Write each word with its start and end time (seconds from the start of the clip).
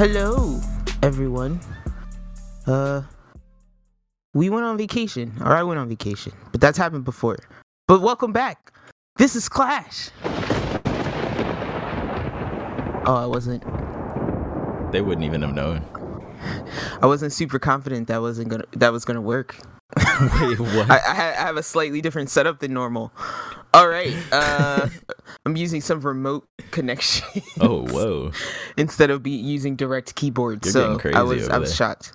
Hello, 0.00 0.58
everyone. 1.02 1.60
Uh, 2.66 3.02
we 4.32 4.48
went 4.48 4.64
on 4.64 4.78
vacation, 4.78 5.30
or 5.42 5.54
I 5.54 5.62
went 5.62 5.78
on 5.78 5.90
vacation, 5.90 6.32
but 6.52 6.60
that's 6.62 6.78
happened 6.78 7.04
before. 7.04 7.36
But 7.86 8.00
welcome 8.00 8.32
back. 8.32 8.72
This 9.18 9.36
is 9.36 9.46
Clash. 9.46 10.08
Oh, 13.04 13.14
I 13.14 13.26
wasn't. 13.26 13.62
They 14.90 15.02
wouldn't 15.02 15.26
even 15.26 15.42
have 15.42 15.52
known. 15.52 15.84
I 17.02 17.04
wasn't 17.04 17.34
super 17.34 17.58
confident 17.58 18.08
that 18.08 18.22
wasn't 18.22 18.48
gonna 18.48 18.64
that 18.76 18.92
was 18.92 19.04
gonna 19.04 19.20
work. 19.20 19.54
Wait, 20.40 20.58
what? 20.60 20.90
I, 20.90 20.94
I, 20.96 21.14
ha- 21.14 21.34
I 21.36 21.42
have 21.42 21.58
a 21.58 21.62
slightly 21.62 22.00
different 22.00 22.30
setup 22.30 22.60
than 22.60 22.72
normal. 22.72 23.12
All 23.72 23.88
right, 23.88 24.14
uh, 24.32 24.88
I'm 25.46 25.56
using 25.56 25.80
some 25.80 26.00
remote 26.00 26.46
connection. 26.70 27.42
oh, 27.60 27.86
whoa. 27.86 28.32
instead 28.76 29.10
of 29.10 29.22
be 29.22 29.30
using 29.30 29.76
direct 29.76 30.14
keyboard. 30.16 30.64
You're 30.64 30.72
so 30.72 30.82
getting 30.82 30.98
crazy 30.98 31.16
I 31.16 31.22
was 31.22 31.48
I 31.48 31.58
was 31.58 31.70
there. 31.70 31.76
shocked. 31.76 32.12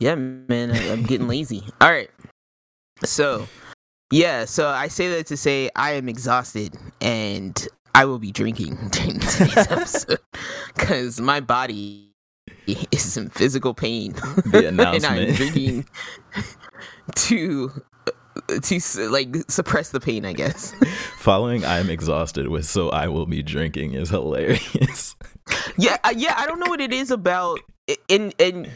Yeah, 0.00 0.14
man, 0.14 0.72
I, 0.72 0.92
I'm 0.92 1.04
getting 1.04 1.28
lazy. 1.28 1.62
All 1.80 1.90
right, 1.90 2.10
so 3.04 3.46
yeah, 4.10 4.44
so 4.44 4.68
I 4.68 4.88
say 4.88 5.08
that 5.10 5.26
to 5.26 5.36
say 5.36 5.70
I 5.76 5.92
am 5.92 6.08
exhausted 6.08 6.76
and 7.00 7.66
I 7.94 8.04
will 8.04 8.18
be 8.18 8.32
drinking 8.32 8.76
during 8.90 9.20
today's 9.20 9.56
episode 9.56 10.18
because 10.74 11.20
my 11.20 11.40
body 11.40 12.12
is 12.66 13.16
in 13.16 13.30
physical 13.30 13.74
pain. 13.74 14.12
The 14.46 14.68
and 14.68 14.80
I'm 14.80 15.34
drinking 15.34 15.86
to 17.14 17.82
to 18.48 19.08
like 19.10 19.36
suppress 19.48 19.90
the 19.90 20.00
pain, 20.00 20.24
I 20.24 20.32
guess. 20.32 20.74
Following 21.18 21.64
I'm 21.64 21.90
exhausted 21.90 22.48
with 22.48 22.66
so 22.66 22.90
I 22.90 23.08
will 23.08 23.26
be 23.26 23.42
drinking 23.42 23.94
is 23.94 24.10
hilarious. 24.10 25.16
yeah, 25.78 25.96
uh, 26.04 26.14
yeah. 26.16 26.34
I 26.36 26.46
don't 26.46 26.60
know 26.60 26.70
what 26.70 26.80
it 26.80 26.92
is 26.92 27.10
about. 27.10 27.60
And 28.08 28.34
and 28.40 28.70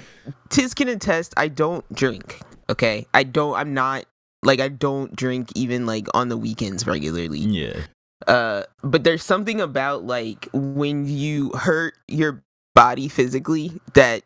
Tiz 0.51 0.75
can 0.75 0.89
attest. 0.89 1.35
I 1.37 1.49
don't 1.49 1.85
drink. 1.95 2.41
Okay, 2.69 3.07
I 3.13 3.25
don't. 3.25 3.57
I'm 3.57 3.75
not 3.75 4.05
like 4.43 4.61
I 4.61 4.69
don't 4.69 5.15
drink 5.15 5.51
even 5.55 5.87
like 5.87 6.07
on 6.15 6.29
the 6.29 6.37
weekends 6.37 6.87
regularly. 6.87 7.41
yeah. 7.41 7.81
Uh, 8.27 8.65
but 8.83 9.03
there's 9.03 9.23
something 9.23 9.63
about 9.63 10.05
like 10.05 10.47
when 10.53 11.07
you 11.07 11.51
hurt 11.53 11.95
your 12.07 12.45
body 12.75 13.09
physically 13.09 13.73
that 13.95 14.23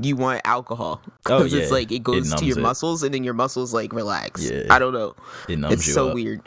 you 0.00 0.16
want 0.16 0.40
alcohol. 0.44 1.00
because 1.22 1.52
it's 1.52 1.68
yeah. 1.70 1.74
like 1.74 1.92
it 1.92 2.02
goes 2.02 2.32
to 2.34 2.44
your 2.44 2.58
it. 2.58 2.62
muscles 2.62 3.02
and 3.02 3.12
then 3.14 3.24
your 3.24 3.34
muscles 3.34 3.72
like 3.74 3.92
relax. 3.92 4.50
Yeah. 4.50 4.64
I 4.70 4.78
don't 4.78 4.92
know. 4.92 5.14
It 5.48 5.58
numbs 5.58 5.74
it's 5.74 5.92
so 5.92 6.08
up. 6.08 6.14
weird. 6.14 6.40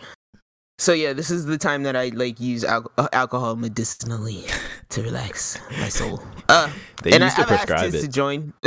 So 0.79 0.93
yeah, 0.93 1.13
this 1.13 1.29
is 1.29 1.45
the 1.45 1.59
time 1.59 1.83
that 1.83 1.95
I 1.95 2.09
like 2.09 2.39
use 2.39 2.63
al- 2.63 2.91
uh, 2.97 3.07
alcohol 3.13 3.55
medicinally 3.55 4.45
to 4.89 5.03
relax 5.03 5.59
my 5.79 5.89
soul. 5.89 6.21
Uh, 6.49 6.69
They 7.03 7.11
and 7.11 7.23
used 7.23 7.39
I, 7.39 7.43
to 7.43 7.53
I've 7.53 7.57
prescribe 7.59 7.91
Tiz 7.91 8.01
to 8.01 8.07
join. 8.09 8.51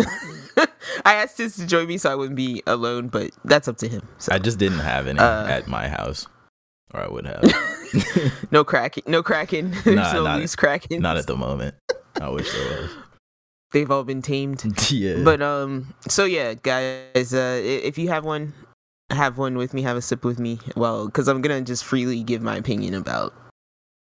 I 1.05 1.15
asked 1.17 1.37
Tiz 1.37 1.57
to 1.57 1.67
join 1.67 1.87
me 1.87 1.99
so 1.99 2.11
I 2.11 2.15
wouldn't 2.15 2.37
be 2.37 2.63
alone, 2.67 3.09
but 3.09 3.31
that's 3.45 3.69
up 3.69 3.77
to 3.79 3.89
him. 3.89 4.09
So 4.17 4.33
I 4.33 4.39
just 4.39 4.59
didn't 4.59 4.79
have 4.79 5.07
any 5.07 5.19
Uh, 5.19 5.47
at 5.47 5.67
my 5.69 5.87
house. 5.89 6.27
Or 6.95 7.01
I 7.01 7.09
would 7.09 7.27
have. 7.27 7.43
no 8.51 8.65
cracking, 8.65 9.03
no 9.07 9.23
cracking. 9.23 9.73
There's 9.85 9.97
Nah, 9.97 10.13
no 10.15 10.25
not- 10.25 10.39
loose 10.39 10.57
cracking. 10.57 11.03
Not 11.03 11.19
at 11.19 11.27
the 11.27 11.37
moment. 11.37 11.75
I 12.23 12.31
wish 12.31 12.51
there 12.51 12.89
They've 13.75 13.91
all 13.91 14.05
been 14.05 14.23
tamed. 14.23 14.65
yeah. 14.93 15.17
But 15.25 15.43
um, 15.43 15.93
so 16.09 16.25
yeah, 16.25 16.55
guys, 16.55 17.35
uh, 17.35 17.61
if 17.63 17.99
you 17.99 18.09
have 18.09 18.25
one, 18.25 18.55
have 19.11 19.37
one 19.37 19.59
with 19.59 19.75
me, 19.75 19.83
have 19.83 19.97
a 19.97 20.01
sip 20.01 20.25
with 20.25 20.39
me. 20.39 20.61
Well, 20.77 21.07
because 21.07 21.27
I'm 21.27 21.43
gonna 21.43 21.61
just 21.61 21.85
freely 21.85 22.23
give 22.23 22.41
my 22.41 22.57
opinion 22.57 22.95
about 22.95 23.35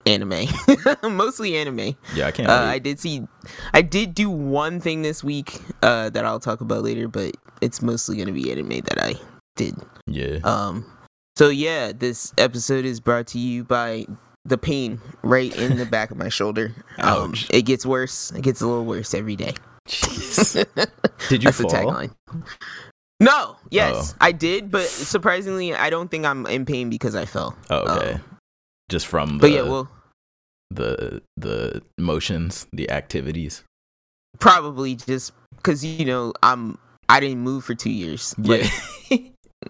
anime, 0.06 0.46
mostly 1.02 1.56
anime. 1.56 1.96
yeah, 2.14 2.28
I 2.28 2.30
can't 2.30 2.48
Uh. 2.48 2.52
I 2.54 2.78
did 2.78 3.00
see, 3.00 3.26
I 3.74 3.82
did 3.82 4.14
do 4.14 4.30
one 4.30 4.78
thing 4.80 5.02
this 5.02 5.24
week 5.24 5.60
uh, 5.82 6.08
that 6.10 6.24
I'll 6.24 6.38
talk 6.40 6.60
about 6.60 6.84
later, 6.84 7.08
but 7.08 7.36
it's 7.60 7.82
mostly 7.82 8.16
gonna 8.16 8.30
be 8.30 8.52
anime 8.52 8.68
that 8.68 9.02
I 9.02 9.14
did. 9.56 9.74
yeah. 10.06 10.38
Um, 10.44 10.86
so 11.36 11.48
yeah, 11.48 11.90
this 11.92 12.32
episode 12.38 12.84
is 12.84 13.00
brought 13.00 13.26
to 13.28 13.38
you 13.40 13.64
by 13.64 14.06
the 14.48 14.58
pain 14.58 15.00
right 15.22 15.54
in 15.56 15.76
the 15.76 15.86
back 15.86 16.10
of 16.10 16.16
my 16.16 16.28
shoulder. 16.28 16.72
Um, 16.98 17.30
Ouch. 17.30 17.46
it 17.50 17.62
gets 17.62 17.84
worse. 17.86 18.30
It 18.32 18.42
gets 18.42 18.60
a 18.60 18.66
little 18.66 18.84
worse 18.84 19.14
every 19.14 19.36
day. 19.36 19.54
Jeez. 19.88 20.54
Did 21.28 21.42
you 21.42 21.48
That's 21.50 21.60
fall? 21.60 21.70
the 21.70 21.76
tagline. 21.76 22.10
No, 23.20 23.56
yes, 23.70 24.12
Oh. 24.14 24.16
I 24.20 24.30
did, 24.32 24.70
but 24.70 24.84
surprisingly, 24.86 25.74
I 25.74 25.90
don't 25.90 26.08
think 26.08 26.24
I'm 26.24 26.46
in 26.46 26.64
pain 26.64 26.88
because 26.88 27.16
I 27.16 27.24
fell. 27.24 27.56
Oh, 27.68 27.78
okay. 27.96 28.12
Um, 28.12 28.20
just 28.88 29.06
from 29.08 29.38
the, 29.38 29.40
but 29.40 29.50
yeah, 29.50 29.62
well, 29.62 29.88
the 30.70 31.20
the 31.36 31.82
motions, 31.98 32.66
the 32.72 32.88
activities. 32.90 33.64
probably 34.38 34.94
just 34.94 35.32
because 35.56 35.84
you 35.84 36.04
know 36.04 36.32
I'm 36.44 36.78
I 37.08 37.18
didn't 37.18 37.40
move 37.40 37.64
for 37.64 37.74
two 37.74 37.90
years. 37.90 38.34
Like, 38.38 38.70
Yeah. 39.10 39.18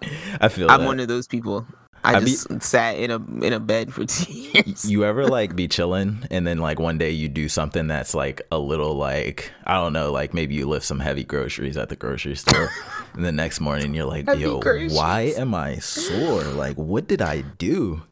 I 0.41 0.47
feel 0.49 0.69
I'm 0.69 0.81
that. 0.81 0.85
one 0.87 0.99
of 0.99 1.07
those 1.07 1.25
people. 1.27 1.65
I 2.03 2.19
just 2.19 2.61
sat 2.61 2.97
in 2.97 3.11
a 3.11 3.15
in 3.45 3.53
a 3.53 3.59
bed 3.59 3.93
for 3.93 4.05
two 4.07 4.31
years. 4.31 4.89
you 4.89 5.03
ever 5.05 5.27
like 5.27 5.55
be 5.55 5.67
chilling 5.67 6.25
and 6.31 6.45
then 6.47 6.57
like 6.59 6.79
one 6.79 6.97
day 6.97 7.11
you 7.11 7.27
do 7.27 7.49
something 7.49 7.87
that's 7.87 8.13
like 8.13 8.41
a 8.51 8.57
little 8.59 8.95
like 8.95 9.51
I 9.65 9.75
don't 9.75 9.93
know, 9.93 10.11
like 10.11 10.33
maybe 10.33 10.55
you 10.55 10.67
lift 10.67 10.85
some 10.85 10.99
heavy 10.99 11.23
groceries 11.23 11.77
at 11.77 11.89
the 11.89 11.95
grocery 11.95 12.35
store 12.35 12.69
and 13.13 13.23
the 13.25 13.31
next 13.31 13.59
morning 13.59 13.93
you're 13.93 14.05
like, 14.05 14.25
Heavy 14.27 14.41
yo, 14.41 14.59
groceries. 14.59 14.93
why 14.93 15.33
am 15.37 15.53
I 15.53 15.75
sore? 15.77 16.43
Like 16.43 16.77
what 16.77 17.07
did 17.07 17.21
I 17.21 17.41
do? 17.41 18.03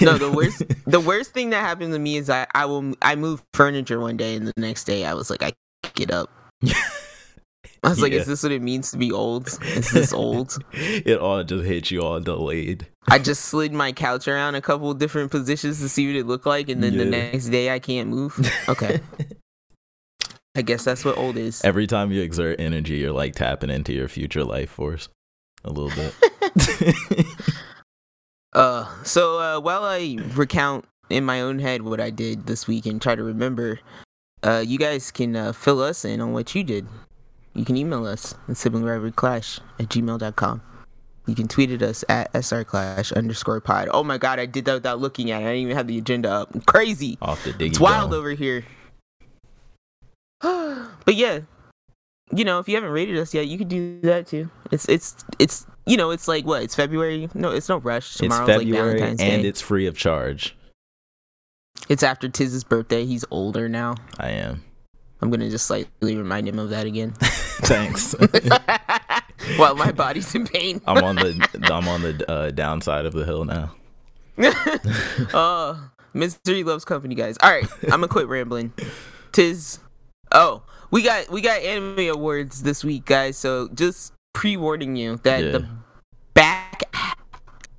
no, 0.00 0.18
the 0.18 0.30
worst 0.30 0.62
the 0.86 1.00
worst 1.00 1.32
thing 1.32 1.50
that 1.50 1.60
happened 1.60 1.92
to 1.92 1.98
me 1.98 2.16
is 2.16 2.28
I 2.28 2.46
I 2.54 2.66
will 2.66 2.94
I 3.00 3.14
moved 3.14 3.44
furniture 3.54 4.00
one 4.00 4.16
day 4.16 4.34
and 4.34 4.46
the 4.46 4.52
next 4.56 4.84
day 4.84 5.04
I 5.04 5.14
was 5.14 5.30
like 5.30 5.42
I 5.42 5.52
get 5.94 6.10
up. 6.10 6.30
I 7.84 7.88
was 7.88 8.00
like, 8.00 8.12
is 8.12 8.26
this 8.26 8.44
what 8.44 8.52
it 8.52 8.62
means 8.62 8.92
to 8.92 8.96
be 8.96 9.10
old? 9.10 9.48
Is 9.62 9.90
this 9.90 10.12
old? 10.12 10.56
it 10.72 11.18
all 11.18 11.42
just 11.42 11.64
hit 11.64 11.90
you 11.90 12.02
all 12.02 12.20
delayed. 12.20 12.86
I 13.08 13.18
just 13.18 13.46
slid 13.46 13.72
my 13.72 13.90
couch 13.90 14.28
around 14.28 14.54
a 14.54 14.60
couple 14.60 14.94
different 14.94 15.32
positions 15.32 15.80
to 15.80 15.88
see 15.88 16.06
what 16.06 16.16
it 16.16 16.26
looked 16.26 16.46
like, 16.46 16.68
and 16.68 16.82
then 16.82 16.96
the 16.96 17.04
next 17.04 17.48
day 17.48 17.70
I 17.70 17.80
can't 17.80 18.08
move. 18.08 18.38
Okay, 18.68 19.00
I 20.54 20.62
guess 20.62 20.84
that's 20.84 21.04
what 21.04 21.18
old 21.18 21.36
is. 21.36 21.64
Every 21.64 21.88
time 21.88 22.12
you 22.12 22.22
exert 22.22 22.60
energy, 22.60 22.98
you're 22.98 23.12
like 23.12 23.34
tapping 23.34 23.70
into 23.70 23.92
your 23.92 24.06
future 24.06 24.44
life 24.44 24.70
force 24.70 25.08
a 25.64 25.70
little 25.70 25.90
bit. 25.90 26.94
Uh, 28.52 28.86
so 29.02 29.38
uh, 29.38 29.60
while 29.60 29.82
I 29.84 30.18
recount 30.34 30.84
in 31.08 31.24
my 31.24 31.40
own 31.40 31.58
head 31.58 31.82
what 31.82 32.00
I 32.00 32.10
did 32.10 32.46
this 32.46 32.66
week 32.66 32.86
and 32.86 33.00
try 33.00 33.14
to 33.14 33.22
remember, 33.22 33.80
uh, 34.42 34.62
you 34.66 34.78
guys 34.78 35.10
can 35.10 35.34
uh, 35.34 35.52
fill 35.52 35.80
us 35.80 36.04
in 36.04 36.20
on 36.20 36.32
what 36.32 36.54
you 36.54 36.62
did. 36.62 36.86
You 37.54 37.64
can 37.64 37.76
email 37.76 38.06
us 38.06 38.34
at 38.48 38.54
siblingrivalryclash 38.54 39.60
at 39.78 39.88
gmail.com. 39.88 40.62
You 41.26 41.34
can 41.34 41.46
tweet 41.46 41.70
at 41.70 41.82
us 41.82 42.04
at 42.08 42.32
srclash 42.32 43.14
underscore 43.14 43.60
pod. 43.60 43.88
Oh 43.92 44.02
my 44.02 44.18
god, 44.18 44.40
I 44.40 44.46
did 44.46 44.64
that 44.64 44.74
without 44.74 44.98
looking 44.98 45.30
at 45.30 45.42
it. 45.42 45.46
I 45.46 45.48
didn't 45.50 45.62
even 45.62 45.76
have 45.76 45.86
the 45.86 45.98
agenda 45.98 46.30
up. 46.30 46.66
Crazy. 46.66 47.16
Off 47.22 47.44
the 47.44 47.54
It's 47.64 47.78
wild 47.78 48.10
bone. 48.10 48.18
over 48.18 48.30
here. 48.30 48.64
but 50.40 51.14
yeah, 51.14 51.40
you 52.34 52.44
know, 52.44 52.58
if 52.58 52.68
you 52.68 52.74
haven't 52.74 52.90
rated 52.90 53.16
us 53.18 53.32
yet, 53.34 53.46
you 53.46 53.58
could 53.58 53.68
do 53.68 54.00
that 54.00 54.26
too. 54.26 54.50
It's 54.72 54.88
it's 54.88 55.14
it's 55.38 55.66
you 55.86 55.96
know, 55.96 56.10
it's 56.10 56.26
like 56.26 56.44
what? 56.44 56.62
It's 56.62 56.74
February. 56.74 57.28
No, 57.34 57.50
it's 57.50 57.68
no 57.68 57.76
rush. 57.76 58.06
It's 58.10 58.16
Tomorrow's 58.18 58.46
February 58.48 58.88
like 58.92 58.98
Valentine's 58.98 59.20
and 59.20 59.42
Day. 59.42 59.48
it's 59.48 59.60
free 59.60 59.86
of 59.86 59.96
charge. 59.96 60.56
It's 61.88 62.02
after 62.02 62.28
Tiz's 62.28 62.64
birthday. 62.64 63.04
He's 63.04 63.24
older 63.30 63.68
now. 63.68 63.96
I 64.18 64.30
am. 64.30 64.64
I'm 65.22 65.30
gonna 65.30 65.48
just 65.48 65.66
slightly 65.66 66.16
remind 66.16 66.48
him 66.48 66.58
of 66.58 66.70
that 66.70 66.84
again. 66.84 67.12
Thanks. 67.62 68.14
While 69.56 69.76
my 69.76 69.92
body's 69.92 70.34
in 70.34 70.46
pain. 70.46 70.80
I'm 70.86 71.02
on 71.04 71.14
the 71.16 71.68
I'm 71.72 71.86
on 71.88 72.02
the 72.02 72.30
uh, 72.30 72.50
downside 72.50 73.06
of 73.06 73.12
the 73.12 73.24
hill 73.24 73.44
now. 73.44 73.72
Oh, 75.32 75.90
misery 76.14 76.64
loves 76.64 76.84
company, 76.84 77.14
guys. 77.14 77.36
All 77.42 77.50
right, 77.50 77.66
I'm 77.84 77.90
gonna 77.90 78.08
quit 78.08 78.28
rambling. 78.28 78.72
Tis. 79.32 79.78
Oh, 80.32 80.62
we 80.90 81.02
got 81.02 81.30
we 81.30 81.40
got 81.40 81.60
anime 81.62 82.08
awards 82.08 82.62
this 82.62 82.82
week, 82.84 83.04
guys. 83.04 83.36
So 83.36 83.68
just 83.74 84.12
pre-warning 84.32 84.96
you 84.96 85.16
that 85.22 85.44
Yeah. 85.44 85.50
the. 85.52 85.68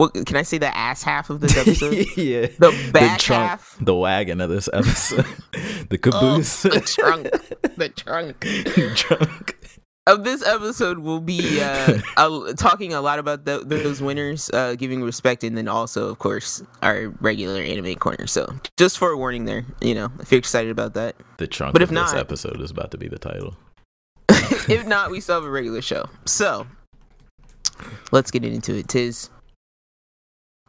What 0.04 0.26
can 0.26 0.36
I 0.36 0.42
say? 0.42 0.58
The 0.58 0.76
ass 0.76 1.02
half 1.04 1.30
of 1.30 1.40
this 1.40 1.56
episode. 1.58 1.94
yeah. 2.18 2.48
The 2.60 2.90
back 2.92 3.20
trunk, 3.20 3.50
half. 3.50 3.78
the 3.80 3.96
wagon 3.96 4.42
of 4.42 4.50
this 4.50 4.68
episode, 4.74 5.26
the 5.90 5.96
Oh, 5.96 5.98
caboose, 5.98 6.64
the 6.64 6.82
trunk. 6.82 7.30
The 7.78 7.90
trunk. 7.90 8.40
trunk. 8.96 9.58
of 10.06 10.26
this 10.26 10.46
episode 10.46 11.00
we'll 11.00 11.22
be 11.22 11.62
uh, 11.62 12.00
a- 12.18 12.54
talking 12.58 12.94
a 12.94 13.00
lot 13.00 13.20
about 13.20 13.46
tho- 13.46 13.64
those 13.64 14.02
winners, 14.02 14.50
uh, 14.54 14.76
giving 14.76 15.02
respect, 15.02 15.46
and 15.46 15.58
then 15.58 15.70
also, 15.70 16.10
of 16.10 16.20
course, 16.20 16.62
our 16.82 17.08
regular 17.22 17.62
anime 17.62 17.96
corner. 17.96 18.28
So, 18.28 18.54
just 18.78 18.98
for 18.98 19.12
a 19.12 19.18
warning 19.18 19.46
there, 19.46 19.66
you 19.80 19.96
know, 19.96 20.10
if 20.20 20.32
you're 20.34 20.40
excited 20.40 20.70
about 20.72 20.96
that. 20.96 21.16
The 21.38 21.48
trunk. 21.48 21.72
But 21.72 21.82
if 21.82 21.90
this 21.90 21.96
not- 21.96 22.18
episode 22.18 22.60
is 22.60 22.72
about 22.72 22.92
to 22.92 22.98
be 22.98 23.08
the 23.08 23.20
title. 23.20 23.56
if 24.30 24.86
not, 24.86 25.12
we 25.12 25.22
still 25.22 25.36
have 25.36 25.46
a 25.46 25.50
regular 25.50 25.82
show. 25.82 26.10
So, 26.26 26.68
let's 28.12 28.32
get 28.32 28.44
into 28.44 28.76
it. 28.76 28.90
Tiz, 28.90 29.30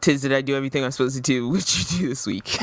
Tiz, 0.04 0.20
did 0.20 0.34
I 0.34 0.42
do 0.42 0.54
everything 0.54 0.84
I'm 0.84 0.90
supposed 0.90 1.16
to 1.16 1.22
do? 1.22 1.48
What 1.54 1.78
you 1.78 1.98
do 1.98 2.08
this 2.10 2.26
week? 2.26 2.58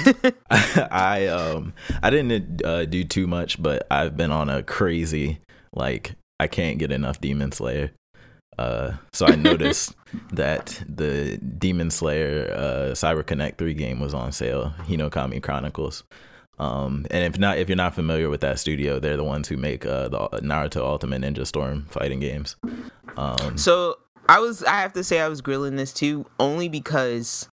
I 0.51 1.25
um 1.25 1.73
I 2.03 2.11
didn't 2.11 2.63
uh, 2.63 2.85
do 2.85 3.03
too 3.03 3.25
much, 3.25 3.59
but 3.59 3.87
I've 3.89 4.15
been 4.15 4.29
on 4.29 4.47
a 4.47 4.61
crazy 4.61 5.39
like 5.73 6.13
I 6.39 6.45
can't 6.45 6.77
get 6.77 6.91
enough 6.91 7.19
Demon 7.19 7.51
Slayer. 7.51 7.93
Uh, 8.59 8.91
so 9.11 9.25
I 9.25 9.35
noticed 9.35 9.95
that 10.33 10.83
the 10.87 11.37
Demon 11.37 11.89
Slayer 11.89 12.53
uh, 12.55 12.91
Cyber 12.91 13.25
Connect 13.25 13.57
3 13.57 13.73
game 13.73 13.99
was 13.99 14.13
on 14.13 14.31
sale, 14.31 14.75
Hinokami 14.81 15.41
Chronicles. 15.41 16.03
Um, 16.59 17.07
and 17.09 17.23
if 17.23 17.39
not, 17.39 17.57
if 17.57 17.69
you're 17.69 17.75
not 17.75 17.95
familiar 17.95 18.29
with 18.29 18.41
that 18.41 18.59
studio, 18.59 18.99
they're 18.99 19.17
the 19.17 19.23
ones 19.23 19.47
who 19.47 19.57
make 19.57 19.83
uh, 19.83 20.09
the 20.09 20.19
Naruto 20.41 20.81
Ultimate 20.81 21.23
Ninja 21.23 21.47
Storm 21.47 21.87
fighting 21.89 22.19
games. 22.19 22.55
Um, 23.17 23.57
so 23.57 23.97
I 24.31 24.39
was, 24.39 24.63
I 24.63 24.79
have 24.79 24.93
to 24.93 25.03
say, 25.03 25.19
I 25.19 25.27
was 25.27 25.41
grilling 25.41 25.75
this 25.75 25.91
too, 25.91 26.25
only 26.39 26.69
because 26.69 27.49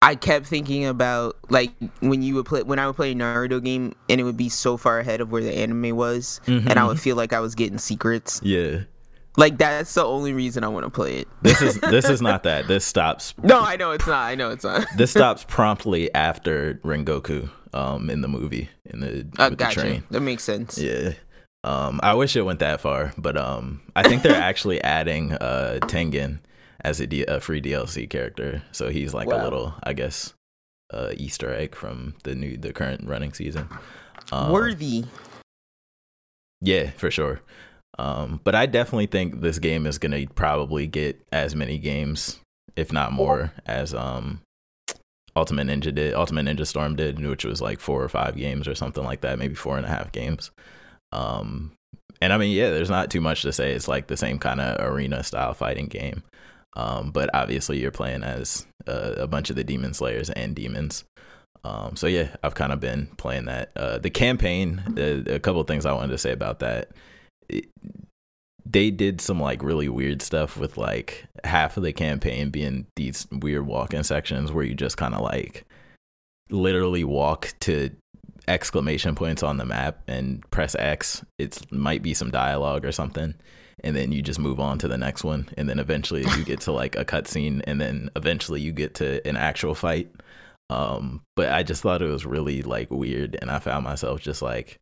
I 0.00 0.14
kept 0.14 0.46
thinking 0.46 0.86
about 0.86 1.36
like 1.48 1.72
when 1.98 2.22
you 2.22 2.36
would 2.36 2.46
play 2.46 2.62
when 2.62 2.78
I 2.78 2.86
would 2.86 2.94
play 2.94 3.10
a 3.10 3.14
Naruto 3.16 3.62
game 3.62 3.92
and 4.08 4.20
it 4.20 4.24
would 4.24 4.36
be 4.36 4.48
so 4.48 4.76
far 4.76 5.00
ahead 5.00 5.20
of 5.20 5.32
where 5.32 5.42
the 5.42 5.52
anime 5.52 5.96
was, 5.96 6.40
mm-hmm. 6.46 6.68
and 6.68 6.78
I 6.78 6.86
would 6.86 7.00
feel 7.00 7.16
like 7.16 7.32
I 7.32 7.40
was 7.40 7.56
getting 7.56 7.78
secrets. 7.78 8.40
Yeah. 8.44 8.82
Like 9.36 9.58
that's 9.58 9.92
the 9.94 10.04
only 10.04 10.32
reason 10.32 10.62
I 10.62 10.68
want 10.68 10.84
to 10.84 10.90
play 10.90 11.16
it. 11.16 11.28
This 11.42 11.60
is 11.60 11.80
this 11.80 12.08
is 12.08 12.22
not 12.22 12.44
that. 12.44 12.68
This 12.68 12.84
stops. 12.84 13.34
No, 13.42 13.60
I 13.60 13.74
know 13.74 13.90
it's 13.90 14.06
not. 14.06 14.24
I 14.24 14.36
know 14.36 14.50
it's 14.50 14.62
not. 14.62 14.86
this 14.96 15.10
stops 15.12 15.44
promptly 15.48 16.14
after 16.14 16.74
Rengoku, 16.84 17.50
um, 17.72 18.08
in 18.08 18.20
the 18.20 18.28
movie 18.28 18.68
in 18.84 19.00
the, 19.00 19.26
uh, 19.38 19.50
gotcha. 19.50 19.80
the 19.80 19.82
train. 19.82 20.04
That 20.10 20.20
makes 20.20 20.44
sense. 20.44 20.78
Yeah. 20.78 21.14
Um, 21.64 22.00
I 22.02 22.14
wish 22.14 22.34
it 22.34 22.42
went 22.42 22.58
that 22.58 22.80
far, 22.80 23.12
but 23.16 23.36
um, 23.36 23.82
I 23.94 24.02
think 24.02 24.22
they're 24.22 24.34
actually 24.50 24.82
adding 24.82 25.32
uh 25.32 25.78
Tengen 25.82 26.38
as 26.80 27.00
a, 27.00 27.06
D- 27.06 27.24
a 27.24 27.40
free 27.40 27.62
DLC 27.62 28.10
character, 28.10 28.62
so 28.72 28.90
he's 28.90 29.14
like 29.14 29.28
wow. 29.28 29.40
a 29.40 29.44
little, 29.44 29.74
I 29.84 29.92
guess, 29.92 30.34
uh, 30.92 31.12
Easter 31.16 31.52
egg 31.52 31.74
from 31.74 32.14
the 32.24 32.34
new 32.34 32.56
the 32.56 32.72
current 32.72 33.06
running 33.06 33.32
season. 33.32 33.68
Um, 34.32 34.50
Worthy. 34.50 35.04
Yeah, 36.60 36.90
for 36.90 37.10
sure. 37.10 37.40
Um, 37.98 38.40
but 38.42 38.54
I 38.54 38.66
definitely 38.66 39.06
think 39.06 39.40
this 39.40 39.58
game 39.58 39.86
is 39.86 39.98
gonna 39.98 40.26
probably 40.34 40.86
get 40.86 41.20
as 41.32 41.54
many 41.54 41.78
games, 41.78 42.40
if 42.76 42.92
not 42.92 43.12
more, 43.12 43.52
as 43.66 43.94
um 43.94 44.40
Ultimate 45.34 45.66
Ninja 45.68 45.94
did. 45.94 46.14
Ultimate 46.14 46.46
Ninja 46.46 46.66
Storm 46.66 46.96
did, 46.96 47.24
which 47.24 47.44
was 47.44 47.60
like 47.62 47.80
four 47.80 48.02
or 48.02 48.08
five 48.08 48.36
games 48.36 48.68
or 48.68 48.74
something 48.74 49.04
like 49.04 49.22
that, 49.22 49.38
maybe 49.38 49.54
four 49.54 49.76
and 49.76 49.86
a 49.86 49.88
half 49.88 50.12
games. 50.12 50.50
Um, 51.12 51.72
and 52.20 52.32
I 52.32 52.38
mean, 52.38 52.56
yeah, 52.56 52.70
there's 52.70 52.90
not 52.90 53.10
too 53.10 53.20
much 53.20 53.42
to 53.42 53.52
say. 53.52 53.72
It's 53.72 53.88
like 53.88 54.06
the 54.06 54.16
same 54.16 54.38
kind 54.38 54.60
of 54.60 54.80
arena 54.80 55.22
style 55.24 55.54
fighting 55.54 55.86
game. 55.86 56.22
Um, 56.74 57.10
but 57.10 57.28
obviously 57.34 57.78
you're 57.78 57.90
playing 57.90 58.22
as 58.22 58.66
uh, 58.86 59.14
a 59.16 59.26
bunch 59.26 59.50
of 59.50 59.56
the 59.56 59.64
demon 59.64 59.92
slayers 59.92 60.30
and 60.30 60.54
demons. 60.54 61.04
Um, 61.64 61.96
so 61.96 62.06
yeah, 62.06 62.34
I've 62.42 62.54
kind 62.54 62.72
of 62.72 62.80
been 62.80 63.08
playing 63.18 63.44
that. 63.46 63.70
Uh, 63.76 63.98
the 63.98 64.10
campaign, 64.10 64.82
a 64.96 65.38
couple 65.38 65.62
things 65.64 65.84
I 65.86 65.92
wanted 65.92 66.12
to 66.12 66.18
say 66.18 66.32
about 66.32 66.60
that 66.60 66.90
it, 67.48 67.66
they 68.64 68.90
did 68.90 69.20
some 69.20 69.40
like 69.40 69.62
really 69.62 69.88
weird 69.88 70.22
stuff 70.22 70.56
with 70.56 70.76
like 70.76 71.24
half 71.44 71.76
of 71.76 71.82
the 71.82 71.92
campaign 71.92 72.50
being 72.50 72.86
these 72.96 73.26
weird 73.30 73.66
walk-in 73.66 74.04
sections 74.04 74.52
where 74.52 74.64
you 74.64 74.74
just 74.74 74.96
kind 74.96 75.14
of 75.14 75.20
like 75.20 75.64
literally 76.50 77.04
walk 77.04 77.52
to 77.60 77.90
exclamation 78.48 79.14
points 79.14 79.42
on 79.42 79.56
the 79.56 79.64
map 79.64 80.02
and 80.06 80.48
press 80.50 80.74
X. 80.78 81.24
It 81.38 81.70
might 81.72 82.02
be 82.02 82.14
some 82.14 82.30
dialogue 82.30 82.84
or 82.84 82.92
something, 82.92 83.34
and 83.82 83.96
then 83.96 84.12
you 84.12 84.22
just 84.22 84.38
move 84.38 84.60
on 84.60 84.78
to 84.78 84.88
the 84.88 84.98
next 84.98 85.24
one, 85.24 85.48
and 85.56 85.68
then 85.68 85.78
eventually 85.78 86.24
you 86.36 86.44
get 86.44 86.60
to 86.62 86.72
like 86.82 86.96
a 86.96 87.04
cutscene, 87.04 87.62
and 87.66 87.80
then 87.80 88.10
eventually 88.16 88.60
you 88.60 88.72
get 88.72 88.94
to 88.96 89.26
an 89.26 89.36
actual 89.36 89.74
fight. 89.74 90.10
Um, 90.70 91.22
but 91.36 91.52
I 91.52 91.62
just 91.62 91.82
thought 91.82 92.02
it 92.02 92.08
was 92.08 92.24
really 92.24 92.62
like 92.62 92.90
weird, 92.90 93.36
and 93.40 93.50
I 93.50 93.58
found 93.58 93.84
myself 93.84 94.20
just 94.20 94.42
like 94.42 94.78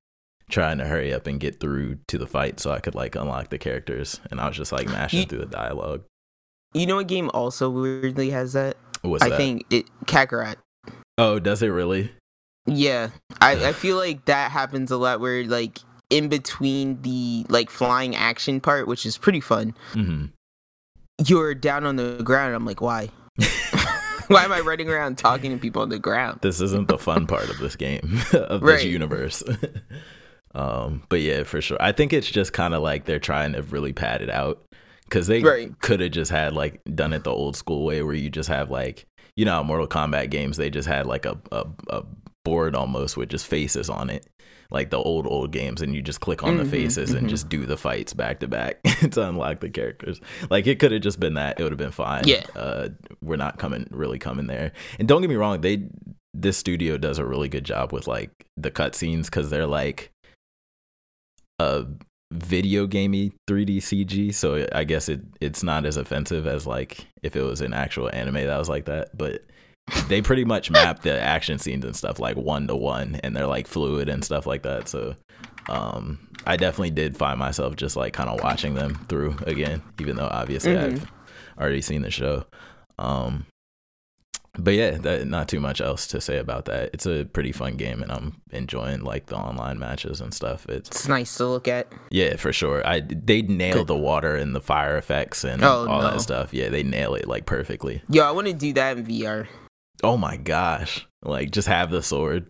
trying 0.50 0.78
to 0.78 0.86
hurry 0.86 1.14
up 1.14 1.26
and 1.26 1.40
get 1.40 1.60
through 1.60 1.98
to 2.08 2.18
the 2.18 2.26
fight 2.26 2.60
so 2.60 2.72
I 2.72 2.80
could 2.80 2.94
like 2.94 3.14
unlock 3.14 3.50
the 3.50 3.58
characters. 3.58 4.20
And 4.30 4.40
I 4.40 4.48
was 4.48 4.56
just 4.56 4.72
like 4.72 4.88
mashing 4.88 5.26
through 5.28 5.38
the 5.38 5.46
dialogue. 5.46 6.02
You 6.74 6.86
know 6.86 6.96
what 6.96 7.08
game 7.08 7.30
also 7.32 7.70
weirdly 7.70 8.30
has 8.30 8.52
that? 8.52 8.76
What's 9.02 9.24
I 9.24 9.30
that? 9.30 9.36
think 9.36 9.64
it 9.70 9.86
Kakarot. 10.06 10.56
Oh, 11.18 11.38
does 11.38 11.62
it 11.62 11.68
really? 11.68 12.12
Yeah. 12.66 13.10
I, 13.40 13.68
I 13.68 13.72
feel 13.72 13.96
like 13.96 14.24
that 14.26 14.50
happens 14.50 14.90
a 14.90 14.96
lot 14.96 15.20
where 15.20 15.44
like 15.44 15.78
in 16.10 16.28
between 16.28 17.02
the 17.02 17.46
like 17.48 17.70
flying 17.70 18.14
action 18.14 18.60
part, 18.60 18.86
which 18.86 19.06
is 19.06 19.16
pretty 19.16 19.40
fun, 19.40 19.74
mm-hmm. 19.92 20.26
you're 21.24 21.54
down 21.54 21.86
on 21.86 21.96
the 21.96 22.22
ground. 22.22 22.54
I'm 22.54 22.64
like, 22.64 22.80
why? 22.80 23.10
why 24.28 24.44
am 24.44 24.52
I 24.52 24.60
running 24.60 24.88
around 24.88 25.18
talking 25.18 25.50
to 25.52 25.58
people 25.58 25.82
on 25.82 25.88
the 25.88 25.98
ground? 25.98 26.40
This 26.42 26.60
isn't 26.60 26.88
the 26.88 26.98
fun 26.98 27.26
part 27.26 27.50
of 27.50 27.58
this 27.58 27.76
game 27.76 28.20
of 28.32 28.62
right. 28.62 28.76
this 28.76 28.84
universe. 28.84 29.42
Um, 30.54 31.02
but 31.08 31.20
yeah, 31.20 31.44
for 31.44 31.60
sure. 31.60 31.76
I 31.80 31.92
think 31.92 32.12
it's 32.12 32.30
just 32.30 32.52
kind 32.52 32.74
of 32.74 32.82
like 32.82 33.04
they're 33.04 33.18
trying 33.18 33.52
to 33.52 33.62
really 33.62 33.92
pad 33.92 34.22
it 34.22 34.30
out 34.30 34.62
because 35.04 35.26
they 35.26 35.42
right. 35.42 35.78
could 35.80 36.00
have 36.00 36.12
just 36.12 36.30
had 36.30 36.54
like 36.54 36.80
done 36.94 37.12
it 37.12 37.24
the 37.24 37.32
old 37.32 37.56
school 37.56 37.84
way 37.84 38.02
where 38.02 38.14
you 38.14 38.30
just 38.30 38.48
have 38.48 38.70
like 38.70 39.06
you 39.36 39.44
know 39.44 39.62
Mortal 39.62 39.88
Kombat 39.88 40.30
games 40.30 40.56
they 40.56 40.70
just 40.70 40.88
had 40.88 41.06
like 41.06 41.24
a, 41.24 41.38
a, 41.52 41.66
a 41.88 42.02
board 42.50 42.74
almost 42.74 43.16
with 43.16 43.28
just 43.28 43.46
faces 43.46 43.88
on 43.88 44.10
it 44.10 44.26
like 44.70 44.90
the 44.90 44.98
old 44.98 45.26
old 45.26 45.50
games 45.50 45.82
and 45.82 45.94
you 45.94 46.02
just 46.02 46.20
click 46.20 46.42
on 46.42 46.54
mm-hmm, 46.54 46.64
the 46.64 46.70
faces 46.70 47.10
mm-hmm. 47.10 47.18
and 47.18 47.28
just 47.28 47.48
do 47.48 47.66
the 47.66 47.76
fights 47.76 48.14
back 48.14 48.40
to 48.40 48.48
back 48.48 48.82
to 49.10 49.28
unlock 49.28 49.60
the 49.60 49.70
characters. 49.70 50.20
Like 50.48 50.66
it 50.66 50.78
could 50.78 50.92
have 50.92 51.02
just 51.02 51.18
been 51.18 51.34
that. 51.34 51.58
It 51.58 51.62
would 51.62 51.72
have 51.72 51.78
been 51.78 51.90
fine. 51.90 52.26
Yeah. 52.26 52.44
Uh, 52.54 52.90
we're 53.20 53.36
not 53.36 53.58
coming 53.58 53.88
really 53.90 54.18
coming 54.18 54.46
there. 54.46 54.72
And 54.98 55.08
don't 55.08 55.20
get 55.20 55.30
me 55.30 55.36
wrong 55.36 55.60
they 55.60 55.88
this 56.32 56.56
studio 56.56 56.96
does 56.96 57.18
a 57.18 57.24
really 57.24 57.48
good 57.48 57.64
job 57.64 57.92
with 57.92 58.06
like 58.06 58.30
the 58.56 58.70
cutscenes 58.70 59.24
because 59.24 59.50
they're 59.50 59.66
like 59.66 60.12
a 61.58 61.86
video 62.32 62.86
gamey 62.86 63.32
3D 63.48 63.78
CG, 63.78 64.32
so 64.32 64.66
I 64.72 64.84
guess 64.84 65.08
it 65.08 65.20
it's 65.40 65.64
not 65.64 65.84
as 65.84 65.96
offensive 65.96 66.46
as 66.46 66.66
like 66.66 67.06
if 67.22 67.34
it 67.34 67.42
was 67.42 67.60
an 67.60 67.74
actual 67.74 68.08
anime 68.12 68.34
that 68.34 68.56
was 68.56 68.68
like 68.68 68.84
that, 68.84 69.16
but 69.18 69.44
they 70.08 70.22
pretty 70.22 70.44
much 70.44 70.70
map 70.70 71.02
the 71.02 71.20
action 71.20 71.58
scenes 71.58 71.84
and 71.84 71.96
stuff 71.96 72.18
like 72.18 72.36
one 72.36 72.66
to 72.68 72.76
one 72.76 73.16
and 73.22 73.36
they're 73.36 73.46
like 73.46 73.66
fluid 73.66 74.08
and 74.08 74.24
stuff 74.24 74.46
like 74.46 74.62
that. 74.62 74.88
So 74.88 75.16
um 75.68 76.18
I 76.46 76.56
definitely 76.56 76.90
did 76.90 77.16
find 77.16 77.38
myself 77.38 77.76
just 77.76 77.96
like 77.96 78.12
kind 78.12 78.30
of 78.30 78.42
watching 78.42 78.74
them 78.74 78.94
through 79.08 79.36
again, 79.46 79.82
even 80.00 80.16
though 80.16 80.28
obviously 80.30 80.72
mm-hmm. 80.72 80.96
I've 80.96 81.12
already 81.60 81.82
seen 81.82 82.02
the 82.02 82.10
show. 82.10 82.46
Um 82.98 83.46
but 84.58 84.74
yeah, 84.74 84.98
that, 84.98 85.26
not 85.26 85.48
too 85.48 85.60
much 85.60 85.80
else 85.80 86.06
to 86.08 86.20
say 86.20 86.38
about 86.38 86.64
that. 86.64 86.90
It's 86.92 87.06
a 87.06 87.24
pretty 87.24 87.52
fun 87.52 87.76
game, 87.76 88.02
and 88.02 88.10
I'm 88.10 88.40
enjoying 88.50 89.02
like 89.02 89.26
the 89.26 89.36
online 89.36 89.78
matches 89.78 90.20
and 90.20 90.34
stuff. 90.34 90.68
It's, 90.68 90.88
it's 90.88 91.08
nice 91.08 91.36
to 91.36 91.46
look 91.46 91.68
at. 91.68 91.92
Yeah, 92.10 92.36
for 92.36 92.52
sure. 92.52 92.84
I 92.86 93.00
they 93.00 93.42
nailed 93.42 93.86
the 93.86 93.96
water 93.96 94.34
and 94.34 94.54
the 94.54 94.60
fire 94.60 94.96
effects 94.96 95.44
and 95.44 95.62
oh, 95.62 95.86
all 95.88 96.02
no. 96.02 96.10
that 96.10 96.20
stuff. 96.20 96.52
Yeah, 96.52 96.68
they 96.68 96.82
nail 96.82 97.14
it 97.14 97.28
like 97.28 97.46
perfectly. 97.46 98.02
Yo, 98.08 98.24
I 98.24 98.32
want 98.32 98.48
to 98.48 98.52
do 98.52 98.72
that 98.72 98.98
in 98.98 99.06
VR. 99.06 99.46
Oh 100.02 100.16
my 100.16 100.36
gosh! 100.36 101.06
Like 101.22 101.50
just 101.50 101.68
have 101.68 101.90
the 101.90 102.02
sword, 102.02 102.46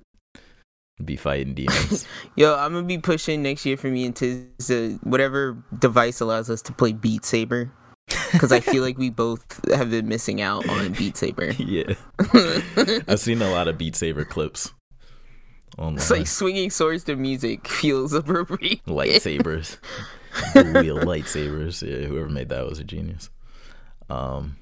be 1.04 1.16
fighting 1.16 1.54
demons. 1.54 2.06
Yo, 2.36 2.54
I'm 2.54 2.72
gonna 2.72 2.86
be 2.86 2.98
pushing 2.98 3.42
next 3.42 3.66
year 3.66 3.76
for 3.76 3.88
me 3.88 4.04
into 4.04 4.48
whatever 5.02 5.62
device 5.78 6.20
allows 6.20 6.50
us 6.50 6.62
to 6.62 6.72
play 6.72 6.92
Beat 6.92 7.24
Saber 7.24 7.72
because 8.32 8.52
I 8.52 8.60
feel 8.60 8.82
like 8.82 8.98
we 8.98 9.10
both 9.10 9.60
have 9.72 9.90
been 9.90 10.08
missing 10.08 10.40
out 10.40 10.68
on 10.68 10.92
Beat 10.92 11.16
Saber. 11.16 11.52
Yeah, 11.58 11.94
I've 13.08 13.20
seen 13.20 13.42
a 13.42 13.50
lot 13.50 13.68
of 13.68 13.78
Beat 13.78 13.96
Saber 13.96 14.24
clips. 14.24 14.72
Online. 15.78 15.98
It's 15.98 16.10
like 16.10 16.26
swinging 16.26 16.70
swords 16.70 17.04
to 17.04 17.16
music 17.16 17.68
feels 17.68 18.12
appropriate. 18.12 18.84
Lightsabers, 18.86 19.78
wheel 20.54 20.98
lightsabers. 20.98 21.82
Yeah, 21.88 22.06
whoever 22.06 22.28
made 22.28 22.48
that 22.48 22.66
was 22.66 22.80
a 22.80 22.84
genius. 22.84 23.30
Um, 24.10 24.56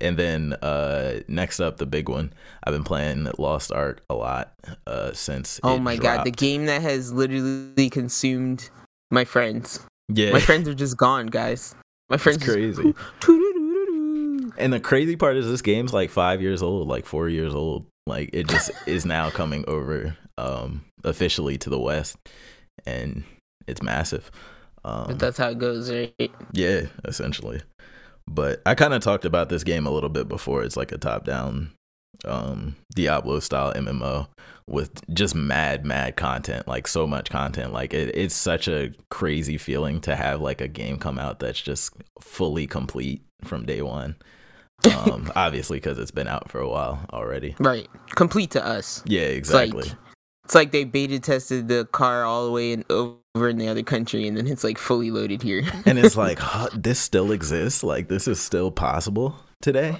and 0.00 0.16
then 0.16 0.54
uh, 0.54 1.20
next 1.28 1.60
up, 1.60 1.78
the 1.78 1.86
big 1.86 2.08
one. 2.08 2.32
I've 2.64 2.72
been 2.72 2.84
playing 2.84 3.28
Lost 3.38 3.72
Ark 3.72 4.02
a 4.08 4.14
lot 4.14 4.52
uh, 4.86 5.12
since. 5.12 5.60
Oh 5.62 5.78
my 5.78 5.96
dropped. 5.96 6.18
god, 6.18 6.26
the 6.26 6.30
game 6.30 6.66
that 6.66 6.82
has 6.82 7.12
literally 7.12 7.90
consumed 7.90 8.68
my 9.10 9.24
friends. 9.24 9.80
Yeah, 10.08 10.32
my 10.32 10.40
friends 10.40 10.68
are 10.68 10.74
just 10.74 10.96
gone, 10.96 11.26
guys. 11.26 11.74
My 12.08 12.16
friend's 12.16 12.44
crazy. 12.44 12.94
and 14.58 14.72
the 14.72 14.80
crazy 14.80 15.16
part 15.16 15.36
is 15.36 15.48
this 15.48 15.62
game's 15.62 15.92
like 15.92 16.10
five 16.10 16.42
years 16.42 16.62
old, 16.62 16.88
like 16.88 17.06
four 17.06 17.28
years 17.28 17.54
old. 17.54 17.86
Like 18.06 18.30
it 18.32 18.48
just 18.48 18.70
is 18.86 19.06
now 19.06 19.30
coming 19.30 19.64
over 19.68 20.16
um 20.38 20.84
officially 21.04 21.58
to 21.58 21.70
the 21.70 21.78
West, 21.78 22.16
and 22.86 23.24
it's 23.66 23.82
massive. 23.82 24.30
Um, 24.84 25.06
but 25.06 25.18
that's 25.18 25.38
how 25.38 25.50
it 25.50 25.58
goes, 25.58 25.90
right? 25.90 26.30
Yeah, 26.52 26.86
essentially. 27.04 27.60
But 28.28 28.62
I 28.66 28.74
kind 28.74 28.94
of 28.94 29.02
talked 29.02 29.24
about 29.24 29.48
this 29.48 29.64
game 29.64 29.86
a 29.86 29.90
little 29.90 30.08
bit 30.08 30.28
before. 30.28 30.62
It's 30.62 30.76
like 30.76 30.92
a 30.92 30.98
top-down 30.98 31.70
um 32.24 32.76
Diablo 32.94 33.40
style 33.40 33.72
MMO 33.72 34.28
with 34.68 35.00
just 35.12 35.34
mad 35.34 35.84
mad 35.84 36.14
content 36.14 36.68
like 36.68 36.86
so 36.86 37.04
much 37.04 37.30
content 37.30 37.72
like 37.72 37.92
it, 37.92 38.14
it's 38.14 38.34
such 38.34 38.68
a 38.68 38.92
crazy 39.10 39.58
feeling 39.58 40.00
to 40.02 40.14
have 40.14 40.40
like 40.40 40.60
a 40.60 40.68
game 40.68 40.98
come 40.98 41.18
out 41.18 41.40
that's 41.40 41.60
just 41.60 41.90
fully 42.20 42.66
complete 42.66 43.24
from 43.42 43.66
day 43.66 43.82
one 43.82 44.14
Um, 44.84 45.32
obviously 45.36 45.78
because 45.78 45.98
it's 45.98 46.10
been 46.12 46.28
out 46.28 46.48
for 46.50 46.60
a 46.60 46.68
while 46.68 47.00
already. 47.12 47.56
Right. 47.58 47.88
Complete 48.14 48.50
to 48.52 48.64
us. 48.64 49.02
Yeah, 49.06 49.22
It's 49.22 49.52
like 49.52 49.70
exactly. 49.70 49.98
it's 50.44 50.54
like 50.54 50.70
they 50.70 50.84
beta 50.84 51.18
tested 51.18 51.66
the 51.68 51.86
car 51.92 52.24
all 52.24 52.46
the 52.46 52.52
way 52.52 52.72
in, 52.72 52.84
over 52.90 53.16
in 53.34 53.58
the 53.58 53.68
other 53.68 53.82
country, 53.82 54.26
and 54.28 54.36
then 54.36 54.46
it's 54.46 54.62
like 54.62 54.78
fully 54.78 55.10
loaded 55.10 55.42
here. 55.42 55.62
and 55.86 55.98
it's 55.98 56.16
like 56.16 56.38
huh, 56.38 56.68
this 56.74 56.98
still 56.98 57.32
exists 57.32 57.82
like 57.82 58.08
this 58.08 58.28
is 58.28 58.40
still 58.40 58.70
possible 58.70 59.36
today 59.62 59.96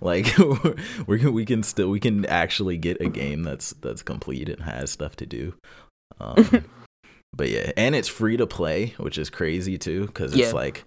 like 0.00 0.26
we 1.06 1.18
can 1.18 1.32
we 1.34 1.44
can 1.44 1.62
still 1.62 1.90
we 1.90 2.00
can 2.00 2.24
actually 2.26 2.76
get 2.78 2.98
a 3.02 3.08
game 3.08 3.42
that's 3.42 3.70
that's 3.82 4.02
complete 4.02 4.48
and 4.48 4.62
has 4.62 4.90
stuff 4.90 5.14
to 5.14 5.26
do 5.26 5.52
um, 6.20 6.64
but 7.36 7.50
yeah 7.50 7.70
and 7.76 7.94
it's 7.94 8.08
free 8.08 8.36
to 8.38 8.46
play 8.46 8.94
which 8.96 9.18
is 9.18 9.28
crazy 9.28 9.76
too 9.76 10.06
because 10.06 10.32
it's 10.32 10.40
Yeah. 10.48 10.52
like 10.52 10.84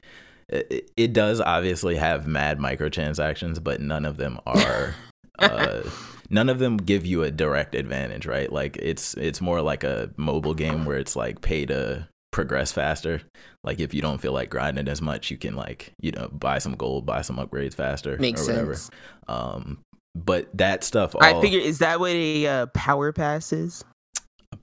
it, 0.50 0.89
it 0.98 1.13
does 1.13 1.39
obviously 1.39 1.96
have 1.98 2.25
mad 2.25 2.58
microtransactions 2.58 3.63
but 3.63 3.79
none 3.82 4.03
of 4.03 4.17
them 4.17 4.39
are 4.48 4.96
uh 5.39 5.82
none 6.29 6.50
of 6.50 6.60
them 6.60 6.77
give 6.77 7.06
you 7.06 7.24
a 7.24 7.32
direct 7.32 7.75
advantage 7.75 8.25
right 8.25 8.51
like 8.51 8.77
it's 8.77 9.13
it's 9.15 9.39
more 9.41 9.62
like 9.62 9.84
a 9.84 10.10
mobile 10.17 10.53
game 10.53 10.86
where 10.86 10.98
it's 10.98 11.15
like 11.15 11.41
pay 11.41 11.65
to 11.65 12.08
progress 12.32 12.72
faster 12.72 13.22
like 13.63 13.79
if 13.79 13.94
you 13.94 14.01
don't 14.01 14.20
feel 14.20 14.34
like 14.34 14.50
grinding 14.50 14.88
as 14.88 15.01
much 15.01 15.32
you 15.32 15.38
can 15.38 15.56
like 15.56 15.91
you 16.00 16.12
know 16.12 16.27
buy 16.32 16.58
some 16.60 16.75
gold 16.75 17.06
buy 17.06 17.22
some 17.22 17.38
upgrades 17.38 17.74
faster 17.74 18.17
Makes 18.17 18.41
or 18.41 18.51
whatever 18.51 18.75
sense. 18.75 18.89
um 19.27 19.79
but 20.15 20.50
that 20.58 20.84
stuff 20.84 21.15
all, 21.15 21.22
I 21.24 21.39
figure 21.41 21.60
is 21.60 21.79
that 21.79 22.00
what 22.00 22.12
a 22.12 22.46
uh, 22.48 22.65
power 22.67 23.13
pass 23.13 23.53
is? 23.53 23.86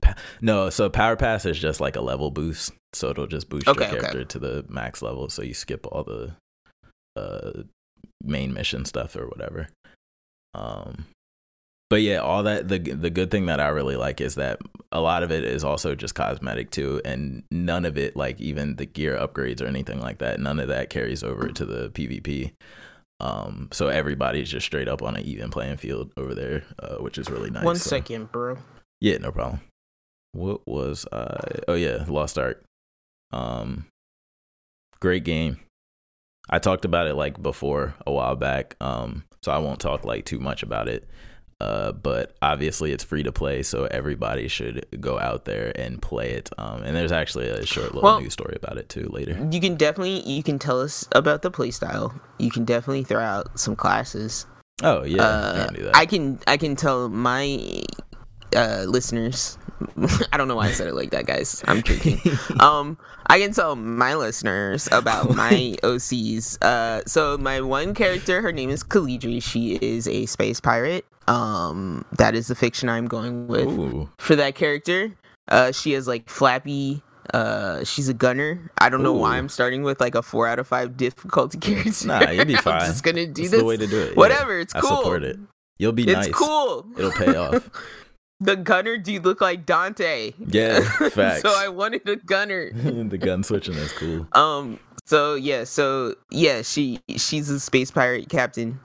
Pa- 0.01 0.15
No, 0.41 0.69
so 0.69 0.89
power 0.89 1.15
pass 1.15 1.45
is 1.45 1.57
just 1.57 1.79
like 1.79 1.95
a 1.95 2.01
level 2.01 2.29
boost, 2.29 2.73
so 2.91 3.09
it'll 3.11 3.27
just 3.27 3.47
boost 3.47 3.67
Okay, 3.67 3.85
your 3.85 3.93
okay. 3.99 3.99
character 4.01 4.25
to 4.25 4.39
the 4.39 4.65
max 4.67 5.01
level, 5.01 5.29
so 5.29 5.41
you 5.43 5.53
skip 5.53 5.87
all 5.91 6.03
the 6.03 6.33
uh 7.15 7.63
main 8.21 8.53
mission 8.53 8.83
stuff 8.83 9.15
or 9.15 9.27
whatever. 9.27 9.69
Um, 10.55 11.05
but 11.89 12.01
yeah, 12.01 12.17
all 12.17 12.43
that 12.43 12.67
the 12.67 12.79
the 12.79 13.09
good 13.09 13.29
thing 13.29 13.45
that 13.45 13.59
I 13.59 13.67
really 13.67 13.95
like 13.95 14.19
is 14.21 14.35
that 14.35 14.59
a 14.91 14.99
lot 15.01 15.21
of 15.21 15.31
it 15.31 15.43
is 15.43 15.63
also 15.63 15.93
just 15.93 16.15
cosmetic 16.15 16.71
too, 16.71 17.01
and 17.05 17.43
none 17.51 17.85
of 17.85 17.97
it 17.97 18.15
like 18.15 18.39
even 18.41 18.77
the 18.77 18.85
gear 18.85 19.15
upgrades 19.17 19.61
or 19.61 19.67
anything 19.67 19.99
like 19.99 20.17
that, 20.19 20.39
none 20.39 20.59
of 20.59 20.67
that 20.69 20.89
carries 20.89 21.23
over 21.23 21.49
to 21.49 21.65
the 21.65 21.89
PvP. 21.89 22.53
Um, 23.19 23.69
so 23.71 23.87
everybody's 23.87 24.49
just 24.49 24.65
straight 24.65 24.87
up 24.87 25.01
on 25.01 25.15
an 25.15 25.23
even 25.23 25.49
playing 25.51 25.77
field 25.77 26.11
over 26.17 26.33
there, 26.33 26.63
uh, 26.79 26.95
which 26.97 27.17
is 27.17 27.29
really 27.29 27.49
nice. 27.51 27.63
One 27.63 27.75
so- 27.75 27.89
second, 27.89 28.31
bro. 28.31 28.57
yeah, 28.99 29.17
no 29.17 29.31
problem. 29.31 29.61
What 30.31 30.67
was 30.67 31.05
uh 31.11 31.59
oh 31.67 31.75
yeah, 31.75 32.03
Lost 32.07 32.37
Ark. 32.37 32.63
Um 33.31 33.85
great 34.99 35.23
game. 35.23 35.59
I 36.49 36.59
talked 36.59 36.83
about 36.85 37.07
it 37.07 37.15
like 37.15 37.41
before 37.41 37.95
a 38.05 38.11
while 38.11 38.35
back. 38.35 38.75
Um 38.81 39.23
so 39.45 39.51
I 39.51 39.59
won't 39.59 39.79
talk 39.79 40.03
like 40.05 40.25
too 40.25 40.39
much 40.39 40.63
about 40.63 40.87
it. 40.89 41.07
Uh 41.61 41.91
but 41.93 42.35
obviously 42.41 42.91
it's 42.91 43.03
free 43.03 43.23
to 43.23 43.31
play, 43.31 43.61
so 43.63 43.85
everybody 43.85 44.47
should 44.49 44.85
go 44.99 45.17
out 45.19 45.45
there 45.45 45.71
and 45.79 46.01
play 46.01 46.31
it. 46.31 46.49
Um 46.57 46.81
and 46.83 46.95
there's 46.95 47.11
actually 47.13 47.47
a 47.47 47.63
short 47.65 47.93
little 47.93 48.01
Well- 48.01 48.19
news 48.21 48.33
story 48.33 48.57
about 48.61 48.77
it 48.77 48.89
too 48.89 49.07
later. 49.09 49.37
You 49.51 49.61
can 49.61 49.75
definitely 49.75 50.19
you 50.29 50.41
can 50.43 50.57
tell 50.59 50.81
us 50.81 51.07
about 51.11 51.43
the 51.43 51.51
playstyle. 51.51 52.19
You 52.39 52.49
can 52.49 52.65
definitely 52.65 53.03
throw 53.03 53.21
out 53.21 53.57
some 53.59 53.75
classes. 53.75 54.47
Oh 54.83 55.03
yeah, 55.05 55.21
uh, 55.23 55.65
can 55.67 55.73
do 55.75 55.83
that. 55.83 55.95
I 55.95 56.05
can 56.05 56.39
I 56.47 56.57
can 56.57 56.75
tell 56.75 57.07
my 57.07 57.45
uh, 58.55 58.85
listeners. 58.87 59.57
I 60.31 60.37
don't 60.37 60.47
know 60.47 60.55
why 60.55 60.67
I 60.67 60.71
said 60.71 60.87
it 60.87 60.95
like 60.95 61.11
that, 61.11 61.25
guys. 61.25 61.63
I'm 61.67 61.81
drinking. 61.81 62.19
um, 62.59 62.97
I 63.27 63.39
can 63.39 63.51
tell 63.53 63.75
my 63.75 64.15
listeners 64.15 64.87
about 64.91 65.35
my 65.35 65.75
OCs. 65.83 66.57
Uh, 66.63 67.01
so 67.05 67.37
my 67.37 67.61
one 67.61 67.93
character, 67.93 68.41
her 68.41 68.51
name 68.51 68.69
is 68.69 68.83
Kalidri. 68.83 69.43
She 69.43 69.75
is 69.81 70.07
a 70.07 70.25
space 70.27 70.59
pirate. 70.59 71.05
Um, 71.27 72.05
that 72.17 72.35
is 72.35 72.47
the 72.47 72.55
fiction 72.55 72.87
I'm 72.87 73.07
going 73.07 73.47
with 73.47 73.67
Ooh. 73.67 74.09
for 74.19 74.35
that 74.35 74.55
character. 74.55 75.11
Uh, 75.47 75.71
she 75.71 75.91
has 75.93 76.07
like 76.07 76.29
flappy. 76.29 77.01
Uh, 77.33 77.83
she's 77.83 78.07
a 78.07 78.13
gunner. 78.13 78.71
I 78.77 78.89
don't 78.89 79.01
know 79.01 79.13
why 79.13 79.37
I'm 79.37 79.49
starting 79.49 79.81
with 79.81 79.99
like 79.99 80.13
a 80.15 80.21
four 80.21 80.47
out 80.47 80.59
of 80.59 80.67
five 80.67 80.95
difficulty 80.95 81.57
character. 81.57 82.07
Nah, 82.07 82.29
you'll 82.29 82.45
be 82.45 82.55
fine. 82.55 82.81
I'm 82.81 82.87
just 82.87 83.03
gonna 83.03 83.25
do 83.25 83.41
It's 83.41 83.51
this. 83.51 83.59
the 83.59 83.65
way 83.65 83.77
to 83.77 83.87
do 83.87 83.99
it. 83.99 84.09
yeah. 84.09 84.13
Whatever, 84.15 84.59
it's 84.59 84.75
I 84.75 84.81
support 84.81 85.23
it. 85.23 85.37
You'll 85.79 85.91
be 85.91 86.03
It's 86.03 86.13
nice. 86.13 86.27
It's 86.27 86.37
cool. 86.37 86.85
It'll 86.97 87.11
pay 87.11 87.35
off. 87.35 87.67
The 88.39 88.55
gunner 88.55 88.97
dude 88.97 89.23
looked 89.25 89.41
like 89.41 89.65
Dante. 89.65 90.33
Yeah, 90.39 90.79
facts. 91.09 91.41
so 91.41 91.53
I 91.55 91.69
wanted 91.69 92.07
a 92.07 92.15
gunner. 92.17 92.71
the 92.73 93.17
gun 93.17 93.43
switching 93.43 93.75
is 93.75 93.91
cool. 93.93 94.27
Um. 94.33 94.79
So 95.05 95.35
yeah. 95.35 95.63
So 95.63 96.15
yeah. 96.31 96.61
She 96.61 96.99
she's 97.17 97.49
a 97.49 97.59
space 97.59 97.91
pirate 97.91 98.29
captain. 98.29 98.79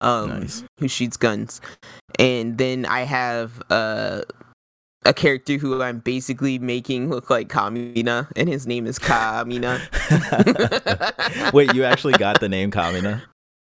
Um. 0.00 0.40
Nice. 0.40 0.64
Who 0.78 0.88
shoots 0.88 1.16
guns, 1.16 1.60
and 2.18 2.58
then 2.58 2.86
I 2.86 3.00
have 3.00 3.62
uh 3.70 4.22
a 5.04 5.12
character 5.12 5.54
who 5.56 5.82
I'm 5.82 5.98
basically 5.98 6.58
making 6.60 7.10
look 7.10 7.28
like 7.28 7.48
Kamina, 7.48 8.30
and 8.36 8.48
his 8.48 8.66
name 8.66 8.86
is 8.86 8.98
Kamina. 9.00 9.80
Wait, 11.52 11.74
you 11.74 11.82
actually 11.84 12.12
got 12.14 12.40
the 12.40 12.48
name 12.48 12.70
Kamina? 12.70 13.22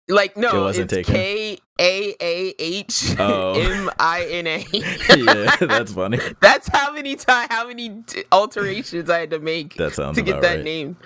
like 0.08 0.36
no, 0.36 0.50
It 0.56 0.60
wasn't 0.60 0.92
it's 0.92 1.06
taken. 1.06 1.14
K 1.14 1.58
A 1.80 2.14
A 2.20 2.54
H 2.58 3.14
Oh. 3.18 3.52
M 3.60 3.90
I 3.98 4.24
N 4.24 4.46
A. 4.46 4.64
yeah, 4.72 5.56
that's 5.60 5.92
funny. 5.92 6.18
That's 6.40 6.68
how 6.68 6.92
many 6.92 7.14
time, 7.16 7.46
how 7.50 7.66
many 7.68 8.02
t- 8.06 8.24
alterations 8.32 9.08
I 9.08 9.20
had 9.20 9.30
to 9.30 9.38
make 9.38 9.74
That 9.76 9.92
to 9.94 10.22
get 10.22 10.40
that 10.42 10.56
right. 10.56 10.64
name. 10.64 10.96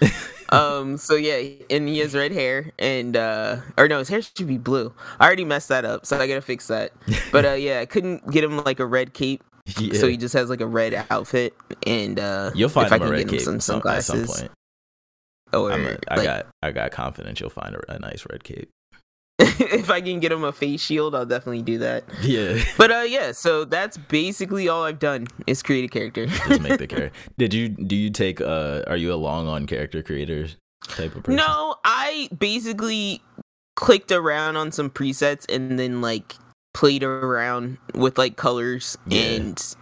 um. 0.50 0.97
So 0.97 1.14
yeah, 1.14 1.43
and 1.71 1.88
he 1.88 1.99
has 1.99 2.14
red 2.14 2.33
hair, 2.33 2.71
and 2.79 3.17
uh, 3.17 3.57
or 3.76 3.88
no, 3.88 3.99
his 3.99 4.09
hair 4.09 4.23
should 4.23 4.47
be 4.47 4.59
blue. 4.59 4.93
I 5.21 5.26
already 5.26 5.45
messed 5.45 5.69
that 5.69 5.85
up, 5.85 6.07
so 6.07 6.19
I 6.19 6.26
gotta 6.26 6.41
fix 6.43 6.69
that. 6.69 6.93
But 7.31 7.45
uh, 7.45 7.52
yeah, 7.52 7.81
I 7.81 7.87
couldn't 7.87 8.31
get 8.31 8.43
him 8.45 8.59
like 8.64 8.81
a 8.81 8.87
red 8.87 9.12
cape, 9.14 9.43
Yeah. 9.79 9.99
so 9.99 10.09
he 10.09 10.17
just 10.17 10.33
has 10.35 10.49
like 10.50 10.61
a 10.61 10.67
red 10.67 11.05
outfit, 11.11 11.55
and 11.87 12.19
uh, 12.19 12.50
You'll 12.55 12.69
find 12.69 12.87
if 12.87 12.93
I 12.93 12.99
can 12.99 13.11
red 13.11 13.19
get 13.19 13.25
him 13.26 13.31
cape 13.31 13.41
some 13.43 13.61
some, 13.61 13.83
at 13.87 14.05
some 14.05 14.25
point. 14.26 14.50
or 15.52 15.71
a, 15.71 15.99
I 16.09 16.17
like, 16.17 16.25
got 16.25 16.47
I 16.62 16.71
got 16.73 16.91
confidence 16.93 17.41
you'll 17.41 17.50
find 17.50 17.75
a, 17.75 17.93
a 17.95 17.99
nice 17.99 18.25
red 18.31 18.43
cape. 18.45 18.71
if 19.61 19.91
I 19.91 20.01
can 20.01 20.21
get 20.21 20.31
him 20.33 20.45
a 20.45 20.53
face 20.53 20.81
shield, 20.81 21.15
I'll 21.15 21.27
definitely 21.27 21.63
do 21.63 21.79
that. 21.79 22.05
Yeah, 22.23 22.63
But 22.77 22.91
uh, 22.93 23.01
yeah, 23.01 23.33
so 23.33 23.65
that's 23.65 23.97
basically 23.97 24.69
all 24.69 24.85
I've 24.85 24.99
done 24.99 25.27
is 25.47 25.63
create 25.63 25.85
a 25.85 25.89
character. 25.89 26.27
just 26.49 26.61
make 26.61 26.79
the 26.79 26.87
character. 26.87 27.19
Did 27.39 27.53
you 27.53 27.69
do 27.69 27.97
you 27.97 28.11
take 28.11 28.41
uh 28.41 28.83
are 28.87 28.97
you 28.97 29.13
a 29.13 29.17
long 29.17 29.49
on 29.49 29.67
character 29.67 30.03
creator 30.03 30.49
type 30.89 31.15
of 31.17 31.25
person? 31.25 31.37
No, 31.37 31.77
I 31.85 32.29
basically 32.39 33.23
clicked 33.77 34.13
around 34.13 34.57
on 34.57 34.71
some 34.71 34.91
presets 34.91 35.51
and 35.53 35.79
then 35.79 36.01
like 36.01 36.35
played 36.75 37.03
around 37.03 37.79
with 37.95 38.19
like 38.19 38.37
colors 38.37 38.97
Yeah. 39.07 39.23
and 39.23 39.77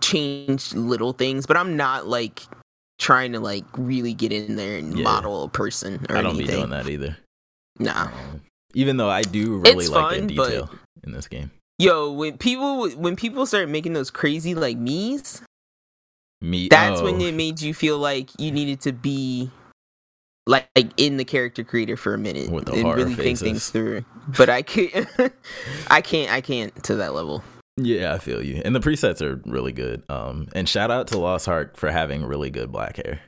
changed 0.00 0.74
little 0.74 1.12
things, 1.12 1.46
but 1.46 1.56
I'm 1.56 1.76
not 1.76 2.06
like 2.06 2.42
trying 2.98 3.32
to 3.32 3.40
like 3.40 3.64
really 3.78 4.12
get 4.12 4.30
in 4.32 4.56
there 4.56 4.76
and 4.78 4.96
Yeah. 4.98 5.04
model 5.04 5.44
a 5.44 5.48
person 5.48 6.04
or 6.08 6.16
I 6.16 6.22
don't 6.22 6.34
anything. 6.36 6.46
be 6.46 6.52
doing 6.52 6.70
that 6.70 6.88
either. 6.88 7.16
Nah. 7.78 8.02
Um, 8.08 8.42
even 8.74 8.96
though 8.96 9.10
I 9.10 9.22
do 9.22 9.58
really 9.58 9.84
It's 9.84 9.88
like 9.90 10.16
fun, 10.18 10.26
the 10.26 10.36
but- 10.36 10.48
detail 10.48 10.70
in 11.04 11.12
this 11.12 11.28
game. 11.28 11.50
Yo, 11.78 12.12
when 12.12 12.36
people 12.36 12.90
when 12.90 13.16
people 13.16 13.46
start 13.46 13.68
making 13.70 13.94
those 13.94 14.10
crazy 14.10 14.54
like 14.54 14.76
me's, 14.76 15.40
Me, 16.42 16.68
that's 16.68 17.00
oh, 17.00 17.04
when 17.04 17.18
it 17.22 17.34
made 17.34 17.62
you 17.62 17.72
feel 17.72 17.98
like 17.98 18.28
you 18.38 18.52
needed 18.52 18.82
to 18.82 18.92
be 18.92 19.50
like, 20.46 20.68
like 20.76 20.90
in 20.98 21.16
the 21.16 21.24
character 21.24 21.64
creator 21.64 21.96
for 21.96 22.12
a 22.12 22.18
minute 22.18 22.48
and 22.48 22.66
really 22.94 23.14
think 23.14 23.38
things 23.38 23.70
through. 23.70 24.04
But 24.36 24.50
I 24.50 24.60
can't, 24.60 25.08
I 25.90 26.02
can't, 26.02 26.30
I 26.30 26.42
can't 26.42 26.84
to 26.84 26.96
that 26.96 27.14
level. 27.14 27.42
Yeah, 27.78 28.12
I 28.12 28.18
feel 28.18 28.44
you. 28.44 28.60
And 28.62 28.76
the 28.76 28.80
presets 28.80 29.22
are 29.22 29.40
really 29.46 29.72
good. 29.72 30.02
Um, 30.10 30.48
and 30.54 30.68
shout 30.68 30.90
out 30.90 31.06
to 31.08 31.18
Lost 31.18 31.48
Ark 31.48 31.78
for 31.78 31.90
having 31.90 32.24
really 32.26 32.50
good 32.50 32.70
black 32.70 32.96
hair. 32.96 33.20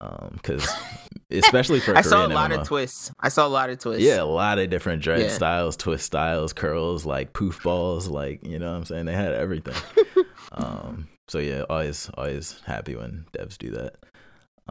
Um, 0.00 0.30
because 0.34 0.66
especially 1.30 1.80
for 1.80 1.96
I 1.96 2.02
saw 2.02 2.24
a 2.24 2.28
lot 2.28 2.52
of 2.52 2.66
twists. 2.66 3.10
I 3.18 3.28
saw 3.30 3.46
a 3.46 3.48
lot 3.48 3.68
of 3.70 3.78
twists. 3.78 4.02
Yeah, 4.04 4.22
a 4.22 4.24
lot 4.24 4.58
of 4.58 4.70
different 4.70 5.02
dread 5.02 5.22
Yeah. 5.22 5.28
styles, 5.28 5.76
twist 5.76 6.04
styles, 6.06 6.52
curls, 6.52 7.04
like 7.04 7.32
poof 7.32 7.62
balls, 7.62 8.06
like 8.08 8.46
you 8.46 8.58
know 8.58 8.70
what 8.70 8.76
I'm 8.78 8.84
saying? 8.84 9.06
They 9.06 9.14
had 9.14 9.32
everything. 9.32 9.74
um 10.52 11.08
so 11.28 11.38
yeah, 11.38 11.62
always 11.68 12.10
always 12.16 12.60
happy 12.64 12.94
when 12.94 13.26
devs 13.36 13.58
do 13.58 13.70
that. 13.72 13.96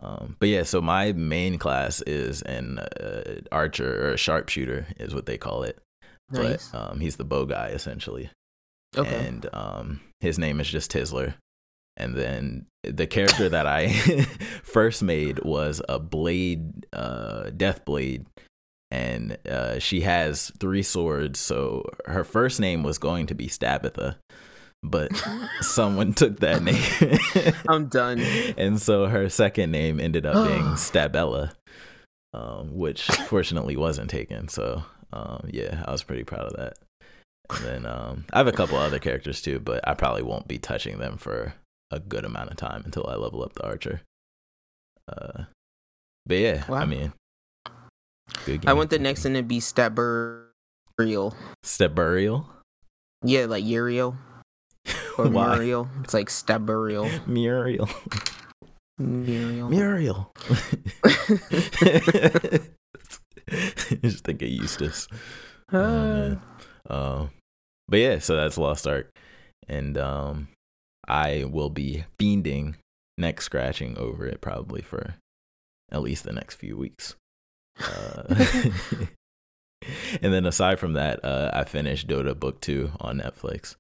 Um 0.02 0.38
but 0.40 0.48
yeah, 0.50 0.64
so 0.64 0.82
my 0.82 1.12
main 1.12 1.58
class 1.58 2.02
is 2.04 2.42
an 2.44 2.80
uh, 2.80 3.42
archer 3.52 4.08
or 4.08 4.14
a 4.14 4.18
sharpshooter 4.18 4.88
is 4.98 5.14
what 5.14 5.26
they 5.26 5.38
call 5.38 5.64
it. 5.64 5.78
nice. 6.32 6.70
But 6.70 6.92
um 6.92 7.00
he's 7.02 7.18
the 7.18 7.26
bow 7.26 7.46
guy 7.46 7.68
essentially. 7.70 8.30
Okay. 8.96 9.14
And 9.28 9.50
um 9.54 10.00
his 10.22 10.40
name 10.40 10.60
is 10.62 10.70
just 10.70 10.90
Tizzler. 10.92 11.34
And 12.00 12.16
then 12.16 12.68
the 12.84 13.08
character 13.08 13.50
that 13.50 13.66
I 13.66 13.89
first 14.63 15.01
made 15.01 15.44
was 15.44 15.82
a 15.89 15.98
blade, 16.00 16.86
uh, 16.94 17.50
death 17.50 17.84
blade, 17.86 18.25
and 18.92 19.38
uh, 19.50 19.80
she 19.80 20.01
has 20.01 20.51
three 20.60 20.84
swords. 20.84 21.39
So 21.39 21.84
her 22.06 22.24
first 22.24 22.60
name 22.60 22.84
was 22.84 23.00
going 23.00 23.25
to 23.27 23.36
be 23.36 23.48
Stabitha, 23.48 24.18
but 24.84 25.12
someone 25.62 26.13
took 26.13 26.39
that 26.42 26.62
name, 26.62 27.54
I'm 27.68 27.88
done. 27.88 28.20
and 28.58 28.80
so 28.82 29.08
her 29.08 29.27
second 29.27 29.72
name 29.72 30.00
ended 30.00 30.25
up 30.27 30.48
being 30.48 30.63
Stabella, 30.75 31.54
um, 32.34 32.77
which 32.77 33.08
fortunately 33.27 33.75
wasn't 33.75 34.10
taken. 34.12 34.48
So 34.50 34.84
Um, 35.12 35.50
yeah, 35.51 35.84
I 35.88 35.92
was 35.92 36.04
pretty 36.04 36.24
proud 36.24 36.46
of 36.46 36.54
that. 36.58 36.74
And 37.50 37.66
then 37.66 37.86
um, 37.86 38.25
I 38.34 38.38
have 38.38 38.48
a 38.48 38.51
couple 38.51 38.77
other 38.77 39.00
characters 39.00 39.42
too, 39.42 39.60
but 39.60 39.88
I 39.88 39.94
probably 39.96 40.22
won't 40.22 40.48
be 40.48 40.58
touching 40.60 41.00
them 41.00 41.18
for 41.18 41.54
a 41.91 42.00
good 42.00 42.25
amount 42.25 42.51
of 42.51 42.58
time 42.58 42.84
until 42.86 43.06
I 43.08 43.15
level 43.15 43.44
up 43.44 43.53
the 43.53 43.63
archer. 43.65 44.01
Uh, 45.08 45.44
but 46.25 46.38
yeah, 46.38 46.65
Wow. 46.70 46.77
I 46.79 46.86
mean, 46.86 47.13
good 48.46 48.62
game. 48.62 48.70
I 48.70 48.74
want 48.74 48.89
the 48.89 49.00
next 49.00 49.24
one 49.24 49.34
to 49.36 49.44
be 49.44 49.60
Step 49.60 49.96
Burial. 49.96 51.34
step 51.63 51.96
burial. 51.96 52.50
Yeah, 53.24 53.46
like 53.46 53.63
Uriel 53.65 54.17
or? 55.17 55.29
Muriel. 55.29 55.89
It's 56.03 56.13
like 56.13 56.29
Step 56.29 56.62
Burial. 56.62 57.10
Muriel. 57.27 57.89
Muriel. 59.00 59.70
Muriel. 59.70 60.32
Just 64.01 64.24
think 64.25 64.41
of 64.41 64.50
Eustace. 64.50 65.08
Oh, 65.72 65.79
man. 65.79 66.41
Um, 66.89 67.29
but 67.88 68.00
yeah, 68.00 68.20
so 68.20 68.36
that's 68.36 68.58
Lost 68.58 68.86
Ark, 68.88 69.10
and 69.67 69.98
um, 69.98 70.48
I 71.08 71.46
will 71.46 71.70
be 71.70 72.06
fiending, 72.20 72.76
neck 73.18 73.42
scratching 73.42 73.98
over 73.98 74.26
it 74.26 74.42
probably 74.42 74.82
for 74.82 75.16
at 75.92 76.02
least 76.02 76.24
the 76.24 76.34
next 76.34 76.56
few 76.56 76.78
weeks. 76.78 77.16
Uh, 77.82 78.24
and 80.22 80.34
then 80.34 80.46
aside 80.46 80.80
from 80.80 80.94
that, 80.94 81.24
uh, 81.24 81.52
I 81.54 81.64
finished 81.64 82.08
Dota 82.08 82.38
Book 82.38 82.60
Two 82.62 82.92
on 83.00 83.20
Netflix, 83.20 83.76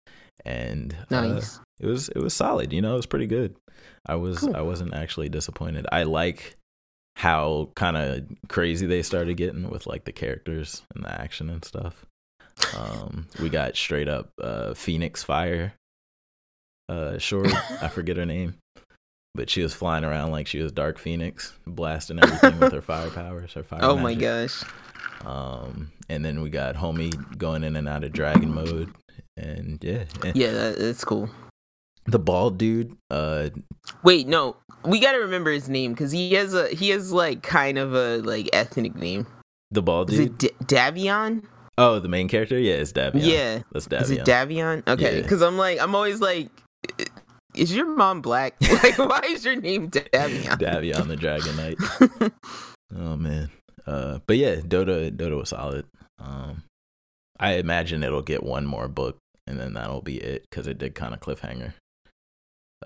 and 0.45 0.95
uh, 1.11 1.41
it 1.79 1.87
was 1.87 2.09
it 2.09 2.19
was 2.19 2.33
solid. 2.33 2.71
You 2.73 2.81
know, 2.81 2.93
it 2.93 2.97
was 2.97 3.05
pretty 3.05 3.27
good. 3.27 3.55
I 4.05 4.15
was 4.15 4.39
Cool. 4.39 4.55
I 4.55 4.61
wasn't 4.61 4.93
actually 4.93 5.29
disappointed. 5.29 5.85
I 5.91 6.03
like 6.03 6.55
how 7.17 7.71
kind 7.75 7.97
of 7.97 8.23
crazy 8.47 8.85
they 8.85 9.01
started 9.01 9.35
getting 9.37 9.69
with 9.69 9.87
like 9.87 10.05
the 10.05 10.11
characters 10.11 10.83
and 10.93 11.03
the 11.03 11.21
action 11.21 11.49
and 11.49 11.65
stuff. 11.65 12.05
Um, 12.77 13.27
we 13.41 13.49
got 13.49 13.75
straight 13.75 14.07
up 14.07 14.29
uh, 14.41 14.73
Phoenix 14.75 15.23
Fire. 15.23 15.73
Uh, 16.89 17.17
short, 17.17 17.47
I 17.81 17.87
forget 17.89 18.17
her 18.17 18.25
name, 18.25 18.55
but 19.35 19.49
she 19.49 19.61
was 19.61 19.73
flying 19.73 20.03
around 20.05 20.31
like 20.31 20.47
she 20.47 20.59
was 20.61 20.71
Dark 20.71 20.97
Phoenix, 20.97 21.53
blasting 21.65 22.19
everything 22.23 22.59
with 22.59 22.71
her 22.73 22.81
fire 22.81 23.09
powers. 23.09 23.53
Her 23.53 23.63
fire. 23.63 23.79
oh 23.83 23.97
my 23.97 24.13
gosh. 24.13 24.63
Um, 25.25 25.91
and 26.09 26.23
then 26.23 26.41
we 26.41 26.49
got 26.49 26.75
Homie 26.75 27.37
going 27.37 27.63
in 27.63 27.75
and 27.75 27.87
out 27.89 28.03
of 28.03 28.13
dragon 28.13 28.53
mode, 28.53 28.93
and 29.35 29.83
yeah, 29.83 30.05
Yeah, 30.33 30.51
that, 30.51 30.77
that's 30.79 31.03
cool. 31.03 31.29
the 32.05 32.19
bald 32.19 32.57
dude. 32.57 32.95
Uh, 33.11 33.49
Wait, 34.03 34.27
no, 34.27 34.55
we 34.85 34.99
gotta 34.99 35.19
remember 35.19 35.51
his 35.51 35.67
name 35.67 35.91
because 35.93 36.11
he 36.11 36.33
has 36.35 36.53
a 36.53 36.69
he 36.69 36.89
has 36.89 37.11
like 37.11 37.41
kind 37.43 37.77
of 37.77 37.93
a 37.95 38.17
like 38.19 38.49
ethnic 38.53 38.95
name. 38.95 39.27
the 39.71 39.81
bald 39.81 40.11
Is 40.11 40.19
dude. 40.19 40.43
it 40.43 40.57
D- 40.59 40.65
Davion? 40.75 41.43
Oh, 41.79 41.99
the 41.99 42.07
main 42.07 42.27
character? 42.27 42.57
Yeah, 42.57 42.75
it's 42.75 42.91
Davion. 42.93 43.21
Yeah. 43.23 43.59
That's 43.71 43.87
Is 43.87 44.11
it 44.11 44.21
Davion. 44.25 44.83
Davion? 44.83 44.87
Okay, 44.87 45.17
Yeah. 45.17 45.21
because 45.21 45.41
I'm 45.41 45.57
like 45.57 45.79
I'm 45.79 45.93
always 45.95 46.21
like, 46.21 46.49
is 47.57 47.75
your 47.75 47.87
mom 47.95 48.21
black? 48.21 48.55
Like, 48.61 48.97
why 48.97 49.21
is 49.25 49.43
your 49.45 49.55
name 49.55 49.89
Davion? 49.89 50.57
Davion 50.59 51.07
the 51.07 51.15
Dragon 51.15 51.55
Knight. 51.55 52.31
Oh 52.95 53.17
man. 53.17 53.49
Uh 53.85 54.19
but 54.27 54.37
yeah, 54.37 54.55
Dota 54.57 55.11
Dota 55.11 55.37
was 55.37 55.49
solid. 55.49 55.85
Um 56.19 56.63
I 57.39 57.53
imagine 57.55 58.01
it'll 58.03 58.21
get 58.21 58.43
one 58.43 58.65
more 58.65 58.87
book 58.87 59.17
and 59.45 59.59
then 59.59 59.73
that'll 59.73 60.01
be 60.01 60.17
it 60.17 60.45
cuz 60.51 60.67
it 60.67 60.77
did 60.77 60.95
kind 60.95 61.13
of 61.13 61.19
cliffhanger. 61.19 61.73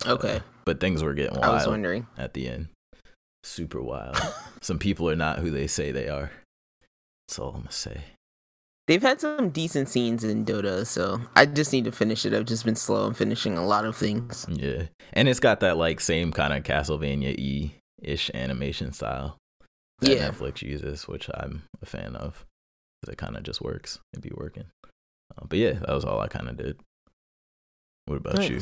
Uh, 0.05 0.13
Okay. 0.13 0.41
But 0.65 0.79
things 0.79 1.03
were 1.03 1.13
getting 1.13 1.39
wild. 1.39 1.45
I 1.45 1.53
was 1.53 1.67
wondering. 1.67 2.07
at 2.17 2.33
the 2.33 2.47
end. 2.47 2.69
Super 3.43 3.81
wild. 3.81 4.17
Some 4.61 4.79
people 4.79 5.07
are 5.09 5.15
not 5.15 5.39
who 5.39 5.51
they 5.51 5.67
say 5.67 5.91
they 5.91 6.07
are. 6.07 6.31
That's 7.27 7.37
all 7.39 7.53
I'm 7.55 7.63
to 7.67 7.71
say. 7.71 8.01
They've 8.87 9.01
had 9.01 9.21
some 9.21 9.49
decent 9.51 9.87
scenes 9.89 10.23
in 10.23 10.43
Dota, 10.43 10.85
so 10.85 11.21
I 11.35 11.45
just 11.45 11.71
need 11.71 11.85
to 11.85 11.91
finish 11.91 12.25
it. 12.25 12.33
I've 12.33 12.45
just 12.45 12.65
been 12.65 12.75
slow 12.75 13.07
in 13.07 13.13
finishing 13.13 13.57
a 13.57 13.65
lot 13.65 13.85
of 13.85 13.95
things. 13.95 14.45
Yeah. 14.49 14.83
And 15.13 15.29
it's 15.29 15.39
got 15.39 15.59
that 15.61 15.77
like 15.77 15.99
same 15.99 16.31
kind 16.33 16.51
of 16.51 16.63
Castlevania 16.63 17.37
E 17.37 17.75
ish 18.01 18.31
animation 18.33 18.91
style 18.91 19.37
that 19.99 20.09
Yeah. 20.15 20.29
Netflix 20.29 20.61
uses, 20.61 21.07
which 21.07 21.29
I'm 21.33 21.63
a 21.81 21.85
fan 21.85 22.15
of. 22.15 22.45
it 23.07 23.17
kind 23.17 23.37
of 23.37 23.43
just 23.43 23.61
works. 23.61 23.99
It'd 24.13 24.23
be 24.23 24.31
working. 24.35 24.65
Uh, 24.83 25.45
but 25.47 25.57
yeah, 25.59 25.73
that 25.73 25.89
was 25.89 26.03
all 26.03 26.19
I 26.19 26.27
kind 26.27 26.49
of 26.49 26.57
did. 26.57 26.77
What 28.07 28.17
about 28.17 28.49
you? 28.49 28.59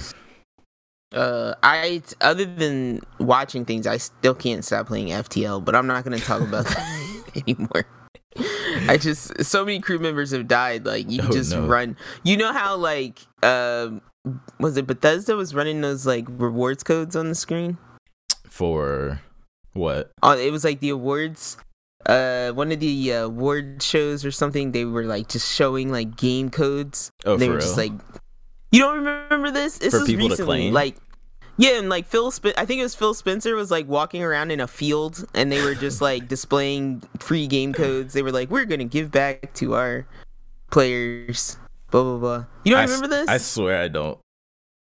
Uh, 1.11 1.55
I 1.63 2.03
other 2.21 2.45
than 2.45 3.01
watching 3.19 3.65
things, 3.65 3.87
I 3.87 3.97
still 3.97 4.35
can't 4.35 4.63
stop 4.63 4.87
playing 4.87 5.07
FTL, 5.07 5.63
but 5.65 5.75
I'm 5.75 5.87
not 5.87 6.03
gonna 6.03 6.19
talk 6.19 6.41
about 6.41 6.65
that 6.67 7.23
anymore. 7.47 7.85
I 8.87 8.97
just 8.97 9.43
so 9.43 9.65
many 9.65 9.79
crew 9.79 9.99
members 9.99 10.31
have 10.31 10.47
died. 10.47 10.85
Like 10.85 11.09
you 11.09 11.21
Oh, 11.23 11.31
just 11.31 11.51
no. 11.51 11.65
run. 11.65 11.97
You 12.23 12.37
know 12.37 12.53
how 12.53 12.75
like 12.77 13.19
um 13.43 14.01
was 14.59 14.77
it 14.77 14.85
Bethesda 14.87 15.35
was 15.35 15.55
running 15.55 15.81
those 15.81 16.05
like 16.05 16.25
rewards 16.29 16.83
codes 16.83 17.15
on 17.15 17.29
the 17.29 17.35
screen? 17.35 17.77
For 18.49 19.21
what? 19.73 20.11
Oh, 20.21 20.37
it 20.37 20.51
was 20.51 20.63
like 20.63 20.79
the 20.79 20.89
awards. 20.89 21.57
Uh, 22.05 22.51
one 22.51 22.71
of 22.71 22.79
the 22.79 23.13
uh, 23.13 23.25
award 23.25 23.81
shows 23.83 24.23
or 24.25 24.31
something. 24.31 24.71
They 24.71 24.85
were 24.85 25.03
like 25.03 25.27
just 25.27 25.53
showing 25.53 25.91
like 25.91 26.15
game 26.15 26.49
codes. 26.49 27.11
Oh, 27.25 27.35
they 27.37 27.45
for 27.45 27.51
were 27.51 27.57
real? 27.57 27.65
just 27.65 27.77
like, 27.77 27.91
you 28.71 28.79
don't 28.79 28.95
remember 29.03 29.51
this? 29.51 29.77
This 29.77 29.93
For 29.93 30.05
to 30.05 30.15
recently. 30.17 30.71
Like, 30.71 30.95
yeah, 31.59 31.77
and 31.77 31.89
like 31.89 32.07
Phil, 32.07 32.31
Spen- 32.31 32.53
I 32.57 32.65
think 32.65 32.79
it 32.79 32.83
was 32.83 32.95
Phil 32.95 33.13
Spencer 33.13 33.53
was 33.55 33.69
like 33.69 33.87
walking 33.87 34.23
around 34.23 34.49
in 34.49 34.59
a 34.59 34.67
field, 34.67 35.27
and 35.35 35.51
they 35.51 35.61
were 35.61 35.75
just 35.75 36.01
like 36.01 36.27
displaying 36.27 37.03
free 37.19 37.45
game 37.45 37.73
codes. 37.73 38.13
They 38.13 38.23
were 38.23 38.31
like, 38.31 38.49
"We're 38.49 38.65
gonna 38.65 38.85
give 38.85 39.11
back 39.11 39.53
to 39.55 39.75
our 39.75 40.07
players." 40.71 41.57
Blah 41.91 42.03
blah 42.03 42.17
blah. 42.17 42.45
You 42.63 42.71
don't 42.73 42.79
I 42.81 42.83
s- 42.83 42.89
remember 42.91 43.15
this? 43.15 43.27
I 43.27 43.37
swear 43.37 43.81
I 43.81 43.87
don't. 43.87 44.17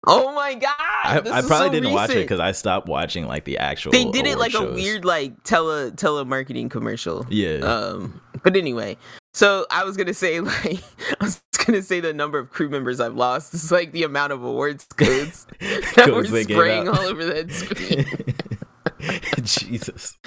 Oh 0.07 0.33
my 0.33 0.53
god! 0.55 0.75
I, 0.79 1.17
I 1.17 1.41
probably 1.41 1.47
so 1.47 1.69
didn't 1.69 1.93
watch 1.93 2.09
it 2.11 2.15
because 2.15 2.39
I 2.39 2.51
stopped 2.51 2.87
watching 2.87 3.27
like 3.27 3.45
the 3.45 3.57
actual. 3.57 3.91
they 3.91 4.05
did 4.05 4.25
it 4.27 4.37
like 4.37 4.53
a 4.53 4.71
weird 4.73 5.05
like 5.05 5.43
tele 5.43 5.91
telemarketing 5.91 6.69
commercial. 6.69 7.25
Yeah. 7.29 7.57
Um, 7.57 8.21
but 8.43 8.55
anyway, 8.55 8.97
so 9.33 9.65
I 9.71 9.83
was 9.83 9.97
gonna 9.97 10.13
say 10.13 10.39
like 10.41 10.81
I 11.19 11.23
was 11.23 11.41
gonna 11.65 11.81
say 11.81 11.99
the 11.99 12.13
number 12.13 12.39
of 12.39 12.49
crew 12.49 12.69
members 12.69 12.99
I've 12.99 13.15
lost 13.15 13.53
is 13.53 13.71
like 13.71 13.91
the 13.91 14.03
amount 14.03 14.33
of 14.33 14.43
awards 14.43 14.85
codes 14.97 15.45
that 15.95 16.07
were 16.07 16.23
Codes 16.23 16.31
they 16.31 16.43
spraying 16.43 16.87
all 16.87 16.99
over 16.99 17.25
that 17.25 17.51
screen. 17.51 18.05
Jesus. 19.43 20.17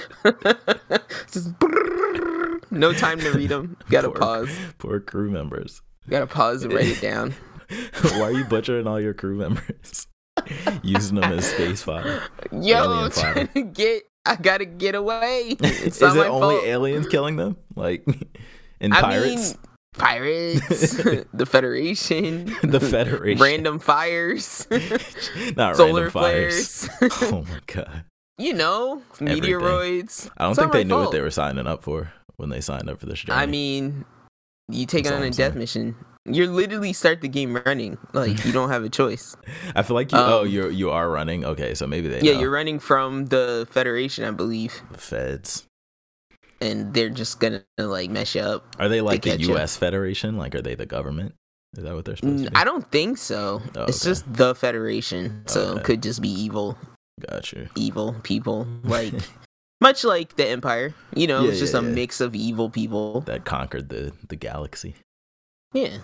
Just 1.31 1.53
brrrr. 1.59 2.61
no 2.71 2.93
time 2.93 3.19
to 3.21 3.31
read 3.33 3.51
them. 3.51 3.77
Gotta 3.91 4.09
Poor- 4.09 4.19
pause. 4.19 4.59
Poor 4.79 5.01
crew 5.01 5.31
members. 5.31 5.83
Gotta 6.09 6.27
pause 6.27 6.65
and 6.65 6.73
write 6.73 6.87
it 6.89 7.01
down. 7.01 7.35
Why 8.03 8.21
are 8.23 8.33
you 8.33 8.45
butchering 8.45 8.87
all 8.87 9.01
your 9.01 9.15
crew 9.15 9.37
members? 9.37 10.07
Using 10.83 11.17
them 11.21 11.33
as 11.33 11.47
space 11.47 11.83
fodder. 11.83 12.23
Yo, 12.53 12.91
I'm 13.05 13.11
trying 13.11 13.49
to 13.49 13.63
get. 13.63 14.03
I 14.25 14.37
gotta 14.37 14.65
get 14.65 14.95
away. 14.95 15.57
Is 15.63 16.01
it 16.01 16.03
only 16.05 16.29
fault. 16.29 16.65
aliens 16.65 17.09
killing 17.09 17.37
them? 17.37 17.57
Like 17.75 18.05
in 18.81 18.93
I 18.93 19.01
pirates? 19.01 19.55
mean, 19.55 19.61
pirates, 19.99 20.95
the 21.35 21.45
Federation, 21.47 22.47
the 22.63 22.81
Federation. 22.81 23.43
random 23.43 23.79
fires, 23.79 24.67
Not 25.57 25.77
solar 25.77 26.05
random 26.05 26.11
fires. 26.13 26.87
flares. 26.87 27.13
oh 27.33 27.43
my 27.49 27.59
god. 27.67 28.05
you 28.39 28.55
know, 28.55 29.03
Everything. 29.21 29.43
meteoroids. 29.43 30.31
I 30.39 30.45
don't 30.45 30.53
It's 30.53 30.61
think 30.61 30.73
they 30.73 30.85
knew 30.85 30.97
what 30.99 31.11
they 31.13 31.21
were 31.21 31.31
signing 31.31 31.67
up 31.67 31.83
for 31.83 32.13
when 32.37 32.49
they 32.49 32.61
signed 32.61 32.89
up 32.89 33.01
for 33.01 33.07
this 33.07 33.21
journey. 33.21 33.39
I 33.41 33.47
mean, 33.47 34.05
you 34.69 34.87
take 34.87 35.05
That's 35.05 35.17
on 35.17 35.23
a 35.23 35.31
death 35.31 35.37
saying. 35.53 35.59
mission. 35.59 35.97
You 36.25 36.47
literally 36.53 36.93
start 36.93 37.21
the 37.21 37.29
game 37.29 37.57
running. 37.67 37.99
Like 38.13 38.45
you 38.45 38.53
don't 38.53 38.71
have 38.71 38.85
a 38.85 38.89
choice. 38.89 39.35
I 39.75 39.83
feel 39.83 39.95
like 39.95 40.13
you. 40.13 40.19
oh, 40.19 40.43
um, 40.43 40.49
you 40.49 40.69
you 40.69 40.91
are 40.91 41.11
running. 41.11 41.45
Okay, 41.45 41.75
so 41.75 41.87
maybe 41.87 42.09
they. 42.09 42.21
yeah, 42.21 42.35
know. 42.35 42.41
you're 42.41 42.51
running 42.51 42.79
from 42.79 43.27
the 43.27 43.67
Federation, 43.71 44.25
I 44.25 44.31
believe, 44.31 44.81
feds. 44.97 45.67
and 46.61 46.95
they're 46.95 47.11
just 47.11 47.41
gonna 47.41 47.65
like 47.77 48.11
mess 48.11 48.35
you 48.37 48.43
up. 48.43 48.65
Are 48.79 48.89
they 48.89 49.01
like 49.01 49.23
the. 49.23 49.37
U.S. 49.51 49.77
Federation? 49.77 50.37
Like, 50.37 50.55
are 50.55 50.63
they 50.63 50.77
the 50.77 50.87
government? 50.87 51.35
Is 51.77 51.83
that 51.85 51.95
what 51.95 52.05
they're 52.05 52.17
supposed 52.17 52.45
to 52.45 52.51
be? 52.51 52.57
I 52.57 52.65
don't 52.65 52.89
think 52.93 53.19
so. 53.19 53.61
Oh, 53.75 53.85
It's 53.85 54.03
okay. 54.05 54.11
just 54.11 54.33
the 54.33 54.55
Federation, 54.55 55.43
so 55.47 55.61
Okay. 55.63 55.81
it 55.81 55.85
could 55.85 56.03
just 56.03 56.21
be 56.23 56.29
evil, 56.29 56.77
Got 57.29 57.51
you. 57.53 57.69
evil 57.75 58.15
people. 58.23 58.67
Like 58.85 59.15
much 59.81 60.05
like 60.05 60.37
the 60.37 60.47
Empire, 60.47 60.95
you 61.17 61.27
know, 61.27 61.43
Yeah, 61.43 61.51
it's 61.51 61.59
just 61.59 61.73
yeah, 61.75 61.81
a 61.81 61.83
yeah. 61.83 61.89
mix 61.89 62.21
of 62.21 62.35
evil 62.37 62.71
people. 62.71 63.23
that 63.23 63.45
conquered 63.45 63.89
the 63.89 64.13
the 64.29 64.37
galaxy. 64.37 64.95
Yeah, 65.73 65.99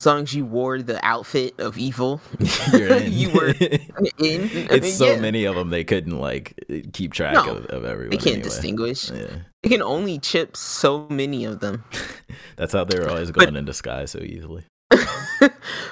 as 0.00 0.06
long 0.06 0.22
as 0.22 0.34
you 0.34 0.44
wore 0.44 0.82
the 0.82 1.02
outfit 1.04 1.54
of 1.58 1.78
evil, 1.78 2.20
you 2.72 3.30
were 3.30 3.48
in. 3.60 3.80
it's 4.18 4.94
so 4.94 5.12
Yeah. 5.14 5.20
many 5.20 5.44
of 5.44 5.54
them 5.54 5.70
they 5.70 5.84
couldn't 5.84 6.18
like 6.18 6.54
keep 6.92 7.12
track 7.14 7.34
No, 7.34 7.56
of, 7.56 7.66
of 7.66 7.84
everyone. 7.84 8.10
They 8.10 8.16
can't 8.18 8.26
anyway. 8.36 8.42
distinguish. 8.42 9.10
Yeah, 9.10 9.26
They 9.62 9.70
can 9.70 9.82
only 9.82 10.18
chip 10.18 10.56
so 10.56 11.06
many 11.08 11.44
of 11.44 11.60
them. 11.60 11.84
that's 12.56 12.72
how 12.74 12.84
they 12.84 12.98
were 12.98 13.08
always 13.08 13.30
But- 13.30 13.44
going 13.44 13.56
in 13.56 13.64
disguise 13.64 14.10
so 14.10 14.18
easily. 14.20 14.64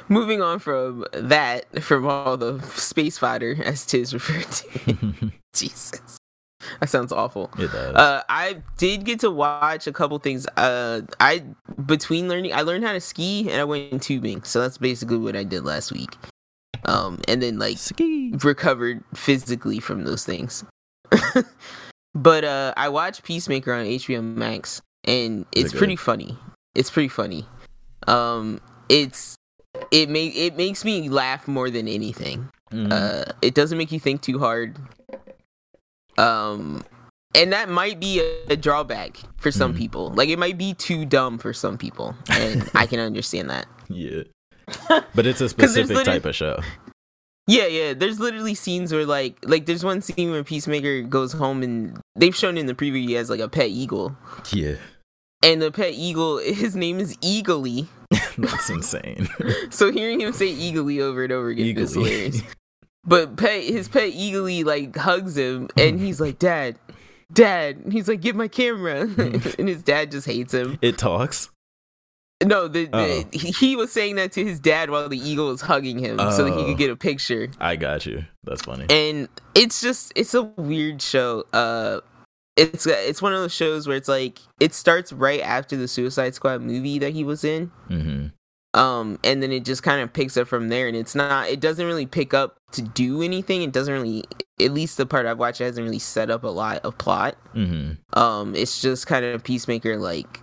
Moving 0.08 0.42
on 0.42 0.58
from 0.58 1.06
that, 1.12 1.82
from 1.82 2.06
all 2.06 2.36
the 2.36 2.60
space 2.76 3.18
fighter, 3.18 3.56
as 3.64 3.84
Tiz 3.86 4.12
referred 4.14 4.50
to, 4.50 5.32
Jesus. 5.54 6.18
that 6.80 6.88
sounds 6.88 7.12
awful. 7.12 7.50
It 7.58 7.70
does. 7.72 7.94
Uh, 7.94 8.22
I 8.28 8.62
did 8.76 9.04
get 9.04 9.20
to 9.20 9.30
watch 9.30 9.86
a 9.86 9.92
couple 9.92 10.18
things. 10.18 10.46
Uh, 10.56 11.02
I 11.20 11.44
between 11.86 12.28
learning, 12.28 12.52
I 12.54 12.62
learned 12.62 12.84
how 12.84 12.92
to 12.92 13.00
ski 13.00 13.50
and 13.50 13.60
I 13.60 13.64
went 13.64 14.02
tubing. 14.02 14.42
So 14.42 14.60
that's 14.60 14.78
basically 14.78 15.18
what 15.18 15.36
I 15.36 15.44
did 15.44 15.64
last 15.64 15.92
week. 15.92 16.16
Um, 16.84 17.20
and 17.28 17.42
then 17.42 17.58
like 17.58 17.78
Ski. 17.78 18.32
recovered 18.42 19.04
physically 19.14 19.78
from 19.80 20.04
those 20.04 20.24
things. 20.24 20.64
but 22.14 22.44
uh, 22.44 22.74
I 22.76 22.88
watched 22.88 23.22
Peacemaker 23.22 23.72
on 23.72 23.84
HBO 23.84 24.22
Max, 24.22 24.82
and 25.04 25.46
it's 25.52 25.72
pretty 25.72 25.96
funny. 25.96 26.36
It's 26.74 26.90
pretty 26.90 27.08
funny. 27.08 27.46
Um, 28.08 28.60
it's 28.88 29.36
it 29.90 30.08
make 30.08 30.34
it 30.36 30.56
makes 30.56 30.84
me 30.84 31.08
laugh 31.08 31.46
more 31.46 31.70
than 31.70 31.86
anything. 31.88 32.50
Mhm. 32.72 32.90
Uh, 32.90 33.32
it 33.42 33.54
doesn't 33.54 33.78
make 33.78 33.92
you 33.92 34.00
think 34.00 34.22
too 34.22 34.38
hard. 34.38 34.76
Um, 36.18 36.84
and 37.34 37.52
that 37.52 37.68
might 37.68 37.98
be 38.00 38.20
a, 38.20 38.52
a 38.52 38.56
drawback 38.56 39.18
for 39.38 39.50
some 39.50 39.72
Mhm. 39.74 39.78
people. 39.78 40.10
Like 40.10 40.28
it 40.28 40.38
might 40.38 40.58
be 40.58 40.74
too 40.74 41.04
dumb 41.06 41.38
for 41.38 41.52
some 41.52 41.78
people, 41.78 42.14
and 42.30 42.68
I 42.74 42.86
can 42.86 43.00
understand 43.00 43.50
that. 43.50 43.66
yeah. 43.88 44.22
But 45.14 45.26
it's 45.26 45.40
a 45.40 45.48
specific 45.48 46.04
type 46.04 46.24
of 46.24 46.34
show. 46.36 46.60
Yeah, 47.48 47.66
yeah. 47.66 47.92
There's 47.94 48.20
literally 48.20 48.54
scenes 48.54 48.92
where 48.92 49.04
like 49.04 49.36
like 49.42 49.66
there's 49.66 49.84
one 49.84 50.00
scene 50.00 50.30
where 50.30 50.44
Peacemaker 50.44 51.02
goes 51.02 51.32
home 51.32 51.62
and 51.62 51.98
they've 52.14 52.34
shown 52.36 52.56
in 52.56 52.66
the 52.66 52.74
preview 52.74 53.04
he 53.06 53.14
has 53.14 53.28
like 53.28 53.40
a 53.40 53.48
pet 53.48 53.68
eagle. 53.68 54.16
Yeah. 54.52 54.76
And 55.42 55.60
the 55.60 55.72
pet 55.72 55.94
eagle, 55.94 56.38
his 56.44 56.76
name 56.76 57.00
is 57.00 57.16
Eagly. 57.16 57.88
That's 58.38 58.70
insane. 58.70 59.28
So 59.70 59.90
hearing 59.90 60.20
him 60.20 60.32
say 60.32 60.46
Eagly 60.54 61.00
over 61.00 61.24
and 61.24 61.32
over 61.32 61.48
again 61.48 61.76
is 61.76 61.94
hilarious. 61.94 62.42
But 63.04 63.36
pet 63.36 63.64
his 63.64 63.88
pet 63.88 64.12
Eagly 64.12 64.64
like 64.64 64.96
hugs 64.96 65.36
him 65.36 65.68
and 65.76 65.98
he's 66.00 66.20
like, 66.20 66.38
Dad, 66.38 66.78
Dad. 67.32 67.78
And 67.78 67.92
he's 67.92 68.08
like, 68.08 68.20
Get 68.20 68.36
my 68.36 68.48
camera. 68.48 69.00
and 69.18 69.68
his 69.68 69.82
dad 69.82 70.10
just 70.12 70.26
hates 70.26 70.54
him. 70.54 70.78
it 70.82 70.98
talks. 70.98 71.50
No, 72.44 72.66
the, 72.66 72.86
the 72.86 72.90
Oh. 72.92 73.24
he, 73.32 73.76
was 73.76 73.92
saying 73.92 74.16
that 74.16 74.32
to 74.32 74.44
his 74.44 74.58
dad 74.58 74.90
while 74.90 75.08
the 75.08 75.16
eagle 75.16 75.46
was 75.48 75.60
hugging 75.60 75.98
him 76.00 76.18
so 76.18 76.42
that 76.44 76.52
he 76.54 76.62
Oh. 76.62 76.66
could 76.66 76.76
get 76.78 76.90
a 76.90 76.96
picture. 76.96 77.48
I 77.60 77.76
got 77.76 78.04
you. 78.04 78.24
That's 78.44 78.62
funny. 78.62 78.86
and 78.90 79.28
it's 79.54 79.80
just 79.80 80.12
it's 80.16 80.34
a 80.34 80.42
weird 80.42 81.00
show 81.00 81.44
uh 81.52 82.00
it's 82.56 82.86
it's 82.86 83.22
one 83.22 83.32
of 83.32 83.40
those 83.40 83.52
shows 83.54 83.86
where 83.86 83.96
it's 83.96 84.08
like 84.08 84.40
it 84.60 84.74
starts 84.74 85.12
right 85.12 85.40
after 85.40 85.76
the 85.76 85.86
suicide 85.88 86.34
squad 86.34 86.60
movie 86.62 86.98
that 86.98 87.12
he 87.12 87.22
was 87.24 87.44
in 87.44 87.66
hmm 87.88 88.26
um 88.74 89.18
and 89.22 89.42
then 89.42 89.52
it 89.52 89.64
just 89.64 89.82
kind 89.82 90.00
of 90.00 90.12
picks 90.12 90.36
up 90.36 90.48
from 90.48 90.68
there 90.68 90.88
and 90.88 90.96
it's 90.96 91.14
not 91.14 91.48
it 91.48 91.60
doesn't 91.60 91.84
really 91.86 92.06
pick 92.06 92.32
up 92.32 92.56
to 92.72 92.80
do 92.82 93.20
anything 93.22 93.62
it 93.62 93.70
doesn't 93.72 93.92
really 93.92 94.24
at 94.60 94.72
least 94.72 94.96
the 94.96 95.04
part 95.04 95.26
i've 95.26 95.38
watched 95.38 95.60
it 95.60 95.64
hasn't 95.64 95.84
really 95.84 95.98
set 95.98 96.30
up 96.30 96.42
a 96.44 96.48
lot 96.48 96.78
of 96.84 96.96
plot 96.98 97.36
hmm 97.52 97.92
um 98.14 98.54
it's 98.54 98.80
just 98.80 99.06
kind 99.06 99.24
of 99.24 99.44
peacemaker 99.44 99.98
like 99.98 100.40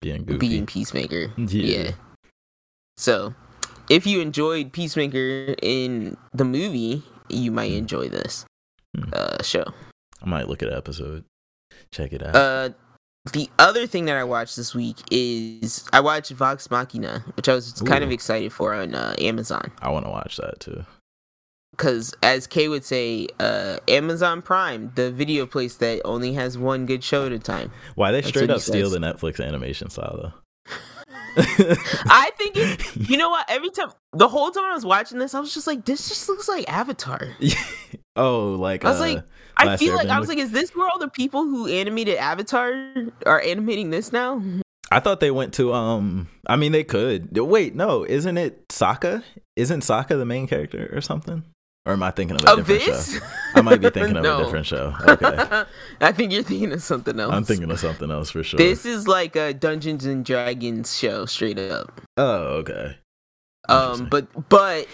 Being 0.00 0.24
goofy. 0.24 0.38
being 0.38 0.66
peacemaker 0.66 1.32
Yeah. 1.36 1.46
yeah 1.84 1.90
so 2.96 3.34
if 3.88 4.06
you 4.06 4.20
enjoyed 4.20 4.72
peacemaker 4.72 5.54
in 5.62 6.16
the 6.32 6.44
movie 6.44 7.02
you 7.28 7.50
might 7.50 7.72
enjoy 7.72 8.08
this 8.08 8.44
Hmm. 8.96 9.10
uh 9.12 9.42
show 9.42 9.64
I 10.22 10.26
might 10.28 10.48
look 10.48 10.62
at 10.62 10.70
episode. 10.70 11.24
Check 11.92 12.12
it 12.12 12.22
out. 12.22 12.34
Uh, 12.36 12.68
the 13.32 13.50
other 13.58 13.86
thing 13.86 14.06
that 14.06 14.16
I 14.16 14.24
watched 14.24 14.56
this 14.56 14.74
week 14.74 14.96
is 15.10 15.84
I 15.92 16.00
watched 16.00 16.30
Vox 16.32 16.70
Machina, 16.70 17.24
which 17.36 17.48
I 17.48 17.54
was 17.54 17.72
kind 17.82 18.02
of 18.02 18.10
excited 18.10 18.52
for 18.52 18.74
on 18.74 18.94
uh, 18.94 19.14
Amazon. 19.18 19.70
I 19.80 19.90
want 19.90 20.06
to 20.06 20.10
watch 20.10 20.38
that 20.38 20.60
too. 20.60 20.84
Because, 21.72 22.14
as 22.22 22.46
Kay 22.46 22.68
would 22.68 22.84
say, 22.84 23.28
uh, 23.38 23.78
Amazon 23.88 24.42
Prime, 24.42 24.92
the 24.96 25.10
video 25.10 25.46
place 25.46 25.76
that 25.76 26.02
only 26.04 26.34
has 26.34 26.58
one 26.58 26.84
good 26.84 27.02
show 27.04 27.26
at 27.26 27.32
a 27.32 27.38
time. 27.38 27.70
Why 27.94 28.10
they 28.10 28.20
That's 28.20 28.28
straight 28.28 28.50
up 28.50 28.60
steal 28.60 28.90
the 28.90 28.98
Netflix 28.98 29.44
animation 29.44 29.88
style 29.88 30.18
though? 30.22 30.32
I 31.36 32.30
think, 32.36 32.56
it, 32.56 32.96
you 33.08 33.16
know 33.16 33.30
what? 33.30 33.46
Every 33.48 33.70
time, 33.70 33.90
the 34.12 34.28
whole 34.28 34.50
time 34.50 34.64
I 34.64 34.74
was 34.74 34.84
watching 34.84 35.18
this, 35.18 35.34
I 35.34 35.40
was 35.40 35.54
just 35.54 35.66
like, 35.66 35.84
this 35.84 36.08
just 36.08 36.28
looks 36.28 36.48
like 36.48 36.68
Avatar. 36.70 37.36
oh, 38.16 38.56
like 38.58 38.84
I 38.84 38.90
was 38.90 38.98
uh, 38.98 39.04
like, 39.04 39.24
I 39.56 39.76
feel 39.76 39.94
like 39.94 40.08
I 40.08 40.18
was 40.18 40.28
like, 40.28 40.38
is 40.38 40.50
this 40.52 40.74
where 40.74 40.88
all 40.88 40.98
the 40.98 41.08
people 41.08 41.42
who 41.44 41.66
animated 41.66 42.16
Avatar 42.16 42.72
are 43.26 43.40
animating 43.40 43.90
this 43.90 44.12
now? 44.12 44.42
I 44.90 44.98
thought 45.00 45.20
they 45.20 45.30
went 45.30 45.54
to 45.54 45.72
um. 45.72 46.28
I 46.46 46.56
mean, 46.56 46.72
they 46.72 46.82
could. 46.84 47.36
Wait, 47.38 47.74
no, 47.74 48.04
isn't 48.04 48.36
it 48.38 48.66
Sokka? 48.68 49.22
Isn't 49.56 49.80
Sokka 49.82 50.08
the 50.18 50.24
main 50.24 50.46
character 50.48 50.90
or 50.92 51.00
something? 51.00 51.44
Or 51.86 51.92
am 51.94 52.02
I 52.02 52.10
thinking 52.10 52.36
of 52.36 52.42
a 52.44 52.50
Of 52.52 52.66
different 52.66 52.84
this? 52.84 53.14
show? 53.14 53.20
I 53.54 53.60
might 53.62 53.80
be 53.80 53.88
thinking 53.88 54.16
of 54.16 54.22
No. 54.30 54.40
a 54.40 54.44
different 54.44 54.66
show. 54.66 54.94
Okay, 55.08 55.64
I 56.02 56.12
think 56.12 56.30
you're 56.32 56.42
thinking 56.42 56.72
of 56.72 56.82
something 56.82 57.18
else. 57.18 57.32
I'm 57.32 57.44
thinking 57.44 57.70
of 57.70 57.78
something 57.80 58.10
else 58.10 58.30
for 58.30 58.42
sure. 58.42 58.58
This 58.58 58.84
is 58.84 59.08
like 59.08 59.34
a 59.36 59.54
Dungeons 59.54 60.04
and 60.04 60.24
Dragons 60.24 60.98
show, 60.98 61.24
straight 61.24 61.58
up. 61.58 62.00
oh, 62.16 62.36
okay. 62.58 62.96
Um, 63.68 64.06
but 64.10 64.26
but 64.48 64.86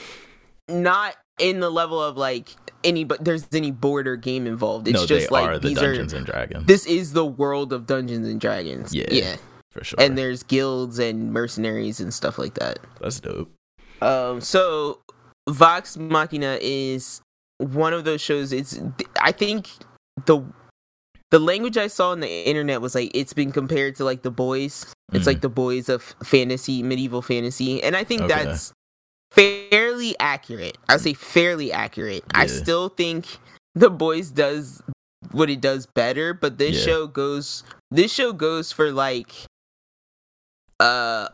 not 0.69 1.17
in 1.39 1.61
the 1.61 1.71
level 1.71 2.03
of 2.03 2.17
like 2.17 2.51
any 2.85 3.05
but 3.05 3.25
there's 3.25 3.47
any 3.53 3.71
board 3.71 4.07
or 4.07 4.17
game 4.17 4.47
involved. 4.47 4.89
It's 4.89 5.01
no, 5.01 5.07
just 5.07 5.31
like 5.31 5.49
are 5.49 5.59
the 5.59 5.69
these 5.69 5.79
Dungeons 5.79 6.15
are 6.15 6.17
and 6.19 6.27
Dragons. 6.27 6.67
this 6.67 6.87
is 6.87 7.13
the 7.13 7.27
world 7.27 7.73
of 7.73 7.87
Dungeons 7.87 8.27
and 8.29 8.41
Dragons. 8.41 8.95
Yeah. 8.95 9.07
yeah, 9.11 9.37
for 9.71 9.85
sure. 9.85 10.01
and 10.01 10.17
there's 10.17 10.43
guilds 10.43 10.99
and 10.99 11.33
mercenaries 11.33 12.01
and 12.01 12.13
stuff 12.15 12.39
like 12.39 12.55
that. 12.55 12.79
That's 13.01 13.21
dope. 13.21 13.51
Um, 14.01 14.41
so 14.41 15.01
Vox 15.49 15.97
Machina 15.97 16.59
is 16.61 17.21
one 17.59 17.93
of 17.93 18.05
those 18.05 18.21
shows. 18.21 18.53
It's 18.53 18.79
I 19.21 19.33
think 19.33 19.69
the 20.27 20.43
the 21.33 21.39
language 21.41 21.77
I 21.77 21.89
saw 21.89 22.11
on 22.13 22.21
the 22.21 22.49
internet 22.49 22.81
was 22.81 22.95
like 22.95 23.11
it's 23.15 23.33
been 23.33 23.51
compared 23.53 23.97
to 23.97 24.05
like 24.05 24.23
the 24.23 24.31
boys. 24.31 24.93
It's 25.13 25.25
Mhm. 25.25 25.27
like 25.27 25.41
the 25.41 25.49
boys 25.49 25.89
of 25.89 26.03
fantasy, 26.25 26.83
medieval 26.83 27.23
fantasy, 27.23 27.83
and 27.83 27.97
I 27.97 28.05
think 28.05 28.23
Okay. 28.23 28.45
that's 28.45 28.73
fairly 29.37 30.17
accurate. 30.19 30.79
I 30.89 30.95
would 30.95 31.03
say 31.03 31.15
fairly 31.15 31.71
accurate. 31.73 32.25
I 32.35 32.47
still 32.47 32.89
think 32.89 33.27
the 33.75 33.91
boys 33.91 34.31
does 34.31 34.83
what 35.33 35.51
it 35.51 35.61
does 35.61 35.87
better, 35.87 36.33
but 36.35 36.59
this 36.59 36.77
Yeah. 36.77 36.85
show 36.85 37.07
goes 37.07 37.63
this 37.91 38.13
show 38.13 38.33
goes 38.33 38.73
for 38.73 38.91
like 38.91 39.33
uh 40.81 41.29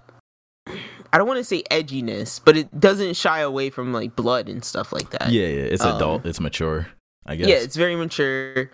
I 1.15 1.19
don't 1.19 1.27
want 1.27 1.39
to 1.39 1.45
say 1.45 1.63
edginess, 1.71 2.41
but 2.43 2.57
it 2.57 2.81
doesn't 2.81 3.15
shy 3.17 3.41
away 3.41 3.69
from 3.71 3.93
like 3.93 4.17
blood 4.17 4.49
and 4.49 4.65
stuff 4.65 4.93
like 4.93 5.11
that. 5.11 5.31
Yeah, 5.31 5.47
yeah. 5.47 5.65
It's 5.65 5.85
um, 5.85 5.97
adult. 5.97 6.25
It's 6.27 6.41
mature. 6.41 6.89
I 7.27 7.37
guess. 7.37 7.49
Yeah, 7.49 7.57
it's 7.57 7.77
very 7.77 7.95
mature, 7.95 8.71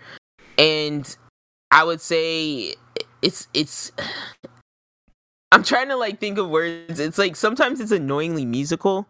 and 0.57 1.17
I 1.69 1.83
would 1.83 2.01
say 2.01 2.75
it's 3.21 3.47
it's. 3.53 3.91
I'm 5.51 5.63
trying 5.63 5.87
to 5.89 5.95
like 5.95 6.19
think 6.19 6.37
of 6.37 6.49
words. 6.49 6.99
It's 6.99 7.17
like 7.17 7.35
sometimes 7.35 7.79
it's 7.79 7.91
annoyingly 7.91 8.45
musical. 8.45 9.07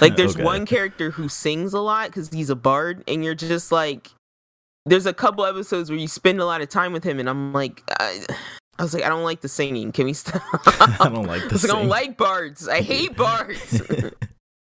Like 0.00 0.16
there's 0.16 0.34
Okay. 0.36 0.42
one 0.44 0.66
character 0.66 1.10
who 1.10 1.28
sings 1.28 1.72
a 1.74 1.80
lot 1.80 2.08
because 2.08 2.28
he's 2.30 2.50
a 2.50 2.56
bard, 2.56 3.04
and 3.06 3.22
you're 3.24 3.34
just 3.36 3.70
like, 3.70 4.10
there's 4.86 5.06
a 5.06 5.12
couple 5.14 5.44
episodes 5.46 5.88
where 5.90 5.98
you 5.98 6.08
spend 6.08 6.40
a 6.40 6.44
lot 6.44 6.60
of 6.60 6.68
time 6.68 6.92
with 6.92 7.04
him, 7.04 7.20
and 7.20 7.28
I'm 7.28 7.52
like, 7.52 7.82
I, 8.00 8.24
I 8.78 8.82
was 8.82 8.94
like, 8.94 9.04
I 9.04 9.08
don't 9.08 9.22
like 9.22 9.42
the 9.42 9.48
singing. 9.48 9.92
Can 9.92 10.06
we 10.06 10.12
stop? 10.12 10.42
I 11.00 11.08
don't 11.12 11.26
like 11.26 11.42
I 11.44 11.46
the 11.48 11.52
was 11.52 11.62
like, 11.64 11.72
I 11.72 11.76
don't 11.78 11.88
like 11.88 12.16
bards. 12.16 12.66
I 12.68 12.80
hate 12.80 13.16
bards. 13.16 13.82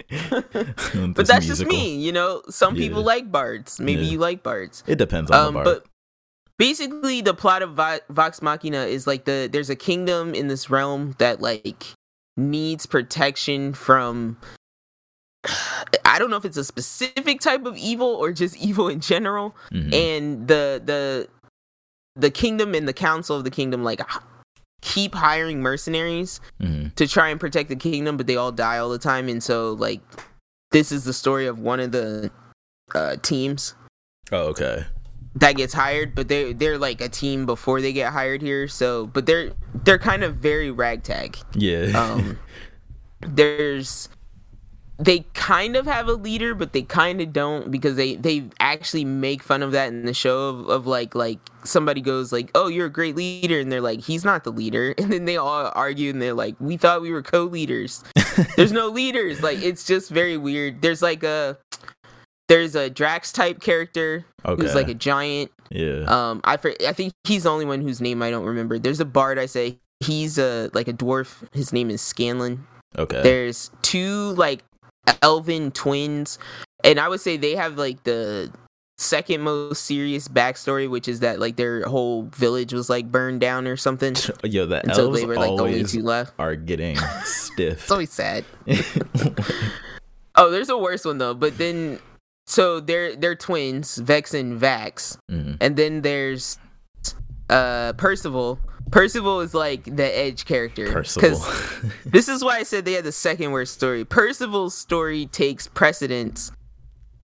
but 0.10 1.28
that's 1.28 1.46
just 1.46 1.65
me, 1.65 1.98
you 1.98 2.12
know. 2.12 2.41
Some 2.50 2.76
people 2.76 3.04
like 3.04 3.32
bards. 3.32 3.80
Maybe 3.80 4.04
Yeah. 4.04 4.12
you 4.12 4.18
like 4.20 4.41
bards. 4.44 4.84
It 4.88 4.96
depends 4.98 5.30
on 5.32 5.38
Um, 5.39 5.54
the 5.54 5.63
bard. 5.63 5.65
but 5.65 5.86
basically, 6.58 7.22
the 7.22 7.34
plot 7.34 7.62
of 7.62 7.72
Vox 8.10 8.41
Machina 8.41 8.84
is 8.86 9.08
like 9.08 9.26
the 9.26 9.50
there's 9.52 9.70
a 9.70 9.76
kingdom 9.76 10.34
in 10.34 10.48
this 10.48 10.70
realm 10.70 11.15
that 11.20 11.41
like 11.41 11.86
needs 12.38 12.86
protection 12.86 13.74
from. 13.74 14.38
I 16.06 16.18
don't 16.20 16.30
know 16.30 16.38
if 16.38 16.46
it's 16.46 16.58
a 16.58 16.63
specific 16.63 17.39
type 17.41 17.65
of 17.65 17.78
evil 17.78 18.08
or 18.08 18.32
just 18.32 18.56
evil 18.63 18.88
in 18.88 19.00
general, 19.00 19.56
Mhm. 19.72 19.94
and 19.94 20.48
the 20.48 20.82
the 20.84 21.28
the 22.15 22.32
kingdom 22.32 22.74
and 22.74 22.88
the 22.88 22.94
council 22.94 23.36
of 23.36 23.44
the 23.44 23.52
kingdom 23.52 23.84
like 23.84 24.00
keep 24.82 25.13
hiring 25.15 25.62
mercenaries 25.62 26.39
Mhm. 26.62 26.94
to 26.96 27.08
try 27.08 27.30
and 27.30 27.39
protect 27.39 27.70
the 27.70 27.76
kingdom, 27.76 28.15
but 28.18 28.28
they 28.28 28.36
all 28.38 28.52
die 28.52 28.78
all 28.78 28.89
the 28.89 29.00
time. 29.00 29.28
And 29.28 29.44
so, 29.44 29.74
like, 29.74 30.00
this 30.72 30.91
is 30.91 31.04
the 31.06 31.12
story 31.13 31.46
of 31.48 31.60
one 31.60 31.80
of 31.80 31.91
the 31.91 32.32
uh, 32.94 33.15
teams 33.24 33.74
Oh, 34.32 34.48
okay. 34.50 34.86
That 35.36 35.54
gets 35.58 35.74
hired, 35.74 36.15
but 36.15 36.28
they 36.28 36.54
they're 36.54 36.78
like 36.78 37.02
a 37.02 37.10
team 37.10 37.45
before 37.45 37.82
they 37.82 37.93
get 37.93 38.13
hired 38.13 38.41
here. 38.41 38.67
So, 38.67 39.08
but 39.08 39.26
they're 39.26 39.52
they're 39.84 40.00
kind 40.00 40.24
of 40.24 40.38
very 40.38 40.71
ragtag. 40.71 41.38
Yeah. 41.54 41.91
Um, 42.00 42.39
there's 43.21 44.10
they 44.98 45.26
kind 45.34 45.76
of 45.76 45.86
have 45.86 46.08
a 46.08 46.13
leader, 46.13 46.56
but 46.56 46.71
they 46.71 46.82
kind 46.82 47.19
of 47.19 47.34
don't 47.34 47.69
because 47.69 47.98
they 47.98 48.15
they 48.15 48.45
actually 48.62 49.04
make 49.04 49.43
fun 49.43 49.62
of 49.62 49.74
that 49.74 49.89
in 49.89 50.06
the 50.06 50.13
show 50.13 50.48
of, 50.48 50.69
of 50.69 50.88
like 50.88 51.13
like 51.15 51.39
somebody 51.65 52.00
goes 52.00 52.32
like, 52.32 52.50
"Oh, 52.56 52.67
you're 52.67 52.86
a 52.86 52.91
great 52.91 53.15
leader," 53.17 53.60
and 53.60 53.69
they're 53.69 53.82
like, 53.82 54.00
"He's 54.00 54.24
not 54.24 54.45
the 54.45 54.52
leader," 54.52 54.95
and 54.98 55.12
then 55.12 55.26
they 55.26 55.36
all 55.36 55.71
argue 55.76 56.12
and 56.12 56.21
they're 56.21 56.34
like, 56.34 56.56
"We 56.60 56.78
thought 56.78 57.02
we 57.02 57.12
were 57.12 57.21
co-leaders." 57.21 58.04
There's 58.56 58.71
no 58.71 58.88
leaders. 58.88 59.41
Like 59.43 59.62
it's 59.62 59.86
just 59.86 60.10
very 60.10 60.38
weird. 60.38 60.82
There's 60.82 61.02
like 61.02 61.24
a 61.24 61.58
there's 62.47 62.75
a 62.75 62.89
Drax 62.89 63.31
type 63.31 63.62
character 63.62 64.25
Okay. 64.45 64.62
who's 64.62 64.75
like 64.75 64.88
a 64.89 64.93
giant. 64.93 65.51
yeah. 65.71 66.03
Um, 66.08 66.41
I 66.43 66.58
for, 66.58 66.73
I 66.88 66.93
think 66.93 67.13
he's 67.23 67.43
the 67.43 67.49
only 67.51 67.65
one 67.65 67.81
whose 67.81 67.99
name 68.01 68.21
I 68.21 68.29
don't 68.29 68.45
remember. 68.45 68.77
There's 68.79 68.99
a 68.99 69.05
bard. 69.05 69.39
I 69.39 69.47
say 69.47 69.79
he's 69.99 70.38
a 70.38 70.69
like 70.73 70.88
a 70.88 70.93
dwarf. 70.93 71.43
His 71.53 71.73
name 71.73 71.89
is 71.89 72.01
Scanlan. 72.01 72.65
okay. 72.97 73.21
There's 73.23 73.71
two 73.81 74.31
like 74.34 74.63
elven 75.21 75.71
twins, 75.71 76.38
and 76.84 76.99
I 76.99 77.10
would 77.10 77.21
say 77.21 77.38
they 77.38 77.55
have 77.55 77.77
like 77.77 78.03
the 78.03 78.51
second 78.97 79.41
most 79.41 79.84
serious 79.84 80.27
backstory, 80.27 80.89
which 80.89 81.08
is 81.08 81.19
that 81.21 81.39
like 81.39 81.55
their 81.58 81.84
whole 81.86 82.23
village 82.36 82.71
was 82.71 82.89
like 82.89 83.12
burned 83.12 83.41
down 83.41 83.67
or 83.67 83.75
something, 83.77 84.15
Yo, 84.43 84.65
the 84.67 84.81
and 84.81 84.91
elves 84.91 84.97
so 84.97 85.12
they 85.12 85.25
were 85.25 85.36
like 85.36 85.55
the 85.58 85.63
only 85.63 85.84
two 85.84 86.01
left. 86.03 86.34
are 86.39 86.55
getting 86.55 86.97
stiff. 87.23 87.81
It's 87.84 87.91
always 87.91 88.12
sad. 88.13 88.45
Oh, 90.38 90.51
there's 90.51 90.69
a 90.69 90.77
worse 90.77 91.05
one 91.05 91.17
though. 91.17 91.34
But 91.34 91.58
then, 91.58 91.99
so 92.47 92.79
they're 92.79 93.15
they're 93.15 93.36
twins, 93.36 93.97
Vex 93.97 94.34
and 94.34 94.60
Vax, 94.60 95.17
Mhm. 95.31 95.58
and 95.62 95.75
then 95.75 96.01
there's 96.01 96.58
uh 97.49 97.93
Percival. 97.93 98.60
Percival 98.91 99.41
is 99.41 99.53
like 99.55 99.84
the 99.95 100.05
edge 100.17 100.45
character. 100.45 100.91
Percival. 100.91 101.43
this 102.05 102.27
is 102.29 102.43
why 102.43 102.58
I 102.58 102.63
said 102.63 102.86
they 102.86 102.93
had 102.93 103.03
the 103.03 103.12
second 103.12 103.51
worst 103.51 103.73
story. 103.73 104.05
Percival's 104.05 104.75
story 104.75 105.25
takes 105.25 105.67
precedence 105.67 106.51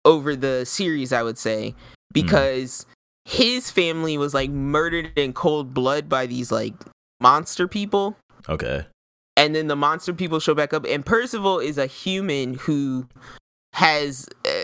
over 0.03 0.35
the 0.35 0.65
series, 0.65 1.13
I 1.13 1.21
would 1.21 1.37
say, 1.37 1.75
because 2.11 2.87
his 3.25 3.69
family 3.69 4.17
was 4.17 4.33
like 4.33 4.49
murdered 4.49 5.11
in 5.15 5.33
cold 5.33 5.73
blood 5.75 6.09
by 6.09 6.25
these 6.25 6.51
like 6.51 6.73
monster 7.21 7.67
people 7.67 8.17
okay. 8.49 8.83
and 9.37 9.53
then 9.53 9.67
the 9.67 9.75
monster 9.75 10.11
people 10.11 10.39
show 10.39 10.55
back 10.55 10.73
up 10.73 10.83
and 10.89 11.05
percival 11.05 11.59
is 11.59 11.77
a 11.77 11.85
human 11.85 12.55
who 12.55 13.07
has 13.73 14.27
uh, 14.47 14.63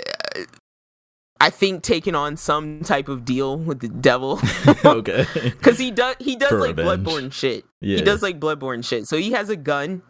i 1.42 1.50
think 1.50 1.84
taking 1.84 2.16
on 2.16 2.36
some 2.38 2.82
type 2.82 3.08
of 3.08 3.26
deal 3.26 3.58
with 3.58 3.80
the 3.80 3.88
devil 3.90 4.40
okay. 4.86 5.26
because 5.44 5.78
he 5.78 5.92
does 5.92 6.16
he 6.20 6.36
does 6.36 6.50
For 6.50 6.60
like 6.60 6.78
revenge. 6.78 7.04
bloodborne 7.06 7.32
shit 7.34 7.66
Yeah. 7.82 7.98
he 7.98 8.04
does 8.04 8.22
like 8.22 8.40
bloodborne 8.40 8.84
shit 8.86 9.08
so 9.08 9.18
he 9.18 9.32
has 9.32 9.50
a 9.50 9.56
gun 9.56 10.02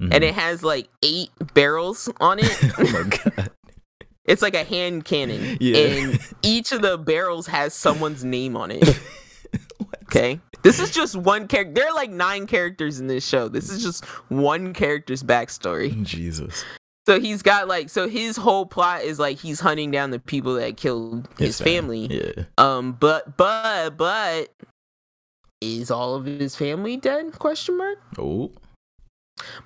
Mhm. 0.00 0.12
and 0.14 0.24
it 0.24 0.34
has 0.34 0.62
like 0.62 0.88
eight 1.02 1.30
barrels 1.54 2.10
on 2.20 2.38
it 2.38 2.58
oh 2.78 2.92
my 2.92 3.02
god. 3.04 3.50
it's 4.26 4.42
like 4.42 4.54
a 4.54 4.62
hand 4.64 5.06
cannon 5.06 5.56
Yeah. 5.58 5.76
and 5.78 6.20
each 6.42 6.70
of 6.72 6.82
the 6.82 6.98
barrels 6.98 7.46
has 7.46 7.72
someone's 7.72 8.22
name 8.22 8.58
on 8.58 8.70
it 8.70 9.00
okay 10.02 10.38
this 10.62 10.78
is 10.80 10.90
just 10.90 11.16
one 11.16 11.48
character 11.48 11.72
there 11.72 11.88
are 11.88 11.94
like 11.94 12.10
nine 12.10 12.46
characters 12.46 13.00
in 13.00 13.06
this 13.06 13.26
show 13.26 13.48
this 13.48 13.70
is 13.70 13.82
just 13.82 14.04
one 14.28 14.74
character's 14.74 15.22
backstory 15.22 16.02
Jesus. 16.04 16.62
So 17.06 17.20
he's 17.20 17.42
got 17.42 17.68
like 17.68 17.88
so 17.88 18.08
his 18.08 18.36
whole 18.36 18.66
plot 18.66 19.02
is 19.02 19.18
like 19.18 19.38
he's 19.38 19.60
hunting 19.60 19.90
down 19.92 20.10
the 20.10 20.18
people 20.18 20.54
that 20.54 20.76
killed 20.76 21.28
his, 21.38 21.58
fam- 21.58 21.66
family. 21.84 22.06
Yeah. 22.06 22.44
Um 22.58 22.92
but 22.92 23.36
but 23.36 23.96
but 23.96 24.52
is 25.60 25.90
all 25.90 26.14
of 26.16 26.24
his 26.26 26.56
family 26.56 26.96
dead? 26.96 27.38
Question 27.38 27.78
mark. 27.78 27.98
Oh. 28.18 28.50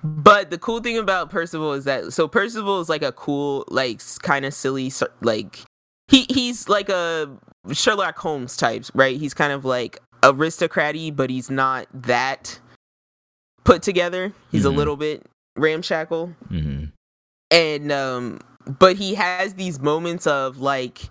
But 0.03 0.51
the 0.51 0.57
cool 0.57 0.81
thing 0.81 0.97
about 0.97 1.29
Percival 1.29 1.73
is 1.73 1.85
that 1.85 2.13
so 2.13 2.27
Percival 2.27 2.79
is 2.81 2.89
like 2.89 3.03
a 3.03 3.11
cool 3.11 3.65
like 3.69 4.01
kind 4.21 4.45
of 4.45 4.53
silly 4.53 4.91
like 5.21 5.61
he 6.09 6.25
he's 6.29 6.69
like 6.69 6.89
a 6.89 7.29
Sherlock 7.71 8.17
Holmes 8.19 8.55
types, 8.57 8.91
right? 8.93 9.17
He's 9.17 9.33
kind 9.33 9.53
of 9.53 9.65
like 9.65 9.97
aristocraty, 10.21 11.15
but 11.15 11.29
he's 11.29 11.49
not 11.49 11.87
that 11.93 12.59
put 13.63 13.81
together. 13.81 14.33
He's 14.51 14.63
Mhm. 14.63 14.67
a 14.67 14.69
little 14.69 14.97
bit 14.97 15.25
ramshackle. 15.55 16.27
hmm 16.49 16.85
and 17.51 17.91
um 17.91 18.39
but 18.79 18.95
he 18.95 19.13
has 19.15 19.53
these 19.55 19.79
moments 19.79 20.25
of 20.25 20.57
like 20.59 21.09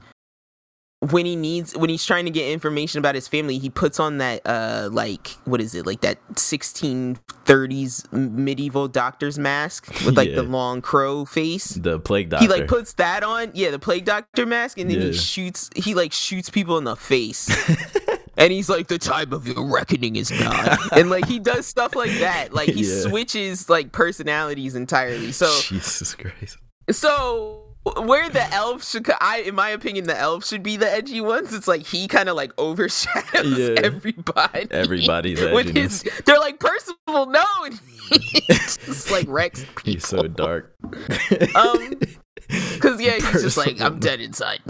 when 1.10 1.24
he 1.24 1.34
needs 1.34 1.74
when 1.76 1.88
he's 1.88 2.04
trying 2.04 2.26
to 2.26 2.30
get 2.30 2.50
information 2.50 2.98
about 2.98 3.14
his 3.14 3.26
family 3.26 3.56
he 3.58 3.70
puts 3.70 3.98
on 3.98 4.18
that 4.18 4.42
uh 4.44 4.88
like 4.92 5.28
what 5.46 5.60
is 5.60 5.74
it 5.74 5.86
like 5.86 6.02
that 6.02 6.18
1630s 6.34 8.12
medieval 8.12 8.86
doctor's 8.88 9.38
mask 9.38 9.88
with 10.04 10.16
like 10.16 10.34
the 10.34 10.42
long 10.42 10.82
crow 10.82 11.24
face 11.24 11.68
The 11.70 11.98
plague 11.98 12.28
doctor. 12.28 12.44
he 12.44 12.50
like 12.50 12.68
puts 12.68 12.92
that 12.94 13.22
on 13.22 13.50
yeah 13.54 13.70
the 13.70 13.78
plague 13.78 14.04
doctor 14.04 14.44
mask 14.46 14.78
and 14.78 14.90
then 14.90 14.98
Yeah. 15.00 15.06
he 15.06 15.12
shoots 15.14 15.70
he 15.74 15.94
like 15.94 16.12
shoots 16.12 16.50
people 16.50 16.76
in 16.78 16.84
the 16.84 16.96
face 16.96 17.48
and 18.36 18.52
he's 18.52 18.68
like 18.68 18.88
the 18.88 18.98
time 18.98 19.32
of 19.32 19.46
your 19.46 19.64
reckoning 19.64 20.16
is 20.16 20.30
nigh 20.30 20.76
and 20.92 21.10
like 21.10 21.26
he 21.26 21.38
does 21.38 21.66
stuff 21.66 21.94
like 21.96 22.12
that 22.18 22.52
like 22.54 22.68
he 22.68 22.82
Yeah. 22.84 23.02
switches 23.08 23.68
like 23.68 23.92
personalities 23.92 24.74
entirely 24.74 25.32
so 25.32 25.46
Jesus 25.62 26.14
Christ. 26.14 26.58
so 26.90 27.66
where 28.02 28.28
the 28.28 28.42
elves 28.52 28.90
should, 28.90 29.10
I, 29.22 29.38
in 29.40 29.54
my 29.54 29.70
opinion, 29.70 30.04
the 30.06 30.16
elves 30.16 30.46
should 30.48 30.62
be 30.62 30.76
the 30.76 30.88
edgy 30.88 31.22
ones. 31.22 31.54
It's 31.54 31.66
like 31.66 31.86
he 31.86 32.08
kind 32.08 32.28
of 32.28 32.36
like 32.36 32.52
overshadows 32.58 33.58
Yeah. 33.58 33.74
everybody. 33.82 34.68
Everybody's 34.70 35.40
with 35.40 35.74
his. 35.74 36.02
They're 36.26 36.38
like 36.38 36.60
Percival, 36.60 37.24
no, 37.24 37.42
and 37.64 37.80
just 38.50 39.10
like 39.10 39.24
Rex. 39.28 39.64
He's 39.84 40.06
so 40.06 40.24
dark. 40.24 40.74
Um, 41.54 41.98
because 42.48 43.00
yeah, 43.00 43.14
he's 43.14 43.42
just 43.42 43.56
like 43.56 43.80
I'm 43.80 43.98
dead 43.98 44.20
inside. 44.20 44.60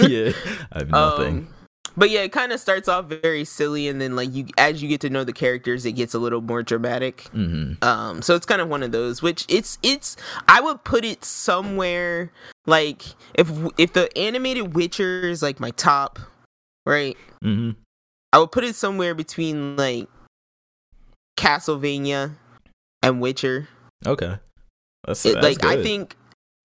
yeah. 0.00 0.32
I 0.70 0.78
have 0.80 0.90
nothing. 0.90 1.36
Um, 1.38 1.54
but 2.00 2.08
yeah, 2.08 2.20
it 2.22 2.32
kind 2.32 2.50
of 2.50 2.58
starts 2.58 2.88
off 2.88 3.04
very 3.04 3.44
silly, 3.44 3.86
and 3.86 4.00
then 4.00 4.16
like 4.16 4.34
you, 4.34 4.46
as 4.56 4.82
you 4.82 4.88
get 4.88 5.02
to 5.02 5.10
know 5.10 5.22
the 5.22 5.34
characters, 5.34 5.84
it 5.84 5.92
gets 5.92 6.14
a 6.14 6.18
little 6.18 6.40
more 6.40 6.62
dramatic. 6.62 7.28
hmm 7.28 7.74
Um, 7.82 8.22
so 8.22 8.34
it's 8.34 8.46
kind 8.46 8.62
of 8.62 8.68
one 8.68 8.82
of 8.82 8.90
those, 8.90 9.20
which 9.20 9.44
it's 9.50 9.76
it's 9.82 10.16
I 10.48 10.62
would 10.62 10.82
put 10.82 11.04
it 11.04 11.24
somewhere 11.26 12.32
like 12.66 13.02
if 13.34 13.50
if 13.76 13.92
the 13.92 14.08
animated 14.16 14.74
Witcher 14.74 15.28
is 15.28 15.42
like 15.42 15.60
my 15.60 15.72
top, 15.72 16.18
right? 16.86 17.18
Mm-hmm. 17.44 17.78
I 18.32 18.38
would 18.38 18.50
put 18.50 18.64
it 18.64 18.74
somewhere 18.76 19.14
between 19.14 19.76
like 19.76 20.08
Castlevania 21.36 22.32
and 23.02 23.20
Witcher. 23.20 23.68
Okay. 24.06 24.38
That's, 25.06 25.24
It- 25.26 25.34
that's 25.40 25.62
like 25.62 25.64
I 25.64 25.82
think 25.82 26.16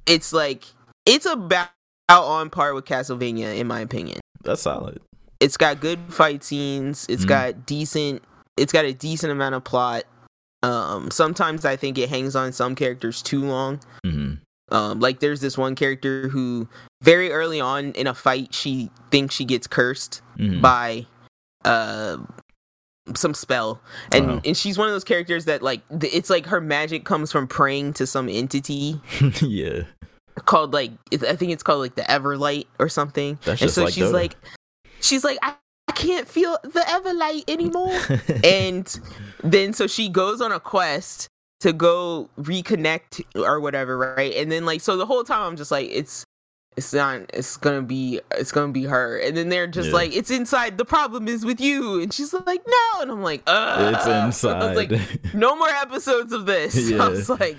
it's 0.05 0.31
like 0.33 0.63
it's 1.05 1.25
about 1.25 1.69
on 2.09 2.49
par 2.49 2.73
with 2.73 2.85
Castlevania 2.85 3.57
in 3.57 3.67
my 3.67 3.79
opinion. 3.81 4.19
that's 4.43 4.61
solid. 4.61 5.01
It's 5.39 5.57
got 5.57 5.79
good 5.81 5.99
fight 6.09 6.43
scenes. 6.43 7.05
It's 7.09 7.25
Mhm. 7.25 7.27
got 7.29 7.65
decent. 7.65 8.23
It's 8.57 8.71
got 8.71 8.85
a 8.85 8.93
decent 8.93 9.31
amount 9.31 9.55
of 9.55 9.63
plot. 9.63 10.03
Um, 10.63 11.11
sometimes 11.11 11.65
I 11.65 11.75
think 11.75 11.97
it 11.97 12.09
hangs 12.09 12.35
on 12.35 12.51
some 12.53 12.73
characters 12.75 13.21
too 13.21 13.43
long. 13.43 13.79
hmm 14.03 14.33
Um, 14.71 14.99
like 14.99 15.19
there's 15.19 15.41
this 15.41 15.57
one 15.59 15.75
character 15.75 16.27
who 16.29 16.67
very 17.03 17.31
early 17.31 17.61
on 17.61 17.91
in 17.91 18.07
a 18.07 18.15
fight 18.15 18.51
she 18.53 18.89
thinks 19.11 19.35
she 19.35 19.45
gets 19.45 19.67
cursed 19.67 20.21
hmm 20.37 20.59
by 20.59 21.05
uh 21.65 22.17
some 23.13 23.35
spell 23.35 23.79
and 24.11 24.27
Wow. 24.27 24.41
and 24.43 24.57
she's 24.57 24.79
one 24.79 24.87
of 24.87 24.93
those 24.95 25.03
characters 25.03 25.45
that 25.45 25.61
like 25.61 25.81
it's 26.01 26.31
like 26.31 26.47
her 26.47 26.59
magic 26.59 27.05
comes 27.05 27.31
from 27.31 27.47
praying 27.47 27.93
to 27.93 28.07
some 28.07 28.27
entity 28.27 28.99
yeah. 29.41 29.83
called 30.45 30.73
like 30.73 30.91
I 31.13 31.35
think 31.35 31.51
it's 31.51 31.61
called 31.61 31.81
like 31.81 31.93
the 31.93 32.01
Everlight 32.01 32.65
or 32.79 32.89
something. 32.89 33.37
That's 33.45 33.61
and 33.61 33.67
just 33.67 33.75
so 33.75 33.83
like 33.83 33.93
she's 33.93 34.11
like 34.11 34.35
she's 35.05 35.23
like 35.23 35.37
I, 35.41 35.55
I 35.87 35.91
can't 35.93 36.27
feel 36.27 36.57
the 36.63 36.79
Everlight 36.81 37.49
anymore. 37.49 37.99
and 38.43 38.99
then 39.43 39.73
so 39.73 39.87
she 39.87 40.09
goes 40.09 40.41
on 40.41 40.51
a 40.51 40.59
quest 40.59 41.27
to 41.61 41.71
go 41.73 42.29
reconnect 42.39 43.23
or 43.35 43.59
whatever, 43.59 43.97
right? 43.97 44.33
And 44.35 44.51
then 44.51 44.65
like 44.65 44.81
so 44.81 44.97
the 44.97 45.05
whole 45.05 45.23
time 45.23 45.43
I'm 45.43 45.55
just 45.55 45.71
like 45.71 45.89
it's 45.91 46.25
it's 46.77 46.93
not 46.93 47.21
it's 47.33 47.55
gonna 47.55 47.81
be 47.81 48.19
it's 48.31 48.51
gonna 48.51 48.71
be 48.73 48.83
her 48.83 49.17
and 49.19 49.37
then 49.37 49.47
they're 49.47 49.65
just 49.67 49.89
Yeah. 49.89 49.95
like 49.95 50.13
it's 50.15 50.29
inside 50.29 50.77
the 50.77 50.83
problem 50.83 51.27
is 51.29 51.45
with 51.45 51.61
you 51.61 52.01
and 52.01 52.11
she's 52.13 52.33
like 52.33 52.61
no 52.67 53.01
and 53.01 53.09
i'm 53.09 53.21
like 53.21 53.43
Ugh. 53.47 53.93
it's 53.93 54.05
I 54.05 54.25
inside. 54.25 54.75
was 54.75 54.75
like 54.75 55.33
no 55.33 55.55
more 55.55 55.69
episodes 55.69 56.33
of 56.33 56.45
this 56.45 56.91
i 56.99 57.07
was 57.07 57.29
like 57.29 57.55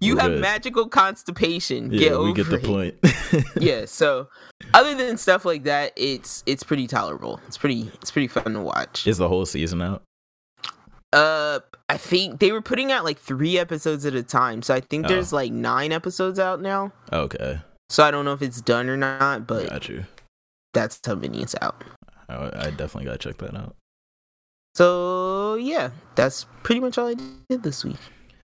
you 0.00 0.16
have 0.16 0.30
good. 0.32 0.40
magical 0.40 0.88
constipation 0.88 1.90
yeah, 1.92 1.98
get 2.00 2.12
over 2.12 2.28
we 2.28 2.32
get 2.34 2.48
the 2.48 2.56
it. 2.56 2.64
point. 2.64 3.44
yeah 3.62 3.84
so 3.84 4.28
other 4.74 4.94
than 4.94 5.16
stuff 5.16 5.44
like 5.44 5.64
that 5.64 5.92
it's 5.96 6.42
it's 6.46 6.62
pretty 6.62 6.86
tolerable 6.86 7.40
it's 7.46 7.56
pretty 7.58 7.90
it's 8.00 8.10
pretty 8.10 8.28
fun 8.28 8.52
to 8.54 8.60
watch 8.60 9.06
Is 9.06 9.18
the 9.18 9.28
whole 9.28 9.46
season 9.46 9.80
out? 9.82 10.02
uh 11.12 11.58
i 11.88 11.96
think 11.96 12.38
they 12.40 12.52
were 12.52 12.62
putting 12.62 12.92
out 12.92 13.04
like 13.04 13.18
three 13.18 13.58
episodes 13.58 14.06
at 14.06 14.14
a 14.14 14.22
time 14.22 14.62
so 14.62 14.74
i 14.74 14.80
think 14.80 15.06
Oh. 15.06 15.08
there's 15.08 15.32
like 15.32 15.50
nine 15.52 15.90
episodes 15.92 16.38
out 16.38 16.60
now 16.60 16.92
Okay. 17.12 17.60
so 17.88 18.04
i 18.04 18.10
don't 18.12 18.24
know 18.24 18.32
if 18.32 18.42
it's 18.42 18.60
done 18.60 18.88
or 18.88 18.96
not 18.96 19.46
but 19.46 19.68
Got 19.68 19.88
you. 19.88 20.04
that's 20.72 21.00
how 21.04 21.16
many 21.16 21.42
it's 21.42 21.56
out 21.60 21.82
I, 22.28 22.46
I 22.54 22.70
definitely 22.70 23.06
gotta 23.06 23.18
check 23.18 23.38
that 23.38 23.56
out. 23.56 23.74
so 24.76 25.54
yeah 25.56 25.90
that's 26.14 26.46
pretty 26.62 26.80
much 26.80 26.96
all 26.98 27.08
i 27.08 27.14
did 27.48 27.62
this 27.62 27.84
week 27.84 27.96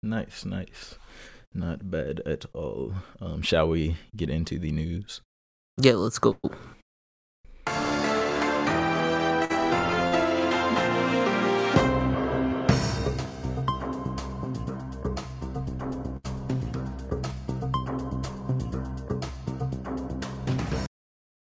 Nice, 0.02 0.44
nice. 0.44 0.94
Not 1.56 1.90
bad 1.90 2.20
at 2.26 2.44
all. 2.52 2.92
Um, 3.18 3.40
shall 3.40 3.68
we 3.68 3.96
get 4.14 4.28
into 4.28 4.58
the 4.58 4.70
news? 4.70 5.22
yeah 5.78 5.92
let's 5.92 6.18
go 6.18 6.36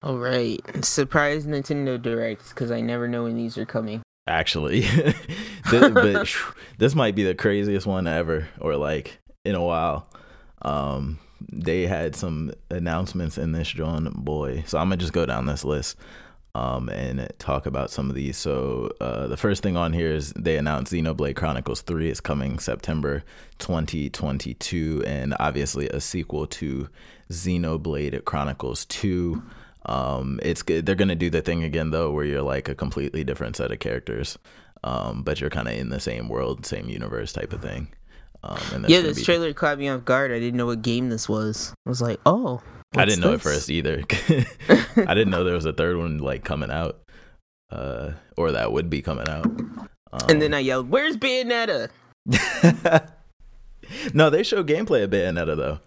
All 0.01 0.19
right, 0.19 0.61
surprise 0.85 1.47
Nintendo 1.47 1.99
Directs 1.99 2.49
because 2.49 2.69
I 2.69 2.79
never 2.79 3.07
know 3.07 3.23
when 3.23 3.35
these 3.35 3.57
are 3.57 3.65
coming. 3.65 4.03
Actually, 4.27 4.81
this, 4.81 5.89
but 5.93 6.35
this 6.77 6.93
might 6.93 7.15
be 7.15 7.23
the 7.23 7.33
craziest 7.33 7.87
one 7.87 8.05
ever, 8.05 8.47
or 8.59 8.75
like 8.75 9.19
in 9.45 9.55
a 9.55 9.63
while. 9.63 10.07
Um, 10.61 11.19
they 11.51 11.85
had 11.85 12.15
some 12.15 12.51
announcements 12.69 13.37
in 13.37 13.51
this 13.51 13.69
John 13.69 14.11
boy. 14.15 14.63
So 14.65 14.77
I'm 14.77 14.87
gonna 14.87 14.97
just 14.97 15.13
go 15.13 15.25
down 15.25 15.45
this 15.45 15.63
list 15.63 15.97
um, 16.55 16.89
and 16.89 17.31
talk 17.37 17.65
about 17.65 17.91
some 17.91 18.09
of 18.09 18.15
these. 18.15 18.37
So 18.37 18.91
uh, 19.01 19.27
the 19.27 19.37
first 19.37 19.61
thing 19.61 19.75
on 19.77 19.93
here 19.93 20.13
is 20.13 20.31
they 20.33 20.57
announced 20.57 20.93
Xenoblade 20.93 21.35
Chronicles 21.35 21.81
3 21.81 22.09
is 22.09 22.21
coming 22.21 22.59
September 22.59 23.23
2022, 23.59 25.03
and 25.05 25.35
obviously 25.39 25.89
a 25.89 25.99
sequel 25.99 26.47
to 26.47 26.87
Xenoblade 27.29 28.23
Chronicles 28.25 28.85
2. 28.85 29.43
Um, 29.87 30.39
it's 30.41 30.63
they're 30.63 30.95
gonna 30.95 31.15
do 31.15 31.29
the 31.29 31.41
thing 31.41 31.63
again 31.63 31.91
though, 31.91 32.11
where 32.11 32.25
you're 32.25 32.41
like 32.41 32.69
a 32.69 32.75
completely 32.75 33.23
different 33.23 33.55
set 33.57 33.71
of 33.71 33.79
characters, 33.79 34.39
um, 34.83 35.21
but 35.21 35.39
you're 35.41 35.49
kind 35.49 35.67
of 35.67 35.75
in 35.75 35.89
the 35.89 35.99
same 35.99 36.29
world, 36.29 36.65
same 36.65 36.89
universe 36.89 37.33
type 37.33 37.53
of 37.53 37.61
thing. 37.61 37.89
Um, 38.45 38.85
yeah, 38.87 39.01
this 39.01 39.17
be... 39.17 39.23
trailer 39.23 39.53
caught 39.53 39.79
me 39.79 39.89
off 39.89 40.05
guard. 40.05 40.31
I 40.31 40.39
didn't 40.39 40.57
know 40.57 40.67
what 40.67 40.81
game 40.81 41.09
this 41.09 41.27
was. 41.27 41.73
I 41.85 41.89
was 41.89 42.01
like, 42.01 42.19
oh. 42.25 42.61
I 42.95 43.05
didn't 43.05 43.21
know 43.21 43.33
at 43.33 43.41
first 43.41 43.69
either. 43.69 44.03
I 44.97 45.13
didn't 45.13 45.29
know 45.29 45.43
there 45.43 45.55
was 45.55 45.65
a 45.65 45.73
third 45.73 45.97
one 45.97 46.19
like 46.19 46.43
coming 46.43 46.71
out, 46.71 47.01
uh, 47.71 48.11
or 48.37 48.51
that 48.51 48.71
would 48.71 48.89
be 48.89 49.01
coming 49.01 49.27
out. 49.27 49.45
Um, 49.45 50.29
and 50.29 50.41
then 50.41 50.53
I 50.53 50.59
yelled, 50.59 50.89
"Where's 50.89 51.17
Bayonetta?" 51.17 51.89
no, 54.13 54.29
they 54.29 54.43
show 54.43 54.63
gameplay 54.63 55.03
of 55.03 55.09
Bayonetta 55.09 55.57
though. 55.57 55.79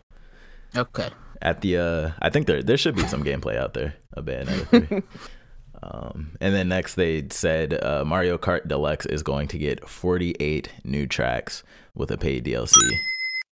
Okay. 0.77 1.09
At 1.41 1.63
the, 1.63 1.79
uh, 1.79 2.11
I 2.21 2.29
think 2.29 2.47
there 2.47 2.63
there 2.63 2.77
should 2.77 2.97
be 2.97 3.07
some 3.07 3.25
gameplay 3.25 3.57
out 3.57 3.73
there 3.73 3.95
of 4.13 4.27
Bayonetta. 4.27 5.03
Um, 5.83 6.37
and 6.41 6.55
then 6.55 6.69
next 6.69 6.95
they 6.95 7.27
said 7.31 7.83
uh, 7.83 8.05
Mario 8.05 8.37
Kart 8.37 8.67
Deluxe 8.67 9.07
is 9.07 9.23
going 9.23 9.49
to 9.49 9.59
get 9.59 9.89
48 9.89 10.71
new 10.85 11.07
tracks 11.07 11.63
with 11.99 12.11
a 12.11 12.17
paid 12.17 12.45
DLC 12.45 12.77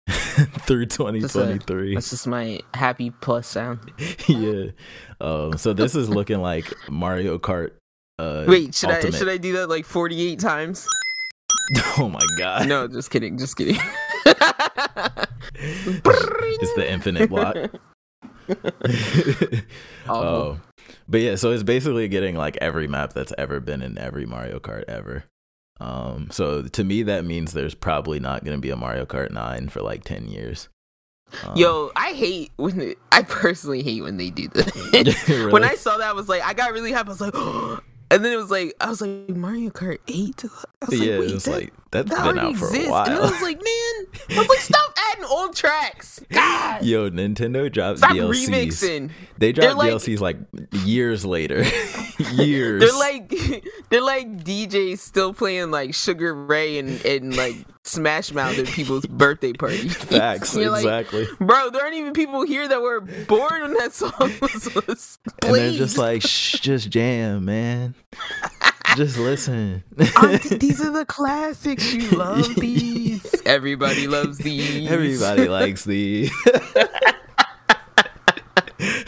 through 0.62 0.88
2023. 0.88 1.94
That's 1.94 2.10
just 2.10 2.28
my 2.28 2.60
happy 2.74 3.12
plus 3.22 3.48
sound. 3.48 3.80
yeah. 4.28 4.72
Um, 5.22 5.58
so 5.58 5.72
this 5.74 5.96
is 5.96 6.10
looking 6.10 6.42
like 6.42 6.74
Mario 6.90 7.38
Kart. 7.38 7.72
Uh, 8.20 8.46
Wait, 8.48 8.76
should 8.76 8.90
Ultimate. 8.90 9.16
I 9.16 9.18
should 9.18 9.30
I 9.30 9.38
do 9.38 9.54
that 9.54 9.70
like 9.70 9.86
48 9.86 10.40
times? 10.40 10.88
Oh 11.98 12.10
my 12.10 12.20
god. 12.38 12.68
No, 12.68 12.88
just 12.88 13.12
kidding. 13.12 13.38
Just 13.38 13.56
kidding. 13.56 13.80
it's 14.26 14.36
the 16.76 16.86
infinite 16.86 17.30
block. 17.30 17.56
oh. 20.10 20.60
But 21.08 21.22
yeah, 21.22 21.36
so 21.36 21.52
it's 21.52 21.64
basically 21.64 22.10
getting 22.10 22.36
like 22.36 22.58
every 22.60 22.88
map 22.88 23.14
that's 23.14 23.32
ever 23.38 23.62
been 23.62 23.82
in 23.82 23.98
every 23.98 24.26
Mario 24.26 24.60
Kart 24.60 24.84
ever. 24.88 25.26
Um, 25.82 26.30
so 26.30 26.62
to 26.62 26.84
me, 26.84 27.02
that 27.04 27.26
means 27.26 27.54
there's 27.54 27.74
probably 27.74 28.20
not 28.20 28.44
going 28.44 28.56
to 28.56 28.62
be 28.62 28.70
a 28.70 28.76
Mario 28.76 29.06
Kart 29.06 29.32
9 29.32 29.70
for 29.70 29.82
like 29.82 30.04
10 30.04 30.28
years. 30.28 30.70
Um, 31.44 31.58
Yo, 31.58 31.92
I 31.96 32.14
hate 32.14 32.52
when 32.58 32.78
they, 32.78 32.96
I 33.12 33.24
personally 33.24 33.82
hate 33.82 34.04
when 34.04 34.18
they 34.18 34.30
do 34.30 34.48
this. 34.50 34.76
really? 35.28 35.52
When 35.52 35.64
I 35.64 35.76
saw 35.76 35.98
that, 35.98 36.10
I 36.10 36.14
was 36.14 36.30
like, 36.30 36.44
I 36.44 36.54
got 36.54 36.72
really 36.72 36.92
hyped. 36.92 37.08
I 37.08 37.10
was 37.10 37.22
like, 37.22 37.34
and 38.12 38.24
then 38.24 38.32
it 38.32 38.36
was 38.36 38.52
like, 38.52 38.76
I 38.80 38.90
was 38.90 39.02
like, 39.02 39.30
Mario 39.30 39.72
Kart 39.72 39.98
8? 40.08 40.46
I 40.46 40.86
was 40.86 41.00
yeah, 41.00 41.16
like, 41.16 41.30
it 41.30 41.34
was 41.34 41.44
that, 41.46 41.52
like, 41.52 41.74
that's 41.92 42.10
that 42.10 42.24
been 42.24 42.40
out 42.40 42.56
for 42.56 42.68
exists. 42.68 42.88
a 42.88 42.92
while. 42.92 43.06
And 43.06 43.16
I 43.16 43.20
was 43.20 43.42
like, 43.42 43.58
man, 43.58 44.38
I 44.38 44.40
was 44.40 44.48
like, 44.48 44.60
stop 44.60 44.94
adding 45.12 45.26
old 45.26 45.56
tracks. 45.56 46.22
God. 46.30 46.84
Yo, 46.84 47.10
Nintendo 47.10 47.72
drops 47.72 48.00
stop 48.00 48.12
DLCs. 48.12 48.48
remixing. 48.48 49.12
They 49.38 49.52
drop 49.52 49.76
like, 49.78 49.92
DLCs 49.92 50.20
like 50.20 50.38
years 50.86 51.26
later. 51.26 51.64
years. 52.34 52.82
They're 52.82 52.98
like, 52.98 53.34
they're 53.90 54.02
like 54.02 54.44
DJs 54.44 55.00
still 55.00 55.34
playing 55.34 55.72
like 55.72 55.94
Sugar 55.94 56.34
Ray 56.34 56.80
and, 56.80 57.04
and 57.06 57.36
like 57.36 57.56
Smash 57.84 58.32
Mouth 58.32 58.58
at 58.60 58.68
people's 58.68 59.06
birthday 59.06 59.54
parties. 59.54 59.96
Facts, 59.98 60.56
exactly. 60.56 61.26
Like, 61.26 61.40
Bro, 61.40 61.72
there 61.72 61.82
aren't 61.82 61.96
even 61.96 62.14
people 62.14 62.44
here 62.44 62.68
that 62.68 62.82
were 62.82 63.02
born 63.02 63.62
when 63.62 63.74
that 63.74 63.94
song 63.94 64.12
was, 64.42 64.76
was 64.88 65.20
played. 65.42 65.44
And 65.44 65.56
they're 65.56 65.78
just 65.78 65.98
like, 65.98 66.22
shh, 66.22 66.60
just 66.60 66.90
jam, 66.90 67.46
man. 67.46 67.96
Just 68.96 69.18
listen. 69.18 69.84
these 69.96 70.82
are 70.82 70.92
the 70.92 71.06
classics. 71.08 71.94
You 71.94 72.10
love 72.18 72.56
these. 72.56 73.26
Everybody 73.46 74.08
loves 74.08 74.38
these. 74.38 74.90
Everybody 74.90 75.48
likes 75.50 75.84
these. 75.86 76.32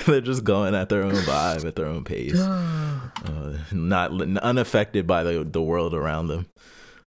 They're 0.05 0.21
just 0.21 0.43
going 0.43 0.75
at 0.75 0.89
their 0.89 1.01
own 1.03 1.13
vibe, 1.13 1.65
at 1.65 1.75
their 1.75 1.87
own 1.87 2.03
pace, 2.03 2.39
uh, 2.39 3.57
not 3.71 4.11
unaffected 4.37 5.07
by 5.07 5.23
the 5.23 5.43
the 5.43 5.61
world 5.61 5.93
around 5.93 6.27
them. 6.27 6.45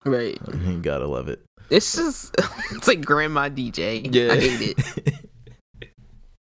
Right, 0.05 0.37
you 0.65 0.79
gotta 0.79 1.07
love 1.07 1.29
it. 1.29 1.41
It's 1.69 1.95
just 1.95 2.35
it's 2.71 2.87
like 2.87 3.05
grandma 3.05 3.49
DJ. 3.49 4.13
Yeah, 4.13 4.33
I 4.33 4.39
hate 4.39 4.75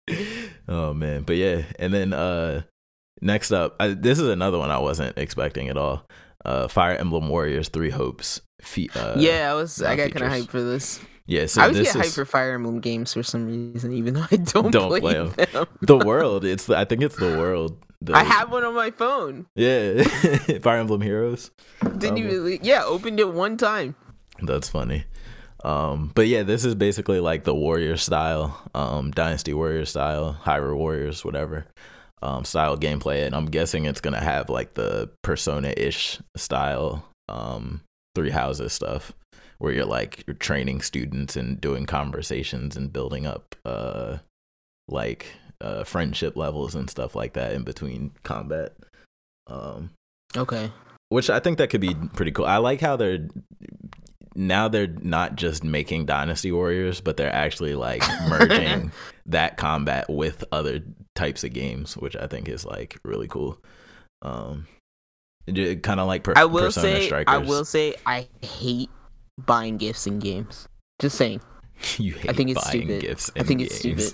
it. 0.08 0.58
oh 0.68 0.94
man, 0.94 1.24
but 1.24 1.36
yeah, 1.36 1.64
and 1.78 1.94
then 1.94 2.14
uh 2.14 2.64
next 3.22 3.52
up, 3.52 3.76
I, 3.80 3.90
this 3.90 4.20
is 4.20 4.28
another 4.28 4.58
one 4.58 4.72
I 4.72 4.80
wasn't 4.80 5.18
expecting 5.18 5.70
at 5.70 5.78
all. 5.78 6.06
Uh, 6.44 6.68
Fire 6.68 6.96
Emblem 6.96 7.30
Warriors 7.30 7.70
Three 7.70 7.92
Hopes. 7.92 8.42
Fe- 8.62 8.90
uh, 8.96 9.16
yeah, 9.18 9.52
I 9.52 9.56
was. 9.56 9.82
I 9.82 9.96
got 9.96 10.12
kind 10.12 10.26
of 10.26 10.32
hyped 10.32 10.50
for 10.50 10.62
this. 10.62 11.00
Yeah, 11.28 11.46
so 11.46 11.62
I 11.62 11.66
always 11.66 11.84
get 11.84 11.96
hyped 11.96 12.16
for 12.16 12.26
Fire 12.26 12.56
Emblem 12.56 12.80
games 12.80 13.14
for 13.14 13.24
some 13.24 13.46
reason, 13.74 13.94
even 13.94 14.16
though 14.16 14.26
I 14.32 14.36
don't, 14.38 14.72
don't 14.72 14.90
play, 14.90 15.00
play 15.00 15.14
them. 15.14 15.34
them. 15.52 15.68
the 15.82 15.98
world, 15.98 16.44
it's 16.44 16.66
the, 16.66 16.78
I 16.78 16.86
think 16.86 17.04
it's 17.04 17.16
the 17.16 17.38
world. 17.38 17.78
The, 18.02 18.14
I 18.18 18.24
have 18.24 18.52
one 18.52 18.64
on 18.64 18.74
my 18.74 18.90
phone. 18.90 19.46
Yeah, 19.56 20.04
Fire 20.62 20.80
Emblem 20.80 21.02
Heroes. 21.02 21.52
Didn't 21.84 22.18
um, 22.18 22.18
even. 22.18 22.60
Yeah, 22.64 22.84
opened 22.84 23.20
it 23.20 23.32
one 23.32 23.58
time. 23.58 23.96
That's 24.42 24.68
funny. 24.68 25.06
Um, 25.64 26.12
but 26.16 26.26
yeah, 26.28 26.42
this 26.42 26.66
is 26.66 26.74
basically 26.74 27.20
like 27.20 27.44
the 27.44 27.54
warrior 27.54 27.96
style, 27.98 28.60
um, 28.74 29.12
Dynasty 29.12 29.54
Warrior 29.54 29.86
style, 29.86 30.40
Hyrule 30.44 30.76
Warriors, 30.76 31.24
whatever 31.24 31.68
um, 32.22 32.46
style 32.46 32.78
gameplay, 32.78 33.26
and 33.26 33.36
I'm 33.36 33.46
guessing 33.46 33.86
it's 33.86 34.02
gonna 34.02 34.24
have 34.24 34.50
like 34.50 34.74
the 34.76 35.10
Persona 35.24 35.74
ish 35.76 36.20
style, 36.36 37.06
um, 37.28 37.82
Three 38.16 38.30
Houses 38.30 38.74
stuff, 38.74 39.14
where 39.58 39.74
you're 39.74 39.86
like 39.86 40.24
you're 40.28 40.36
training 40.36 40.82
students 40.82 41.36
and 41.36 41.60
doing 41.60 41.86
conversations 41.86 42.76
and 42.76 42.94
building 42.94 43.26
up, 43.26 43.56
uh, 43.66 44.18
like 44.88 45.28
uh, 45.62 45.84
friendship 45.84 46.36
levels 46.36 46.76
and 46.76 46.90
stuff 46.90 47.16
like 47.16 47.34
that 47.34 47.54
in 47.54 47.64
between 47.64 48.12
combat. 48.24 48.76
Um, 49.48 49.92
okay. 50.36 50.72
Which 51.10 51.30
I 51.30 51.40
think 51.40 51.58
that 51.58 51.70
could 51.70 51.82
be 51.82 51.94
pretty 52.14 52.32
cool. 52.32 52.46
I 52.46 52.58
like 52.58 52.82
how 52.82 52.96
they're 52.96 53.28
now 54.36 54.68
they're 54.68 54.88
not 54.88 55.36
just 55.36 55.64
making 55.64 56.06
Dynasty 56.06 56.52
Warriors, 56.52 57.02
but 57.02 57.18
they're 57.18 57.34
actually 57.34 57.76
like 57.76 58.04
merging 58.30 58.92
that 59.26 59.58
combat 59.58 60.10
with 60.10 60.44
other 60.52 60.82
types 61.16 61.44
of 61.44 61.54
games, 61.54 61.98
which 61.98 62.16
I 62.16 62.28
think 62.28 62.50
is 62.50 62.66
like 62.66 62.98
really 63.04 63.28
cool. 63.28 63.58
Um, 64.22 64.68
kind 65.48 66.00
of 66.00 66.08
like 66.08 66.24
per- 66.24 66.34
I 66.36 66.46
will 66.46 66.66
Persona 66.66 66.96
say, 66.96 67.06
Strikers. 67.06 67.34
I 67.34 67.38
will 67.38 67.66
say, 67.66 67.96
I 68.06 68.28
hate 68.42 68.90
buying 69.46 69.78
gifts 69.78 70.08
in 70.08 70.20
games. 70.20 70.68
Just 71.00 71.18
saying. 71.18 71.42
you 71.98 72.14
hate 72.14 72.30
I 72.30 72.34
think 72.34 72.52
it's 72.52 72.68
stupid. 72.68 73.02
Gifts 73.02 73.32
I 73.36 73.44
think 73.44 73.62
it's 73.62 73.76
stupid. 73.76 74.14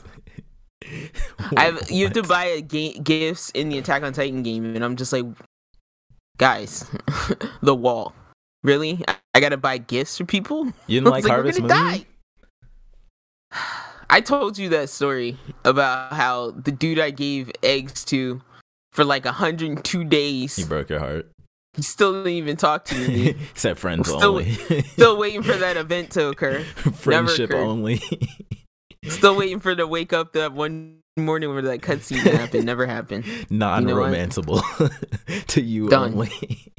I've, 1.58 1.90
you 1.90 2.06
have 2.06 2.14
to 2.14 2.24
buy 2.24 2.46
a 2.46 2.62
ga- 2.62 3.00
gifts 3.00 3.50
in 3.52 3.70
the 3.70 3.78
Attack 3.78 4.04
on 4.04 4.14
Titan 4.14 4.44
game, 4.44 4.76
and 4.76 4.86
I'm 4.86 4.96
just 4.96 5.12
like, 5.12 5.26
guys, 6.38 6.86
the 7.62 7.76
wall. 7.76 8.14
Really? 8.64 9.04
I 9.34 9.40
gotta 9.40 9.58
buy 9.58 9.78
gifts 9.78 10.18
for 10.18 10.26
people? 10.26 10.66
You 10.88 11.00
didn't 11.00 11.12
like, 11.12 11.24
like 11.24 11.32
Harvest 11.32 11.60
Moon? 11.60 11.70
Die. 11.70 12.06
I 14.10 14.22
told 14.22 14.58
you 14.58 14.70
that 14.70 14.90
story 14.90 15.38
about 15.66 16.14
how 16.14 16.52
the 16.52 16.72
dude 16.72 17.00
I 17.00 17.12
gave 17.12 17.52
eggs 17.62 18.06
to 18.06 18.42
for 18.94 19.04
like 19.04 19.26
102 19.26 20.04
days. 20.06 20.56
He 20.56 20.64
broke 20.64 20.90
your 20.90 21.00
heart. 21.00 21.30
He 21.76 21.84
still 21.84 22.14
didn't 22.14 22.34
even 22.34 22.58
talk 22.58 22.86
to 22.86 22.96
me. 22.96 23.30
Except 23.52 23.80
friends 23.80 24.08
still, 24.08 24.24
only. 24.24 24.52
still 24.54 25.18
waiting 25.18 25.44
for 25.44 25.54
that 25.54 25.78
event 25.78 26.12
to 26.12 26.30
occur. 26.30 26.64
Friendship 26.94 27.54
only. 27.54 28.02
still 29.08 29.36
waiting 29.36 29.60
for 29.60 29.76
to 29.76 29.86
wake 29.86 30.14
up 30.14 30.34
that 30.34 30.54
one 30.54 31.02
morning 31.18 31.50
where 31.50 31.62
that 31.62 31.82
cutscene 31.82 32.18
happened. 32.38 32.66
Never 32.66 32.88
happened. 32.88 33.26
Non-romanceable 33.52 34.64
you 34.80 35.36
know 35.36 35.42
to 35.48 35.62
you 35.62 35.90
Done. 35.90 36.14
only. 36.14 36.74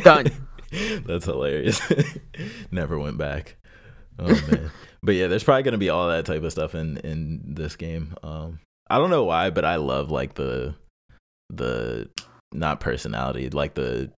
Done. 0.00 0.26
That's 1.06 1.26
hilarious. 1.26 1.80
Never 2.70 2.98
went 2.98 3.18
back. 3.18 3.56
Oh 4.20 4.26
man. 4.50 4.70
but 5.02 5.14
yeah, 5.14 5.26
there's 5.28 5.44
probably 5.44 5.62
gonna 5.62 5.78
be 5.78 5.90
all 5.90 6.08
that 6.08 6.26
type 6.26 6.42
of 6.42 6.52
stuff 6.52 6.74
in 6.74 6.98
in 6.98 7.40
this 7.54 7.76
game. 7.76 8.14
Um, 8.22 8.60
I 8.88 8.98
don't 8.98 9.10
know 9.10 9.24
why, 9.24 9.50
but 9.50 9.64
I 9.64 9.76
love 9.76 10.10
like 10.10 10.34
the 10.34 10.74
the 11.48 12.08
not 12.52 12.80
personality, 12.80 13.48
like 13.50 13.74
the 13.74 14.10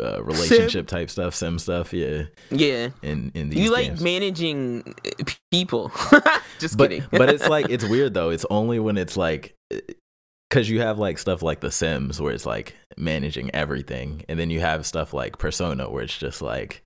uh, 0.00 0.22
relationship 0.22 0.88
type 0.88 1.08
stuff, 1.10 1.34
sim 1.34 1.58
stuff. 1.58 1.92
Yeah, 1.92 2.24
Yeah. 2.50 2.90
in 3.02 3.30
in 3.34 3.48
these 3.50 3.60
You 3.60 3.70
like 3.72 3.86
games. 3.86 4.02
managing 4.02 4.94
uh, 5.06 5.24
people. 5.50 5.90
Just 6.58 6.76
but 6.76 6.90
kidding. 6.90 7.04
but 7.12 7.30
it's 7.30 7.48
like 7.56 7.70
it's 7.70 7.84
weird 7.84 8.14
though. 8.14 8.30
It's 8.30 8.44
only 8.50 8.78
when 8.78 8.96
it's 8.98 9.16
like 9.16 9.54
because 10.50 10.68
you 10.68 10.80
have 10.80 10.98
like 10.98 11.18
stuff 11.18 11.42
like 11.42 11.60
The 11.60 11.70
Sims 11.70 12.20
where 12.20 12.32
it's 12.32 12.46
like 12.46 12.74
managing 12.96 13.54
everything, 13.54 14.24
and 14.28 14.38
then 14.38 14.50
you 14.50 14.60
have 14.60 14.86
stuff 14.86 15.12
like 15.14 15.38
Persona 15.38 15.88
where 15.88 16.02
it's 16.02 16.16
just 16.18 16.42
like 16.42 16.82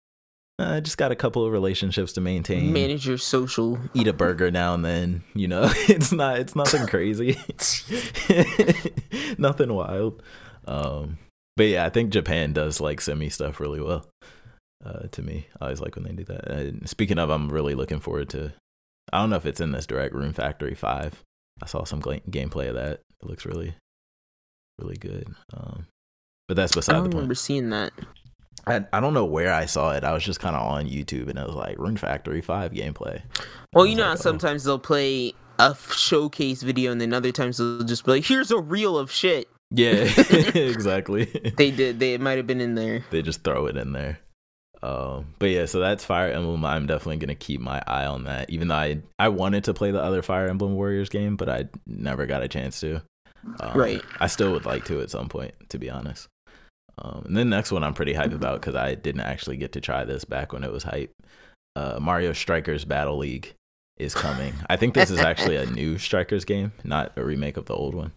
uh, 0.60 0.76
I 0.76 0.80
just 0.80 0.98
got 0.98 1.10
a 1.10 1.16
couple 1.16 1.44
of 1.44 1.52
relationships 1.52 2.12
to 2.14 2.20
maintain. 2.20 2.72
manage 2.72 3.06
your 3.06 3.18
social. 3.18 3.78
Eat 3.94 4.06
a 4.06 4.12
burger 4.12 4.50
now 4.50 4.74
and 4.74 4.84
then, 4.84 5.24
you 5.34 5.48
know. 5.48 5.70
It's 5.88 6.12
not. 6.12 6.38
It's 6.38 6.54
nothing 6.54 6.86
crazy. 6.86 7.36
nothing 9.38 9.72
wild. 9.72 10.22
Um, 10.66 11.18
but 11.56 11.66
yeah, 11.66 11.84
I 11.84 11.90
think 11.90 12.10
Japan 12.10 12.52
does 12.52 12.80
like 12.80 13.00
semi 13.00 13.28
stuff 13.28 13.60
really 13.60 13.80
well. 13.80 14.06
Uh, 14.84 15.08
to 15.12 15.22
me, 15.22 15.46
I 15.60 15.66
always 15.66 15.80
like 15.80 15.96
when 15.96 16.04
they 16.04 16.12
do 16.12 16.24
that. 16.24 16.50
And 16.50 16.88
speaking 16.88 17.18
of, 17.18 17.30
I'm 17.30 17.50
really 17.50 17.74
looking 17.74 18.00
forward 18.00 18.28
to. 18.30 18.52
I 19.12 19.18
don't 19.18 19.30
know 19.30 19.36
if 19.36 19.46
it's 19.46 19.60
in 19.60 19.72
this 19.72 19.86
direct 19.86 20.14
Rune 20.14 20.32
Factory 20.32 20.74
Five. 20.74 21.22
I 21.62 21.66
saw 21.66 21.84
some 21.84 22.00
gla- 22.00 22.20
gameplay 22.20 22.68
of 22.68 22.76
that. 22.76 23.00
It 23.22 23.28
looks 23.28 23.44
really, 23.44 23.74
really 24.78 24.96
good. 24.96 25.28
Um, 25.52 25.86
but 26.48 26.56
that's 26.56 26.74
beside 26.74 26.94
the 26.94 27.00
point. 27.02 27.14
I 27.14 27.16
remember 27.16 27.34
seeing 27.34 27.70
that. 27.70 27.92
I, 28.66 28.84
I 28.92 29.00
don't 29.00 29.14
know 29.14 29.24
where 29.24 29.52
I 29.52 29.66
saw 29.66 29.92
it. 29.92 30.04
I 30.04 30.12
was 30.12 30.22
just 30.22 30.40
kind 30.40 30.54
of 30.54 30.62
on 30.62 30.86
YouTube 30.86 31.28
and 31.28 31.38
it 31.38 31.46
was 31.46 31.56
like 31.56 31.78
Rune 31.78 31.96
Factory 31.96 32.40
5 32.40 32.72
gameplay. 32.72 33.22
Well, 33.72 33.86
you 33.86 33.96
know 33.96 34.04
how 34.04 34.10
like, 34.10 34.18
oh. 34.18 34.22
sometimes 34.22 34.64
they'll 34.64 34.78
play 34.78 35.34
a 35.60 35.70
f- 35.70 35.92
showcase 35.92 36.62
video, 36.62 36.90
and 36.90 37.00
then 37.00 37.12
other 37.12 37.32
times 37.32 37.58
they'll 37.58 37.82
just 37.84 38.04
be 38.04 38.12
like, 38.12 38.24
"Here's 38.24 38.50
a 38.50 38.58
reel 38.58 38.98
of 38.98 39.10
shit." 39.10 39.48
Yeah, 39.70 39.92
exactly. 40.54 41.26
They 41.56 41.70
did. 41.70 42.00
They 42.00 42.18
might 42.18 42.38
have 42.38 42.46
been 42.46 42.60
in 42.60 42.74
there. 42.74 43.04
they 43.10 43.22
just 43.22 43.44
throw 43.44 43.66
it 43.66 43.76
in 43.76 43.92
there. 43.92 44.18
Um, 44.82 45.34
but 45.38 45.50
yeah, 45.50 45.66
so 45.66 45.78
that's 45.78 46.04
Fire 46.04 46.32
Emblem. 46.32 46.64
I'm 46.64 46.86
definitely 46.86 47.18
gonna 47.18 47.34
keep 47.34 47.60
my 47.60 47.82
eye 47.86 48.06
on 48.06 48.24
that. 48.24 48.48
Even 48.50 48.68
though 48.68 48.76
I 48.76 49.02
I 49.18 49.28
wanted 49.28 49.64
to 49.64 49.74
play 49.74 49.90
the 49.90 50.02
other 50.02 50.22
Fire 50.22 50.48
Emblem 50.48 50.74
Warriors 50.74 51.10
game, 51.10 51.36
but 51.36 51.48
I 51.48 51.68
never 51.86 52.26
got 52.26 52.42
a 52.42 52.48
chance 52.48 52.80
to. 52.80 53.02
Um, 53.60 53.78
Right. 53.78 54.02
I 54.18 54.26
still 54.26 54.52
would 54.52 54.66
like 54.66 54.84
to 54.86 55.00
at 55.00 55.10
some 55.10 55.28
point, 55.28 55.54
to 55.70 55.78
be 55.78 55.90
honest. 55.90 56.28
Um, 56.98 57.22
and 57.26 57.36
then 57.36 57.50
the 57.50 57.56
next 57.56 57.72
one 57.72 57.82
I'm 57.84 57.94
pretty 57.94 58.14
hyped 58.14 58.34
about 58.34 58.60
because 58.60 58.74
I 58.74 58.94
didn't 58.94 59.22
actually 59.22 59.56
get 59.56 59.72
to 59.72 59.80
try 59.80 60.04
this 60.04 60.24
back 60.24 60.52
when 60.52 60.64
it 60.64 60.72
was 60.72 60.82
hype. 60.82 61.12
Uh, 61.76 61.98
Mario 62.00 62.32
Strikers 62.32 62.84
Battle 62.84 63.16
League 63.16 63.54
is 63.98 64.14
coming. 64.14 64.54
I 64.68 64.76
think 64.76 64.94
this 64.94 65.10
is 65.10 65.18
actually 65.18 65.56
a 65.56 65.66
new 65.66 65.98
Strikers 66.08 66.44
game, 66.44 66.72
not 66.84 67.12
a 67.16 67.24
remake 67.24 67.56
of 67.56 67.66
the 67.66 67.74
old 67.74 67.94
one. 67.94 68.12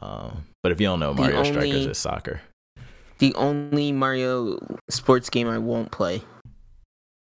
Um, 0.00 0.44
but 0.62 0.72
if 0.72 0.80
you 0.80 0.86
don't 0.86 1.00
know, 1.00 1.14
Mario 1.14 1.42
Strikers 1.44 1.74
only- 1.74 1.90
is 1.90 1.98
soccer. 1.98 2.40
The 3.18 3.34
only 3.34 3.92
Mario 3.92 4.58
sports 4.88 5.28
game 5.28 5.46
I 5.46 5.58
won't 5.58 5.90
play. 5.90 6.22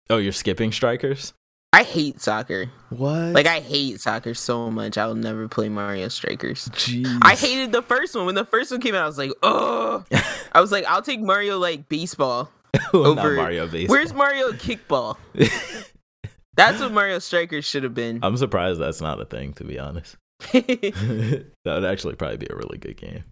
Oh, 0.09 0.17
you're 0.17 0.33
skipping 0.33 0.73
Strikers? 0.73 1.35
I 1.75 1.83
hate 1.83 2.21
soccer. 2.21 2.71
What? 2.91 3.33
Like 3.33 3.47
I 3.47 3.59
hate 3.59 4.01
soccer 4.01 4.33
so 4.33 4.71
much. 4.71 4.97
I'll 4.97 5.17
never 5.17 5.49
play 5.49 5.69
Mario 5.69 6.07
Strikers. 6.07 6.69
Jeez. 6.69 7.19
I 7.23 7.35
hated 7.35 7.73
the 7.73 7.83
first 7.83 8.15
one. 8.15 8.27
When 8.27 8.37
the 8.37 8.45
first 8.45 8.71
one 8.71 8.81
came 8.81 8.95
out, 8.95 9.03
I 9.03 9.07
was 9.07 9.19
like, 9.19 9.33
oh. 9.43 10.05
I 10.53 10.61
was 10.61 10.71
like, 10.71 10.85
I'll 10.85 11.03
take 11.03 11.21
Mario 11.21 11.59
like 11.59 11.89
baseball. 11.89 12.53
Not 12.75 12.95
over- 12.95 13.35
Mario 13.35 13.67
baseball. 13.67 13.97
Where's 13.97 14.15
Mario 14.15 14.53
kickball? 14.53 15.17
That's 16.57 16.81
what 16.81 16.93
Mario 16.93 17.19
Strikers 17.19 17.65
should 17.65 17.83
have 17.83 17.95
been. 17.95 18.21
I'm 18.23 18.37
surprised 18.37 18.81
that's 18.81 19.01
not 19.01 19.21
a 19.21 19.25
thing, 19.25 19.55
to 19.55 19.65
be 19.65 19.77
honest. 19.77 20.17
that 20.53 21.45
would 21.65 21.85
actually 21.85 22.15
probably 22.15 22.37
be 22.37 22.47
a 22.49 22.55
really 22.55 22.79
good 22.79 22.97
game. 22.97 23.25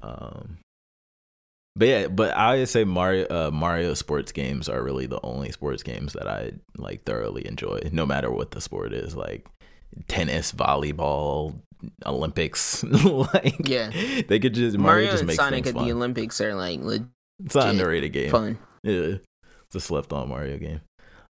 Um, 0.00 0.56
but 1.76 1.88
yeah, 1.88 2.06
but 2.08 2.36
I 2.36 2.56
would 2.58 2.68
say 2.68 2.84
Mario 2.84 3.26
uh, 3.30 3.50
Mario 3.52 3.94
sports 3.94 4.32
games 4.32 4.68
are 4.68 4.82
really 4.82 5.06
the 5.06 5.20
only 5.22 5.52
sports 5.52 5.82
games 5.82 6.12
that 6.14 6.26
I 6.28 6.52
like 6.76 7.04
thoroughly 7.04 7.46
enjoy, 7.46 7.88
no 7.92 8.04
matter 8.06 8.30
what 8.30 8.50
the 8.50 8.60
sport 8.60 8.92
is, 8.92 9.14
like 9.16 9.46
tennis, 10.08 10.52
volleyball, 10.52 11.54
Olympics. 12.06 12.82
like 13.04 13.68
Yeah. 13.68 13.90
they 14.28 14.38
could 14.38 14.54
just 14.54 14.76
Mario, 14.78 15.04
Mario 15.06 15.10
just 15.12 15.24
makes 15.24 15.36
Sonic 15.38 15.66
at 15.66 15.74
fun. 15.74 15.86
the 15.86 15.92
Olympics 15.92 16.40
are 16.40 16.54
like 16.54 16.80
legit 16.80 17.06
it's 17.44 17.54
an 17.56 17.68
underrated 17.70 18.12
game. 18.12 18.30
fun. 18.30 18.58
Yeah, 18.82 19.16
it's 19.66 19.74
a 19.74 19.80
slept 19.80 20.12
on 20.12 20.28
Mario 20.28 20.58
game. 20.58 20.80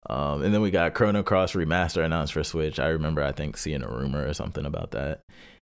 Um, 0.09 0.43
and 0.43 0.55
then 0.55 0.63
we 0.63 0.71
got 0.71 0.95
Chrono 0.95 1.23
Cross 1.23 1.53
Remaster 1.53 2.03
announced 2.05 2.33
for 2.33 2.43
Switch. 2.45 2.79
I 2.79 2.89
remember, 2.89 3.23
I 3.23 3.33
think, 3.33 3.57
seeing 3.59 3.83
a 3.83 3.89
rumor 3.89 4.27
or 4.27 4.33
something 4.33 4.65
about 4.65 4.93
that. 4.93 5.21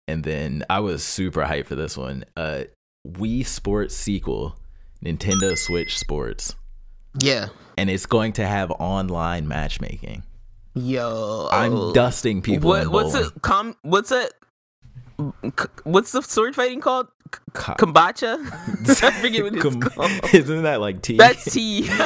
And 0.08 0.24
then 0.24 0.62
I 0.68 0.80
was 0.80 1.02
super 1.02 1.42
hyped 1.44 1.66
for 1.66 1.74
this 1.74 1.96
one. 1.96 2.24
Uh, 2.36 2.64
Wii 3.12 3.44
Sports 3.46 3.94
sequel, 3.96 4.56
Nintendo 5.04 5.56
Switch 5.56 5.98
Sports, 5.98 6.54
Yeah. 7.20 7.48
and 7.78 7.88
it's 7.90 8.06
going 8.06 8.32
to 8.34 8.46
have 8.46 8.70
online 8.72 9.46
matchmaking. 9.48 10.22
Yo. 10.74 11.48
I'm 11.50 11.92
dusting 11.92 12.42
people. 12.42 12.68
What, 12.70 12.82
in 12.84 12.90
what's 12.90 13.14
it? 13.14 13.32
Com, 13.42 13.76
what's 13.82 14.12
it? 14.12 14.32
What's 15.84 16.12
the 16.12 16.20
sword 16.22 16.54
fighting 16.54 16.80
called? 16.80 17.08
Co- 17.54 17.72
Kombacha? 17.74 18.38
I 19.02 19.10
forget 19.12 19.42
what 19.44 19.54
it's 19.54 19.62
Com- 19.62 19.80
called. 19.80 20.10
Isn't 20.34 20.62
that 20.64 20.80
like 20.80 21.00
tea? 21.02 21.16
That's 21.16 21.44
T. 21.50 21.88
I 21.90 21.98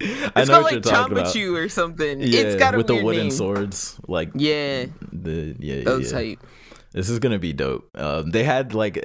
It's 0.00 0.36
know 0.36 0.44
called 0.44 0.48
what 0.48 0.62
like 0.64 0.72
you're 0.72 0.80
talking 0.82 1.12
about. 1.18 1.26
Chambachu 1.34 1.64
or 1.64 1.68
something. 1.68 2.20
Yeah, 2.20 2.40
it's 2.40 2.56
got 2.56 2.74
a 2.74 2.76
with 2.76 2.86
the 2.88 3.02
wooden 3.02 3.22
name. 3.24 3.30
swords, 3.30 3.98
like 4.06 4.30
Yeah, 4.34 4.86
the 5.12 5.56
yeah, 5.58 5.74
yeah, 5.76 5.96
yeah. 5.98 6.12
hype. 6.12 6.46
This 6.94 7.10
is 7.10 7.18
gonna 7.18 7.40
be 7.40 7.52
dope. 7.52 7.90
Um, 7.96 8.30
they 8.30 8.44
had 8.44 8.72
like 8.72 9.04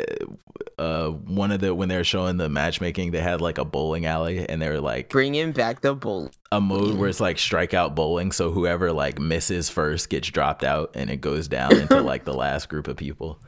uh 0.77 1.09
one 1.09 1.51
of 1.51 1.59
the 1.59 1.73
when 1.73 1.89
they 1.89 1.97
were 1.97 2.03
showing 2.03 2.37
the 2.37 2.47
matchmaking, 2.47 3.09
they 3.11 3.19
had 3.19 3.41
like 3.41 3.57
a 3.57 3.65
bowling 3.65 4.05
alley, 4.05 4.47
and 4.47 4.61
they 4.61 4.69
were 4.69 4.79
like 4.79 5.09
Bringing 5.09 5.51
back 5.51 5.81
the 5.81 5.95
bowl. 5.95 6.29
a 6.51 6.61
mode 6.61 6.97
where 6.97 7.09
it's 7.09 7.19
like 7.19 7.37
strikeout 7.37 7.95
bowling. 7.95 8.31
So 8.31 8.51
whoever 8.51 8.91
like 8.91 9.17
misses 9.19 9.69
first 9.69 10.09
gets 10.09 10.29
dropped 10.29 10.63
out, 10.63 10.91
and 10.93 11.09
it 11.09 11.17
goes 11.19 11.47
down 11.47 11.75
into 11.75 11.99
like 12.13 12.25
the 12.25 12.33
last 12.33 12.69
group 12.69 12.87
of 12.87 12.95
people. 12.95 13.41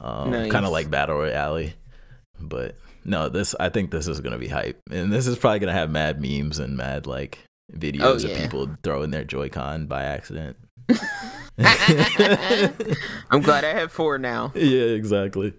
Um, 0.00 0.32
Kind 0.48 0.64
of 0.66 0.72
like 0.72 0.90
battle 0.90 1.16
royale, 1.18 1.68
but 2.40 2.76
no, 3.04 3.28
this 3.28 3.54
I 3.60 3.68
think 3.68 3.90
this 3.90 4.08
is 4.08 4.20
gonna 4.20 4.38
be 4.38 4.48
hype, 4.48 4.80
and 4.90 5.12
this 5.12 5.26
is 5.26 5.36
probably 5.36 5.58
gonna 5.58 5.72
have 5.74 5.90
mad 5.90 6.18
memes 6.20 6.58
and 6.58 6.76
mad 6.78 7.06
like 7.06 7.38
videos 7.72 8.24
Oh, 8.24 8.30
of 8.30 8.36
people 8.36 8.68
throwing 8.82 9.10
their 9.10 9.24
Joy-Con 9.24 9.86
by 9.86 10.02
accident. 10.04 10.56
I'm 13.30 13.40
glad 13.42 13.64
I 13.64 13.74
have 13.74 13.92
four 13.92 14.18
now. 14.18 14.52
yeah, 14.56 14.84
exactly. 14.84 15.54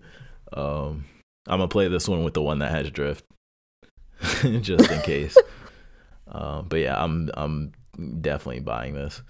Um, 0.52 1.06
I'm 1.48 1.60
gonna 1.60 1.68
play 1.68 1.88
this 1.88 2.08
one 2.08 2.24
with 2.24 2.34
the 2.34 2.42
one 2.42 2.60
that 2.60 2.72
has 2.72 2.90
drift, 2.92 3.26
just 4.62 4.92
in 4.92 5.02
case. 5.02 5.38
um, 6.28 6.68
but 6.68 6.80
yeah, 6.80 7.02
I'm 7.02 7.30
I'm 7.36 7.74
definitely 8.22 8.62
buying 8.62 8.94
this. 8.94 9.22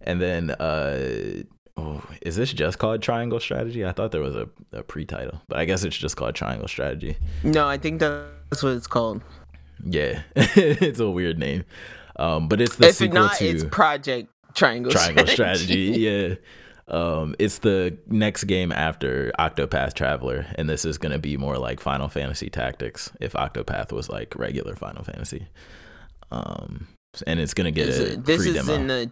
And 0.00 0.20
then, 0.20 0.50
uh, 0.50 1.42
oh, 1.76 2.02
is 2.20 2.36
this 2.36 2.52
just 2.52 2.78
called 2.78 3.00
Triangle 3.02 3.40
Strategy? 3.40 3.84
I 3.84 3.92
thought 3.92 4.12
there 4.12 4.20
was 4.20 4.36
a, 4.36 4.48
a 4.72 4.82
pre-title, 4.82 5.40
but 5.48 5.58
I 5.58 5.64
guess 5.64 5.82
it's 5.82 5.96
just 5.96 6.16
called 6.16 6.34
Triangle 6.34 6.68
Strategy. 6.68 7.16
No, 7.42 7.66
I 7.66 7.78
think 7.78 8.00
that's 8.00 8.62
what 8.62 8.74
it's 8.74 8.86
called. 8.86 9.22
Yeah, 9.82 10.22
it's 10.36 11.00
a 11.00 11.10
weird 11.10 11.38
name. 11.38 11.64
Um, 12.16 12.48
but 12.48 12.60
it's 12.60 12.76
the 12.76 12.88
if 12.88 12.96
sequel 12.96 13.22
not, 13.22 13.36
to 13.36 13.46
it's 13.46 13.64
Project 13.64 14.28
Triangle, 14.54 14.92
Triangle 14.92 15.26
Strategy. 15.26 15.74
Yeah. 15.98 16.34
Um, 16.86 17.34
it's 17.38 17.58
the 17.58 17.96
next 18.08 18.44
game 18.44 18.70
after 18.70 19.32
Octopath 19.38 19.94
Traveler, 19.94 20.46
and 20.56 20.68
this 20.68 20.84
is 20.84 20.98
gonna 20.98 21.18
be 21.18 21.36
more 21.36 21.56
like 21.58 21.80
Final 21.80 22.08
Fantasy 22.08 22.50
Tactics 22.50 23.10
if 23.20 23.32
Octopath 23.32 23.90
was 23.92 24.08
like 24.10 24.34
regular 24.36 24.76
Final 24.76 25.02
Fantasy. 25.02 25.46
Um, 26.30 26.88
and 27.26 27.40
it's 27.40 27.54
gonna 27.54 27.70
get 27.70 27.88
Is 27.88 27.98
a 27.98 28.12
it- 28.14 28.24
this 28.24 28.42
free 28.42 28.50
is 28.50 28.66
demo. 28.66 28.74
in 28.74 28.86
the 28.88 29.10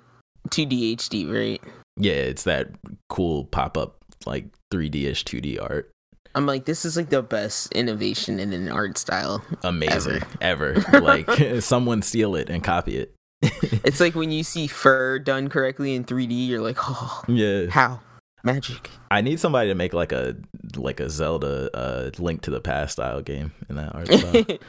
2D 0.50 0.92
HD, 0.96 1.26
right? 1.32 1.60
yeah, 1.96 2.12
it's 2.12 2.44
that 2.44 2.68
cool 3.08 3.44
pop 3.46 3.76
up 3.78 3.96
like 4.26 4.46
3D 4.72 5.04
ish 5.06 5.24
2D 5.24 5.58
art. 5.60 5.90
I'm 6.34 6.46
like, 6.46 6.64
this 6.64 6.84
is 6.86 6.96
like 6.96 7.10
the 7.10 7.22
best 7.22 7.70
innovation 7.72 8.40
in 8.40 8.52
an 8.54 8.68
art 8.70 8.96
style. 8.96 9.44
Amazing, 9.62 10.22
ever. 10.40 10.74
like 11.00 11.28
someone 11.60 12.00
steal 12.02 12.34
it 12.36 12.48
and 12.50 12.64
copy 12.64 12.96
it. 12.96 13.14
It's 13.84 14.00
like 14.00 14.14
when 14.14 14.30
you 14.30 14.44
see 14.44 14.66
fur 14.66 15.18
done 15.18 15.48
correctly 15.48 15.94
in 15.94 16.04
3D, 16.04 16.48
you're 16.48 16.60
like, 16.60 16.76
oh, 16.80 17.22
Yeah, 17.26 17.66
how 17.68 18.00
magic. 18.44 18.90
I 19.10 19.20
need 19.20 19.40
somebody 19.40 19.68
to 19.68 19.74
make 19.74 19.92
like 19.92 20.12
a 20.12 20.36
like 20.76 21.00
a 21.00 21.10
Zelda 21.10 21.70
uh 21.76 22.10
Link 22.18 22.42
to 22.42 22.50
the 22.50 22.60
Past 22.60 22.92
style 22.92 23.20
game 23.22 23.52
in 23.68 23.76
that 23.76 23.94
art 23.94 24.08
style. 24.08 24.34
It'd 24.36 24.60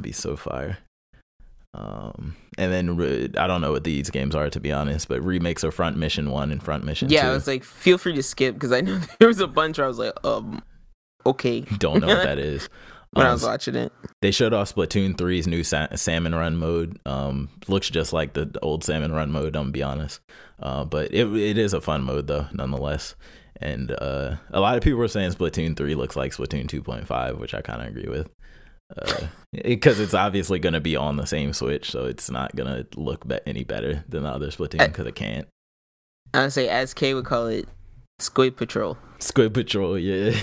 be 0.00 0.12
so 0.12 0.36
fire. 0.36 0.78
Um, 1.74 2.36
and 2.58 2.70
then 2.70 2.96
re- 2.96 3.30
I 3.38 3.46
don't 3.46 3.62
know 3.62 3.72
what 3.72 3.84
these 3.84 4.10
games 4.10 4.34
are 4.34 4.50
to 4.50 4.60
be 4.60 4.72
honest, 4.72 5.08
but 5.08 5.22
remakes 5.22 5.62
of 5.64 5.74
Front 5.74 5.96
Mission 5.96 6.30
One 6.30 6.50
and 6.50 6.62
Front 6.62 6.84
Mission 6.84 7.08
yeah, 7.08 7.22
Two. 7.22 7.28
I 7.28 7.32
was 7.32 7.46
like, 7.46 7.64
feel 7.64 7.98
free 7.98 8.14
to 8.14 8.22
skip 8.22 8.54
because 8.54 8.72
I 8.72 8.82
know 8.82 9.00
there 9.18 9.28
was 9.28 9.40
a 9.40 9.46
bunch 9.46 9.78
where 9.78 9.86
I 9.86 9.88
was 9.88 9.98
like, 9.98 10.12
um, 10.24 10.62
okay, 11.24 11.60
don't 11.78 12.00
know 12.00 12.08
what 12.08 12.24
that 12.24 12.38
is. 12.38 12.68
When 13.12 13.26
I 13.26 13.30
Um, 13.30 13.34
was 13.34 13.42
watching 13.44 13.74
it. 13.76 13.92
they 14.20 14.30
showed 14.30 14.52
off 14.52 14.74
Splatoon 14.74 15.16
3's 15.16 15.46
new 15.46 15.62
sa- 15.64 15.88
Salmon 15.94 16.34
Run 16.34 16.56
mode. 16.56 16.98
Um, 17.06 17.48
looks 17.68 17.88
just 17.90 18.12
like 18.12 18.32
the 18.34 18.50
old 18.62 18.84
Salmon 18.84 19.12
Run 19.12 19.30
mode. 19.30 19.54
I'm 19.56 19.64
gonna 19.64 19.70
be 19.72 19.82
honest, 19.82 20.20
uh, 20.60 20.84
but 20.84 21.12
it 21.12 21.26
it 21.36 21.58
is 21.58 21.72
a 21.74 21.80
fun 21.80 22.02
mode 22.02 22.26
though, 22.26 22.46
nonetheless. 22.52 23.14
And 23.60 23.92
uh, 23.92 24.36
a 24.50 24.60
lot 24.60 24.76
of 24.76 24.82
people 24.82 24.98
were 24.98 25.06
saying 25.08 25.30
Splatoon 25.32 25.76
3 25.76 25.94
looks 25.94 26.16
like 26.16 26.32
Splatoon 26.32 26.66
2.5, 26.66 27.38
which 27.38 27.54
I 27.54 27.60
kind 27.60 27.80
of 27.80 27.88
agree 27.88 28.08
with. 28.08 28.28
because 29.52 30.00
uh, 30.00 30.02
it's 30.02 30.14
obviously 30.14 30.58
going 30.58 30.72
to 30.72 30.80
be 30.80 30.96
on 30.96 31.16
the 31.16 31.26
same 31.26 31.52
Switch, 31.52 31.88
so 31.90 32.06
it's 32.06 32.28
not 32.28 32.56
going 32.56 32.66
to 32.68 32.98
look 33.00 33.26
be- 33.28 33.38
any 33.46 33.62
better 33.62 34.04
than 34.08 34.24
the 34.24 34.28
other 34.30 34.48
Splatoon 34.48 34.86
because 34.88 35.06
it 35.06 35.14
can't. 35.14 35.46
I 36.34 36.48
say, 36.48 36.68
as 36.68 36.92
Kay 36.92 37.14
would 37.14 37.24
call 37.26 37.46
it, 37.46 37.68
Squid 38.22 38.56
Patrol. 38.56 38.96
Squid 39.18 39.52
Patrol, 39.52 39.98
yeah. 39.98 40.38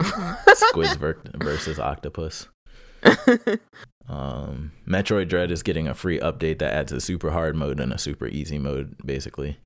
Squids 0.54 0.96
ver- 0.96 1.20
versus 1.34 1.78
Octopus. 1.78 2.48
um, 4.08 4.72
Metroid 4.86 5.28
Dread 5.28 5.50
is 5.50 5.62
getting 5.62 5.88
a 5.88 5.94
free 5.94 6.18
update 6.20 6.58
that 6.60 6.72
adds 6.72 6.92
a 6.92 7.00
super 7.00 7.30
hard 7.30 7.54
mode 7.54 7.80
and 7.80 7.92
a 7.92 7.98
super 7.98 8.26
easy 8.26 8.58
mode, 8.58 8.96
basically. 9.04 9.58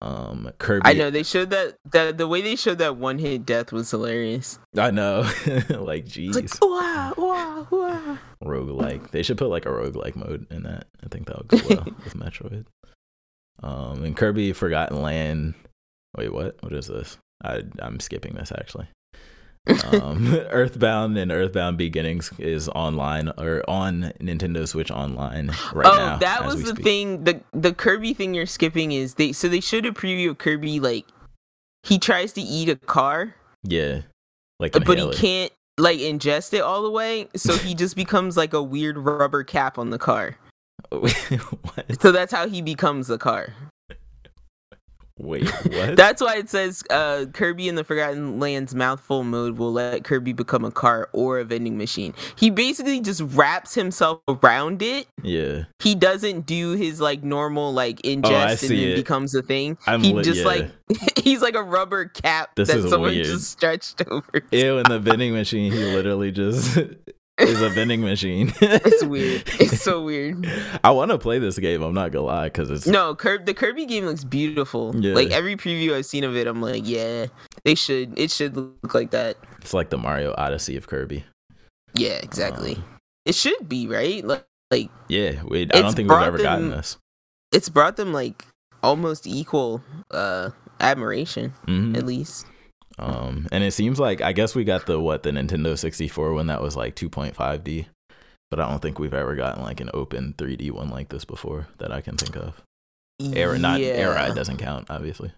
Um, 0.00 0.52
Kirby. 0.58 0.82
I 0.84 0.92
know 0.92 1.10
they 1.10 1.24
showed 1.24 1.50
that 1.50 1.74
the 1.90 2.14
the 2.16 2.28
way 2.28 2.40
they 2.40 2.54
showed 2.54 2.78
that 2.78 2.96
one 2.96 3.18
hit 3.18 3.44
death 3.44 3.72
was 3.72 3.90
hilarious. 3.90 4.60
I 4.76 4.92
know, 4.92 5.22
like 5.70 6.04
jeez. 6.04 6.36
Like 6.36 6.48
wow, 6.62 7.14
wow, 7.16 7.66
wow. 7.68 8.18
Roguelike. 8.44 9.10
They 9.10 9.24
should 9.24 9.38
put 9.38 9.48
like 9.48 9.66
a 9.66 9.70
roguelike 9.70 10.14
mode 10.14 10.46
in 10.52 10.62
that. 10.62 10.86
I 11.04 11.08
think 11.08 11.26
that 11.26 11.38
would 11.38 11.48
go 11.48 11.58
well 11.68 11.84
with 12.04 12.14
Metroid. 12.14 12.66
Um, 13.60 14.04
and 14.04 14.16
Kirby 14.16 14.52
Forgotten 14.52 15.02
Land. 15.02 15.54
Wait, 16.16 16.32
what? 16.32 16.56
What 16.60 16.72
is 16.72 16.86
this? 16.86 17.18
I 17.42 17.62
I'm 17.80 18.00
skipping 18.00 18.34
this 18.34 18.52
actually. 18.52 18.88
um, 19.92 20.34
Earthbound 20.50 21.16
and 21.18 21.30
Earthbound 21.30 21.76
Beginnings 21.76 22.32
is 22.38 22.68
online 22.70 23.28
or 23.36 23.62
on 23.68 24.12
Nintendo 24.20 24.66
Switch 24.66 24.90
Online 24.90 25.48
right 25.72 25.86
oh, 25.86 25.96
now. 25.96 26.16
that 26.18 26.44
was 26.44 26.62
the 26.62 26.70
speak. 26.70 26.84
thing. 26.84 27.24
the 27.24 27.40
The 27.52 27.74
Kirby 27.74 28.14
thing 28.14 28.34
you're 28.34 28.46
skipping 28.46 28.92
is 28.92 29.14
they. 29.14 29.32
So 29.32 29.48
they 29.48 29.60
showed 29.60 29.86
a 29.86 29.92
preview 29.92 30.30
of 30.30 30.38
Kirby 30.38 30.80
like 30.80 31.06
he 31.82 31.98
tries 31.98 32.32
to 32.34 32.40
eat 32.40 32.68
a 32.68 32.76
car. 32.76 33.34
Yeah, 33.62 34.02
like 34.58 34.72
but 34.72 34.98
he 34.98 35.04
it. 35.04 35.16
can't 35.16 35.52
like 35.76 35.98
ingest 35.98 36.54
it 36.54 36.60
all 36.60 36.82
the 36.82 36.90
way. 36.90 37.28
So 37.36 37.56
he 37.56 37.74
just 37.74 37.96
becomes 37.96 38.36
like 38.36 38.52
a 38.52 38.62
weird 38.62 38.98
rubber 38.98 39.44
cap 39.44 39.78
on 39.78 39.90
the 39.90 39.98
car. 39.98 40.36
so 42.00 42.12
that's 42.12 42.32
how 42.32 42.48
he 42.48 42.62
becomes 42.62 43.08
the 43.08 43.18
car. 43.18 43.52
Wait, 45.18 45.48
what? 45.48 45.96
That's 45.96 46.22
why 46.22 46.36
it 46.36 46.48
says 46.48 46.82
uh, 46.90 47.26
Kirby 47.32 47.68
in 47.68 47.74
the 47.74 47.84
Forgotten 47.84 48.38
Lands 48.38 48.74
mouthful 48.74 49.24
mode 49.24 49.58
will 49.58 49.72
let 49.72 50.04
Kirby 50.04 50.32
become 50.32 50.64
a 50.64 50.70
car 50.70 51.08
or 51.12 51.40
a 51.40 51.44
vending 51.44 51.76
machine. 51.76 52.14
He 52.36 52.50
basically 52.50 53.00
just 53.00 53.22
wraps 53.22 53.74
himself 53.74 54.20
around 54.28 54.80
it. 54.80 55.08
Yeah. 55.22 55.64
He 55.80 55.94
doesn't 55.94 56.46
do 56.46 56.72
his 56.72 57.00
like 57.00 57.24
normal 57.24 57.72
like 57.72 58.00
ingest 58.02 58.24
oh, 58.62 58.66
and 58.68 58.78
then 58.78 58.88
it. 58.90 58.96
becomes 58.96 59.34
a 59.34 59.42
thing. 59.42 59.76
I'm 59.86 60.02
he 60.02 60.12
li- 60.12 60.22
just 60.22 60.40
yeah. 60.40 60.46
like 60.46 60.70
he's 61.18 61.42
like 61.42 61.54
a 61.54 61.62
rubber 61.62 62.06
cap 62.06 62.54
This 62.54 62.68
that 62.68 62.78
is 62.78 62.90
someone 62.90 63.10
weird. 63.10 63.26
just 63.26 63.50
stretched 63.50 64.02
over. 64.10 64.42
Ew, 64.52 64.78
in 64.78 64.84
the 64.88 65.00
vending 65.00 65.32
machine, 65.32 65.72
he 65.72 65.84
literally 65.84 66.30
just 66.30 66.78
is 67.38 67.62
a 67.62 67.68
vending 67.68 68.00
machine. 68.00 68.52
it's 68.60 69.04
weird. 69.04 69.42
It's 69.60 69.80
so 69.80 70.02
weird. 70.04 70.46
I 70.82 70.90
want 70.90 71.10
to 71.10 71.18
play 71.18 71.38
this 71.38 71.58
game. 71.58 71.82
I'm 71.82 71.94
not 71.94 72.12
gonna 72.12 72.24
lie, 72.26 72.46
because 72.46 72.70
it's 72.70 72.86
No, 72.86 73.14
Kirby, 73.14 73.44
the 73.44 73.54
Kirby 73.54 73.86
game 73.86 74.04
looks 74.06 74.24
beautiful. 74.24 74.94
Yeah. 74.96 75.14
Like 75.14 75.30
every 75.30 75.56
preview 75.56 75.94
I've 75.94 76.06
seen 76.06 76.24
of 76.24 76.36
it, 76.36 76.46
I'm 76.46 76.60
like, 76.62 76.82
yeah, 76.86 77.26
they 77.64 77.74
should. 77.74 78.18
It 78.18 78.30
should 78.30 78.56
look 78.56 78.94
like 78.94 79.10
that. 79.12 79.36
it's 79.60 79.74
like 79.74 79.90
the 79.90 79.98
Mario 79.98 80.34
Odyssey 80.36 80.76
of 80.76 80.86
Kirby. 80.88 81.24
Yeah, 81.94 82.18
exactly. 82.22 82.76
Um, 82.76 82.84
it 83.24 83.34
should 83.34 83.68
be 83.68 83.86
right. 83.86 84.24
Like, 84.24 84.44
like 84.70 84.90
Yeah, 85.08 85.42
wait, 85.44 85.74
I 85.74 85.80
don't 85.82 85.94
think 85.94 86.10
we've 86.10 86.20
ever 86.20 86.38
gotten 86.38 86.70
this. 86.70 86.98
it's 87.52 87.68
brought 87.68 87.96
them 87.96 88.12
like 88.12 88.44
almost 88.82 89.26
equal 89.26 89.82
uh 90.10 90.50
admiration, 90.80 91.52
Mhm. 91.66 91.96
at 91.96 92.04
least. 92.06 92.46
Um, 92.98 93.46
and 93.52 93.62
it 93.62 93.72
seems 93.72 94.00
like 94.00 94.20
I 94.20 94.32
guess 94.32 94.54
we 94.54 94.64
got 94.64 94.86
the 94.86 95.00
what 95.00 95.22
the 95.22 95.30
Nintendo 95.30 95.78
64 95.78 96.34
when 96.34 96.48
that 96.48 96.60
was 96.60 96.76
like 96.76 96.96
2.5D, 96.96 97.86
but 98.50 98.60
I 98.60 98.68
don't 98.68 98.80
think 98.80 98.98
we've 98.98 99.14
ever 99.14 99.36
gotten 99.36 99.62
like 99.62 99.80
an 99.80 99.90
open 99.94 100.34
3D 100.36 100.70
one 100.72 100.90
like 100.90 101.08
this 101.08 101.24
before 101.24 101.68
that 101.78 101.92
I 101.92 102.00
can 102.00 102.16
think 102.16 102.36
of. 102.36 102.62
Era, 103.20 103.58
not 103.58 103.80
yeah. 103.80 103.88
Air 103.88 104.10
Ride 104.10 104.34
doesn't 104.34 104.58
count, 104.58 104.86
obviously. 104.90 105.32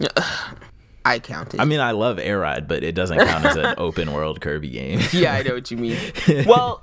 I 1.04 1.18
counted. 1.20 1.60
I 1.60 1.64
mean, 1.64 1.80
I 1.80 1.92
love 1.92 2.18
Air 2.18 2.40
Ride, 2.40 2.68
but 2.68 2.82
it 2.82 2.94
doesn't 2.94 3.18
count 3.18 3.44
as 3.44 3.56
an 3.56 3.74
open 3.78 4.12
world 4.12 4.40
Kirby 4.40 4.70
game. 4.70 5.00
yeah, 5.12 5.34
I 5.34 5.42
know 5.42 5.54
what 5.54 5.70
you 5.70 5.76
mean. 5.76 5.98
Well, 6.46 6.82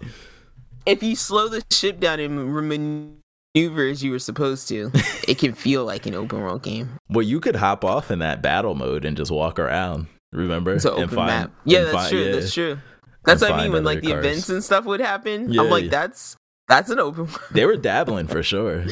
if 0.86 1.04
you 1.04 1.16
slow 1.16 1.48
the 1.48 1.64
ship 1.72 2.00
down 2.00 2.20
and 2.20 3.24
maneuver 3.56 3.88
as 3.88 4.04
you 4.04 4.12
were 4.12 4.20
supposed 4.20 4.68
to, 4.70 4.92
it 5.28 5.38
can 5.38 5.54
feel 5.54 5.86
like 5.86 6.06
an 6.06 6.14
open 6.16 6.40
world 6.42 6.64
game. 6.64 6.98
well, 7.10 7.24
you 7.24 7.40
could 7.40 7.56
hop 7.56 7.84
off 7.86 8.12
in 8.12 8.20
that 8.20 8.42
battle 8.42 8.76
mode 8.76 9.06
and 9.06 9.16
just 9.18 9.32
walk 9.32 9.60
around. 9.60 10.08
Remember? 10.32 10.74
It's 10.74 10.86
an 10.86 10.94
And 10.94 11.04
open 11.04 11.16
find- 11.16 11.28
map. 11.28 11.52
Yeah, 11.64 11.82
that's 11.84 11.94
find- 11.94 12.10
true. 12.10 12.24
yeah. 12.26 12.32
That's 12.34 12.54
true. 12.54 12.78
That's 13.24 13.42
what 13.42 13.52
I 13.54 13.64
mean 13.64 13.72
when 13.72 13.84
like 13.84 14.02
the 14.02 14.12
cars. 14.12 14.26
events 14.26 14.50
and 14.50 14.64
stuff 14.64 14.86
would 14.86 15.00
happen. 15.00 15.52
Yeah, 15.52 15.62
I'm 15.62 15.70
like, 15.70 15.86
yeah. 15.86 15.90
that's 15.90 16.36
that's 16.68 16.90
an 16.92 17.00
open. 17.00 17.26
world. 17.26 17.40
They 17.52 17.66
were 17.66 17.76
dabbling 17.78 18.28
for 18.28 18.44
sure. 18.54 18.86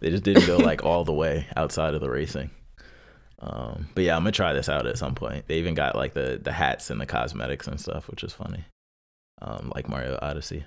They 0.00 0.08
just 0.10 0.22
didn't 0.22 0.46
go 0.46 0.56
like 0.56 0.84
all 0.84 1.04
the 1.04 1.12
way 1.12 1.46
outside 1.56 1.92
of 1.94 2.00
the 2.00 2.08
racing. 2.08 2.50
Um, 3.40 3.88
but 3.94 4.04
yeah, 4.04 4.16
I'm 4.16 4.22
gonna 4.22 4.32
try 4.32 4.52
this 4.54 4.68
out 4.70 4.86
at 4.86 4.96
some 4.96 5.14
point. 5.14 5.46
They 5.48 5.56
even 5.58 5.74
got 5.74 5.94
like 5.96 6.14
the 6.14 6.40
the 6.42 6.52
hats 6.52 6.88
and 6.90 6.98
the 7.00 7.04
cosmetics 7.06 7.66
and 7.66 7.78
stuff, 7.80 8.08
which 8.08 8.24
is 8.24 8.32
funny. 8.32 8.64
Um, 9.42 9.70
like 9.74 9.86
Mario 9.88 10.18
Odyssey. 10.22 10.64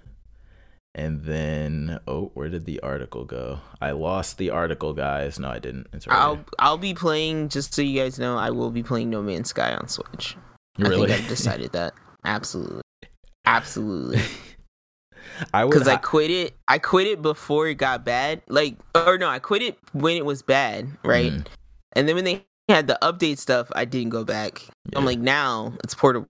And 0.94 1.24
then 1.24 2.00
oh, 2.06 2.32
where 2.34 2.50
did 2.50 2.66
the 2.66 2.80
article 2.82 3.24
go? 3.24 3.60
I 3.80 3.92
lost 3.92 4.38
the 4.38 4.50
article, 4.50 4.94
guys. 4.94 5.40
No, 5.40 5.50
I 5.50 5.60
didn't. 5.60 5.88
It's 5.94 6.06
right 6.06 6.18
I'll 6.18 6.36
here. 6.36 6.46
I'll 6.60 6.78
be 6.78 6.94
playing. 6.94 7.48
Just 7.50 7.74
so 7.74 7.82
you 7.82 8.00
guys 8.02 8.20
know, 8.20 8.38
I 8.38 8.50
will 8.50 8.72
be 8.72 8.84
playing 8.84 9.10
No 9.10 9.22
Man's 9.22 9.50
Sky 9.50 9.74
on 9.74 9.88
Switch. 9.88 10.36
I 10.78 10.84
Really? 10.84 11.08
think 11.08 11.22
I've 11.22 11.30
decided 11.30 11.72
that. 11.72 11.94
Absolutely, 12.26 12.82
absolutely. 13.46 14.22
I 15.54 15.66
Because 15.66 15.88
I 15.88 15.96
quit 15.96 16.30
it. 16.30 16.56
I 16.68 16.78
quit 16.78 17.08
it 17.08 17.22
before 17.22 17.68
it 17.68 17.76
got 17.76 18.04
bad. 18.04 18.42
Like, 18.50 18.76
or 18.94 19.18
no, 19.18 19.30
I 19.30 19.40
quit 19.40 19.62
it 19.62 19.78
when 19.94 20.18
it 20.18 20.26
was 20.26 20.42
bad, 20.42 20.90
right? 21.04 21.32
Mhm. 21.32 21.46
And 21.94 22.08
then 22.08 22.16
when 22.16 22.26
they 22.26 22.46
had 22.70 22.88
the 22.88 22.98
update 23.02 23.38
stuff, 23.38 23.72
I 23.76 23.86
didn't 23.86 24.10
go 24.10 24.24
back. 24.24 24.62
I'm 24.96 25.06
like, 25.06 25.20
now 25.20 25.74
it's 25.84 25.96
portable, 25.96 26.28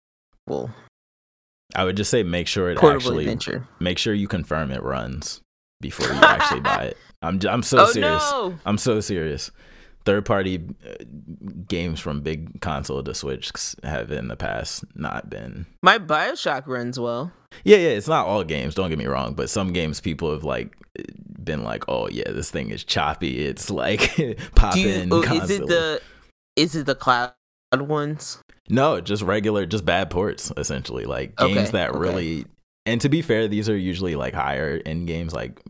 I 1.75 1.83
would 1.85 1.97
just 1.97 2.11
say 2.11 2.23
make 2.23 2.47
sure 2.47 2.69
it 2.69 2.77
portable 2.77 2.97
actually 2.97 3.23
adventure. 3.23 3.67
make 3.79 3.97
sure 3.97 4.13
you 4.13 4.27
confirm 4.27 4.71
it 4.71 4.83
runs 4.83 5.41
before 5.79 6.07
you 6.07 6.21
actually 6.21 6.59
buy 6.61 6.85
it. 6.85 6.97
I'm 7.21 7.39
I'm 7.47 7.63
so 7.63 7.81
oh 7.81 7.85
serious. 7.91 8.31
no! 8.31 8.55
I'm 8.65 8.77
so 8.77 8.99
serious. 8.99 9.51
Third 10.03 10.25
party 10.25 10.59
uh, 10.83 10.95
games 11.67 11.99
from 11.99 12.21
big 12.21 12.59
console 12.61 13.03
to 13.03 13.13
Switch 13.13 13.51
have 13.83 14.11
in 14.11 14.29
the 14.29 14.35
past 14.35 14.83
not 14.95 15.29
been. 15.29 15.67
My 15.83 15.99
Bioshock 15.99 16.65
runs 16.65 16.99
well. 16.99 17.31
Yeah, 17.63 17.77
yeah, 17.77 17.89
it's 17.89 18.07
not 18.07 18.25
all 18.25 18.43
games, 18.43 18.73
don't 18.73 18.89
get 18.89 18.97
me 18.97 19.05
wrong, 19.05 19.35
but 19.35 19.49
some 19.49 19.73
games 19.73 19.99
people 20.01 20.31
have 20.31 20.43
like 20.43 20.75
been 21.43 21.63
like, 21.63 21.83
"Oh 21.87 22.07
yeah, 22.09 22.31
this 22.31 22.49
thing 22.49 22.71
is 22.71 22.83
choppy. 22.83 23.45
It's 23.45 23.69
like 23.69 23.99
popping." 24.55 25.09
oh, 25.11 25.21
is 25.21 25.49
it 25.51 25.67
the 25.67 26.01
is 26.55 26.75
it 26.75 26.85
the 26.87 26.95
cloud 26.95 27.33
ones? 27.79 28.39
No, 28.69 29.01
just 29.01 29.23
regular, 29.23 29.65
just 29.65 29.85
bad 29.85 30.09
ports, 30.09 30.51
essentially. 30.57 31.05
Like 31.05 31.35
games 31.37 31.57
Okay, 31.57 31.71
that 31.71 31.89
okay. 31.91 31.99
really. 31.99 32.45
And 32.85 32.99
to 33.01 33.09
be 33.09 33.21
fair, 33.21 33.47
these 33.47 33.69
are 33.69 33.77
usually 33.77 34.15
like 34.15 34.33
higher 34.33 34.81
end 34.85 35.07
games, 35.07 35.33
like 35.33 35.61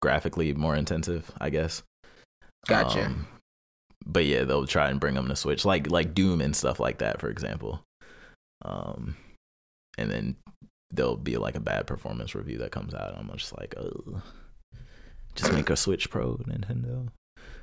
graphically 0.00 0.52
more 0.54 0.76
intensive, 0.76 1.30
I 1.40 1.50
guess. 1.50 1.82
Gotcha. 2.66 3.06
Um, 3.06 3.26
but 4.06 4.24
yeah, 4.24 4.44
they'll 4.44 4.66
try 4.66 4.88
and 4.88 5.00
bring 5.00 5.14
them 5.14 5.28
to 5.28 5.36
Switch, 5.36 5.64
like 5.64 5.90
like 5.90 6.14
Doom 6.14 6.40
and 6.40 6.54
stuff 6.54 6.80
like 6.80 6.98
that, 6.98 7.20
for 7.20 7.28
example. 7.28 7.82
Um, 8.62 9.16
and 9.98 10.10
then 10.10 10.36
there'll 10.90 11.16
be 11.16 11.36
like 11.36 11.56
a 11.56 11.60
bad 11.60 11.86
performance 11.86 12.34
review 12.34 12.58
that 12.58 12.72
comes 12.72 12.94
out. 12.94 13.14
I'm 13.16 13.30
just 13.36 13.56
like, 13.58 13.74
oh, 13.76 14.22
just 15.34 15.52
make 15.52 15.70
a 15.70 15.76
Switch 15.76 16.10
Pro, 16.10 16.36
Nintendo. 16.36 17.08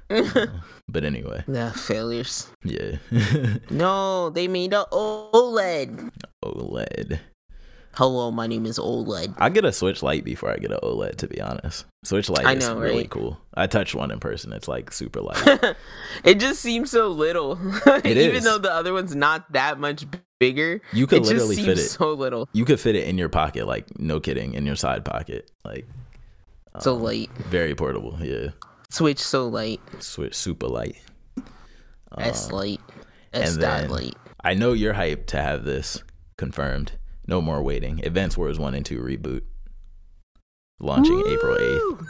But 0.90 1.04
anyway, 1.04 1.44
failures. 1.76 2.48
yeah, 2.64 2.98
No, 3.70 4.30
they 4.30 4.48
made 4.48 4.72
a 4.74 4.86
OLED. 4.92 6.12
OLED. 6.44 7.20
Hello, 7.96 8.32
my 8.32 8.48
name 8.48 8.66
is 8.66 8.78
OLED. 8.80 9.34
I'll 9.38 9.50
get 9.50 9.66
a 9.66 9.74
Switch 9.74 10.02
Lite 10.04 10.24
before 10.24 10.50
I 10.52 10.58
get 10.58 10.72
an 10.72 10.80
OLED. 10.84 11.16
To 11.18 11.28
be 11.28 11.42
honest, 11.42 11.86
Switch 12.06 12.30
Lite 12.30 12.46
I 12.46 12.54
is 12.54 12.66
know, 12.68 12.78
really 12.80 13.00
right? 13.00 13.10
cool. 13.10 13.38
I 13.56 13.68
touched 13.68 13.96
one 13.96 14.12
in 14.12 14.20
person. 14.20 14.54
It's 14.54 14.68
like 14.70 14.94
super 14.94 15.20
light. 15.28 15.76
it 16.24 16.40
just 16.40 16.62
seems 16.62 16.90
so 16.92 17.10
little. 17.10 17.60
It 17.88 18.06
Even 18.06 18.36
is. 18.38 18.44
though 18.46 18.60
the 18.60 18.72
other 18.72 18.94
one's 18.94 19.16
not 19.16 19.52
that 19.52 19.78
much 19.80 20.06
bigger, 20.40 20.80
You 20.94 21.08
could 21.08 21.18
it 21.18 21.22
just 21.22 21.32
literally 21.34 21.56
fit 21.58 21.80
it. 21.80 21.90
so 21.90 22.14
little. 22.14 22.48
You 22.54 22.64
could 22.64 22.80
fit 22.80 22.96
it 22.96 23.08
in 23.10 23.18
your 23.18 23.30
pocket, 23.30 23.68
like 23.68 24.00
no 24.00 24.20
kidding, 24.22 24.54
in 24.54 24.66
your 24.66 24.76
side 24.78 25.04
pocket, 25.04 25.52
like 25.66 25.86
So 26.80 26.96
um, 26.96 27.02
light. 27.04 27.30
very 27.50 27.74
portable. 27.76 28.18
Yeah, 28.22 28.50
Switch 28.90 29.20
so 29.20 29.48
light. 29.48 29.82
Switch 30.00 30.36
super 30.36 30.68
light. 30.68 30.96
S 32.18 32.52
light. 32.52 32.80
S 33.34 33.52
and 33.54 33.62
dot 33.62 33.82
then- 33.82 33.90
light. 33.90 34.16
I 34.44 34.54
know 34.54 34.72
you're 34.74 34.94
hyped 34.94 35.26
to 35.28 35.42
have 35.42 35.66
this 35.66 36.04
confirmed. 36.38 36.94
No 37.28 37.42
more 37.42 37.62
waiting. 37.62 38.06
Advance 38.06 38.38
Wars 38.38 38.58
One 38.60 38.74
and 38.76 38.86
Two 38.86 39.00
reboot 39.02 39.42
launching 40.80 41.22
April 41.28 41.58
eighth. 41.60 42.08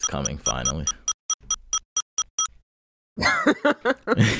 It's 0.00 0.08
coming 0.08 0.38
finally. 0.38 0.86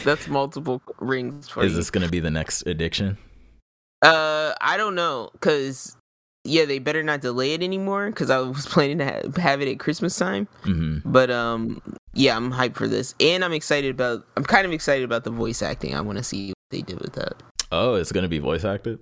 That's 0.05 0.29
multiple 0.29 0.81
rings 1.01 1.49
for 1.49 1.65
Is 1.65 1.73
you. 1.73 1.77
this 1.79 1.91
gonna 1.91 2.09
be 2.09 2.21
the 2.21 2.31
next 2.31 2.63
addiction? 2.67 3.19
Uh, 4.01 4.55
I 4.61 4.77
don't 4.77 4.95
know, 4.95 5.31
cause 5.41 5.97
yeah, 6.49 6.65
they 6.65 6.79
better 6.79 7.03
not 7.03 7.21
delay 7.21 7.53
it 7.55 7.63
anymore 7.63 8.07
because 8.11 8.31
I 8.31 8.39
was 8.39 8.67
planning 8.75 8.99
to 8.99 9.05
ha- 9.05 9.41
have 9.41 9.61
it 9.61 9.69
at 9.69 9.79
Christmas 9.79 10.17
time. 10.17 10.49
hmm 10.63 10.99
But 11.05 11.31
um, 11.31 11.81
yeah, 12.15 12.37
I'm 12.37 12.53
hyped 12.53 12.75
for 12.75 12.89
this, 12.89 13.15
and 13.21 13.45
I'm 13.45 13.53
excited 13.53 13.91
about. 13.91 14.27
I'm 14.37 14.45
kind 14.45 14.67
of 14.67 14.73
excited 14.73 15.05
about 15.05 15.25
the 15.25 15.31
voice 15.31 15.63
acting. 15.63 15.95
I 15.95 16.01
want 16.01 16.19
to 16.19 16.25
see 16.25 16.49
what 16.49 16.57
they 16.71 16.83
did 16.83 17.01
with 17.01 17.13
that. 17.15 17.35
Oh, 17.71 17.95
it's 17.95 18.13
gonna 18.13 18.29
be 18.29 18.39
voice 18.39 18.65
acted. 18.65 18.99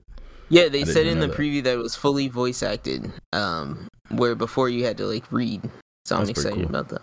Yeah, 0.49 0.69
they 0.69 0.85
said 0.85 1.07
in 1.07 1.19
the 1.19 1.27
that. 1.27 1.37
preview 1.37 1.63
that 1.65 1.73
it 1.75 1.79
was 1.83 1.97
fully 1.97 2.29
voice 2.29 2.63
acted. 2.63 3.11
Um, 3.33 3.89
where 4.11 4.35
before 4.35 4.69
you 4.69 4.85
had 4.85 4.97
to 4.99 5.07
like 5.07 5.31
read. 5.33 5.63
So 6.05 6.17
I'm 6.17 6.29
excited 6.29 6.55
cool. 6.55 6.65
about 6.67 6.89
that. 6.91 7.03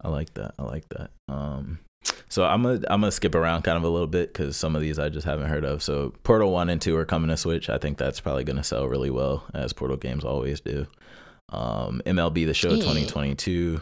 I 0.00 0.08
like 0.08 0.34
that. 0.34 0.54
I 0.58 0.62
like 0.64 0.88
that. 0.90 1.10
Um, 1.28 1.78
so 2.28 2.44
I'm 2.44 2.62
gonna 2.62 2.80
I'm 2.88 3.00
gonna 3.00 3.12
skip 3.12 3.34
around 3.34 3.62
kind 3.62 3.76
of 3.76 3.84
a 3.84 3.88
little 3.88 4.06
bit 4.06 4.32
because 4.32 4.56
some 4.56 4.74
of 4.74 4.82
these 4.82 4.98
I 4.98 5.08
just 5.08 5.26
haven't 5.26 5.48
heard 5.48 5.64
of. 5.64 5.82
So 5.82 6.14
Portal 6.22 6.50
One 6.50 6.68
and 6.68 6.80
Two 6.80 6.96
are 6.96 7.04
coming 7.04 7.28
to 7.28 7.36
Switch. 7.36 7.68
I 7.68 7.78
think 7.78 7.98
that's 7.98 8.20
probably 8.20 8.44
gonna 8.44 8.64
sell 8.64 8.88
really 8.88 9.10
well, 9.10 9.44
as 9.54 9.72
Portal 9.72 9.96
games 9.96 10.24
always 10.24 10.60
do. 10.60 10.86
Um, 11.50 12.00
MLB 12.06 12.46
The 12.46 12.54
Show 12.54 12.70
Yeah. 12.70 12.76
2022. 12.76 13.80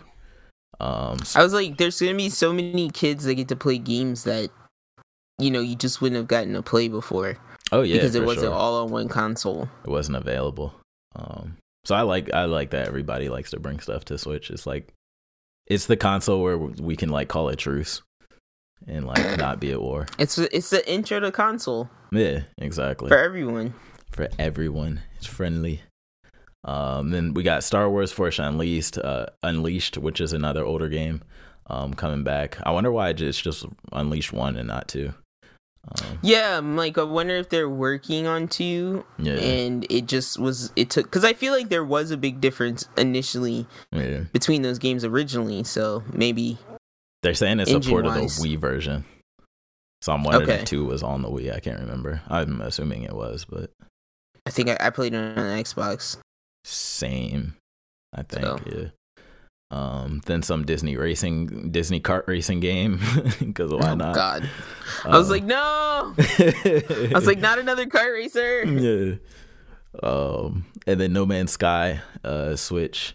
Um, 0.81 1.19
I 1.37 1.43
was 1.43 1.53
like, 1.53 1.77
there's 1.77 2.01
gonna 2.01 2.15
be 2.15 2.29
so 2.29 2.53
many 2.53 2.91
kids 2.91 3.25
that 3.25 3.35
get 3.35 3.49
to 3.49 3.57
play 3.57 3.79
games 3.79 4.25
that, 4.25 4.51
you 5.39 5.51
know, 5.51 5.61
you 5.61 5.77
just 5.77 6.01
wouldn't 6.01 6.17
have 6.17 6.29
gotten 6.29 6.55
to 6.55 6.63
play 6.63 6.89
before 6.89 7.37
oh 7.73 7.83
yeah, 7.83 7.95
because 7.95 8.15
it 8.15 8.25
wasn't 8.25 8.47
sure. 8.47 8.55
all 8.55 8.83
on 8.83 8.91
one 8.91 9.09
console. 9.09 9.69
it 9.85 9.91
wasn't 9.91 10.17
available. 10.17 10.75
Um, 11.15 11.57
so 11.85 11.95
I 11.95 12.03
like 12.03 12.33
I 12.33 12.45
like 12.45 12.71
that 12.71 12.89
everybody 12.89 13.29
likes 13.29 13.51
to 13.51 13.61
bring 13.61 13.81
stuff 13.81 14.05
to 14.07 14.19
Switch. 14.19 14.51
It's 14.51 14.67
like 14.67 14.93
it's 15.67 15.87
the 15.87 15.97
console 15.97 16.43
where 16.43 16.59
we 16.59 16.97
can 16.97 17.11
like 17.11 17.29
call 17.29 17.49
it 17.49 17.59
truce 17.59 18.03
and 18.87 19.07
like 19.07 19.39
not 19.39 19.61
be 19.61 19.73
at 19.73 19.81
war. 19.81 20.07
It's 20.19 20.39
it's 20.39 20.71
the 20.71 20.89
intro 20.91 21.21
to 21.21 21.33
console 21.33 21.91
Yeah, 22.13 22.41
exactly. 22.59 23.09
for 23.09 23.19
everyone. 23.19 23.75
for 24.11 24.29
everyone. 24.39 25.01
It's 25.17 25.27
friendly. 25.27 25.83
Um, 26.65 27.11
then 27.11 27.33
we 27.33 27.43
got 27.43 27.65
Star 27.65 27.89
Wars 27.89 28.13
Force 28.13 28.39
Unleashed, 28.39 28.99
uh, 28.99 29.27
Unleashed, 29.43 29.97
which 29.97 30.21
is 30.21 30.33
another 30.35 30.63
older 30.65 30.89
game, 30.91 31.23
um, 31.69 31.95
coming 31.95 32.23
back. 32.23 32.59
I 32.65 32.71
wonder 32.71 32.93
why 32.93 33.09
it's 33.11 33.41
just 33.41 33.65
Unleashed 33.93 34.33
one 34.33 34.57
and 34.57 34.69
not 34.69 34.87
two. 34.89 35.15
Um, 35.89 36.19
Yeah, 36.21 36.59
I'm 36.59 36.77
like, 36.77 36.99
I 36.99 37.05
wonder 37.05 37.37
if 37.37 37.49
they're 37.49 37.71
working 37.71 38.27
on 38.27 38.47
two, 38.49 39.07
yeah, 39.19 39.37
and 39.37 39.87
it 39.89 40.07
just 40.07 40.39
was. 40.39 40.71
It 40.77 40.91
took 40.91 41.07
because 41.07 41.25
I 41.25 41.33
feel 41.33 41.55
like 41.55 41.71
there 41.71 41.85
was 41.85 42.11
a 42.11 42.19
big 42.19 42.43
difference 42.43 42.87
initially 42.99 43.67
yeah. 43.91 44.25
between 44.35 44.61
those 44.61 44.79
games 44.79 45.03
originally. 45.03 45.65
So 45.65 46.03
maybe 46.13 46.59
They're 47.23 47.35
saying 47.35 47.61
it's 47.61 47.71
a 47.71 47.81
port 47.81 48.07
of 48.07 48.15
the 48.15 48.21
Wii 48.21 48.59
version. 48.59 49.05
So 50.03 50.13
I'm 50.13 50.25
wondering 50.25 50.49
Okay. 50.49 50.61
if 50.61 50.65
two 50.65 50.87
was 50.87 51.03
on 51.03 51.21
the 51.23 51.29
Wii. 51.29 51.55
I 51.55 51.61
can't 51.61 51.79
remember. 51.81 52.23
I'm 52.29 52.61
assuming 52.63 53.03
it 53.03 53.13
was, 53.15 53.45
but 53.45 53.71
I 54.47 54.51
think 54.51 54.71
I, 54.71 54.77
I 54.81 54.91
played 54.91 55.13
it 55.13 55.19
on 55.19 55.35
Xbox. 55.37 56.17
same. 56.65 57.55
I 58.15 58.23
think 58.23 58.45
So. 58.45 58.59
yeah. 58.67 58.89
Um, 59.73 60.21
then 60.27 60.43
some 60.43 60.65
Disney 60.65 60.97
racing, 60.97 61.71
Disney 61.71 62.01
kart 62.01 62.27
racing 62.27 62.59
game, 62.59 62.99
because 63.39 63.71
why 63.71 63.91
oh 63.91 63.95
not? 63.95 64.17
God, 64.17 64.51
I 65.05 65.17
was 65.17 65.31
like, 65.31 65.45
no. 65.45 66.13
I 66.19 67.11
was 67.15 67.27
like, 67.27 67.39
not 67.39 67.61
another 67.61 67.87
kart 67.87 68.13
racer. 68.13 68.65
yeah. 68.67 69.15
Um, 70.03 70.65
and 70.89 71.01
then 71.01 71.13
No 71.13 71.25
Man's 71.25 71.53
Sky, 71.53 72.01
uh, 72.25 72.57
Switch, 72.57 73.15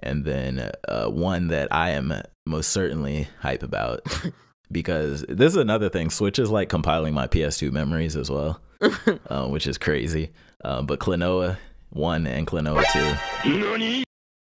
and 0.00 0.24
then 0.24 0.72
uh, 0.88 1.06
one 1.08 1.48
that 1.48 1.68
I 1.72 1.90
am 1.90 2.12
most 2.46 2.70
certainly 2.70 3.28
hype 3.40 3.62
about 3.62 4.00
because 4.70 5.24
this 5.28 5.52
is 5.52 5.56
another 5.56 5.88
thing. 5.88 6.10
Switch 6.10 6.38
is 6.38 6.50
like 6.50 6.68
compiling 6.68 7.12
my 7.14 7.26
PS2 7.26 7.72
memories 7.72 8.16
as 8.16 8.30
well, 8.30 8.60
uh, 9.28 9.46
which 9.48 9.66
is 9.66 9.76
crazy. 9.78 10.30
Uh, 10.64 10.82
but 10.82 10.98
Klonoa 11.00 11.58
one 11.90 12.26
and 12.26 12.46
Klonoa 12.46 12.84
two 12.92 14.02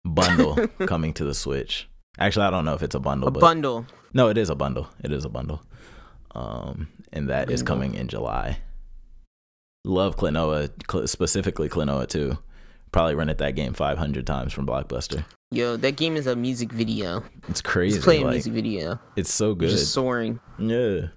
bundle 0.06 0.68
coming 0.88 1.14
to 1.14 1.24
the 1.24 1.34
Switch. 1.34 1.88
Actually, 2.18 2.46
I 2.46 2.50
don't 2.50 2.66
know 2.66 2.74
if 2.74 2.84
it's 2.84 2.96
a 2.96 3.00
bundle, 3.00 3.30
A 3.30 3.32
but 3.32 3.40
bundle. 3.42 3.86
no, 4.14 4.28
it 4.30 4.38
is 4.38 4.50
a 4.50 4.56
bundle. 4.56 4.88
It 5.04 5.12
is 5.12 5.24
a 5.26 5.30
bundle. 5.30 5.62
Um, 6.32 6.90
and 7.14 7.30
that 7.30 7.50
is 7.50 7.62
Bundle. 7.64 7.76
coming 7.76 7.94
in 7.96 8.08
July. 8.08 8.60
Love 9.86 10.18
Klonoa, 10.18 10.70
cl- 10.92 11.08
specifically 11.08 11.70
Klonoa 11.70 12.08
2. 12.08 12.38
Probably 12.92 13.16
rented 13.16 13.38
that 13.40 13.56
game 13.56 13.74
500 13.74 14.26
times 14.26 14.52
from 14.54 14.66
Blockbuster. 14.66 15.24
Yo, 15.52 15.78
that 15.78 15.96
game 15.96 16.16
is 16.16 16.28
a 16.28 16.36
music 16.36 16.72
video. 16.72 17.24
It's 17.48 17.62
crazy. 17.62 17.96
He's 17.98 18.04
playing 18.04 18.24
a 18.24 18.26
like, 18.26 18.34
music 18.34 18.54
video. 18.54 19.00
it's 19.16 19.34
so 19.34 19.54
good. 19.56 19.70
Just 19.70 19.92
soaring, 19.94 20.40
yeah. 20.58 21.08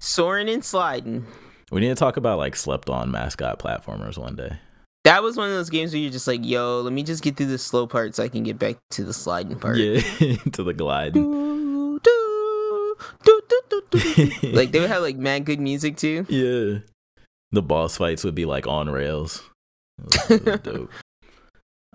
soaring 0.00 0.48
and 0.48 0.64
sliding. 0.64 1.26
We 1.70 1.80
need 1.80 1.88
to 1.88 1.94
talk 1.94 2.16
about 2.16 2.38
like 2.38 2.54
slept 2.56 2.88
on 2.90 3.10
mascot 3.10 3.58
platformers 3.58 4.16
one 4.18 4.36
day. 4.36 4.58
That 5.04 5.22
was 5.22 5.36
one 5.36 5.48
of 5.48 5.54
those 5.54 5.70
games 5.70 5.92
where 5.92 6.00
you're 6.00 6.10
just 6.10 6.26
like, 6.26 6.44
yo, 6.44 6.80
let 6.80 6.92
me 6.92 7.02
just 7.02 7.22
get 7.22 7.36
through 7.36 7.46
the 7.46 7.58
slow 7.58 7.86
part 7.86 8.14
so 8.14 8.22
I 8.22 8.28
can 8.28 8.42
get 8.42 8.58
back 8.58 8.76
to 8.92 9.04
the 9.04 9.12
sliding 9.14 9.58
part. 9.58 9.76
Yeah, 9.78 10.00
to 10.52 10.62
the 10.62 10.74
glide. 10.74 11.12
Do, 11.14 12.00
do, 12.02 12.96
do, 13.24 13.40
do, 13.48 13.60
do, 13.70 13.82
do, 13.90 14.30
do. 14.40 14.48
like 14.52 14.72
they 14.72 14.80
would 14.80 14.90
have 14.90 15.02
like 15.02 15.16
mad 15.16 15.44
good 15.44 15.60
music 15.60 15.96
too. 15.96 16.26
yeah. 16.28 16.80
The 17.52 17.62
boss 17.62 17.96
fights 17.96 18.24
would 18.24 18.34
be 18.34 18.44
like 18.44 18.66
on 18.66 18.90
rails. 18.90 19.42
It 19.98 20.04
was- 20.04 20.30
it 20.30 20.44
was 20.44 20.60
dope. 20.62 20.90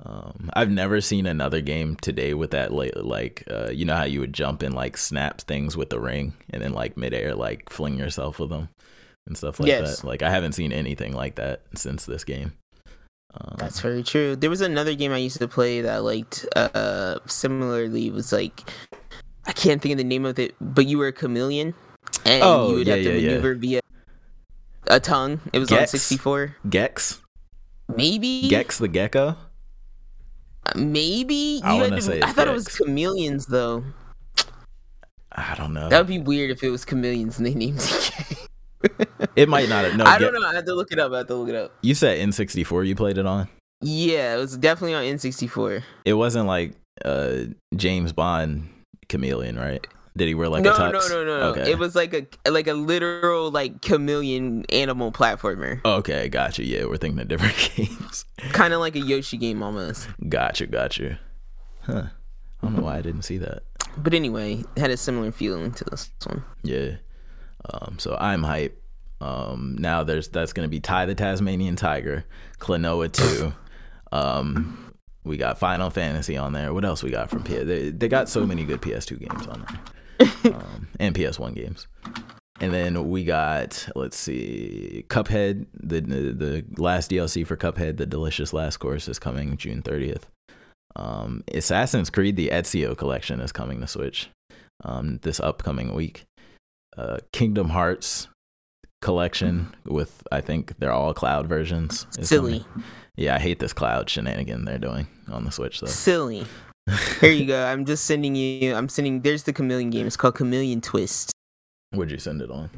Um, 0.03 0.49
I've 0.53 0.71
never 0.71 0.99
seen 1.01 1.25
another 1.27 1.61
game 1.61 1.95
today 1.97 2.33
with 2.33 2.51
that 2.51 2.73
like, 2.73 2.93
like 2.95 3.43
uh, 3.49 3.69
you 3.69 3.85
know 3.85 3.95
how 3.95 4.03
you 4.05 4.19
would 4.19 4.33
jump 4.33 4.63
and 4.63 4.73
like 4.73 4.97
snap 4.97 5.41
things 5.41 5.77
with 5.77 5.89
the 5.91 5.99
ring 5.99 6.33
and 6.49 6.61
then 6.61 6.73
like 6.73 6.97
midair 6.97 7.35
like 7.35 7.69
fling 7.69 7.99
yourself 7.99 8.39
with 8.39 8.49
them 8.49 8.69
and 9.27 9.37
stuff 9.37 9.59
like 9.59 9.67
Yes. 9.67 9.99
that. 10.01 10.07
Like 10.07 10.23
I 10.23 10.31
haven't 10.31 10.53
seen 10.53 10.71
anything 10.71 11.13
like 11.13 11.35
that 11.35 11.61
since 11.75 12.05
this 12.05 12.23
game. 12.23 12.53
Um, 13.33 13.55
That's 13.59 13.79
very 13.79 14.01
true. 14.03 14.35
There 14.35 14.49
was 14.49 14.61
another 14.61 14.95
game 14.95 15.11
I 15.13 15.17
used 15.17 15.37
to 15.37 15.47
play 15.47 15.81
that 15.81 15.93
I 15.93 15.99
liked 15.99 16.47
uh 16.55 17.19
similarly 17.27 18.09
was 18.09 18.31
like 18.33 18.63
I 19.45 19.51
can't 19.53 19.81
think 19.81 19.93
of 19.93 19.97
the 19.99 20.03
name 20.03 20.25
of 20.25 20.39
it, 20.39 20.55
but 20.59 20.87
you 20.87 20.97
were 20.97 21.07
a 21.07 21.13
chameleon 21.13 21.75
and 22.25 22.41
Oh, 22.43 22.69
you 22.71 22.75
would 22.77 22.87
yeah, 22.87 22.95
have 22.95 23.03
to 23.03 23.09
yeah, 23.11 23.15
yeah. 23.17 23.27
maneuver 23.27 23.53
via 23.55 23.79
a 24.87 24.99
tongue. 24.99 25.39
It 25.53 25.59
was 25.59 25.71
on 25.71 25.85
64. 25.85 26.55
Gex, 26.69 27.21
Maybe 27.95 28.49
Gex 28.49 28.79
the 28.79 28.87
gecko. 28.87 29.37
Maybe 30.75 31.61
I 31.63 31.99
say 31.99 32.21
I 32.21 32.31
thought 32.31 32.47
it 32.47 32.53
was 32.53 32.67
chameleons 32.67 33.47
though. 33.47 33.83
I 35.31 35.55
don't 35.55 35.73
know. 35.73 35.89
That 35.89 35.97
would 35.97 36.07
be 36.07 36.19
weird 36.19 36.51
if 36.51 36.63
it 36.63 36.69
was 36.69 36.85
chameleons 36.85 37.37
and 37.37 37.45
they 37.45 37.53
named 37.53 37.79
game. 37.79 39.07
it 39.35 39.47
might 39.47 39.69
not. 39.69 39.85
have 39.85 39.95
No, 39.97 40.05
I 40.05 40.17
don't 40.17 40.33
know. 40.33 40.45
I 40.45 40.53
have 40.53 40.65
to 40.65 40.73
look 40.73 40.91
it 40.91 40.99
up. 40.99 41.11
I 41.13 41.19
have 41.19 41.27
to 41.27 41.35
look 41.35 41.49
it 41.49 41.55
up. 41.55 41.73
You 41.81 41.95
said 41.95 42.19
N64 42.19 42.87
you 42.87 42.95
played 42.95 43.17
it 43.17 43.25
on. 43.25 43.47
Yeah, 43.81 44.35
it 44.35 44.37
was 44.37 44.57
definitely 44.57 44.93
on 44.93 45.03
N64. 45.03 45.83
It 46.05 46.13
wasn't 46.13 46.47
like 46.47 46.73
uh 47.03 47.45
James 47.75 48.13
Bond 48.13 48.69
chameleon, 49.09 49.57
right? 49.57 49.85
Did 50.17 50.27
he 50.27 50.35
wear 50.35 50.49
like 50.49 50.63
no, 50.63 50.73
a 50.75 50.91
no, 50.91 50.99
tux? 50.99 51.09
no, 51.09 51.23
no, 51.23 51.39
no. 51.39 51.45
Okay. 51.51 51.71
It 51.71 51.79
was 51.79 51.95
like 51.95 52.13
a 52.13 52.49
like 52.51 52.67
a 52.67 52.73
literal 52.73 53.49
like 53.49 53.81
chameleon 53.81 54.65
animal 54.69 55.11
platformer, 55.11 55.79
Okay, 55.85 56.27
gotcha. 56.27 56.63
Yeah, 56.65 56.85
we're 56.85 56.97
thinking 56.97 57.19
of 57.21 57.27
different 57.29 57.55
games. 57.75 58.25
kind 58.51 58.73
of 58.73 58.79
like 58.81 58.95
a 58.95 58.99
Yoshi 58.99 59.37
game 59.37 59.63
almost. 59.63 60.09
Gotcha, 60.27 60.67
gotcha. 60.67 61.17
Huh. 61.81 62.03
I 62.61 62.65
don't 62.65 62.75
know 62.75 62.83
why 62.83 62.97
I 62.97 63.01
didn't 63.01 63.23
see 63.23 63.37
that. 63.39 63.63
But 63.97 64.13
anyway, 64.13 64.63
had 64.77 64.91
a 64.91 64.97
similar 64.97 65.31
feeling 65.31 65.71
to 65.71 65.83
this 65.85 66.09
one. 66.25 66.43
Yeah. 66.63 66.95
Um, 67.73 67.97
so 67.97 68.17
I'm 68.19 68.43
hype. 68.43 68.77
Um, 69.21 69.75
now 69.79 70.03
there's 70.03 70.27
that's 70.27 70.51
gonna 70.51 70.67
be 70.67 70.79
Ty 70.79 71.05
the 71.05 71.15
Tasmanian 71.15 71.75
Tiger, 71.75 72.25
Klonoa 72.59 73.11
2. 73.11 73.53
um, 74.11 74.93
we 75.23 75.37
got 75.37 75.57
Final 75.59 75.89
Fantasy 75.89 76.35
on 76.37 76.53
there. 76.53 76.73
What 76.73 76.83
else 76.85 77.03
we 77.03 77.11
got 77.11 77.29
from 77.29 77.43
PS? 77.43 77.65
They, 77.65 77.89
they 77.91 78.07
got 78.07 78.27
so 78.29 78.45
many 78.45 78.63
good 78.65 78.81
PS2 78.81 79.19
games 79.19 79.45
on 79.47 79.59
there, 79.69 79.79
um, 80.45 80.87
and 80.99 81.15
PS1 81.15 81.55
games. 81.55 81.87
And 82.59 82.71
then 82.71 83.09
we 83.09 83.23
got 83.23 83.87
let's 83.95 84.17
see, 84.17 85.05
Cuphead. 85.09 85.65
The, 85.73 86.01
the 86.01 86.63
last 86.77 87.09
DLC 87.09 87.45
for 87.45 87.57
Cuphead, 87.57 87.97
the 87.97 88.05
Delicious 88.05 88.53
Last 88.53 88.77
Course, 88.77 89.07
is 89.07 89.17
coming 89.17 89.57
June 89.57 89.81
30th. 89.81 90.23
Um, 90.95 91.43
Assassin's 91.51 92.11
Creed: 92.11 92.35
The 92.35 92.49
Ezio 92.49 92.95
Collection 92.95 93.39
is 93.39 93.51
coming 93.51 93.81
to 93.81 93.87
Switch 93.87 94.29
um, 94.83 95.19
this 95.23 95.39
upcoming 95.39 95.95
week. 95.95 96.25
Uh, 96.95 97.17
Kingdom 97.31 97.69
Hearts 97.69 98.27
collection 99.01 99.73
with 99.85 100.21
I 100.31 100.41
think 100.41 100.77
they're 100.77 100.91
all 100.91 101.13
cloud 101.13 101.47
versions. 101.47 102.05
Silly, 102.21 102.59
coming. 102.59 102.83
Yeah, 103.15 103.35
I 103.35 103.39
hate 103.39 103.59
this 103.59 103.73
cloud 103.73 104.09
shenanigan 104.09 104.65
they're 104.65 104.77
doing 104.77 105.07
on 105.31 105.45
the 105.45 105.51
Switch 105.51 105.79
though. 105.79 105.87
silly. 105.87 106.45
Here 107.19 107.31
you 107.31 107.45
go. 107.47 107.63
I'm 107.65 107.85
just 107.85 108.05
sending 108.05 108.35
you. 108.35 108.73
I'm 108.75 108.89
sending. 108.89 109.21
There's 109.21 109.43
the 109.43 109.53
chameleon 109.53 109.89
game. 109.89 110.07
It's 110.07 110.17
called 110.17 110.35
Chameleon 110.35 110.81
Twist. 110.81 111.31
Would 111.93 112.11
you 112.11 112.17
send 112.17 112.41
it 112.41 112.49
on? 112.51 112.69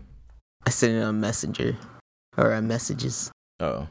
I 0.65 0.69
sent 0.69 0.93
it 0.93 1.01
on 1.03 1.19
Messenger 1.19 1.75
or 2.37 2.53
on 2.53 2.67
Messages. 2.67 3.31
Oh, 3.59 3.87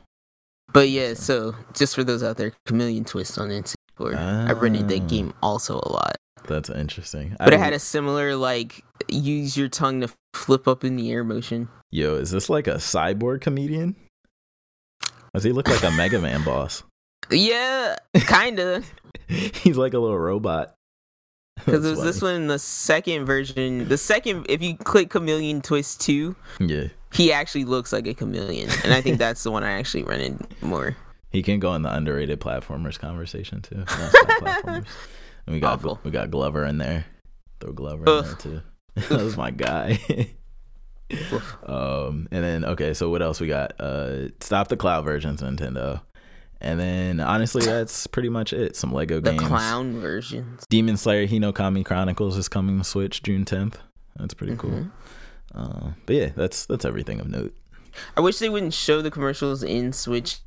But 0.73 0.89
yeah, 0.89 1.15
so 1.15 1.55
just 1.75 1.95
for 1.95 2.03
those 2.05 2.23
out 2.23 2.37
there, 2.37 2.53
Chameleon 2.67 3.05
Twist 3.05 3.39
on 3.39 3.49
N64. 3.51 4.17
I 4.17 4.53
rented 4.53 4.85
Ah. 4.85 4.87
that 4.89 5.09
game 5.09 5.33
also 5.43 5.77
a 5.77 5.89
lot. 5.93 6.17
that's 6.49 6.71
interesting. 6.71 7.37
But 7.39 7.53
I 7.53 7.57
it 7.57 7.61
had 7.61 7.73
a 7.73 7.79
similar 7.79 8.35
like 8.37 8.85
use 9.09 9.57
your 9.57 9.69
tongue 9.69 10.01
to 10.01 10.09
flip 10.35 10.67
up 10.67 10.83
in 10.83 10.97
the 10.97 11.13
air 11.13 11.23
motion. 11.25 11.69
yo. 11.91 12.17
Is 12.17 12.31
this 12.33 12.51
like 12.51 12.67
a 12.67 12.75
cyborg 12.77 13.43
comedian? 13.43 13.95
Does 15.35 15.45
he 15.45 15.53
look 15.53 15.69
like 15.69 15.83
a 15.85 15.91
Mega 15.93 16.21
Man 16.21 16.43
boss? 16.45 16.83
Yeah, 17.31 17.97
kinda. 18.27 18.83
He's 19.29 19.77
like 19.77 19.95
a 19.95 19.99
little 19.99 20.19
robot. 20.19 20.75
Because 21.65 21.85
it 21.85 21.91
was 21.91 22.03
this 22.03 22.21
funny. 22.21 22.39
one, 22.39 22.47
the 22.49 22.59
second 22.59 23.25
version. 23.27 23.87
The 23.87 23.99
second, 23.99 24.47
if 24.49 24.63
you 24.63 24.75
click 24.77 25.11
Chameleon 25.11 25.61
Twist 25.61 26.01
2, 26.01 26.35
Yeah. 26.61 26.85
he 27.13 27.31
actually 27.33 27.65
looks 27.65 27.93
like 27.93 28.07
a 28.07 28.15
chameleon. 28.15 28.69
And 28.83 28.93
I 28.93 29.01
think 29.03 29.19
that's 29.19 29.43
the 29.45 29.51
one 29.51 29.63
I 29.63 29.73
actually 29.73 30.03
rented 30.03 30.41
more. 30.63 30.97
He 31.31 31.43
can 31.43 31.61
go 31.61 31.75
in 31.75 31.83
the 31.83 31.95
underrated 31.95 32.41
platformers 32.41 32.99
conversation 32.99 33.61
too. 33.63 33.77
Platformers. 33.87 34.87
And 35.47 35.55
we 35.55 35.61
got 35.61 35.75
Awful. 35.75 36.01
we 36.03 36.11
got 36.11 36.31
Glover 36.31 36.65
in 36.65 36.79
there. 36.79 37.05
Throw 37.61 37.73
Glover 37.73 38.05
in 38.07 38.25
there 38.25 38.35
too. 38.35 38.61
that 38.97 39.11
was 39.23 39.37
my 39.37 39.51
guy. 39.51 40.01
um, 41.67 42.29
and 42.31 42.43
then 42.45 42.65
okay, 42.65 42.95
so 42.95 43.11
what 43.11 43.23
else 43.23 43.41
we 43.41 43.47
got? 43.47 43.79
Uh, 43.79 44.29
stop 44.41 44.69
the 44.69 44.77
cloud 44.77 45.05
versions, 45.05 45.43
Nintendo. 45.43 46.01
And 46.65 46.79
then 46.79 47.19
honestly, 47.21 47.65
that's 47.65 48.07
pretty 48.07 48.29
much 48.29 48.53
it. 48.53 48.77
Some 48.77 48.93
Lego 48.93 49.19
The 49.21 49.33
games. 49.33 49.43
clown 49.43 50.01
versions. 50.01 50.65
Demon 50.71 50.97
Slayer 50.97 51.27
Hinokami 51.27 51.85
Chronicles 51.85 52.37
is 52.37 52.49
coming 52.49 52.79
to 52.79 52.85
Switch 52.85 53.21
June 53.23 53.45
10th. 53.45 53.75
That's 54.17 54.33
pretty 54.33 54.57
cool. 54.57 54.71
Mhm. 54.71 54.91
Uh, 55.55 55.91
but 56.07 56.17
yeah, 56.17 56.29
that's 56.37 56.65
that's 56.67 56.85
everything 56.85 57.19
of 57.21 57.29
note. 57.29 57.53
I 58.17 58.21
wish 58.21 58.39
they 58.39 58.49
wouldn't 58.49 58.75
show 58.75 59.03
the 59.03 59.11
commercials 59.11 59.63
in 59.65 59.93
Switch 59.93 60.39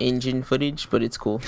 engine 0.00 0.42
footage, 0.42 0.88
but 0.90 1.02
it's 1.02 1.18
cool. 1.18 1.42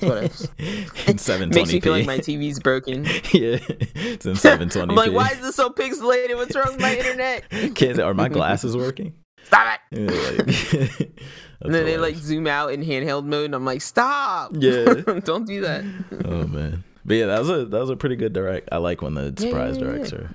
What 0.00 0.22
else? 0.22 0.48
in 0.58 1.16
720p. 1.16 1.50
Makes 1.54 1.72
me 1.72 1.80
feel 1.80 1.92
like 1.92 2.06
my 2.06 2.18
TV's 2.18 2.60
broken. 2.60 3.04
yeah, 3.32 3.58
it's 3.94 4.24
in 4.26 4.34
720p. 4.34 4.88
I'm 4.90 4.94
like, 4.94 5.12
why 5.12 5.28
is 5.30 5.40
this 5.40 5.56
so 5.56 5.70
pixelated? 5.70 6.36
What's 6.36 6.54
wrong 6.54 6.68
with 6.72 6.80
my 6.80 6.96
internet? 6.96 7.44
Kid, 7.74 7.98
are 8.00 8.14
my 8.14 8.28
glasses 8.28 8.76
working? 8.76 9.12
Stop 9.44 9.78
it! 9.90 9.98
Yeah, 10.00 10.98
like- 10.98 11.20
And 11.60 11.74
then 11.74 11.84
they 11.84 11.96
like 11.96 12.16
zoom 12.16 12.46
out 12.46 12.72
in 12.72 12.82
handheld 12.82 13.24
mode, 13.24 13.46
and 13.46 13.54
I'm 13.54 13.64
like, 13.64 13.82
stop! 13.82 14.52
Yeah. 14.54 14.84
don't 15.24 15.46
do 15.46 15.62
that. 15.62 15.84
oh 16.24 16.46
man, 16.46 16.84
but 17.04 17.14
yeah, 17.14 17.26
that 17.26 17.38
was 17.38 17.50
a 17.50 17.64
that 17.64 17.80
was 17.80 17.90
a 17.90 17.96
pretty 17.96 18.16
good 18.16 18.32
direct. 18.32 18.68
I 18.72 18.76
like 18.78 19.02
when 19.02 19.14
the 19.14 19.34
surprise 19.36 19.76
yeah, 19.76 19.84
yeah. 19.84 19.90
directs 19.90 20.12
are 20.12 20.34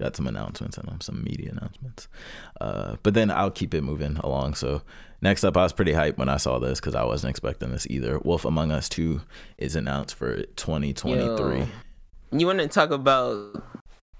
got 0.00 0.14
some 0.14 0.26
announcements 0.26 0.76
and 0.76 1.02
some 1.02 1.22
media 1.24 1.50
announcements. 1.50 2.08
Uh, 2.60 2.96
but 3.02 3.14
then 3.14 3.30
I'll 3.30 3.50
keep 3.50 3.74
it 3.74 3.82
moving 3.82 4.16
along. 4.18 4.54
So 4.54 4.82
next 5.22 5.44
up, 5.44 5.56
I 5.56 5.62
was 5.62 5.72
pretty 5.72 5.92
hyped 5.92 6.18
when 6.18 6.28
I 6.28 6.36
saw 6.36 6.58
this 6.58 6.80
because 6.80 6.94
I 6.94 7.04
wasn't 7.04 7.30
expecting 7.30 7.70
this 7.70 7.86
either. 7.88 8.18
Wolf 8.18 8.44
Among 8.44 8.70
Us 8.70 8.88
Two 8.88 9.22
is 9.58 9.76
announced 9.76 10.14
for 10.14 10.42
2023. 10.42 11.58
Yo. 11.58 11.66
You 12.32 12.46
want 12.46 12.58
to 12.58 12.68
talk 12.68 12.90
about 12.90 13.62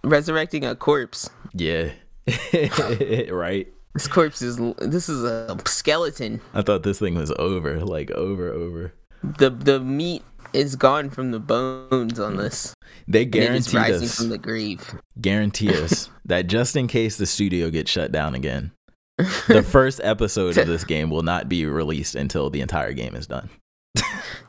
resurrecting 0.02 0.64
a 0.64 0.74
corpse? 0.74 1.28
Yeah, 1.52 1.90
right. 3.30 3.68
This 3.96 4.08
corpse 4.08 4.42
is 4.42 4.58
this 4.76 5.08
is 5.08 5.24
a 5.24 5.56
skeleton. 5.64 6.42
I 6.52 6.60
thought 6.60 6.82
this 6.82 6.98
thing 6.98 7.14
was 7.14 7.30
over, 7.38 7.80
like 7.80 8.10
over, 8.10 8.52
over. 8.52 8.92
The 9.22 9.48
the 9.48 9.80
meat 9.80 10.22
is 10.52 10.76
gone 10.76 11.08
from 11.08 11.30
the 11.30 11.40
bones 11.40 12.20
on 12.20 12.36
this. 12.36 12.74
They 13.08 13.22
And 13.22 13.34
it 13.34 13.38
is 13.52 13.68
guaranteed 13.68 13.74
rising 13.74 14.08
us, 14.08 14.16
from 14.18 14.28
the 14.28 14.36
grave. 14.36 15.00
guarantee 15.18 15.70
us 15.82 16.10
that 16.26 16.46
just 16.46 16.76
in 16.76 16.88
case 16.88 17.16
the 17.16 17.24
studio 17.24 17.70
gets 17.70 17.90
shut 17.90 18.12
down 18.12 18.34
again, 18.34 18.72
the 19.48 19.66
first 19.66 20.02
episode 20.04 20.58
of 20.58 20.66
this 20.66 20.84
game 20.84 21.08
will 21.08 21.22
not 21.22 21.48
be 21.48 21.64
released 21.64 22.14
until 22.14 22.50
the 22.50 22.60
entire 22.60 22.92
game 22.92 23.16
is 23.16 23.26
done. 23.26 23.48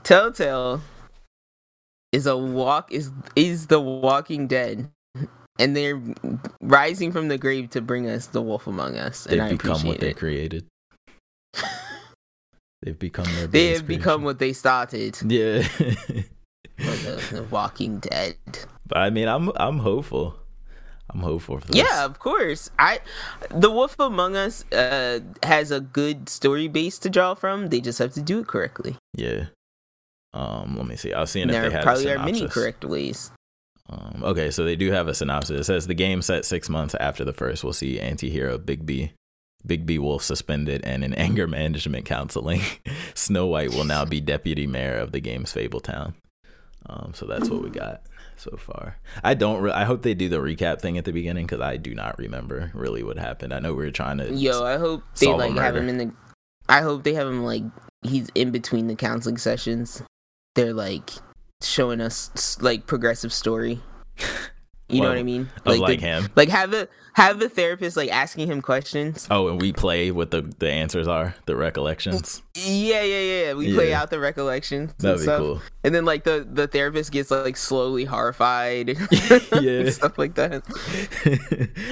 Telltale 0.04 0.82
is 2.12 2.28
a 2.28 2.36
walk 2.36 2.92
is 2.92 3.12
is 3.38 3.68
the 3.68 3.80
Walking 3.80 4.48
Dead, 4.48 4.92
and 5.60 5.76
they're 5.76 6.02
rising 6.62 7.12
from 7.12 7.28
the 7.28 7.38
grave 7.38 7.70
to 7.72 7.82
bring 7.82 8.08
us 8.10 8.28
the 8.28 8.42
Wolf 8.42 8.68
Among 8.68 8.96
Us, 8.98 9.26
and 9.26 9.40
They've 9.40 9.48
I 9.48 9.50
become 9.52 9.84
what 9.86 10.00
they 10.00 10.10
it. 10.12 10.18
created. 10.18 10.66
They've 12.84 12.98
become 12.98 13.26
their 13.36 13.48
They 13.48 13.74
have 13.74 13.88
become 13.88 14.24
what 14.24 14.40
they 14.40 14.54
started. 14.54 15.18
Yeah. 15.24 15.68
the, 16.78 17.28
the 17.32 17.46
Walking 17.50 18.00
Dead. 18.00 18.36
but 18.86 19.00
I 19.00 19.10
mean 19.10 19.28
I'm 19.28 19.52
I'm 19.56 19.80
hopeful. 19.80 20.36
I'm 21.10 21.22
hopeful 21.22 21.60
for 21.60 21.68
this. 21.68 21.78
Yeah, 21.78 22.06
of 22.06 22.20
course. 22.20 22.70
I 22.78 23.00
the 23.50 23.72
Wolf 23.72 23.96
Among 24.00 24.36
Us 24.36 24.64
uh, 24.72 25.22
has 25.42 25.72
a 25.72 25.80
good 25.80 26.30
story 26.30 26.68
base 26.68 27.00
to 27.00 27.10
draw 27.10 27.34
from. 27.34 27.70
They 27.70 27.82
just 27.82 27.98
have 28.00 28.14
to 28.14 28.22
do 28.22 28.40
it 28.42 28.48
correctly. 28.48 28.96
Yeah. 29.16 29.46
Um, 30.34 30.76
let 30.78 30.86
me 30.86 30.98
see. 30.98 31.14
I 31.14 31.22
was 31.22 31.32
seeing 31.32 31.44
And 31.44 31.52
if 31.52 31.62
there 31.62 31.70
they 31.70 31.76
had 31.78 31.84
probably 31.84 32.12
are 32.12 32.20
many 32.20 32.48
correct 32.48 32.86
ways. 32.86 33.32
Um, 33.90 34.22
okay, 34.24 34.52
so 34.52 34.64
they 34.66 34.76
do 34.76 34.92
have 34.92 35.08
a 35.08 35.14
synopsis. 35.14 35.62
It 35.62 35.64
says 35.64 35.88
the 35.88 35.94
game 35.94 36.22
set 36.22 36.46
six 36.46 36.68
months 36.70 36.96
after 37.00 37.24
the 37.24 37.34
first. 37.34 37.64
We'll 37.64 37.74
see 37.74 38.00
anti-hero 38.00 38.58
Bigby, 38.58 39.12
Big 39.66 39.86
B 39.86 39.98
Wolf 39.98 40.24
suspended 40.24 40.84
and 40.84 41.04
in 41.04 41.14
anger 41.16 41.48
management 41.48 42.06
counseling. 42.06 42.62
Snow 43.14 43.48
White 43.48 43.72
will 43.72 43.86
now 43.86 44.06
be 44.06 44.20
deputy 44.20 44.68
mayor 44.68 44.98
of 44.98 45.12
the 45.12 45.20
game's 45.20 45.54
Fabletown. 45.54 46.14
Um, 46.86 47.12
so 47.14 47.26
that's 47.26 47.50
what 47.50 47.62
we 47.64 47.70
got 47.70 48.02
so 48.38 48.56
far. 48.58 48.98
I 49.24 49.34
don't. 49.34 49.62
Re- 49.62 49.72
I 49.72 49.84
hope 49.84 50.04
they 50.04 50.14
do 50.14 50.30
the 50.30 50.38
recap 50.38 50.80
thing 50.80 50.98
at 50.98 51.06
the 51.06 51.12
beginning 51.12 51.46
because 51.46 51.60
I 51.60 51.78
do 51.78 51.94
not 51.94 52.18
remember 52.18 52.72
really 52.74 53.04
what 53.04 53.18
happened. 53.18 53.54
I 53.54 53.60
know 53.60 53.74
we 53.74 53.84
were 53.86 53.92
trying 53.92 54.20
to. 54.20 54.34
Yo, 54.34 54.64
I 54.64 54.78
hope 54.78 55.04
they 55.20 55.34
like 55.34 55.54
have 55.54 55.76
him 55.76 55.90
in 55.90 55.98
the. 55.98 56.12
I 56.70 56.82
hope 56.82 57.04
they 57.04 57.14
have 57.14 57.28
him 57.28 57.44
like 57.44 57.64
he's 58.04 58.30
in 58.36 58.52
between 58.52 58.88
the 58.88 58.96
counseling 58.96 59.38
sessions. 59.38 60.02
They're 60.56 60.74
like 60.74 61.12
showing 61.62 62.02
us 62.02 62.58
like 62.62 62.86
progressive 62.88 63.34
story. 63.34 63.80
You 64.90 65.02
know 65.02 65.10
what 65.10 65.18
I 65.18 65.24
mean? 65.24 65.50
of 65.66 65.80
like, 65.80 66.00
the- 66.00 66.06
him. 66.06 66.30
like 66.38 66.48
have 66.48 66.72
the 66.72 66.88
have 67.12 67.40
the 67.40 67.50
therapist 67.50 67.98
like 67.98 68.10
asking 68.10 68.48
him 68.50 68.62
questions. 68.62 69.28
Oh, 69.30 69.50
and 69.50 69.62
we 69.62 69.74
play 69.74 70.12
what 70.12 70.32
the 70.32 70.44
the 70.60 70.70
answers 70.70 71.10
are, 71.10 71.36
the 71.46 71.58
recollections. 71.58 72.42
Yeah, 72.56 73.02
yeah, 73.02 73.20
yeah. 73.20 73.54
We 73.54 73.74
play 73.74 73.94
out 73.94 74.12
the 74.12 74.20
recollections. 74.22 74.94
That'd 75.00 75.18
be 75.18 75.24
stuff. 75.24 75.40
cool. 75.40 75.62
And 75.84 75.94
then 75.94 76.06
like 76.06 76.24
the 76.24 76.48
the 76.50 76.68
therapist 76.68 77.12
gets 77.12 77.32
like 77.32 77.58
slowly 77.58 78.06
horrified. 78.06 78.96
Yeah. 79.60 79.82
and 79.82 79.94
stuff 79.94 80.18
like 80.18 80.36
that. 80.36 80.64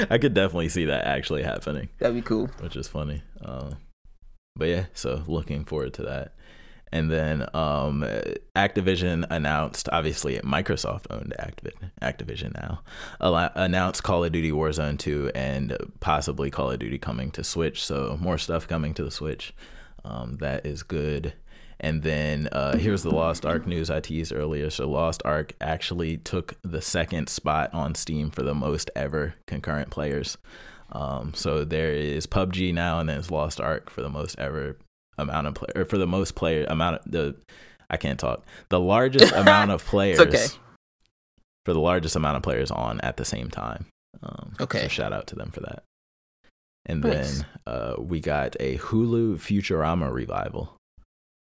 I 0.10 0.18
could 0.18 0.34
definitely 0.34 0.70
see 0.70 0.86
that 0.86 1.04
actually 1.06 1.44
happening. 1.44 1.90
That'd 2.00 2.16
be 2.16 2.22
cool. 2.22 2.48
which 2.62 2.78
is 2.78 2.88
funny. 2.88 3.24
Um, 3.44 3.76
but 4.56 4.70
yeah, 4.70 4.86
so 4.94 5.22
looking 5.28 5.66
forward 5.66 5.94
to 5.96 6.04
that. 6.04 6.32
And 6.96 7.12
then 7.12 7.42
um, 7.54 8.06
Activision 8.56 9.26
announced, 9.30 9.90
obviously 9.92 10.38
Microsoft 10.38 11.08
owned 11.10 11.34
Activision, 11.38 11.92
Activision 12.02 12.54
now, 12.54 12.84
allo- 13.20 13.52
announced 13.56 14.04
Call 14.04 14.24
of 14.24 14.32
Duty 14.32 14.54
Warzone 14.54 14.98
2 14.98 15.32
and 15.36 15.76
possibly 16.00 16.50
Call 16.50 16.72
of 16.72 16.80
Duty 16.80 16.98
coming 16.98 17.32
to 17.32 17.44
Switch. 17.44 17.84
So 17.84 18.18
more 18.22 18.38
stuff 18.38 18.66
coming 18.66 18.94
to 18.94 19.04
the 19.04 19.12
Switch. 19.12 19.54
Um, 20.06 20.38
that 20.38 20.66
is 20.66 20.84
good. 20.84 21.34
And 21.82 22.02
then 22.02 22.48
uh, 22.54 22.78
here's 22.78 23.04
the 23.04 23.12
Lost 23.12 23.46
Ark 23.46 23.68
news 23.68 23.90
I 23.90 24.00
teased 24.00 24.32
earlier. 24.32 24.70
So 24.70 24.90
Lost 24.90 25.22
Ark 25.26 25.52
actually 25.60 26.16
took 26.16 26.54
the 26.62 26.82
second 26.82 27.28
spot 27.28 27.74
on 27.74 27.96
Steam 27.96 28.32
for 28.32 28.42
the 28.42 28.56
most 28.56 28.90
ever 28.96 29.36
concurrent 29.48 29.90
players. 29.90 30.38
Um, 30.94 31.34
so 31.34 31.66
there 31.66 31.92
is 31.92 32.26
PUBG 32.26 32.74
now, 32.74 33.02
and 33.02 33.10
then 33.10 33.20
it's 33.20 33.32
Lost 33.32 33.60
Ark 33.60 33.90
for 33.90 34.02
the 34.02 34.10
most 34.10 34.40
ever 34.40 34.78
amount 35.18 35.48
of 35.48 35.54
play, 35.56 35.70
or 35.76 35.86
for 35.86 35.98
the 35.98 36.08
most 36.08 36.36
player 36.36 36.66
amount 36.70 36.98
of 37.06 37.12
the. 37.12 37.36
I 37.90 37.98
can't 37.98 38.20
talk. 38.20 38.44
The 38.70 38.80
largest 38.80 39.32
amount 39.36 39.72
of 39.72 39.86
players. 39.86 40.20
okay. 40.20 40.48
For 41.66 41.74
the 41.74 41.80
largest 41.80 42.16
amount 42.16 42.38
of 42.38 42.44
players 42.44 42.70
on 42.72 43.00
at 43.02 43.18
the 43.18 43.26
same 43.26 43.50
time. 43.50 43.86
Um, 44.24 44.54
Okay. 44.60 44.82
So 44.84 44.88
shout 44.88 45.14
out 45.14 45.28
to 45.28 45.36
them 45.36 45.52
for 45.52 45.62
that. 45.62 45.84
And 46.88 47.02
Nice. 47.02 47.40
then 47.40 47.46
uh, 47.66 47.96
we 47.98 48.20
got 48.20 48.56
a 48.60 48.78
Hulu 48.78 49.38
Futurama 49.38 50.12
revival. 50.14 50.76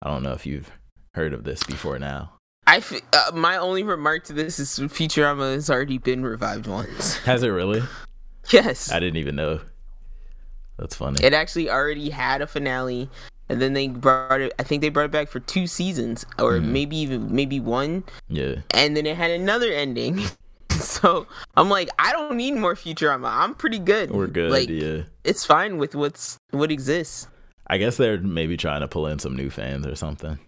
I 0.03 0.09
don't 0.09 0.23
know 0.23 0.33
if 0.33 0.47
you've 0.47 0.71
heard 1.15 1.35
of 1.35 1.45
this 1.45 1.63
before 1.65 1.99
now. 1.99 2.33
I 2.67 2.77
f- 2.79 3.01
uh, 3.13 3.31
my 3.35 3.57
only 3.57 3.83
remark 3.83 4.25
to 4.25 4.33
this 4.33 4.59
is 4.59 4.79
Futurama 4.79 5.55
has 5.55 5.69
already 5.71 5.99
been 5.99 6.23
revived 6.23 6.67
once. 6.67 7.17
Has 7.25 7.43
it 7.43 7.49
really? 7.49 7.83
yes, 8.51 8.91
I 8.93 9.01
didn't 9.01 9.17
even 9.17 9.37
know. 9.37 9.61
That's 10.79 10.95
funny. 10.95 11.23
it 11.25 11.35
actually 11.35 11.69
already 11.71 12.11
had 12.11 12.41
a 12.43 12.47
finale, 12.47 13.11
and 13.49 13.61
then 13.61 13.73
they 13.73 13.89
brought 13.89 14.41
it. 14.41 14.53
I 14.59 14.63
think 14.63 14.83
they 14.83 14.89
brought 14.89 15.07
it 15.07 15.11
back 15.11 15.29
for 15.29 15.41
two 15.41 15.67
seasons, 15.67 16.25
or 16.39 16.55
Mhm. 16.55 16.65
maybe 16.67 16.97
even 16.99 17.35
maybe 17.35 17.61
one, 17.61 18.05
yeah. 18.29 18.57
and 18.75 18.97
then 18.97 19.07
it 19.07 19.17
had 19.17 19.31
another 19.31 19.71
ending. 19.73 20.21
so 20.71 21.27
I'm 21.57 21.69
like, 21.69 21.89
I 21.99 22.13
don't 22.13 22.37
need 22.37 22.53
more 22.53 22.75
Futurama. 22.75 23.29
I'm 23.31 23.55
pretty 23.55 23.79
good. 23.79 24.11
We're 24.11 24.27
good. 24.27 24.51
Like 24.51 24.69
yeah. 24.69 25.03
it's 25.25 25.45
fine 25.45 25.79
with 25.79 25.95
what's 25.95 26.37
what 26.51 26.71
exists. 26.71 27.27
I 27.67 27.79
guess 27.79 27.97
they're 27.97 28.19
maybe 28.21 28.57
trying 28.57 28.81
to 28.81 28.89
pull 28.89 29.07
in 29.07 29.19
some 29.19 29.37
new 29.37 29.51
fans 29.51 29.87
or 29.87 29.95
something. 29.95 30.39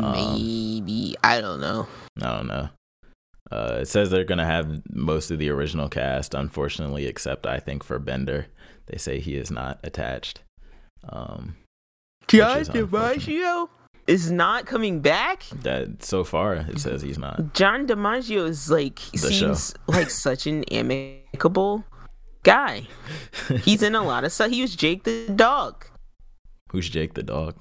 Um, 0.00 0.12
maybe 0.12 1.16
I 1.22 1.40
don't 1.40 1.60
know. 1.60 1.86
I 2.22 2.36
don't 2.36 2.46
know. 2.46 2.68
Uh, 3.50 3.78
it 3.80 3.88
says 3.88 4.10
they're 4.10 4.24
gonna 4.24 4.44
have 4.44 4.82
most 4.92 5.30
of 5.30 5.38
the 5.38 5.48
original 5.50 5.88
cast, 5.88 6.34
unfortunately, 6.34 7.06
except 7.06 7.46
I 7.46 7.58
think 7.58 7.82
for 7.82 7.98
Bender. 7.98 8.46
They 8.86 8.98
say 8.98 9.20
he 9.20 9.36
is 9.36 9.50
not 9.50 9.78
attached. 9.82 10.40
Um, 11.08 11.56
John 12.28 12.58
is. 12.58 12.68
DiMaggio 12.68 13.68
is 14.06 14.30
not 14.30 14.66
coming 14.66 15.00
back. 15.00 15.44
that 15.62 16.02
so 16.02 16.24
far 16.24 16.54
it 16.54 16.78
says 16.78 17.02
he's 17.02 17.18
not. 17.18 17.52
John 17.54 17.86
DiMaggio 17.86 18.46
is 18.48 18.70
like 18.70 18.96
The 19.12 19.18
seems 19.18 19.74
like 19.86 20.10
such 20.10 20.46
an 20.46 20.64
amicable 20.64 21.84
guy. 22.42 22.86
He's 23.62 23.82
in 23.82 23.94
a 23.94 24.02
lot 24.02 24.24
of 24.24 24.32
stuff. 24.32 24.50
He 24.50 24.62
was 24.62 24.74
Jake 24.76 25.04
the 25.04 25.28
dog 25.34 25.84
Who's 26.70 26.88
Jake 26.88 27.14
the 27.14 27.22
dog? 27.22 27.56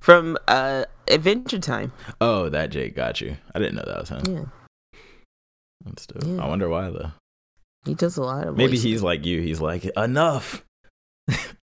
from 0.00 0.36
uh 0.48 0.84
Adventure 1.08 1.58
Time. 1.58 1.92
Oh, 2.20 2.48
that 2.50 2.70
Jake 2.70 2.94
got 2.96 3.20
you. 3.20 3.36
I 3.54 3.58
didn't 3.58 3.74
know 3.76 3.84
that 3.86 4.00
was 4.00 4.08
him. 4.08 4.22
Yeah, 4.26 4.98
That's 5.84 6.06
dope. 6.06 6.22
Yeah. 6.26 6.42
I 6.42 6.48
wonder 6.48 6.68
why 6.68 6.88
though. 6.90 7.12
he 7.86 7.94
does 7.94 8.16
a 8.16 8.22
lot 8.22 8.46
of. 8.46 8.56
Maybe 8.56 8.72
voices. 8.72 8.82
he's 8.84 9.02
like 9.02 9.24
you. 9.26 9.40
He's 9.40 9.60
like 9.60 9.84
enough. 9.96 10.64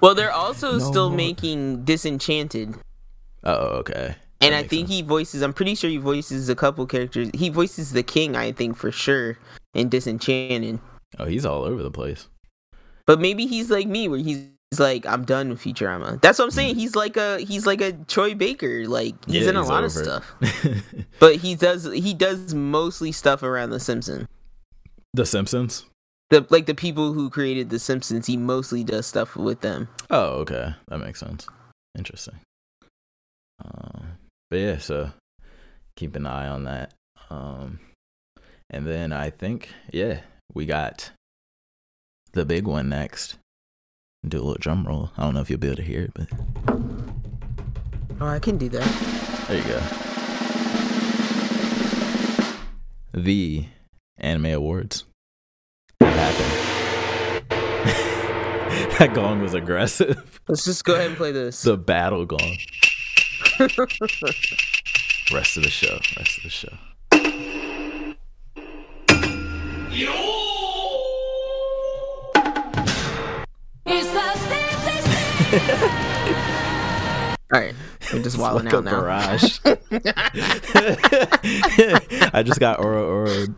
Well, 0.00 0.14
they're 0.14 0.32
also 0.32 0.72
No 0.72 0.90
still 0.90 1.08
more. 1.10 1.16
making 1.16 1.84
Disenchanted, 1.84 2.74
Oh, 3.44 3.78
okay. 3.80 4.16
and 4.40 4.54
I 4.54 4.62
think 4.62 4.88
sense. 4.88 4.90
he 4.90 5.02
voices. 5.02 5.42
I'm 5.42 5.52
pretty 5.52 5.74
sure 5.74 5.88
he 5.90 5.96
voices 5.98 6.48
a 6.48 6.54
couple 6.56 6.84
characters. 6.86 7.30
He 7.34 7.48
voices 7.48 7.92
the 7.92 8.02
king, 8.02 8.36
I 8.36 8.52
think 8.52 8.76
for 8.76 8.90
sure, 8.90 9.38
in 9.74 9.88
Disenchanted. 9.88 10.80
Oh, 11.18 11.26
he's 11.26 11.46
all 11.46 11.64
over 11.64 11.82
the 11.82 11.90
place. 11.90 12.28
But 13.06 13.20
maybe 13.20 13.46
he's 13.46 13.70
like 13.70 13.86
me, 13.86 14.08
where 14.08 14.18
he's 14.18 14.46
like, 14.78 15.06
I'm 15.06 15.24
done 15.24 15.48
with 15.48 15.60
Futurama. 15.62 16.20
That's 16.20 16.38
what 16.38 16.44
I'm 16.46 16.50
saying. 16.50 16.74
He's 16.76 16.94
like 16.94 17.16
a 17.16 17.38
he's 17.38 17.64
like 17.66 17.80
a 17.80 17.92
Troy 17.92 18.34
Baker. 18.34 18.86
Like 18.86 19.14
he's 19.24 19.44
Yeah, 19.44 19.50
in 19.50 19.56
a 19.56 19.60
he's 19.60 19.68
lot 19.70 19.84
of 19.84 19.92
stuff. 19.92 20.30
But 21.20 21.36
he 21.36 21.54
does 21.54 21.84
he 21.92 22.12
does 22.14 22.52
mostly 22.54 23.10
stuff 23.12 23.42
around 23.42 23.70
The 23.70 23.80
Simpsons. 23.80 24.26
the 25.14 25.24
Simpsons. 25.24 25.86
The 26.30 26.46
like 26.50 26.66
the 26.66 26.74
people 26.74 27.12
who 27.14 27.30
created 27.30 27.70
The 27.70 27.78
Simpsons, 27.78 28.26
he 28.26 28.36
mostly 28.36 28.84
does 28.84 29.06
stuff 29.06 29.34
with 29.36 29.60
them. 29.62 29.88
Oh, 30.10 30.40
okay. 30.40 30.74
That 30.88 30.98
makes 30.98 31.20
sense. 31.20 31.46
Interesting. 31.96 32.34
Um, 33.64 34.18
but 34.50 34.58
yeah, 34.58 34.78
so 34.78 35.10
keep 35.96 36.14
an 36.16 36.26
eye 36.26 36.46
on 36.48 36.64
that. 36.64 36.92
Um, 37.30 37.80
and 38.70 38.86
then 38.86 39.12
I 39.12 39.30
think, 39.30 39.70
yeah, 39.90 40.20
we 40.52 40.66
got 40.66 41.10
the 42.32 42.44
big 42.44 42.66
one 42.66 42.88
next. 42.90 43.36
Do 44.26 44.36
a 44.38 44.40
little 44.40 44.54
drum 44.60 44.84
roll. 44.86 45.10
I 45.16 45.22
don't 45.22 45.34
know 45.34 45.40
if 45.40 45.48
you'll 45.48 45.58
be 45.58 45.68
able 45.68 45.76
to 45.76 45.82
hear 45.82 46.02
it, 46.02 46.12
but 46.14 46.28
Oh, 48.20 48.26
I 48.26 48.38
can 48.40 48.58
do 48.58 48.68
that. 48.70 49.46
there 49.48 49.56
you 49.58 49.64
go. 49.64 49.80
The 53.14 53.66
Anime 54.18 54.46
Awards 54.46 55.04
have 56.18 56.34
happened. 56.34 57.48
that 58.98 59.14
gong 59.14 59.40
was 59.40 59.54
aggressive. 59.54 60.40
Let's 60.48 60.64
just 60.64 60.84
go 60.84 60.94
ahead 60.94 61.08
and 61.08 61.16
play 61.16 61.32
this. 61.32 61.62
the 61.62 61.76
battle 61.76 62.26
gong. 62.26 62.38
Rest 65.30 65.56
of 65.56 65.62
the 65.62 65.70
show. 65.70 65.98
Rest 66.16 66.38
of 66.38 66.44
the 66.44 66.50
show. 66.50 66.68
All 77.52 77.60
right, 77.60 77.74
I'm 78.12 78.22
just 78.22 78.36
wilding 78.40 78.66
like 78.66 78.74
out 78.74 78.84
now. 78.84 78.90
barrage. 78.90 79.58
I 82.34 82.42
just 82.44 82.60
got 82.60 82.78
Oro 82.78 83.06
Oro 83.06 83.24
with 83.24 83.48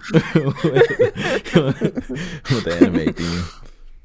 the 2.64 2.78
anime 2.80 3.12
theme. 3.12 3.44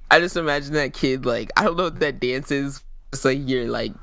I 0.09 0.19
just 0.19 0.35
imagine 0.37 0.73
that 0.73 0.93
kid 0.93 1.25
like 1.25 1.51
I 1.55 1.65
don't 1.65 1.77
know 1.77 1.83
what 1.83 1.99
that 1.99 2.19
dance 2.19 2.49
is. 2.51 2.83
It's 3.13 3.23
like 3.25 3.47
your 3.47 3.67
like 3.67 3.93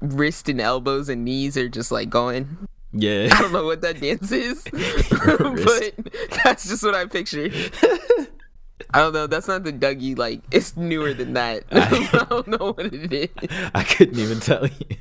wrist 0.00 0.48
and 0.48 0.60
elbows 0.60 1.08
and 1.08 1.24
knees 1.24 1.56
are 1.56 1.68
just 1.68 1.90
like 1.90 2.10
going. 2.10 2.68
Yeah. 2.92 3.28
I 3.32 3.42
don't 3.42 3.52
know 3.52 3.64
what 3.64 3.80
that 3.80 4.00
dance 4.00 4.30
is, 4.30 4.62
but 4.70 5.94
that's 6.44 6.68
just 6.68 6.84
what 6.84 6.94
I 6.94 7.06
pictured. 7.06 7.52
I 8.92 9.00
don't 9.00 9.12
know. 9.12 9.26
That's 9.26 9.48
not 9.48 9.64
the 9.64 9.72
Dougie. 9.72 10.16
Like 10.16 10.42
it's 10.52 10.76
newer 10.76 11.12
than 11.12 11.32
that. 11.32 11.64
I 11.72 12.24
don't 12.30 12.46
know 12.46 12.72
what 12.74 12.86
it 12.86 13.12
is. 13.12 13.30
I 13.74 13.82
couldn't 13.82 14.20
even 14.20 14.38
tell 14.38 14.68
you 14.68 14.96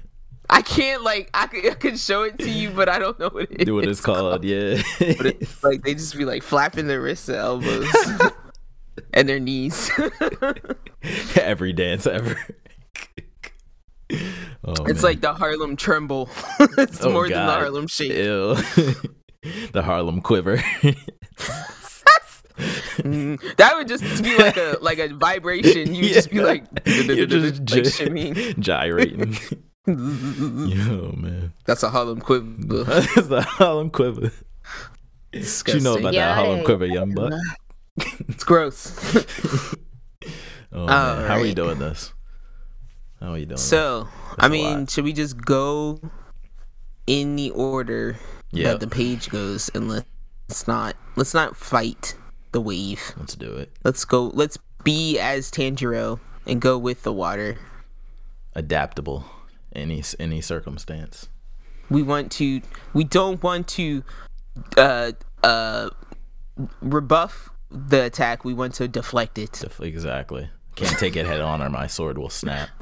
I 0.49 0.61
can't 0.61 1.03
like 1.03 1.29
I 1.33 1.47
could, 1.47 1.65
I 1.65 1.73
could 1.75 1.97
show 1.99 2.23
it 2.23 2.37
to 2.39 2.49
you, 2.49 2.69
but 2.71 2.89
I 2.89 2.99
don't 2.99 3.17
know 3.19 3.29
what 3.29 3.43
it 3.51 3.61
is. 3.61 3.65
Do 3.65 3.75
what 3.75 3.85
it's 3.85 4.01
called. 4.01 4.43
Yeah. 4.43 4.81
But 4.99 5.25
it's 5.25 5.63
like 5.63 5.83
they 5.83 5.93
just 5.93 6.17
be 6.17 6.25
like 6.25 6.43
flapping 6.43 6.87
their 6.87 7.01
wrists 7.01 7.29
and 7.29 7.37
elbows 7.37 7.87
and 9.13 9.27
their 9.29 9.39
knees. 9.39 9.89
Every 11.35 11.73
dance 11.73 12.05
ever. 12.07 12.37
Oh, 14.65 14.73
it's 14.85 15.01
man. 15.01 15.11
like 15.11 15.21
the 15.21 15.33
Harlem 15.33 15.75
Tremble. 15.75 16.29
it's 16.77 17.03
Oh, 17.03 17.11
more 17.11 17.27
than 17.27 17.45
the 17.47 17.51
Harlem 17.51 17.87
Shake. 17.87 18.11
Ew. 18.11 18.55
the 19.71 19.81
Harlem 19.83 20.21
Quiver. 20.21 20.57
Mm, 22.97 23.55
that 23.57 23.75
would 23.75 23.87
just 23.87 24.03
be 24.23 24.37
like 24.37 24.55
a 24.57 24.77
like 24.81 24.99
a 24.99 25.07
vibration. 25.13 25.93
You 25.95 26.03
would 26.03 26.13
just 26.13 26.29
be 26.29 26.41
like, 26.41 26.63
You're 26.85 27.25
just 27.25 27.55
like 27.59 27.65
gy- 27.65 27.81
shimmying. 27.81 28.59
gyrating. 28.59 29.35
Yo, 29.85 31.11
man. 31.17 31.53
That's 31.65 31.83
a 31.83 31.89
Harlem 31.89 32.21
quiver. 32.21 32.83
That's 32.83 33.29
a 33.29 33.41
Harlem 33.41 33.89
Quiver. 33.89 34.31
What 35.33 35.67
you 35.73 35.79
know 35.81 35.95
about 35.97 36.13
that 36.13 36.19
Got 36.19 36.35
Harlem 36.35 36.59
it. 36.59 36.65
Quiver, 36.65 36.85
young 36.85 37.13
buck? 37.13 37.33
It's 37.97 38.43
gross. 38.43 39.75
Oh, 40.75 40.87
man. 40.87 41.27
How 41.27 41.35
are 41.35 41.45
you 41.45 41.53
doing 41.53 41.77
this? 41.77 42.13
How 43.19 43.33
are 43.33 43.37
you 43.37 43.45
doing? 43.45 43.57
so, 43.57 44.07
That's 44.31 44.43
I 44.43 44.47
a 44.47 44.49
mean, 44.49 44.79
lot. 44.79 44.89
should 44.89 45.03
we 45.03 45.13
just 45.13 45.37
go 45.39 45.99
in 47.05 47.35
the 47.35 47.51
order 47.51 48.17
Yeah. 48.49 48.69
that 48.69 48.79
the 48.79 48.87
page 48.87 49.29
goes, 49.29 49.69
and 49.75 49.87
let's 49.87 50.67
not 50.67 50.95
let's 51.15 51.35
not 51.35 51.55
fight 51.55 52.15
the 52.53 52.59
wave. 52.59 53.13
let's 53.17 53.35
do 53.35 53.53
it. 53.55 53.71
Let's 53.83 54.03
go. 54.03 54.31
Let's 54.33 54.57
be 54.83 55.19
as 55.19 55.51
Tanjiro 55.51 56.19
and 56.47 56.59
go 56.59 56.79
with 56.79 57.03
the 57.03 57.13
water. 57.13 57.59
Adaptable, 58.55 59.25
any 59.75 60.03
any 60.19 60.41
circumstance. 60.41 61.27
We 61.89 62.01
want 62.03 62.31
to. 62.33 62.61
We 62.93 63.03
don't 63.03 63.41
want 63.43 63.67
to. 63.69 64.03
Uh. 64.77 65.11
Uh. 65.43 65.89
Rebuff 66.81 67.49
the 67.71 68.05
attack. 68.05 68.45
We 68.45 68.53
want 68.53 68.75
to 68.75 68.87
deflect 68.87 69.37
it. 69.37 69.53
Def- 69.53 69.79
Exactly. 69.81 70.49
Can't 70.75 70.97
take 70.99 71.15
it 71.15 71.25
head 71.25 71.41
on, 71.41 71.61
or 71.61 71.69
my 71.69 71.87
sword 71.87 72.17
will 72.17 72.29
snap. 72.29 72.69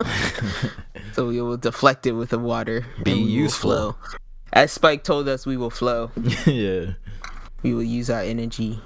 So 1.14 1.26
we 1.26 1.40
will 1.40 1.56
deflect 1.56 2.06
it 2.06 2.12
with 2.12 2.30
the 2.30 2.38
water. 2.38 2.86
Be 3.02 3.10
and 3.10 3.20
we 3.20 3.26
will 3.26 3.30
useful. 3.30 3.70
flow. 3.70 3.96
As 4.52 4.70
Spike 4.70 5.02
told 5.02 5.28
us, 5.28 5.44
we 5.46 5.56
will 5.56 5.70
flow. 5.70 6.12
yeah. 6.46 6.92
We 7.62 7.74
will 7.74 7.82
use 7.82 8.08
our 8.08 8.20
energy. 8.20 8.80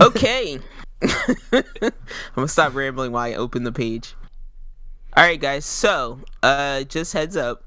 Okay. 0.00 0.60
I'm 1.52 1.64
gonna 2.36 2.46
stop 2.46 2.74
rambling 2.74 3.10
while 3.10 3.24
I 3.24 3.34
open 3.34 3.64
the 3.64 3.72
page. 3.72 4.14
All 5.16 5.24
right, 5.24 5.40
guys. 5.40 5.64
So, 5.64 6.20
uh, 6.42 6.82
just 6.84 7.12
heads 7.14 7.36
up, 7.36 7.64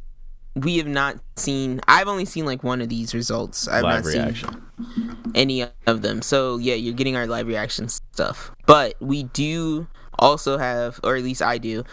we 0.55 0.77
have 0.77 0.87
not 0.87 1.17
seen. 1.35 1.81
I've 1.87 2.07
only 2.07 2.25
seen 2.25 2.45
like 2.45 2.63
one 2.63 2.81
of 2.81 2.89
these 2.89 3.13
results. 3.15 3.67
I've 3.67 3.83
Live 3.83 4.03
not 4.05 4.13
reaction. 4.13 4.49
seen 4.95 5.31
any 5.35 5.65
of 5.87 6.01
them. 6.01 6.21
So 6.21 6.57
yeah, 6.57 6.75
you're 6.75 6.93
getting 6.93 7.15
our 7.15 7.27
live 7.27 7.47
reaction 7.47 7.87
stuff. 7.89 8.51
But 8.65 8.95
we 8.99 9.23
do 9.23 9.87
also 10.17 10.57
have, 10.57 10.99
or 11.03 11.15
at 11.15 11.23
least 11.23 11.41
I 11.41 11.57
do, 11.57 11.83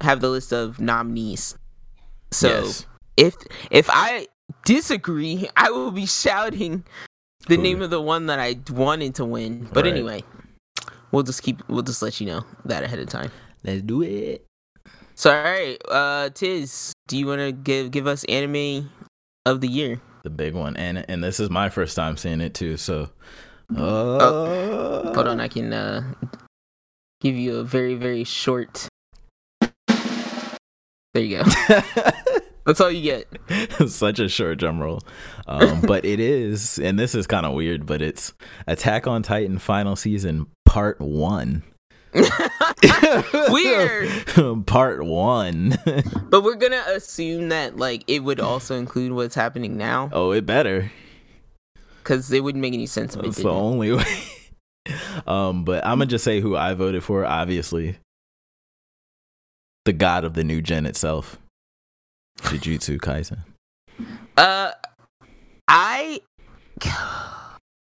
have 0.00 0.20
the 0.20 0.30
list 0.30 0.52
of 0.52 0.80
nominees. 0.80 1.56
So 2.30 2.48
yes. 2.64 2.86
if 3.16 3.36
if 3.70 3.88
I 3.90 4.26
disagree, 4.64 5.48
I 5.56 5.70
will 5.70 5.90
be 5.92 6.06
shouting 6.06 6.84
the 7.46 7.56
Who? 7.56 7.62
name 7.62 7.82
of 7.82 7.90
the 7.90 8.00
one 8.00 8.26
that 8.26 8.38
I 8.40 8.56
wanted 8.72 9.14
to 9.16 9.24
win. 9.24 9.68
But 9.72 9.84
Right. 9.84 9.92
anyway, 9.92 10.24
we'll 11.12 11.24
just 11.24 11.42
keep 11.42 11.62
we'll 11.68 11.82
just 11.82 12.02
let 12.02 12.20
you 12.20 12.26
know 12.26 12.44
that 12.64 12.82
ahead 12.82 12.98
of 13.00 13.08
time. 13.08 13.30
Let's 13.64 13.82
do 13.82 14.02
it. 14.02 14.46
So 15.24 15.34
all 15.34 15.42
right, 15.42 15.78
uh 15.88 16.28
Tiz, 16.34 16.92
do 17.08 17.16
you 17.16 17.26
want 17.26 17.40
to 17.40 17.50
give 17.50 17.90
give 17.90 18.06
us 18.06 18.24
anime 18.24 18.90
of 19.46 19.62
the 19.62 19.68
year? 19.68 20.02
The 20.22 20.28
big 20.28 20.52
one, 20.52 20.76
and 20.76 21.02
and 21.08 21.24
this 21.24 21.40
is 21.40 21.48
my 21.48 21.70
first 21.70 21.96
time 21.96 22.18
seeing 22.18 22.42
it 22.42 22.52
too. 22.52 22.76
So, 22.76 23.08
uh, 23.74 24.18
Oh, 24.20 25.12
Hold 25.14 25.26
on, 25.26 25.40
I 25.40 25.48
can 25.48 25.72
uh 25.72 26.12
give 27.22 27.36
you 27.36 27.56
a 27.56 27.64
very 27.64 27.94
very 27.94 28.24
short. 28.24 28.86
There 29.60 31.22
you 31.22 31.38
go. 31.38 31.44
That's 32.66 32.82
all 32.82 32.90
you 32.90 33.00
get. 33.00 33.88
Such 33.90 34.18
a 34.18 34.28
short 34.28 34.58
drum 34.58 34.78
roll. 34.78 35.00
Um, 35.46 35.80
but 35.80 36.04
it 36.04 36.20
is, 36.20 36.78
and 36.78 36.98
this 36.98 37.14
is 37.14 37.26
kind 37.26 37.46
of 37.46 37.54
weird, 37.54 37.86
but 37.86 38.02
it's 38.02 38.34
Attack 38.66 39.06
on 39.06 39.22
Titan 39.22 39.58
final 39.58 39.96
season 39.96 40.48
part 40.66 41.00
one. 41.00 41.62
Weird. 43.50 44.66
part 44.66 45.04
one. 45.04 45.76
But 46.30 46.42
we're 46.42 46.56
gonna 46.56 46.82
assume 46.88 47.50
that 47.50 47.76
like 47.76 48.02
it 48.08 48.24
would 48.24 48.40
also 48.40 48.76
include 48.76 49.12
what's 49.12 49.34
happening 49.36 49.76
now, 49.76 50.10
oh, 50.12 50.32
it 50.32 50.44
better. 50.46 50.90
because 51.98 52.32
it 52.32 52.42
wouldn't 52.42 52.62
make 52.62 52.74
any 52.74 52.86
sense 52.86 53.14
That's 53.14 53.36
the 53.36 53.50
only 53.50 53.92
way. 53.92 54.04
um, 55.28 55.64
but 55.64 55.84
I'm 55.86 55.98
gonna 55.98 56.06
just 56.06 56.24
say 56.24 56.40
who 56.40 56.56
I 56.56 56.74
voted 56.74 57.04
for. 57.04 57.24
Obviously, 57.24 57.98
the 59.84 59.92
god 59.92 60.24
of 60.24 60.34
the 60.34 60.42
new 60.42 60.60
gen 60.60 60.86
itself, 60.86 61.38
Jujutsu 62.40 62.98
Kaisen. 62.98 63.38
Uh, 64.36 64.72
I, 65.68 66.20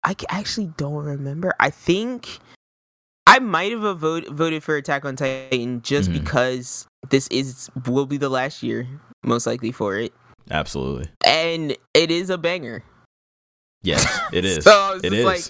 I 0.05 0.15
actually 0.29 0.73
don't 0.77 1.05
remember. 1.05 1.55
I 1.59 1.71
think 1.71 2.39
I 3.27 3.39
might 3.41 3.73
have 3.73 3.83
a 3.85 3.95
vote, 3.95 4.29
voted 4.29 4.63
for 4.63 4.77
Attack 4.77 5.05
on 5.05 5.17
Titan 5.17 5.83
just 5.83 6.11
Mhm. 6.11 6.15
because 6.25 6.87
this 7.11 7.27
is 7.29 7.69
will 7.87 8.07
be 8.07 8.17
the 8.17 8.29
last 8.29 8.63
year, 8.63 8.87
most 9.25 9.47
likely 9.47 9.73
for 9.73 9.97
it, 9.97 10.13
Absolutely. 10.51 11.09
and 11.25 11.77
it 11.95 12.11
is 12.11 12.31
a 12.31 12.39
banger. 12.39 12.83
Yes, 13.83 14.07
it 14.33 14.45
is. 14.45 14.65
So 14.65 14.71
I 14.71 14.95
was 14.95 15.03
it 15.05 15.11
just 15.11 15.19
is. 15.21 15.25
like, 15.25 15.45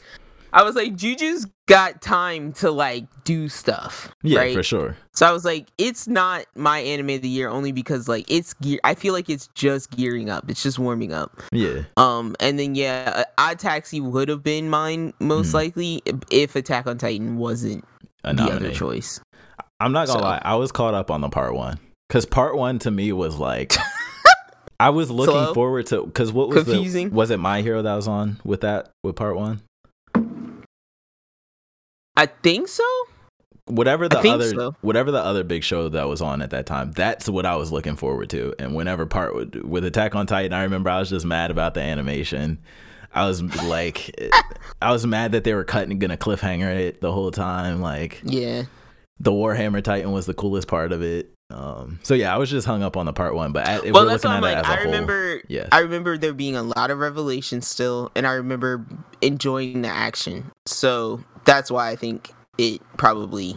I 0.56 0.62
was 0.62 0.74
like, 0.74 0.96
Juju's 0.96 1.46
got 1.66 2.00
time 2.00 2.52
to 2.54 2.70
like 2.70 3.04
do 3.24 3.48
stuff, 3.48 4.10
yeah, 4.22 4.38
right? 4.40 4.54
for 4.54 4.62
sure. 4.62 4.96
So 5.14 5.26
I 5.26 5.32
was 5.32 5.44
like, 5.44 5.68
it's 5.76 6.08
not 6.08 6.46
my 6.54 6.78
anime 6.78 7.10
of 7.10 7.22
the 7.22 7.28
year 7.28 7.48
only 7.48 7.72
because 7.72 8.08
like 8.08 8.24
it's 8.30 8.54
gear. 8.54 8.80
I 8.82 8.94
feel 8.94 9.12
like 9.12 9.28
it's 9.28 9.48
just 9.54 9.90
gearing 9.90 10.30
up. 10.30 10.50
It's 10.50 10.62
just 10.62 10.78
warming 10.78 11.12
up. 11.12 11.42
Yeah. 11.52 11.82
Um, 11.98 12.34
and 12.40 12.58
then 12.58 12.74
yeah, 12.74 13.12
uh, 13.16 13.24
Odd 13.36 13.58
Taxi 13.58 14.00
would 14.00 14.28
have 14.30 14.42
been 14.42 14.70
mine 14.70 15.12
most 15.20 15.50
Mhm. 15.50 15.54
likely 15.54 16.02
if 16.30 16.56
Attack 16.56 16.86
on 16.86 16.96
Titan 16.96 17.36
wasn't 17.36 17.84
A 18.24 18.32
the 18.34 18.44
other 18.44 18.72
choice. 18.72 19.20
I'm 19.78 19.92
not 19.92 20.06
gonna 20.06 20.20
So- 20.20 20.24
lie, 20.24 20.40
I 20.42 20.54
was 20.54 20.72
caught 20.72 20.94
up 20.94 21.10
on 21.10 21.20
the 21.20 21.28
part 21.28 21.54
one 21.54 21.78
because 22.08 22.24
part 22.24 22.56
one 22.56 22.78
to 22.78 22.90
me 22.90 23.12
was 23.12 23.36
like, 23.36 23.76
I 24.80 24.90
was 24.90 25.10
looking 25.10 25.32
Slow? 25.34 25.54
forward 25.54 25.86
to 25.88 26.04
because 26.06 26.32
what 26.32 26.48
was 26.48 26.64
Confusing? 26.64 27.10
the 27.10 27.14
was 27.14 27.30
it 27.30 27.38
My 27.38 27.60
Hero 27.62 27.82
that 27.82 27.94
was 27.94 28.08
on 28.08 28.38
with 28.44 28.62
that 28.62 28.90
with 29.02 29.16
part 29.16 29.36
one? 29.36 29.60
I 32.16 32.26
think 32.26 32.68
so. 32.68 32.84
Whatever 33.66 34.08
the 34.08 34.18
other 34.18 34.48
so. 34.50 34.76
whatever 34.80 35.10
the 35.10 35.18
other 35.22 35.42
big 35.42 35.64
show 35.64 35.88
that 35.88 36.08
was 36.08 36.22
on 36.22 36.40
at 36.40 36.50
that 36.50 36.66
time, 36.66 36.92
that's 36.92 37.28
what 37.28 37.44
I 37.44 37.56
was 37.56 37.72
looking 37.72 37.96
forward 37.96 38.30
to. 38.30 38.54
And 38.60 38.76
whenever 38.76 39.06
part 39.06 39.34
with, 39.34 39.56
with 39.56 39.84
Attack 39.84 40.14
on 40.14 40.26
Titan, 40.28 40.52
I 40.52 40.62
remember 40.62 40.88
I 40.88 41.00
was 41.00 41.10
just 41.10 41.26
mad 41.26 41.50
about 41.50 41.74
the 41.74 41.80
animation. 41.80 42.58
I 43.12 43.26
was 43.26 43.42
like, 43.64 44.14
I 44.82 44.92
was 44.92 45.04
mad 45.04 45.32
that 45.32 45.42
they 45.42 45.52
were 45.52 45.64
cutting 45.64 45.98
gonna 45.98 46.16
cliffhanger 46.16 46.74
it 46.78 47.00
the 47.00 47.10
whole 47.12 47.32
time. 47.32 47.80
Like 47.80 48.20
Yeah. 48.22 48.64
the 49.18 49.32
Warhammer 49.32 49.82
Titan 49.82 50.12
was 50.12 50.26
the 50.26 50.34
coolest 50.34 50.68
part 50.68 50.92
of 50.92 51.02
it. 51.02 51.32
Um, 51.50 51.98
so 52.04 52.14
yeah, 52.14 52.32
I 52.32 52.38
was 52.38 52.50
just 52.50 52.66
hung 52.68 52.84
up 52.84 52.96
on 52.96 53.06
the 53.06 53.12
part 53.12 53.34
one, 53.34 53.50
but 53.52 53.66
well, 53.66 54.04
we're 54.04 54.04
that's 54.10 54.24
looking 54.24 54.30
at 54.30 54.36
I'm 54.36 54.44
it 54.44 54.46
like. 54.46 54.56
as 54.58 54.64
a 54.66 54.68
I 54.68 54.76
whole, 54.76 54.84
remember. 54.86 55.42
yeah, 55.48 55.68
I 55.72 55.78
remember 55.80 56.16
there 56.18 56.32
being 56.32 56.54
a 56.56 56.62
lot 56.62 56.90
of 56.92 56.98
revelations 56.98 57.66
still, 57.66 58.10
and 58.14 58.26
I 58.28 58.32
remember 58.34 58.84
enjoying 59.20 59.82
the 59.82 59.88
action. 59.88 60.50
So 60.66 61.22
that's 61.46 61.70
why 61.70 61.88
I 61.90 61.96
think 61.96 62.30
it 62.58 62.80
probably 62.98 63.56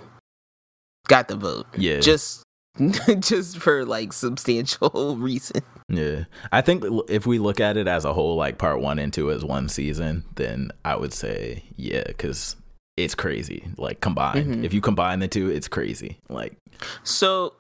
got 1.07 1.27
the 1.27 1.35
vote. 1.35 1.65
yeah, 1.75 1.99
Just, 1.99 2.43
just 3.19 3.57
for 3.57 3.83
like 3.85 4.13
substantial 4.13 5.17
reason. 5.19 5.61
yeah. 5.89 6.25
I 6.51 6.61
think 6.61 6.83
if 7.09 7.25
we 7.25 7.39
look 7.39 7.59
at 7.59 7.75
it 7.77 7.87
as 7.87 8.05
a 8.05 8.13
whole, 8.13 8.35
like 8.35 8.57
part 8.57 8.79
one 8.81 8.99
and 8.99 9.11
two 9.11 9.31
as 9.31 9.43
one 9.43 9.67
season, 9.69 10.23
then 10.35 10.71
I 10.85 10.95
would 10.95 11.13
say 11.13 11.63
yeah, 11.75 12.03
because 12.05 12.55
it's 12.95 13.15
crazy. 13.15 13.65
Like 13.77 14.01
combined, 14.01 14.55
Mhm. 14.55 14.63
if 14.63 14.73
you 14.73 14.81
combine 14.81 15.19
the 15.19 15.27
two, 15.27 15.49
it's 15.49 15.67
crazy. 15.67 16.19
Like 16.29 16.55
So 17.03 17.53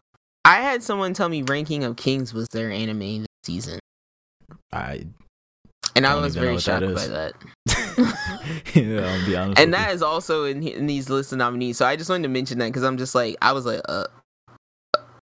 I 0.45 0.57
had 0.57 0.83
someone 0.83 1.13
tell 1.13 1.27
me 1.29 1.41
Ranking 1.41 1.83
of 1.83 1.95
Kings 1.97 2.33
was 2.33 2.47
their 2.49 2.71
anime 2.71 3.19
this 3.19 3.27
season, 3.43 3.79
I, 4.71 5.05
and 5.95 6.05
I 6.05 6.15
was 6.15 6.35
very 6.35 6.53
what 6.53 6.63
that 6.65 6.81
shocked 6.81 6.95
by 6.95 7.07
that. 7.07 7.33
yeah, 8.73 9.01
I'll 9.01 9.25
be 9.25 9.35
honest. 9.35 9.59
and 9.59 9.73
that 9.73 9.91
is 9.93 10.01
also 10.01 10.45
in, 10.45 10.61
in 10.67 10.85
these 10.87 11.09
list 11.09 11.31
of 11.31 11.37
nominees. 11.37 11.77
So 11.77 11.85
I 11.85 11.95
just 11.95 12.09
wanted 12.09 12.23
to 12.23 12.29
mention 12.29 12.59
that 12.59 12.67
because 12.67 12.83
I'm 12.83 12.97
just 12.97 13.15
like 13.15 13.35
I 13.41 13.51
was 13.53 13.65
like, 13.65 13.81
uh, 13.87 14.05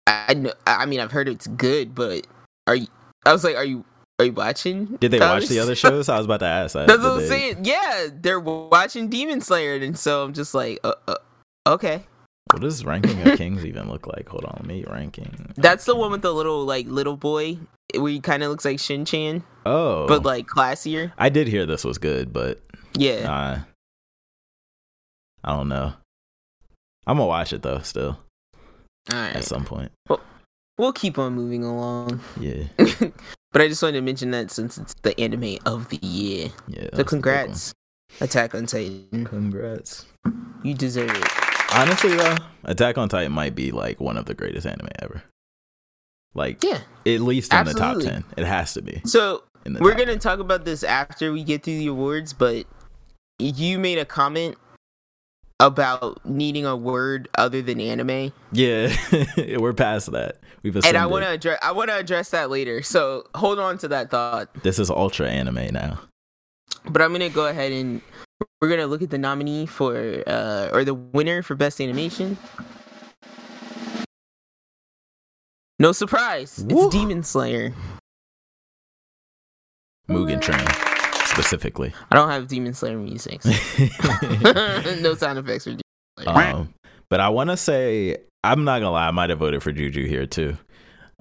I 0.07 0.27
I 0.29 0.35
kn- 0.35 0.53
I 0.67 0.87
mean 0.87 1.01
I've 1.01 1.13
heard 1.13 1.29
it's 1.29 1.47
good, 1.47 1.95
but 1.95 2.27
are 2.67 2.77
you? 2.77 2.87
I 3.25 3.33
was 3.33 3.45
like, 3.45 3.57
are 3.57 3.65
you 3.65 3.85
are 4.19 4.25
you 4.27 4.33
watching? 4.33 4.87
Did 5.01 5.11
they 5.11 5.21
watch 5.21 5.47
the 5.49 5.59
other 5.59 5.75
shows? 5.75 6.09
I 6.11 6.17
was 6.17 6.27
about 6.27 6.41
to 6.41 6.47
ask 6.47 6.75
that. 6.75 6.87
That's 6.87 7.01
Did 7.01 7.05
what 7.05 7.13
I'm 7.15 7.19
they- 7.21 7.29
saying. 7.29 7.65
Yeah, 7.65 8.07
they're 8.13 8.41
watching 8.41 9.09
Demon 9.09 9.41
Slayer, 9.41 9.75
and 9.77 9.99
so 9.99 10.25
I'm 10.25 10.33
just 10.33 10.55
like, 10.55 10.79
uh, 10.85 10.95
uh, 11.09 11.17
okay. 11.67 12.03
What 12.53 12.63
does 12.63 12.85
ranking 12.85 13.21
of 13.29 13.37
kings 13.37 13.67
even 13.67 13.91
look 13.91 14.07
like? 14.07 14.29
Hold 14.29 14.45
on, 14.45 14.55
let 14.61 14.67
me 14.67 14.85
ranking. 14.89 15.53
That's 15.57 15.85
the 15.85 15.97
one 15.97 16.13
with 16.13 16.23
the 16.23 16.33
little 16.33 16.65
like 16.65 16.87
little 16.87 17.17
boy 17.17 17.59
where 17.97 18.11
he 18.13 18.21
kind 18.21 18.43
of 18.45 18.51
looks 18.51 18.65
like 18.65 18.79
Shin 18.79 19.05
Chan, 19.05 19.43
Oh, 19.65 20.07
but 20.07 20.25
like 20.25 20.47
classier. 20.47 21.13
I 21.19 21.29
did 21.29 21.49
hear 21.49 21.67
this 21.67 21.85
was 21.85 21.99
good, 21.99 22.33
but 22.33 22.61
Yeah. 22.99 23.61
I 25.45 25.53
don't 25.55 25.69
know. 25.69 25.93
I'm 27.07 27.17
gonna 27.19 27.27
watch 27.27 27.53
it 27.53 27.63
though, 27.63 27.79
still 27.81 28.19
All 29.11 29.17
at 29.17 29.45
some 29.45 29.65
point. 29.65 29.93
We'll 30.79 30.93
keep 30.93 31.19
on 31.19 31.35
moving 31.35 31.65
along. 31.65 32.21
Yeah, 32.39 32.65
but 33.53 33.63
I 33.63 33.69
just 33.69 33.83
wanted 33.83 33.95
to 33.99 34.03
mention 34.03 34.31
that 34.33 34.51
since 34.51 34.77
it's 34.77 34.95
the 35.03 35.19
anime 35.19 35.57
of 35.65 35.89
the 35.89 35.99
year. 36.03 36.49
yeah. 36.69 36.75
So 36.75 36.81
that's 36.81 36.91
the 36.91 36.97
big 36.99 37.07
congrats, 37.07 37.75
Attack 38.21 38.55
on 38.55 38.67
Titan. 38.67 39.25
Congrats. 39.25 40.05
You 40.63 40.75
deserve 40.75 41.11
it. 41.11 41.25
Honestly, 41.73 42.15
though, 42.17 42.37
Attack 42.65 42.99
on 42.99 43.09
Titan 43.09 43.33
might 43.33 43.55
be 43.55 43.71
like 43.73 44.01
one 44.01 44.17
of 44.19 44.27
the 44.27 44.35
greatest 44.35 44.67
anime 44.67 44.89
ever. 45.01 45.23
Like 46.35 46.63
Yeah. 46.63 46.81
at 47.07 47.21
least 47.21 47.55
in 47.55 47.65
the 47.65 47.73
top 47.73 48.01
ten, 48.01 48.25
it 48.37 48.45
has 48.45 48.75
to 48.75 48.83
be. 48.83 49.01
So 49.07 49.45
we're 49.81 49.95
gonna 49.95 50.19
talk 50.19 50.41
about 50.41 50.65
this 50.67 50.83
after 50.85 51.33
we 51.33 51.43
get 51.45 51.63
through 51.63 51.79
the 51.79 51.87
awards, 51.87 52.33
but 52.35 52.67
you 53.39 53.79
made 53.79 53.99
a 53.99 54.05
comment 54.05 54.57
about 55.61 56.25
needing 56.27 56.67
a 56.67 56.77
word 56.77 57.29
other 57.39 57.63
than 57.63 57.81
anime, 57.81 58.33
Yeah, 58.53 58.95
we're 59.59 59.73
past 59.73 60.13
that. 60.13 60.39
We've 60.63 60.77
and. 60.77 60.97
I 60.97 61.07
want 61.07 61.25
to 61.25 61.31
address 61.31 61.59
I 61.63 61.73
want 61.73 61.91
to 61.91 61.97
address 61.97 62.31
that 62.31 62.51
later. 62.51 62.83
So 62.83 63.27
hold 63.35 63.59
on 63.59 63.79
to 63.79 63.89
that 63.89 64.11
thought. 64.11 64.53
This 64.63 64.79
is 64.79 64.91
ultra 64.91 65.29
anime 65.31 65.73
now. 65.73 66.01
But 66.85 67.03
I'm 67.03 67.13
gonna 67.13 67.29
go 67.29 67.47
ahead 67.47 67.73
and 67.73 68.01
we're 68.61 68.69
gonna 68.69 68.87
look 68.87 69.03
at 69.03 69.11
the 69.11 69.19
nominee 69.19 69.67
for 69.67 70.23
uh 70.27 70.71
or 70.73 70.85
the 70.85 70.95
winner 70.95 71.43
for 71.43 71.55
best 71.55 71.81
animation. 71.81 72.37
No 75.79 75.93
surprise, 75.93 76.65
Woo. 76.69 76.87
it's 76.87 76.95
Demon 76.95 77.23
Slayer. 77.23 77.73
Mugen 80.09 80.41
Train 80.41 80.86
specifically. 81.37 81.93
I 82.11 82.17
don't 82.17 82.31
have 82.31 82.49
Demon 82.49 82.75
Slayer 82.75 82.97
music. 82.99 83.43
so- 83.43 83.51
no 85.01 85.15
sound 85.15 85.39
effects 85.39 85.65
for 85.65 85.71
Demon 85.71 85.83
Slayer. 86.21 86.55
um, 86.57 86.75
but 87.11 87.21
I 87.21 87.29
want 87.29 87.51
to 87.51 87.57
say 87.57 88.17
I'm 88.43 88.65
not 88.65 88.79
gonna 88.81 88.91
lie, 88.93 89.09
I 89.09 89.11
might 89.11 89.31
have 89.31 89.39
voted 89.39 89.63
for 89.63 89.73
Juju 89.73 90.07
here 90.07 90.27
too. 90.27 90.57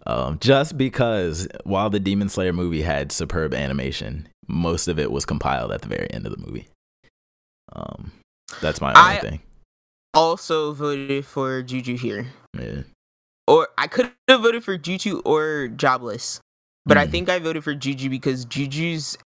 Um, 0.07 0.37
just 0.39 0.77
because 0.77 1.47
while 1.63 1.89
the 1.89 1.99
Demon 1.99 2.29
Slayer 2.29 2.53
movie 2.53 2.81
had 2.83 3.11
superb 3.11 3.53
animation, 3.53 4.27
most 4.47 4.87
of 4.87 4.99
it 4.99 5.11
was 5.11 5.25
compiled 5.25 5.71
at 5.71 5.81
the 5.81 5.87
very 5.87 6.07
end 6.11 6.25
of 6.27 6.31
the 6.31 6.45
movie. 6.45 6.67
Um, 7.73 8.11
that's 8.61 8.79
my 8.81 8.89
only 8.93 9.17
I- 9.17 9.19
thing. 9.21 9.41
also 10.13 10.73
voted 10.73 11.25
for 11.25 11.61
Juju 11.63 11.97
here. 11.97 12.27
Yeah. 12.57 12.81
Or 13.47 13.67
I 13.77 13.87
could 13.87 14.11
have 14.27 14.41
voted 14.41 14.63
for 14.63 14.77
Juju 14.77 15.21
or 15.25 15.67
Jobless. 15.69 16.39
But 16.85 16.97
I 16.97 17.05
Mm. 17.07 17.11
think 17.11 17.29
I 17.29 17.39
voted 17.39 17.63
for 17.63 17.73
Juju 17.73 18.09
because 18.09 18.45
Juju's 18.45 19.17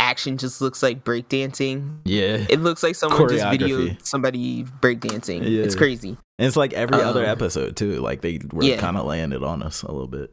action 0.00 0.38
just 0.38 0.60
looks 0.60 0.82
like 0.82 1.04
breakdancing. 1.04 1.98
Yeah. 2.04 2.44
It 2.48 2.60
looks 2.60 2.82
like 2.82 2.94
someone 2.96 3.28
just 3.28 3.44
videoed 3.44 4.04
somebody 4.04 4.64
breakdancing. 4.64 5.42
Yeah. 5.42 5.62
It's 5.62 5.74
crazy. 5.74 6.16
And 6.38 6.46
it's 6.46 6.56
like 6.56 6.72
every 6.72 7.00
other 7.00 7.22
Um, 7.24 7.30
episode 7.30 7.76
too. 7.76 8.00
Like 8.00 8.22
they 8.22 8.40
were 8.52 8.64
yeah. 8.64 8.78
kind 8.78 8.96
of 8.96 9.04
laying 9.06 9.32
it 9.32 9.42
on 9.44 9.62
us 9.62 9.82
a 9.82 9.92
little 9.92 10.08
bit. 10.08 10.32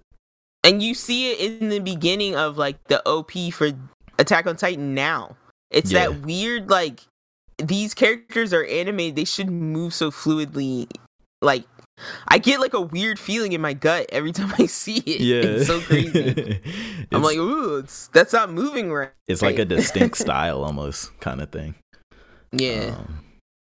And 0.63 0.82
you 0.82 0.93
see 0.93 1.32
it 1.32 1.61
in 1.61 1.70
the 1.70 1.80
beginning 1.80 2.36
of 2.36 2.57
like 2.57 2.78
the 2.86 3.01
OP 3.07 3.32
for 3.51 3.72
Attack 4.18 4.47
on 4.47 4.55
Titan 4.55 4.93
now. 4.95 5.36
It's 5.70 5.91
Yeah. 5.91 6.07
that 6.07 6.22
weird 6.22 6.70
like 6.70 7.01
these 7.57 7.93
characters 7.93 8.53
are 8.53 8.63
animated, 8.65 9.15
they 9.15 9.26
should 9.26 9.49
move 9.49 9.93
so 9.93 10.11
fluidly. 10.11 10.89
Like 11.41 11.65
I 12.28 12.38
get 12.38 12.60
like 12.60 12.74
a 12.74 12.82
weird 12.82 13.20
feeling 13.20 13.54
in 13.54 13.62
my 13.62 13.74
gut 13.74 14.08
every 14.12 14.32
time 14.34 14.54
I 14.58 14.66
see 14.66 14.98
it. 14.98 15.22
Yeah. 15.22 15.41
It's 15.41 15.68
so 15.68 15.80
crazy. 15.82 16.62
I'm 17.12 17.24
like, 17.24 17.38
ooh, 17.38 17.78
it's 17.78 18.08
that's 18.10 18.34
not 18.34 18.52
moving 18.52 18.91
right. 18.91 19.12
it's 19.28 19.41
like 19.41 19.60
a 19.60 19.66
distinct 19.66 20.18
style 20.18 20.64
almost 20.64 21.18
kind 21.20 21.41
of 21.41 21.52
thing. 21.52 21.76
Yeah. 22.52 22.95
Um, 22.98 23.24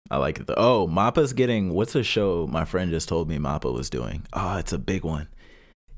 I 0.10 0.18
like 0.18 0.40
it. 0.40 0.48
Though. 0.48 0.56
Oh, 0.58 0.88
Mappa's 0.88 1.34
getting 1.34 1.74
what's 1.74 1.96
a 1.96 2.04
show 2.04 2.48
my 2.48 2.66
friend 2.66 2.92
just 2.92 3.08
told 3.08 3.30
me 3.30 3.38
Mappa 3.38 3.74
was 3.74 3.90
doing? 3.90 4.26
Oh, 4.34 4.58
it's 4.58 4.74
a 4.74 4.80
big 4.80 5.04
one. 5.04 5.28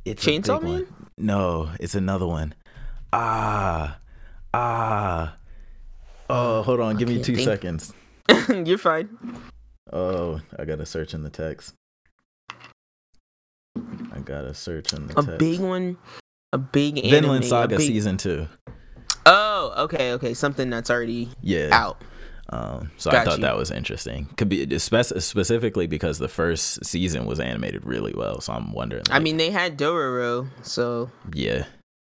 It's 0.05 0.25
a 0.25 0.29
Chainsaw 0.29 0.59
big 0.59 0.69
Man? 0.69 0.73
one. 0.73 0.87
No, 1.17 1.69
it's 1.79 1.95
another 1.95 2.27
one. 2.27 2.53
Ah, 3.11 3.99
ah. 4.53 5.37
Oh, 6.29 6.61
hold 6.63 6.79
on. 6.79 6.97
Give 6.97 7.07
me 7.07 7.21
two 7.21 7.35
think. 7.35 7.45
seconds. 7.45 7.93
You're 8.49 8.77
fine. 8.77 9.09
Oh, 9.91 10.41
I 10.57 10.65
gotta 10.65 10.85
search 10.85 11.13
in 11.13 11.23
the 11.23 11.29
text. 11.29 11.73
Gotta 14.25 14.53
search 14.53 14.93
in 14.93 15.07
the 15.07 15.19
A 15.19 15.23
text. 15.23 15.37
big 15.39 15.59
one. 15.59 15.97
A 16.51 16.57
big 16.57 16.97
anime. 16.99 17.09
Vinland 17.11 17.45
Saga 17.45 17.77
big- 17.77 17.87
season 17.87 18.17
two. 18.17 18.47
Oh, 19.25 19.73
okay, 19.85 20.13
okay. 20.13 20.33
Something 20.33 20.69
that's 20.69 20.89
already 20.89 21.29
Yeah. 21.41 21.69
out. 21.71 22.01
Um, 22.49 22.91
so 22.97 23.09
I 23.09 23.23
thought 23.23 23.37
you. 23.37 23.41
that 23.43 23.55
was 23.57 23.71
interesting. 23.71 24.27
Could 24.37 24.49
be 24.49 24.77
spec- 24.77 25.05
specifically 25.19 25.87
because 25.87 26.19
the 26.19 26.27
first 26.27 26.85
season 26.85 27.25
was 27.25 27.39
animated 27.39 27.85
really 27.85 28.13
well. 28.15 28.41
So 28.41 28.53
I'm 28.53 28.73
wondering. 28.73 29.03
I 29.09 29.19
mean, 29.19 29.37
they 29.37 29.49
had 29.49 29.77
Dororo, 29.77 30.49
so 30.61 31.09
yeah, 31.33 31.65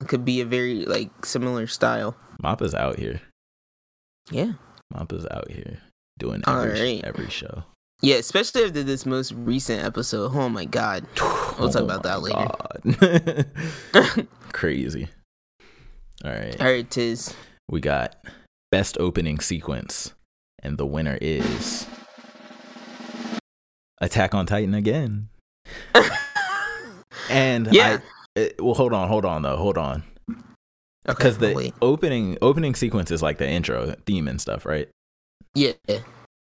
it 0.00 0.06
could 0.06 0.24
be 0.24 0.40
a 0.40 0.44
very 0.44 0.84
like 0.84 1.24
similar 1.24 1.66
style. 1.66 2.14
Mappa's 2.42 2.74
out 2.74 2.98
here. 2.98 3.20
Yeah. 4.30 4.52
Mappa's 4.94 5.26
out 5.30 5.50
here 5.50 5.78
doing 6.18 6.42
every 6.46 7.02
every 7.02 7.30
show. 7.30 7.64
Yeah, 8.00 8.16
especially 8.16 8.64
after 8.64 8.82
this 8.84 9.04
most 9.04 9.32
recent 9.32 9.82
episode. 9.84 10.32
Oh 10.34 10.48
my 10.48 10.64
god. 10.64 11.06
We'll 11.58 11.70
talk 11.70 11.82
Oh 11.82 11.84
about 11.86 12.04
that 12.04 12.22
later. 12.22 12.46
God. 13.92 14.28
Crazy. 14.52 15.08
All 16.24 16.30
right. 16.30 16.60
All 16.60 16.66
right, 16.68 16.88
Tiz. 16.88 17.34
We 17.68 17.80
got 17.80 18.14
best 18.70 18.96
opening 19.00 19.40
sequence, 19.40 20.12
and 20.62 20.78
the 20.78 20.86
winner 20.86 21.18
is 21.20 21.84
Attack 24.00 24.34
on 24.36 24.46
Titan 24.46 24.74
again. 24.74 25.28
And 27.30 27.68
Yeah. 27.72 27.98
I, 28.36 28.40
it- 28.40 28.62
well, 28.62 28.74
hold 28.74 28.92
on, 28.92 29.08
hold 29.08 29.24
on 29.24 29.42
though, 29.42 29.56
hold 29.56 29.76
on, 29.76 30.02
Okay, 30.30 30.38
because 31.06 31.38
the 31.38 31.52
wait. 31.52 31.74
opening 31.82 32.38
opening 32.40 32.74
sequence 32.74 33.10
is 33.10 33.20
like 33.22 33.38
the 33.38 33.48
intro 33.48 33.96
theme 34.06 34.28
and 34.28 34.40
stuff, 34.40 34.64
right? 34.64 34.88
Yeah. 35.54 35.72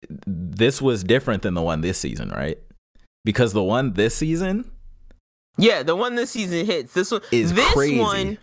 This 0.09 0.81
was 0.81 1.03
different 1.05 1.43
than 1.43 1.55
the 1.55 1.63
one 1.63 1.81
this 1.81 1.99
season, 1.99 2.31
right? 2.31 2.59
Because 3.25 3.53
the 3.53 3.63
one 3.65 3.95
this 3.95 4.15
season 4.15 4.71
Yeah, 5.57 5.83
the 5.83 5.97
one 5.97 6.15
this 6.15 6.31
season 6.31 6.65
hits. 6.67 6.95
This 6.95 7.11
one 7.11 7.21
is 7.33 7.53
this 7.55 7.73
crazy. 7.73 7.99
one 7.99 8.39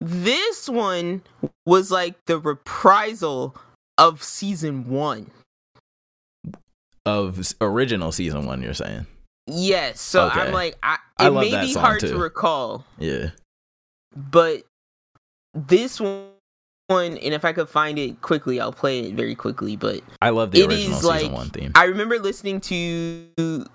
this 0.00 0.68
one 0.68 1.22
was 1.66 1.90
like 1.90 2.24
the 2.26 2.38
reprisal 2.38 3.56
of 3.96 4.22
season 4.22 4.88
one. 4.88 5.30
of 7.04 7.52
original 7.60 8.12
season 8.12 8.46
one. 8.46 8.62
You're 8.62 8.74
saying, 8.74 9.06
Yes. 9.46 10.00
So 10.00 10.26
Okay. 10.26 10.40
I'm 10.40 10.52
like 10.52 10.76
I, 10.82 10.94
it 11.20 11.24
I 11.24 11.30
may 11.30 11.50
be 11.66 11.72
hard 11.74 12.00
too. 12.00 12.10
to 12.10 12.18
recall, 12.18 12.84
yeah, 12.98 13.30
but 14.14 14.62
this 15.54 16.00
one 16.00 16.26
and 16.90 17.18
if 17.18 17.44
I 17.44 17.52
could 17.52 17.68
find 17.68 17.98
it 17.98 18.22
quickly, 18.22 18.60
I'll 18.60 18.72
play 18.72 19.00
it 19.00 19.14
very 19.14 19.34
quickly. 19.34 19.76
But 19.76 20.00
I 20.22 20.30
love 20.30 20.50
the 20.52 20.62
It 20.62 20.68
original 20.70 20.96
is 20.96 21.02
season 21.02 21.08
like- 21.08 21.32
one 21.32 21.50
theme. 21.50 21.72
I 21.74 21.84
remember 21.84 22.18
listening 22.18 22.60
to 22.62 23.66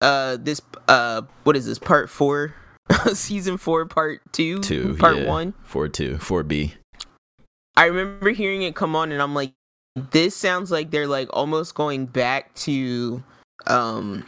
uh 0.00 0.36
this 0.40 0.60
uh 0.86 1.22
what 1.44 1.56
is 1.56 1.66
this 1.66 1.78
part 1.78 2.08
four 2.08 2.54
season 3.14 3.56
four 3.56 3.84
part 3.86 4.20
two 4.32 4.60
Two, 4.60 4.96
part 4.96 5.18
yeah. 5.18 5.26
one 5.26 5.54
Four 5.64 5.88
two, 5.88 6.18
four 6.18 6.42
B. 6.42 6.74
I 7.76 7.86
remember 7.86 8.30
hearing 8.30 8.62
it 8.62 8.74
come 8.74 8.94
on 8.94 9.12
and 9.12 9.20
I'm 9.22 9.34
like 9.34 9.52
this 9.96 10.36
sounds 10.36 10.70
like 10.70 10.90
they're 10.90 11.08
like 11.08 11.28
almost 11.32 11.74
going 11.74 12.06
back 12.06 12.54
to 12.54 13.22
um 13.66 14.24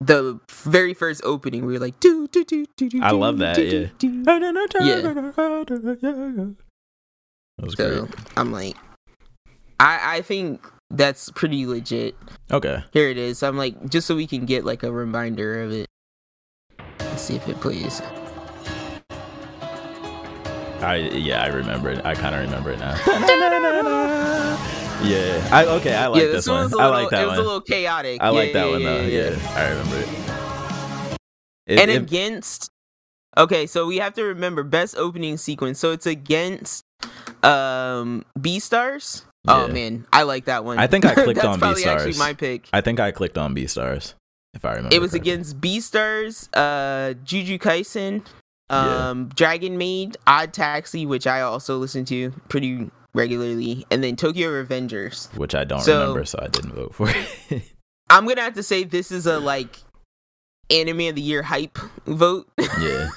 the 0.00 0.38
very 0.50 0.94
first 0.94 1.20
opening 1.24 1.64
where 1.64 1.72
you're 1.72 1.80
like 1.80 1.98
do 2.00 2.28
do 2.28 2.44
do 2.44 2.64
do 2.76 2.88
do 2.88 3.02
I 3.02 3.10
love 3.10 3.38
that, 3.38 3.56
do, 3.56 3.62
yeah. 3.62 3.88
do, 3.98 4.00
do. 4.22 4.22
That 4.24 4.40
was 7.58 7.74
so 7.74 8.06
great. 8.06 8.14
I'm 8.36 8.52
like 8.52 8.76
I 9.80 10.18
I 10.18 10.22
think 10.22 10.64
that's 10.90 11.30
pretty 11.30 11.66
legit 11.66 12.14
Okay. 12.50 12.82
Here 12.92 13.10
it 13.10 13.18
is. 13.18 13.42
I'm 13.42 13.58
like, 13.58 13.90
just 13.90 14.06
so 14.06 14.16
we 14.16 14.26
can 14.26 14.46
get 14.46 14.64
like 14.64 14.82
a 14.82 14.90
reminder 14.90 15.62
of 15.62 15.70
it. 15.72 15.86
Let's 17.00 17.22
see 17.22 17.36
if 17.36 17.46
it 17.48 17.60
plays. 17.60 18.00
I 20.80 20.96
yeah, 21.12 21.42
I 21.42 21.48
remember 21.48 21.90
it. 21.90 22.04
I 22.04 22.14
kind 22.14 22.34
of 22.34 22.40
remember 22.42 22.70
it 22.70 22.78
now. 22.78 22.96
yeah. 25.02 25.48
I 25.52 25.64
okay. 25.66 25.94
I 25.94 26.06
like 26.08 26.20
yeah, 26.20 26.26
this, 26.28 26.44
this 26.44 26.48
one. 26.48 26.56
a 26.58 26.60
I 26.60 26.64
little, 26.64 26.90
like 26.90 27.10
that 27.10 27.22
it 27.22 27.26
was 27.26 27.30
one. 27.32 27.38
a 27.38 27.42
little 27.42 27.60
chaotic. 27.60 28.20
I 28.20 28.26
Yeah, 28.26 28.30
like 28.30 28.52
that 28.52 28.66
yeah, 28.66 28.70
one 28.72 28.82
though. 28.82 29.00
yeah. 29.02 29.52
I 29.54 29.68
remember 29.70 29.96
it. 29.96 30.08
It- 31.66 31.78
And 31.80 31.90
it- 31.90 32.02
against, 32.02 32.70
okay, 33.36 33.66
so 33.66 33.86
we 33.86 33.98
have 33.98 34.14
to 34.14 34.24
remember 34.24 34.62
best 34.62 34.96
opening 34.96 35.36
sequence. 35.36 35.78
So 35.78 35.92
it's 35.92 36.06
against 36.06 36.84
um 37.42 38.24
Beastars. 38.38 39.22
Oh 39.46 39.68
man, 39.68 40.06
I 40.12 40.24
like 40.24 40.46
that 40.46 40.64
one. 40.64 40.78
I 40.78 40.86
think 40.88 41.04
I 41.04 41.14
clicked 41.24 41.42
on 41.44 41.58
probably 41.58 41.84
actually 41.84 42.18
my 42.18 42.34
pick. 42.34 42.68
I 42.72 42.80
think 42.80 43.00
I 43.00 43.12
clicked 43.12 43.38
on 43.38 43.54
Beastars. 43.54 44.14
If 44.54 44.64
I 44.64 44.70
remember. 44.72 44.94
It 44.94 45.00
was 45.00 45.12
correctly. 45.12 45.30
against 45.32 45.60
Beastars, 45.60 46.48
uh, 46.54 47.14
Juju 47.22 47.58
Kaisen, 47.58 48.26
um, 48.70 49.28
Dragon 49.28 49.76
Maid, 49.78 50.16
Odd 50.26 50.52
Taxi, 50.52 51.06
which 51.06 51.26
I 51.26 51.42
also 51.42 51.76
listen 51.78 52.04
to 52.06 52.30
pretty 52.48 52.90
regularly, 53.18 53.84
and 53.90 54.02
then 54.02 54.16
Tokyo 54.16 54.48
Revengers. 54.48 55.28
which 55.36 55.54
I 55.54 55.64
don't 55.64 55.80
So- 55.82 56.00
remember, 56.00 56.24
so 56.24 56.38
I 56.40 56.46
didn't 56.46 56.72
vote 56.74 56.94
for 56.94 57.10
it. 57.10 57.62
I'm 58.10 58.26
gonna 58.26 58.40
have 58.40 58.54
to 58.54 58.62
say 58.62 58.84
this 58.84 59.12
is 59.12 59.26
a 59.26 59.38
like 59.38 59.80
anime 60.70 61.00
of 61.08 61.14
the 61.16 61.20
year 61.20 61.42
hype 61.42 61.76
vote 62.06 62.48
yeah, 62.80 63.08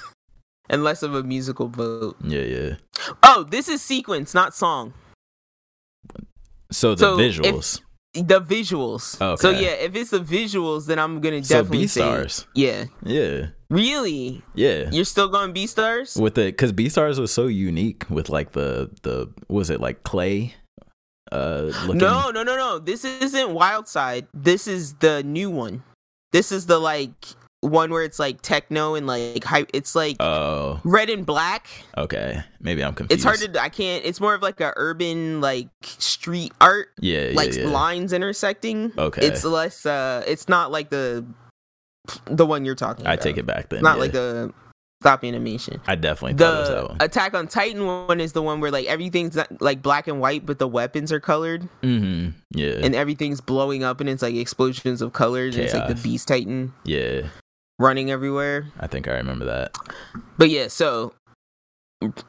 and 0.69 0.83
less 0.83 1.01
of 1.03 1.13
a 1.15 1.23
musical 1.23 1.67
vote. 1.69 2.17
yeah, 2.23 2.41
yeah. 2.41 2.75
Oh, 3.23 3.43
this 3.43 3.69
is 3.69 3.81
sequence, 3.81 4.33
not 4.33 4.53
song. 4.55 4.93
So 6.71 6.95
the 6.95 6.99
So, 6.99 7.19
if- 7.19 7.35
visuals. 7.35 7.81
The 8.13 8.41
visuals. 8.41 9.21
Okay. 9.21 9.41
So 9.41 9.49
yeah, 9.51 9.69
if 9.69 9.95
it's 9.95 10.09
the 10.11 10.19
visuals, 10.19 10.85
then 10.87 10.99
I'm 10.99 11.21
gonna 11.21 11.39
definitely 11.41 11.87
So 11.87 12.01
Beastars. 12.01 12.45
yeah. 12.53 12.85
Yeah, 13.05 13.47
Really, 13.69 14.41
yeah. 14.53 14.89
you're 14.91 15.05
still 15.05 15.29
going 15.29 15.53
Beastars? 15.53 16.19
with 16.21 16.35
the 16.35 16.45
because 16.47 16.73
Beastars 16.73 17.19
was 17.19 17.31
so 17.31 17.47
unique 17.47 18.03
with 18.09 18.27
like 18.29 18.51
the 18.51 18.89
the 19.03 19.29
was 19.47 19.69
it 19.69 19.79
like 19.79 20.03
clay 20.03 20.53
uh 21.31 21.71
looking 21.85 21.99
No, 21.99 22.31
no, 22.31 22.43
no, 22.43 22.57
no. 22.57 22.79
This 22.79 23.05
isn't 23.05 23.53
Wild 23.53 23.87
Side. 23.87 24.27
This 24.33 24.67
is 24.67 24.95
the 24.95 25.23
new 25.23 25.49
one. 25.49 25.83
This 26.33 26.51
is 26.51 26.65
the 26.65 26.79
like 26.79 27.13
one 27.61 27.91
where 27.91 28.03
it's 28.03 28.19
like 28.19 28.41
techno 28.41 28.95
and 28.95 29.05
like 29.07 29.43
hype. 29.43 29.69
It's 29.73 29.95
like 29.95 30.17
oh 30.19 30.79
red 30.83 31.09
and 31.09 31.25
black. 31.25 31.67
okay 31.97 32.41
maybe 32.59 32.83
i'm 32.83 32.93
confused 32.93 33.13
It's 33.13 33.23
hard 33.23 33.39
to. 33.53 33.61
I 33.61 33.69
can't. 33.69 34.03
It's 34.03 34.19
more 34.19 34.33
of 34.33 34.41
like 34.41 34.59
a 34.61 34.73
urban 34.75 35.41
like 35.41 35.69
street 35.81 36.53
art, 36.59 36.89
yeah 36.99 37.27
yeah 37.29 37.35
like 37.35 37.55
yeah 37.55 37.65
lines 37.67 38.13
intersecting. 38.13 38.91
Okay. 38.97 39.25
It's 39.25 39.43
less. 39.43 39.85
uh 39.85 40.23
It's 40.27 40.49
not 40.49 40.71
like 40.71 40.89
the 40.89 41.25
the 42.25 42.45
one 42.45 42.65
you're 42.65 42.75
talking. 42.75 43.01
About. 43.03 43.11
I 43.11 43.13
about. 43.13 43.23
take 43.23 43.37
it 43.37 43.45
back 43.45 43.69
then 43.69 43.83
Not 43.83 43.97
yeah. 43.97 44.01
like 44.01 44.11
the 44.11 44.53
stop 45.01 45.23
animation. 45.23 45.81
i 45.87 45.95
definitely 45.95 46.37
thought 46.37 46.53
it 46.55 46.59
was 46.59 46.69
that 46.69 46.81
The 46.81 46.87
one 46.89 46.97
Attack 46.99 47.33
on 47.33 47.47
Titan 47.47 47.85
one 47.87 48.19
is 48.19 48.33
the 48.33 48.41
one 48.43 48.59
where 48.59 48.69
like 48.71 48.85
everything's 48.87 49.37
like 49.59 49.81
black 49.81 50.07
and 50.07 50.19
white, 50.19 50.45
but 50.45 50.59
the 50.59 50.67
weapons 50.67 51.11
are 51.11 51.19
colored. 51.19 51.67
mm-hmm 51.83 52.29
yeah 52.53 52.79
and 52.83 52.93
everything's 52.95 53.39
blowing 53.41 53.83
up 53.83 53.99
and 54.01 54.09
it's 54.09 54.21
like 54.21 54.35
explosions 54.35 55.01
of 55.01 55.13
colors 55.13 55.55
and 55.55 55.63
it's 55.63 55.73
like 55.73 55.87
the 55.87 55.95
beast 56.03 56.27
titan 56.27 56.71
yeah 56.85 57.21
running 57.81 58.11
everywhere. 58.11 58.67
I 58.79 58.87
think 58.87 59.07
i 59.07 59.13
remember 59.13 59.45
that. 59.45 59.75
But 60.37 60.49
yeah 60.49 60.67
so 60.67 61.13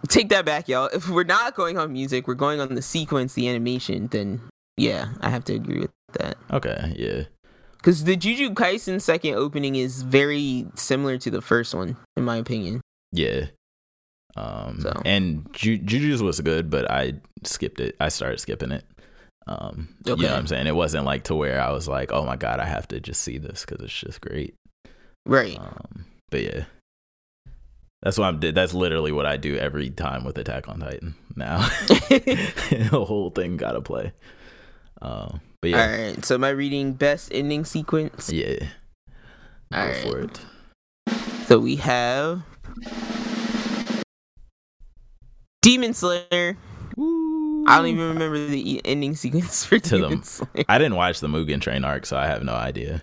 take 0.09 0.28
that 0.30 0.44
back 0.44 0.68
y'all. 0.68 0.88
If 0.92 1.09
we're 1.09 1.24
not 1.24 1.55
going 1.55 1.78
on 1.78 1.92
music 1.92 2.26
we're 2.26 2.34
going 2.34 2.61
on 2.61 2.74
the 2.74 2.82
sequence 2.82 3.34
the 3.34 3.48
animation 3.48 4.09
then 4.09 4.40
yeah 4.76 5.09
i 5.20 5.28
have 5.28 5.44
to 5.44 5.55
agree 5.55 5.80
with 5.80 5.90
that. 6.14 6.36
Okay 6.53 6.94
yeah. 6.96 7.22
Because 7.76 8.05
the 8.05 8.16
juju 8.16 8.51
kaisen 8.55 9.01
second 9.01 9.35
opening 9.35 9.76
is 9.76 10.02
very 10.02 10.66
similar 10.74 11.18
to 11.18 11.31
the 11.31 11.43
first 11.43 11.74
one 11.74 11.97
in 12.16 12.24
my 12.24 12.36
opinion. 12.36 12.81
Yeah. 13.12 13.47
Um 14.36 14.81
So. 14.81 15.02
and 15.05 15.47
Ju- 15.52 15.78
juju's 15.78 16.22
was 16.22 16.40
good 16.40 16.70
but 16.70 16.90
i 16.90 17.14
skipped 17.44 17.81
it. 17.81 17.97
I 18.01 18.09
started 18.09 18.40
skipping 18.40 18.72
it. 18.72 18.85
Um 19.47 19.97
you 20.06 20.16
know 20.16 20.28
what 20.28 20.39
i'm 20.39 20.47
saying? 20.47 20.66
It 20.66 20.76
wasn't 20.76 21.05
like 21.05 21.24
to 21.24 21.35
where 21.35 21.60
i 21.60 21.70
was 21.72 21.89
like 21.89 22.12
oh 22.12 22.24
my 22.24 22.36
god 22.36 22.60
i 22.60 22.64
have 22.66 22.89
to 22.89 23.01
just 23.01 23.22
see 23.22 23.39
this 23.39 23.64
because 23.64 23.85
it's 23.85 24.01
just 24.01 24.20
great 24.20 24.55
right 25.27 25.59
Um, 25.59 26.05
but 26.31 26.43
yeah, 26.43 26.65
that's 28.03 28.19
what 28.19 28.27
I'm. 28.27 28.40
That's 28.40 28.74
literally 28.74 29.12
what 29.12 29.27
I 29.27 29.36
do 29.36 29.57
every 29.57 29.90
time 29.90 30.24
with 30.24 30.36
Attack 30.39 30.69
on 30.69 30.81
Titan. 30.81 31.15
Now, 31.36 31.59
the 31.89 33.05
whole 33.07 33.31
thing 33.31 33.57
gotta 33.57 33.81
play. 33.81 34.12
Um, 35.01 35.40
but 35.61 35.70
yeah, 35.70 35.82
all 35.82 35.89
right 35.99 36.24
so 36.24 36.39
my 36.39 36.49
reading 36.51 36.93
best 36.93 37.28
ending 37.32 37.65
sequence 37.65 38.31
yeah, 38.32 38.59
go 39.73 39.78
All 39.78 39.86
right. 39.86 39.97
for 39.97 40.19
it. 40.20 40.40
so 41.47 41.59
we 41.59 41.77
have 41.77 42.43
demon 45.62 45.94
slayer 45.94 46.57
I 47.66 47.77
don't 47.78 47.86
even 47.86 48.09
remember 48.09 48.44
the 48.47 48.81
ending 48.85 49.15
sequence 49.16 49.65
for 49.65 49.78
To 49.78 49.89
Demon 49.97 50.11
them. 50.11 50.23
Slayer. 50.24 50.65
I 50.69 50.78
didn't 50.78 50.97
watch 50.97 51.20
the 51.20 51.28
Mugen 51.28 51.61
Train 51.61 51.85
arc, 51.85 52.07
so 52.07 52.16
I 52.16 52.27
have 52.27 52.43
no 52.43 52.53
idea. 52.55 53.03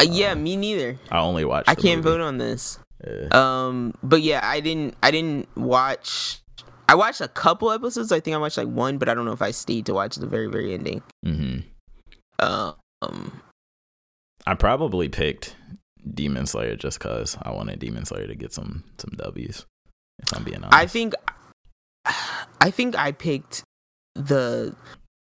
Uh, 0.00 0.06
yeah, 0.10 0.34
me 0.34 0.56
neither. 0.56 0.98
I 1.10 1.18
only 1.20 1.44
watched. 1.44 1.68
I 1.68 1.74
can't 1.74 2.04
movie. 2.04 2.16
vote 2.16 2.20
on 2.20 2.38
this. 2.38 2.78
Yeah. 3.06 3.28
Um, 3.32 3.94
but 4.02 4.22
yeah, 4.22 4.40
I 4.42 4.60
didn't. 4.60 4.96
I 5.02 5.10
didn't 5.10 5.48
watch. 5.56 6.40
I 6.88 6.94
watched 6.96 7.20
a 7.20 7.28
couple 7.28 7.70
episodes. 7.70 8.12
I 8.12 8.20
think 8.20 8.34
I 8.34 8.38
watched 8.38 8.56
like 8.58 8.68
one, 8.68 8.98
but 8.98 9.08
I 9.08 9.14
don't 9.14 9.24
know 9.24 9.32
if 9.32 9.42
I 9.42 9.52
stayed 9.52 9.86
to 9.86 9.94
watch 9.94 10.16
the 10.16 10.26
very, 10.26 10.48
very 10.48 10.74
ending. 10.74 11.02
hmm 11.24 11.58
Um, 12.38 13.40
I 14.46 14.54
probably 14.54 15.08
picked 15.08 15.56
Demon 16.12 16.46
Slayer 16.46 16.76
just 16.76 17.00
cause 17.00 17.38
I 17.42 17.52
wanted 17.52 17.78
Demon 17.78 18.04
Slayer 18.04 18.26
to 18.26 18.34
get 18.34 18.52
some 18.52 18.84
some 18.98 19.14
W's. 19.16 19.64
If 20.22 20.36
I'm 20.36 20.44
being 20.44 20.58
honest. 20.58 20.74
I 20.74 20.86
think, 20.86 21.14
I 22.60 22.70
think 22.70 22.96
I 22.96 23.12
picked 23.12 23.64
the. 24.14 24.74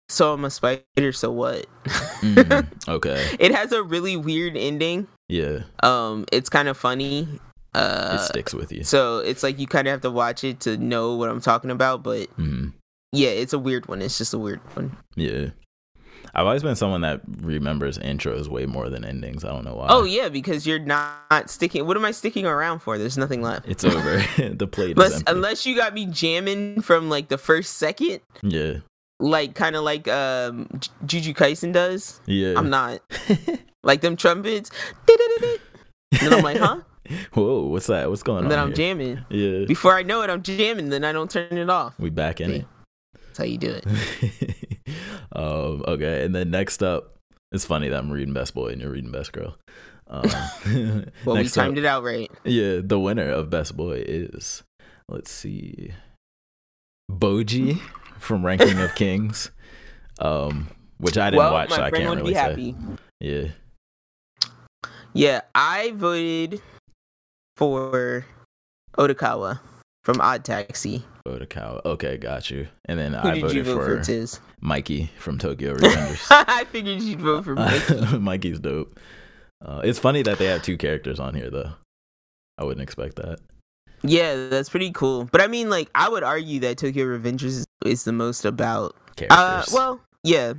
So 0.09 0.33
I'm 0.33 0.45
a 0.45 0.49
spider. 0.49 1.11
So 1.11 1.31
what? 1.31 1.65
Mhm. 1.85 2.67
Okay. 2.87 3.35
it 3.39 3.53
has 3.53 3.71
a 3.71 3.83
really 3.83 4.15
weird 4.15 4.55
ending. 4.55 5.07
Yeah. 5.27 5.63
Um, 5.83 6.25
it's 6.31 6.49
kind 6.49 6.67
of 6.69 6.77
funny. 6.77 7.27
Uh, 7.73 8.17
It 8.21 8.25
sticks 8.25 8.53
with 8.53 8.71
you. 8.71 8.83
So 8.83 9.19
it's 9.19 9.43
like 9.43 9.59
you 9.59 9.67
kind 9.67 9.87
of 9.87 9.91
have 9.91 10.01
to 10.01 10.11
watch 10.11 10.43
it 10.43 10.61
to 10.61 10.77
know 10.77 11.15
what 11.15 11.29
I'm 11.29 11.41
talking 11.41 11.71
about, 11.71 12.03
but 12.03 12.29
hmm 12.31 12.69
yeah, 13.13 13.29
it's 13.29 13.53
a 13.53 13.59
weird 13.59 13.87
one. 13.87 14.01
It's 14.01 14.17
just 14.17 14.33
a 14.33 14.37
weird 14.37 14.59
one. 14.75 14.95
Yeah. 15.15 15.47
I've 16.35 16.45
always 16.45 16.61
been 16.61 16.75
someone 16.75 17.01
that 17.01 17.21
remembers 17.41 17.97
intros 17.97 18.47
way 18.47 18.65
more 18.65 18.89
than 18.89 19.05
endings. 19.05 19.43
I 19.45 19.49
don't 19.49 19.63
know 19.63 19.75
why. 19.75 19.87
Oh 19.89 20.03
yeah, 20.03 20.29
because 20.29 20.67
you're 20.67 20.77
not 20.79 21.49
sticking. 21.49 21.87
What 21.87 21.95
am 21.97 22.05
I 22.05 22.11
sticking 22.11 22.45
around 22.45 22.79
for? 22.79 22.97
There's 22.97 23.17
nothing 23.17 23.41
left. 23.41 23.67
It's 23.67 23.83
over. 23.83 24.23
the 24.53 24.67
plate 24.67 24.97
is 24.97 25.03
Unless, 25.05 25.23
unless 25.27 25.65
you 25.65 25.75
got 25.75 25.93
me 25.93 26.05
jamming 26.05 26.81
from 26.81 27.09
like 27.09 27.29
the 27.29 27.37
first 27.37 27.77
second, 27.77 28.19
yeah, 28.43 28.79
like 29.19 29.55
kind 29.55 29.75
of 29.75 29.83
like 29.83 30.07
um 30.07 30.67
Juju 31.05 31.33
Kaisen 31.33 31.71
does. 31.73 32.21
yeah. 32.25 32.53
I'm 32.57 32.69
not 32.69 33.01
like 33.83 34.01
them 34.01 34.15
trumpets. 34.15 34.69
And 35.09 36.21
then 36.21 36.33
I'm 36.33 36.43
like, 36.43 36.57
huh? 36.57 36.81
Whoa, 37.33 37.63
what's 37.67 37.87
that? 37.87 38.09
What's 38.09 38.23
going 38.23 38.43
And 38.43 38.51
then? 38.51 38.59
I'm 38.59 38.67
here? 38.67 38.75
jamming. 38.75 39.19
Yeah, 39.29 39.65
Before 39.65 39.95
I 39.95 40.03
know 40.03 40.21
it, 40.23 40.29
I'm 40.29 40.41
jamming. 40.43 40.89
Then 40.89 41.03
I 41.05 41.11
don't 41.13 41.29
turn 41.31 41.57
it 41.57 41.69
off. 41.69 41.97
we 41.99 42.09
back 42.09 42.41
in 42.41 42.51
it. 42.51 42.65
That's 43.13 43.37
how 43.37 43.43
you 43.45 43.57
do 43.57 43.79
it. 43.83 43.85
um, 45.31 45.83
okay, 45.87 46.25
and 46.25 46.35
then 46.35 46.49
next 46.51 46.83
up, 46.83 47.15
it's 47.51 47.65
funny 47.65 47.87
that 47.89 47.97
I'm 47.97 48.11
reading 48.11 48.33
Best 48.33 48.53
Boy 48.53 48.69
and 48.69 48.81
you're 48.81 48.91
reading 48.91 49.11
Best 49.11 49.31
Girl. 49.31 49.57
Um, 50.09 50.23
Well, 51.25 51.35
we 51.35 51.41
next 51.43 51.57
up- 51.57 51.65
timed 51.65 51.77
it 51.77 51.85
out 51.85 52.03
right. 52.03 52.29
Yeah, 52.43 52.79
the 52.83 52.99
winner 52.99 53.29
of 53.29 53.49
Best 53.49 53.77
Boy 53.77 54.03
is, 54.05 54.63
let's 55.07 55.31
see, 55.31 55.91
Bojji 57.11 57.79
from 58.19 58.45
Ranking 58.45 58.79
of 58.79 58.93
Kings, 58.95 59.51
um, 60.19 60.67
which 60.97 61.17
I 61.17 61.29
didn't 61.29 61.39
well, 61.39 61.53
watch, 61.53 61.71
so 61.71 61.81
I 61.81 61.91
can't 61.91 62.15
really 62.15 62.31
be 62.31 62.35
say. 62.35 62.39
happy. 62.39 62.75
Yeah, 63.19 63.47
Yeah, 65.13 65.41
I 65.55 65.91
voted 65.95 66.61
for 67.55 68.25
Otakawa 68.97 69.59
from 70.03 70.21
Odd 70.21 70.43
Taxi. 70.45 71.03
Odokawa. 71.27 71.83
Okay, 71.85 72.17
got 72.17 72.49
you. 72.49 72.67
And 72.85 72.97
then 72.97 73.13
Who 73.13 73.27
I 73.27 73.41
voted 73.41 73.65
vote 73.65 73.83
for, 73.83 74.03
for? 74.03 74.39
Mikey 74.61 75.11
from 75.19 75.37
Tokyo 75.37 75.73
Revengers. 75.77 76.25
I 76.29 76.63
figured 76.65 77.01
you'd 77.01 77.19
vote 77.19 77.43
for 77.43 77.55
Mikey. 77.55 78.17
Mikey's 78.19 78.59
dope. 78.59 78.97
Uh, 79.63 79.81
it's 79.83 79.99
funny 79.99 80.21
that 80.23 80.37
they 80.37 80.45
have 80.45 80.61
two 80.61 80.77
characters 80.77 81.19
on 81.19 81.33
here, 81.33 81.49
though. 81.49 81.73
I 82.57 82.63
wouldn't 82.63 82.81
expect 82.83 83.17
that. 83.17 83.39
Yeah, 84.03 84.47
that's 84.49 84.69
pretty 84.69 84.91
cool. 84.91 85.25
But 85.31 85.41
I 85.41 85.47
mean, 85.47 85.69
like, 85.69 85.89
I 85.95 86.09
would 86.09 86.23
argue 86.23 86.59
that 86.61 86.77
Tokyo 86.77 87.05
Revengers 87.05 87.43
is, 87.43 87.65
is 87.85 88.03
the 88.03 88.13
most 88.13 88.45
about. 88.45 88.95
Characters. 89.15 89.37
Uh, 89.37 89.63
well, 89.73 90.01
yeah, 90.23 90.53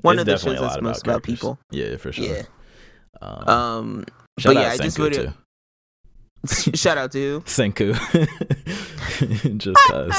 one 0.00 0.14
It's 0.18 0.20
of 0.22 0.26
the 0.26 0.38
shows 0.38 0.60
that's 0.60 0.80
most 0.80 1.02
about, 1.02 1.22
characters. 1.24 1.34
people. 1.34 1.58
Yeah, 1.70 1.96
for 1.96 2.12
sure. 2.12 2.24
Yeah. 2.24 2.42
Um, 3.20 3.48
Um, 3.48 4.04
shout 4.38 4.54
but 4.54 4.56
out 4.58 4.62
yeah, 4.62 4.72
I 4.72 4.76
just 4.78 4.96
Senku, 4.98 5.14
too. 5.14 5.32
shout 6.76 6.98
out 6.98 7.12
to 7.12 7.18
who? 7.18 7.40
Senku. 7.42 7.94
just 9.58 9.76
cause. 9.88 10.12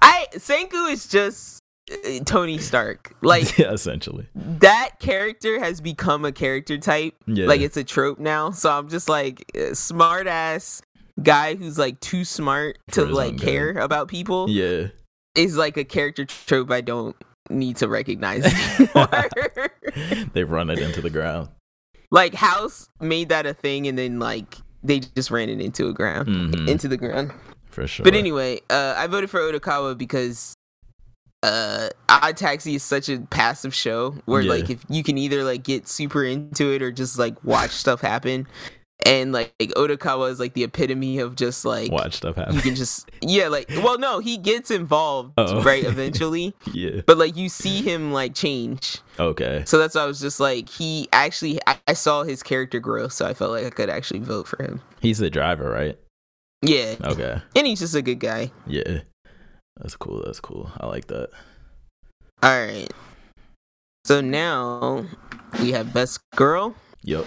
I 0.00 0.26
Senku 0.34 0.92
is 0.92 1.08
just 1.08 1.60
uh, 1.90 2.20
Tony 2.24 2.58
Stark. 2.58 3.14
Like 3.20 3.58
yeah, 3.58 3.72
essentially. 3.72 4.28
that 4.34 4.92
character 5.00 5.58
has 5.58 5.80
become 5.80 6.24
a 6.24 6.32
character 6.32 6.78
type. 6.78 7.14
Yeah. 7.26 7.46
Like 7.46 7.60
it's 7.62 7.76
a 7.76 7.84
trope 7.84 8.20
now. 8.20 8.52
So 8.52 8.70
I'm 8.70 8.88
just 8.88 9.08
like 9.08 9.44
smart 9.72 10.28
ass 10.28 10.82
guy 11.22 11.54
who's 11.54 11.78
like 11.78 12.00
too 12.00 12.24
smart 12.24 12.78
to 12.92 13.04
like 13.04 13.32
own 13.34 13.38
care 13.38 13.70
about 13.72 14.08
people 14.08 14.48
yeah. 14.48 14.88
is 15.34 15.56
like 15.56 15.76
a 15.76 15.84
character 15.84 16.24
trope 16.24 16.70
I 16.70 16.80
don't 16.80 17.16
need 17.48 17.76
to 17.76 17.88
recognize 17.88 18.42
they 20.32 20.44
run 20.44 20.70
it 20.70 20.78
into 20.78 21.00
the 21.00 21.10
ground. 21.10 21.48
like 22.10 22.34
House 22.34 22.88
made 23.00 23.28
that 23.30 23.46
a 23.46 23.54
thing 23.54 23.86
and 23.86 23.98
then 23.98 24.18
like 24.18 24.56
they 24.82 25.00
just 25.00 25.30
ran 25.30 25.48
it 25.48 25.60
into 25.60 25.88
a 25.88 25.92
ground 25.92 26.28
Mhm. 26.28 26.68
into 26.68 26.88
the 26.88 26.96
ground. 26.96 27.32
For 27.68 27.86
sure. 27.86 28.02
But 28.04 28.14
anyway, 28.14 28.60
uh, 28.70 28.94
I 28.96 29.06
voted 29.06 29.30
for 29.30 29.38
Odokawa 29.40 29.96
because 29.96 30.54
uh, 31.42 31.88
Odd 32.08 32.36
Taxi 32.36 32.74
is 32.74 32.82
such 32.82 33.08
a 33.08 33.18
passive 33.30 33.74
show 33.74 34.12
where 34.26 34.42
Yeah. 34.42 34.50
like 34.52 34.70
if 34.70 34.84
you 34.88 35.02
can 35.02 35.16
either 35.18 35.44
like 35.44 35.62
get 35.62 35.86
super 35.88 36.24
into 36.24 36.72
it 36.72 36.82
or 36.82 36.90
just 36.92 37.18
like 37.18 37.42
watch 37.44 37.70
stuff 37.70 38.00
happen, 38.00 38.46
and 39.06 39.32
like, 39.32 39.52
like 39.60 39.70
Odokawa 39.70 40.30
is 40.30 40.38
like 40.40 40.54
the 40.54 40.64
epitome 40.64 41.18
of 41.18 41.36
just 41.36 41.64
like 41.64 41.90
watch 41.90 42.14
stuff 42.14 42.36
happen. 42.36 42.54
you 42.54 42.60
can 42.62 42.74
just 42.74 43.10
yeah 43.22 43.48
like 43.48 43.68
well 43.78 43.98
no 43.98 44.18
he 44.18 44.36
gets 44.36 44.70
involved 44.70 45.32
Oh. 45.38 45.62
right 45.64 45.84
eventually 45.84 46.54
yeah. 46.72 47.00
but 47.06 47.18
like 47.18 47.36
you 47.36 47.48
see 47.48 47.82
him 47.82 48.12
like 48.12 48.34
change 48.34 48.98
Okay. 49.18 49.62
so 49.66 49.78
that's 49.78 49.94
why 49.94 50.02
I 50.02 50.06
was 50.06 50.20
just 50.20 50.40
like 50.40 50.68
he 50.68 51.08
actually 51.12 51.58
I, 51.66 51.78
I 51.88 51.92
saw 51.94 52.22
his 52.22 52.42
character 52.42 52.80
grow 52.80 53.08
so 53.08 53.26
I 53.26 53.34
felt 53.34 53.50
like 53.52 53.64
I 53.66 53.70
could 53.70 53.90
actually 53.90 54.20
vote 54.20 54.46
for 54.48 54.62
him 54.62 54.80
He's 55.00 55.18
the 55.18 55.30
driver, 55.30 55.70
right? 55.70 55.98
yeah 56.62 56.96
Okay. 57.02 57.40
and 57.56 57.66
he's 57.66 57.80
just 57.80 57.94
a 57.94 58.02
good 58.02 58.20
guy 58.20 58.50
Yeah. 58.66 59.00
That's 59.80 59.96
cool. 59.96 60.22
That's 60.26 60.40
cool. 60.40 60.70
I 60.78 60.86
like 60.86 61.06
that. 61.06 61.30
All 62.42 62.50
right. 62.66 62.88
So 64.04 64.20
now 64.20 65.06
we 65.58 65.72
have 65.72 65.94
best 65.94 66.20
girl. 66.36 66.74
Yep. 67.02 67.24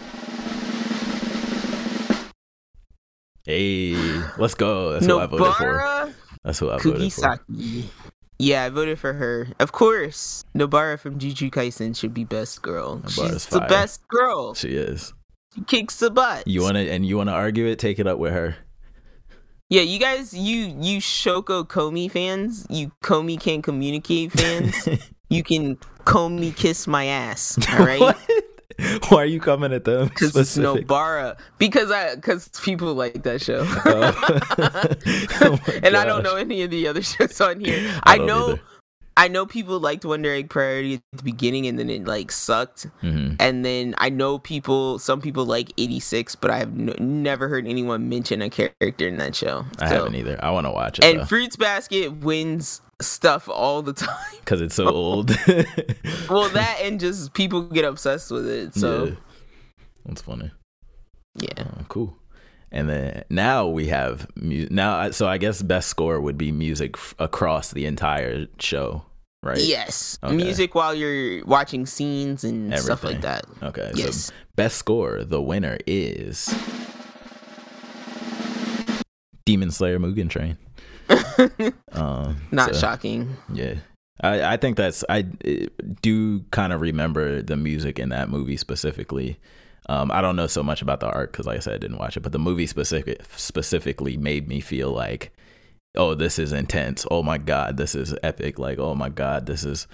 Hey, 3.46 3.96
let's 4.38 4.56
go. 4.56 4.94
That's 4.94 5.06
who 5.06 5.20
I 5.20 5.26
voted 5.26 5.54
for. 5.56 6.14
That's 6.44 6.60
who 6.60 6.70
I 6.70 6.78
voted 6.78 7.12
for. 7.12 7.40
Yeah, 8.40 8.64
I 8.64 8.70
voted 8.70 9.00
for 9.00 9.14
her. 9.14 9.48
Of 9.60 9.72
course, 9.72 10.44
Nobara 10.56 10.98
from 11.00 11.20
Jujutsu 11.20 11.52
Kaisen 11.52 11.96
should 11.96 12.14
be 12.14 12.24
best 12.24 12.62
girl. 12.62 13.00
Nobara's 13.00 13.44
She's 13.44 13.46
the 13.48 13.62
best 13.62 14.08
girl. 14.08 14.54
She 14.54 14.70
is. 14.70 15.14
She 15.54 15.62
kicks 15.62 15.98
the 16.00 16.10
butt. 16.10 16.48
You 16.48 16.62
wanna 16.62 16.80
and 16.80 17.06
you 17.06 17.18
wanna 17.18 17.32
argue 17.34 17.68
it? 17.68 17.80
Take 17.80 18.00
it 18.00 18.08
up 18.08 18.18
with 18.18 18.34
her. 18.34 18.56
Yeah, 19.70 19.82
you 19.82 20.00
guys, 20.00 20.34
you 20.34 20.76
you 20.80 21.00
Shoko 21.00 21.68
Komi 21.68 22.10
fans, 22.10 22.66
you 22.70 22.92
Komi 23.04 23.40
can't 23.40 23.64
communicate 23.64 24.32
fans, 24.32 24.88
you 25.30 25.44
can 25.44 25.78
Komi 26.06 26.56
kiss 26.56 26.88
my 26.88 27.06
ass. 27.06 27.58
All 27.74 27.86
right. 27.86 28.16
Why 29.10 29.24
are 29.24 29.26
you 29.26 29.40
coming 29.40 29.74
at 29.74 29.84
them? 29.84 30.08
Because 30.14 30.36
it's 30.36 30.50
specific? 30.52 30.88
Nobara. 30.88 31.38
Because 31.58 31.92
I 31.92 32.16
because 32.16 32.50
people 32.64 32.94
like 32.94 33.24
that 33.24 33.42
show. 33.42 33.64
Oh. 33.86 34.90
Oh 35.42 35.60
and 35.84 35.96
I 35.96 36.06
don't 36.06 36.24
know 36.24 36.36
any 36.36 36.62
of 36.64 36.72
the 36.72 36.88
other 36.88 37.02
shows 37.02 37.40
on 37.42 37.60
here. 37.60 37.90
I 38.04 38.16
I, 38.16 38.18
know 38.18 38.50
either. 38.52 38.62
I 39.16 39.28
know 39.28 39.46
people 39.46 39.80
liked 39.80 40.06
Wonder 40.06 40.34
Egg 40.34 40.50
Priority 40.50 40.96
at 40.96 41.02
the 41.18 41.24
beginning 41.24 41.68
and 41.68 41.78
then 41.78 41.90
it 41.90 42.06
like 42.06 42.32
sucked. 42.32 42.88
Mhm. 43.04 43.36
And 43.40 43.64
then 43.64 43.94
I 44.00 44.10
know 44.10 44.40
people 44.40 44.98
some 45.00 45.22
people 45.22 45.46
like 45.46 45.72
86, 45.78 46.36
but 46.36 46.50
I 46.52 46.58
have 46.58 46.74
no, 46.76 46.94
never 47.00 47.48
heard 47.48 47.68
anyone 47.68 48.10
mention 48.10 48.42
a 48.42 48.50
character 48.50 49.08
in 49.08 49.18
that 49.18 49.36
show. 49.36 49.66
I 49.80 49.90
So- 49.90 49.96
haven't 49.96 50.16
either. 50.16 50.40
I 50.44 50.50
want 50.52 50.66
to 50.66 50.72
watch 50.72 51.00
it 51.00 51.06
And 51.06 51.28
Fruits 51.30 51.56
Basket 51.56 52.12
wins 52.18 52.82
stuff 53.08 53.48
all 53.50 53.82
the 53.82 53.94
time. 54.08 54.16
because 54.40 54.62
it's 54.62 54.76
so 54.76 54.88
old. 54.88 55.30
well, 56.30 56.50
that 56.50 56.80
and 56.82 57.00
just 57.00 57.34
people 57.34 57.62
get 57.64 57.86
obsessed 57.86 58.32
with 58.32 58.48
it. 58.48 58.76
So, 58.76 59.06
yeah. 59.06 59.16
that's 60.06 60.22
funny. 60.22 60.52
yeah. 61.36 61.50
Oh, 61.60 61.86
cool. 61.90 62.18
And 62.72 62.90
then 62.90 63.24
now 63.30 63.68
we 63.68 63.88
have 63.88 64.28
mu- 64.36 64.68
now. 64.72 65.12
So 65.12 65.28
I 65.28 65.38
guess 65.38 65.62
best 65.62 65.90
score 65.90 66.20
would 66.20 66.38
be 66.40 66.52
music 66.52 66.96
f- 66.96 67.14
across 67.20 67.72
the 67.72 67.86
entire 67.86 68.48
show, 68.58 69.06
right? 69.44 69.60
Yes. 69.62 70.18
Okay. 70.24 70.36
Music 70.36 70.74
while 70.74 70.96
you're 70.96 71.46
watching 71.46 71.86
scenes 71.86 72.44
and 72.44 72.76
stuff 72.80 73.04
like 73.04 73.22
that. 73.22 73.46
Okay. 73.62 73.92
Yes. 73.94 74.16
So 74.16 74.34
best 74.56 74.78
score, 74.78 75.24
the 75.24 75.40
winner 75.40 75.78
is 75.86 76.52
Demon 79.46 79.70
Slayer 79.72 80.00
Mugen 80.00 80.30
Train. 80.30 80.58
Um, 81.92 82.38
Not 82.52 82.74
so- 82.76 82.82
shocking. 82.82 83.36
Yeah. 83.54 83.76
I, 84.22 84.54
I 84.54 84.58
think 84.58 84.78
that's 84.78 85.04
I 85.10 85.24
do 86.02 86.42
kind 86.52 86.72
of 86.72 86.82
remember 86.82 87.42
the 87.42 87.58
music 87.58 87.98
in 88.00 88.10
that 88.10 88.30
movie 88.30 88.58
specifically. 88.58 89.40
Um, 89.90 90.12
I 90.12 90.22
don't 90.22 90.36
know 90.36 90.48
so 90.48 90.64
much 90.64 90.82
about 90.82 91.00
the 91.02 91.08
art 91.08 91.32
because, 91.32 91.46
like 91.46 91.58
I 91.58 91.60
said, 91.60 91.74
I 91.74 91.78
didn't 91.80 91.98
watch 91.98 92.16
it, 92.16 92.22
but 92.22 92.32
the 92.32 92.40
movie 92.40 92.68
specific 92.68 93.22
specifically 93.36 94.16
made 94.16 94.48
me 94.48 94.62
feel 94.62 94.92
like, 94.92 95.34
oh, 95.98 96.14
this 96.14 96.40
is 96.40 96.54
intense. 96.54 97.06
Oh 97.12 97.22
my 97.22 97.38
god, 97.38 97.76
this 97.78 97.96
is 97.96 98.16
epic. 98.24 98.60
Like, 98.60 98.80
oh 98.80 98.96
my 98.96 99.10
god, 99.10 99.46
this 99.46 99.66
is 99.66 99.88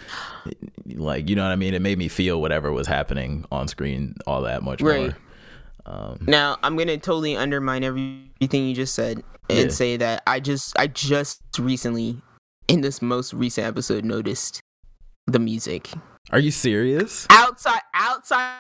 like 0.86 1.28
you 1.30 1.36
know 1.36 1.44
what 1.44 1.52
I 1.52 1.56
mean. 1.56 1.74
It 1.74 1.82
made 1.82 1.98
me 1.98 2.08
feel 2.10 2.40
whatever 2.40 2.72
was 2.72 2.88
happening 2.88 3.46
on 3.52 3.68
screen 3.68 4.16
all 4.28 4.42
that 4.44 4.62
much 4.64 4.82
Right. 4.82 5.00
more. 5.02 5.18
Um, 5.90 6.20
Now 6.28 6.58
I'm 6.62 6.78
gonna 6.78 6.98
totally 6.98 7.36
undermine 7.36 7.84
everything 7.84 8.68
you 8.68 8.76
just 8.76 8.94
said 8.94 9.24
and 9.50 9.60
Yeah. 9.60 9.68
say 9.70 9.98
that 9.98 10.22
I 10.28 10.40
just 10.40 10.78
I 10.78 10.86
just 10.88 11.42
recently 11.58 12.18
in 12.68 12.82
this 12.82 13.02
most 13.02 13.34
recent 13.34 13.66
episode 13.66 14.06
noticed 14.06 14.62
the 15.26 15.40
music 15.40 15.90
are 16.32 16.38
you 16.40 16.52
serious? 16.52 17.26
outside 17.32 17.82
outside 17.96 18.54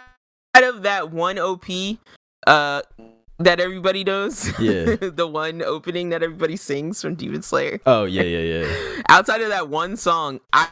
of 0.56 0.82
that 0.84 1.12
one 1.12 1.38
op 1.38 1.66
uh 2.48 2.82
that 3.38 3.60
everybody 3.60 4.04
knows 4.04 4.48
Yeah. 4.60 4.96
the 5.00 5.28
one 5.28 5.62
opening 5.62 6.10
that 6.10 6.24
everybody 6.24 6.56
sings 6.58 7.00
from 7.02 7.14
demon 7.16 7.44
slayer 7.44 7.80
Oh 7.86 8.06
yeah, 8.06 8.24
yeah, 8.24 8.64
yeah. 8.66 9.02
outside 9.10 9.42
of 9.42 9.50
that 9.50 9.70
one 9.70 9.96
song 9.98 10.40
i 10.52 10.68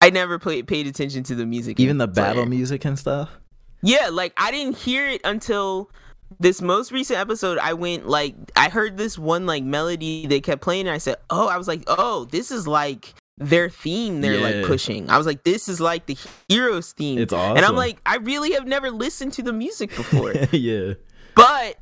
i 0.00 0.08
never 0.10 0.38
played 0.38 0.66
paid 0.66 0.86
attention 0.86 1.22
to 1.24 1.34
the 1.34 1.44
music 1.44 1.78
Even 1.78 1.98
the 1.98 2.08
battle 2.08 2.44
Slayer. 2.44 2.46
music 2.48 2.84
and 2.86 2.98
stuff. 2.98 3.28
Yeah 3.82 4.08
like 4.10 4.32
i 4.36 4.50
didn't 4.50 4.76
hear 4.76 5.06
it 5.08 5.20
until 5.24 5.90
this 6.40 6.62
most 6.62 6.92
recent 6.92 7.18
episode 7.18 7.58
i 7.58 7.72
went 7.74 8.08
like 8.08 8.34
i 8.56 8.68
heard 8.68 8.96
this 8.96 9.18
one 9.18 9.44
like 9.46 9.62
melody 9.64 10.26
they 10.26 10.40
kept 10.40 10.62
playing 10.62 10.86
and 10.86 10.94
i 10.94 10.98
said 10.98 11.16
oh 11.30 11.48
i 11.48 11.56
was 11.58 11.68
like 11.68 11.82
oh 11.88 12.24
this 12.26 12.50
is 12.50 12.66
like 12.66 13.14
their 13.38 13.68
theme 13.68 14.20
they're 14.20 14.34
Yeah. 14.38 14.58
like 14.60 14.66
pushing. 14.66 15.10
I 15.10 15.16
was 15.16 15.26
like, 15.26 15.42
this 15.42 15.66
is 15.68 15.80
like 15.80 16.06
the 16.06 16.16
hero's 16.48 16.92
theme. 16.92 17.18
It's 17.18 17.32
awesome. 17.32 17.56
And 17.56 17.66
I'm 17.66 17.74
like, 17.74 17.98
I 18.06 18.16
really 18.18 18.52
have 18.52 18.66
never 18.68 18.90
listened 18.90 19.32
to 19.32 19.42
the 19.42 19.54
music 19.54 19.88
before. 19.96 20.32
yeah. 20.52 20.92
but 21.34 21.76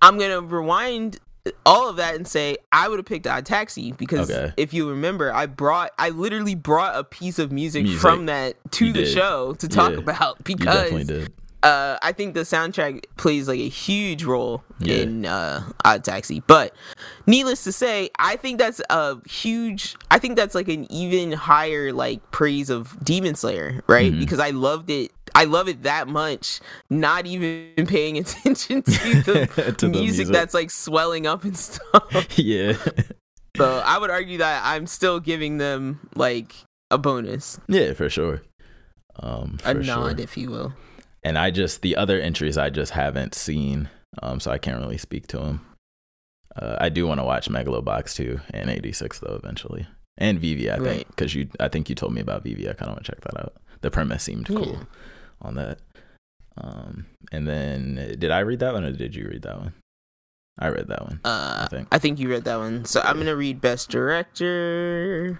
I'm 0.00 0.16
gonna 0.18 0.40
rewind 0.40 1.18
all 1.66 1.88
of 1.88 1.96
that 1.96 2.14
and 2.14 2.26
say 2.26 2.56
I 2.70 2.88
would 2.88 2.98
have 2.98 3.06
picked 3.06 3.26
Odd 3.26 3.44
Taxi 3.46 3.92
because 3.92 4.30
Okay. 4.30 4.52
if 4.56 4.72
you 4.72 4.88
remember, 4.88 5.32
I 5.32 5.46
brought 5.46 5.90
I 5.98 6.10
literally 6.10 6.54
brought 6.54 6.96
a 6.96 7.04
piece 7.04 7.38
of 7.38 7.50
music, 7.50 7.82
Music. 7.84 8.00
from 8.00 8.26
that 8.26 8.56
to 8.72 8.86
You 8.86 8.92
the 8.92 9.04
did. 9.04 9.12
show 9.12 9.54
to 9.54 9.68
talk 9.68 9.92
Yeah. 9.92 9.98
about 9.98 10.44
because 10.44 11.10
uh, 11.64 11.96
I 12.02 12.10
think 12.10 12.34
the 12.34 12.40
soundtrack 12.40 13.04
plays 13.16 13.46
like 13.46 13.60
a 13.60 13.68
huge 13.68 14.24
role 14.24 14.64
Yeah. 14.80 14.96
in 14.96 15.26
uh, 15.26 15.62
Odd 15.84 16.02
Taxi. 16.04 16.42
But 16.46 16.74
needless 17.26 17.62
to 17.64 17.72
say, 17.72 18.10
I 18.18 18.34
think 18.36 18.58
that's 18.58 18.80
a 18.90 19.16
huge. 19.28 19.94
I 20.10 20.18
think 20.18 20.36
that's 20.36 20.54
like 20.56 20.68
an 20.68 20.90
even 20.92 21.30
higher 21.32 21.92
like 21.92 22.28
praise 22.32 22.68
of 22.70 22.96
Demon 23.04 23.34
Slayer, 23.36 23.82
right? 23.86 24.12
Mhm. 24.12 24.18
Because 24.18 24.40
I 24.40 24.50
loved 24.50 24.90
it. 24.90 25.12
I 25.34 25.44
love 25.44 25.68
it 25.68 25.82
that 25.84 26.08
much, 26.08 26.60
not 26.90 27.26
even 27.26 27.70
paying 27.86 28.18
attention 28.18 28.82
to 28.82 28.90
the, 28.90 29.74
To 29.78 29.86
the 29.86 29.88
music, 29.88 30.26
music. 30.26 30.28
that's 30.28 30.54
like 30.54 30.70
swelling 30.70 31.26
up 31.26 31.44
and 31.44 31.56
stuff. 31.68 32.38
yeah. 32.38 32.74
so 33.56 33.82
I 33.84 33.98
would 33.98 34.10
argue 34.10 34.38
that 34.38 34.62
I'm 34.64 34.86
still 34.86 35.20
giving 35.20 35.58
them 35.58 36.00
like 36.14 36.54
a 36.90 36.98
bonus, 36.98 37.58
yeah, 37.68 37.92
for 37.94 38.08
sure. 38.10 38.42
Um, 39.20 39.58
a 39.64 39.74
for 39.74 39.80
nod, 39.82 40.16
sure. 40.16 40.20
if 40.20 40.36
you 40.36 40.50
will. 40.50 40.74
And 41.22 41.38
I 41.38 41.50
just 41.50 41.82
the 41.82 41.96
other 41.96 42.20
entries 42.20 42.58
I 42.58 42.68
just 42.70 42.92
haven't 42.92 43.34
seen, 43.34 43.88
um, 44.22 44.40
so 44.40 44.50
I 44.50 44.58
can't 44.58 44.80
really 44.80 44.98
speak 44.98 45.26
to 45.28 45.38
them. 45.38 45.66
Uh, 46.56 46.76
I 46.80 46.88
do 46.90 47.06
want 47.06 47.20
to 47.20 47.24
watch 47.24 47.48
Megalobox 47.48 48.14
too 48.14 48.40
and 48.52 48.68
86 48.68 49.20
though 49.20 49.36
eventually, 49.42 49.86
and 50.18 50.38
Vivy 50.38 50.70
I 50.70 50.74
think 50.76 50.86
Right. 50.86 51.06
because 51.08 51.34
you 51.34 51.48
I 51.60 51.68
think 51.68 51.88
you 51.88 51.94
told 51.94 52.12
me 52.12 52.20
about 52.20 52.42
Vivy. 52.44 52.68
I 52.68 52.74
kind 52.74 52.90
of 52.90 52.96
want 52.96 53.04
to 53.06 53.12
check 53.12 53.20
that 53.22 53.38
out. 53.40 53.54
The 53.80 53.90
premise 53.90 54.22
seemed 54.22 54.46
cool 54.46 54.66
Yeah. 54.72 54.82
On 55.42 55.54
that. 55.56 55.78
Um, 56.56 57.06
and 57.30 57.46
then 57.46 58.16
did 58.18 58.30
I 58.30 58.40
read 58.40 58.60
that 58.60 58.74
one 58.74 58.84
or 58.84 58.92
did 58.92 59.14
you 59.14 59.26
read 59.28 59.42
that 59.42 59.58
one? 59.58 59.74
I 60.58 60.68
read 60.68 60.88
that 60.88 61.02
one. 61.02 61.20
Uh, 61.24 61.64
I 61.64 61.66
think. 61.70 61.88
I 61.90 61.98
think 61.98 62.18
you 62.18 62.28
read 62.28 62.44
that 62.44 62.56
one. 62.56 62.84
So 62.84 63.00
I'm 63.00 63.18
gonna 63.18 63.36
read 63.36 63.60
Best 63.60 63.90
Director. 63.90 65.38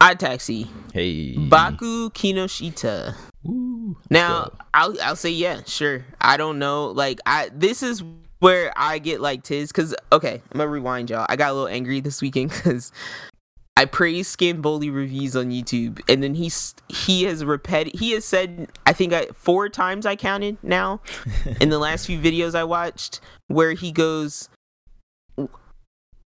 I 0.00 0.14
Taxi, 0.14 0.68
Hey, 0.92 1.36
Baku 1.36 2.10
Kinoshita. 2.10 3.14
Woo. 3.44 3.96
Now 4.10 4.50
I'll 4.74 5.00
I'll 5.00 5.16
say 5.16 5.30
yeah, 5.30 5.62
sure. 5.64 6.04
I 6.20 6.36
don't 6.36 6.58
know. 6.58 6.86
Like 6.86 7.20
I 7.24 7.50
this 7.54 7.84
is 7.84 8.02
where 8.40 8.72
I 8.76 8.98
get 8.98 9.20
like 9.20 9.44
tiz 9.44 9.70
because 9.70 9.94
okay, 10.10 10.42
I'm 10.50 10.58
gonna 10.58 10.68
rewind 10.68 11.10
y'all. 11.10 11.26
I 11.28 11.36
got 11.36 11.50
a 11.50 11.54
little 11.54 11.68
angry 11.68 12.00
this 12.00 12.20
weekend 12.20 12.50
because 12.64 12.90
I 13.76 13.86
praised 13.86 14.38
Scamboli 14.38 14.92
reviews 14.94 15.34
on 15.34 15.50
YouTube, 15.50 16.00
and 16.08 16.22
then 16.22 16.34
he's 16.34 16.74
he 16.88 17.24
has 17.24 17.44
repeated 17.44 17.98
he 17.98 18.12
has 18.12 18.24
said 18.24 18.68
I 18.86 18.92
think 18.92 19.12
I 19.12 19.26
four 19.34 19.68
times 19.68 20.04
I 20.06 20.14
counted 20.14 20.58
now 20.62 21.00
in 21.60 21.70
the 21.70 21.78
last 21.78 22.06
few 22.06 22.18
videos 22.18 22.54
I 22.54 22.64
watched 22.64 23.20
where 23.48 23.72
he 23.72 23.90
goes 23.90 24.48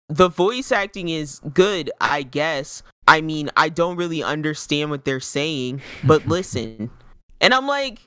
the 0.07 0.27
voice 0.27 0.71
acting 0.71 1.07
is 1.09 1.39
good, 1.53 1.89
I 2.01 2.23
guess. 2.23 2.83
I 3.07 3.21
mean, 3.21 3.49
I 3.55 3.69
don't 3.69 3.95
really 3.95 4.21
understand 4.21 4.89
what 4.91 5.05
they're 5.05 5.19
saying, 5.21 5.81
but 6.03 6.27
listen. 6.27 6.91
And 7.39 7.53
I'm 7.53 7.65
like, 7.65 7.99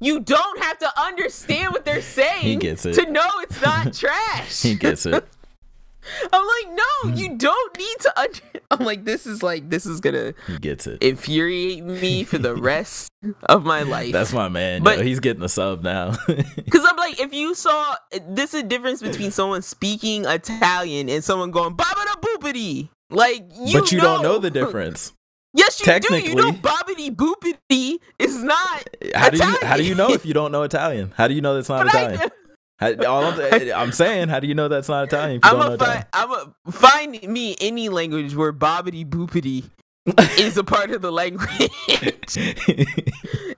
you 0.00 0.20
don't 0.20 0.62
have 0.64 0.78
to 0.78 1.00
understand 1.00 1.72
what 1.72 1.84
they're 1.84 2.00
saying 2.02 2.42
He 2.44 2.56
gets 2.56 2.86
it. 2.86 2.94
to 2.94 3.10
know 3.10 3.28
it's 3.40 3.60
not 3.60 3.92
trash. 3.94 4.62
he 4.62 4.74
gets 4.74 5.04
it. 5.06 5.22
I'm 6.32 6.46
like, 6.46 6.76
no, 6.76 7.10
hmm. 7.10 7.14
you 7.14 7.36
don't 7.36 7.78
need 7.78 7.96
to 8.00 8.20
under 8.20 8.38
I'm 8.70 8.84
like, 8.84 9.04
this 9.04 9.26
is 9.26 9.42
like 9.42 9.68
this 9.68 9.86
is 9.86 10.00
gonna 10.00 10.34
He 10.46 10.58
gets 10.58 10.86
it. 10.86 11.02
infuriate 11.02 11.84
me 11.84 12.24
for 12.24 12.38
the 12.38 12.54
rest 12.70 13.10
of 13.44 13.64
my 13.64 13.82
life. 13.82 14.12
That's 14.12 14.32
my 14.32 14.48
man. 14.48 14.82
But- 14.82 14.98
yo. 14.98 15.04
he's 15.04 15.20
getting 15.20 15.42
a 15.42 15.48
sub 15.48 15.82
now. 15.82 16.14
Because 16.70 16.84
I'm 16.88 16.96
like, 16.96 17.18
if 17.20 17.34
you 17.34 17.54
saw, 17.54 17.96
this 18.28 18.54
is 18.54 18.60
a 18.60 18.62
difference 18.62 19.02
between 19.02 19.30
someone 19.32 19.62
speaking 19.62 20.24
Italian 20.24 21.08
and 21.08 21.22
someone 21.24 21.50
going 21.50 21.76
babada 21.76 22.14
boopity. 22.20 22.88
Like, 23.10 23.44
you 23.58 23.80
but 23.80 23.90
you 23.90 23.98
know. 23.98 24.04
don't 24.04 24.22
know 24.22 24.38
the 24.38 24.50
difference. 24.50 25.12
Yes, 25.52 25.80
you 25.80 25.86
do. 25.86 26.16
You 26.16 26.34
know, 26.36 26.52
Technically- 26.52 26.70
bobbity 26.70 27.16
boopity 27.16 27.98
is 28.20 28.42
not. 28.44 28.88
How 29.16 29.30
do 29.30 29.36
you 29.38 29.42
Italian. 29.42 29.66
how 29.66 29.76
do 29.76 29.82
you 29.82 29.94
know 29.96 30.10
if 30.12 30.24
you 30.24 30.32
don't 30.32 30.52
know 30.52 30.62
Italian? 30.62 31.12
How 31.16 31.26
do 31.26 31.34
you 31.34 31.40
know 31.40 31.54
that's 31.56 31.68
not 31.68 31.86
But 31.86 31.94
Italian? 31.94 32.20
do. 32.20 32.28
I'm, 32.80 33.92
saying, 33.92 34.28
how 34.28 34.40
do 34.40 34.46
you 34.46 34.54
know 34.54 34.68
that's 34.68 34.88
not 34.88 35.04
Italian? 35.04 35.40
I'm 35.42 35.60
a. 35.60 36.06
I'm 36.12 36.32
a 36.32 36.54
find 36.70 37.22
me 37.22 37.56
any 37.60 37.88
language 37.88 38.34
where 38.34 38.52
bobbity 38.52 39.06
boopity 39.06 39.68
is 40.38 40.56
a 40.56 40.64
part 40.64 40.90
of 40.90 41.02
the 41.02 41.12
language, 41.12 41.50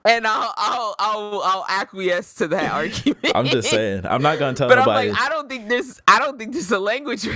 and 0.05 0.27
I'll 0.27 0.53
I'll 0.57 0.95
I'll, 0.99 1.43
I'll 1.45 1.67
acquiesce 1.69 2.35
to 2.35 2.49
that 2.49 2.73
argument. 2.73 3.33
I'm 3.35 3.47
just 3.47 3.71
saying. 3.71 4.07
I'm 4.07 4.23
not 4.23 4.41
gonna 4.41 4.57
tell 4.57 4.69
But 4.69 4.81
I'm 4.81 4.87
like, 4.87 5.13
I 5.17 5.29
don't 5.29 5.49
think 5.49 5.69
there's 5.69 6.01
I 6.09 6.19
don't 6.19 6.39
think 6.39 6.53
there's 6.53 6.73
a 6.73 6.81
language 6.81 7.29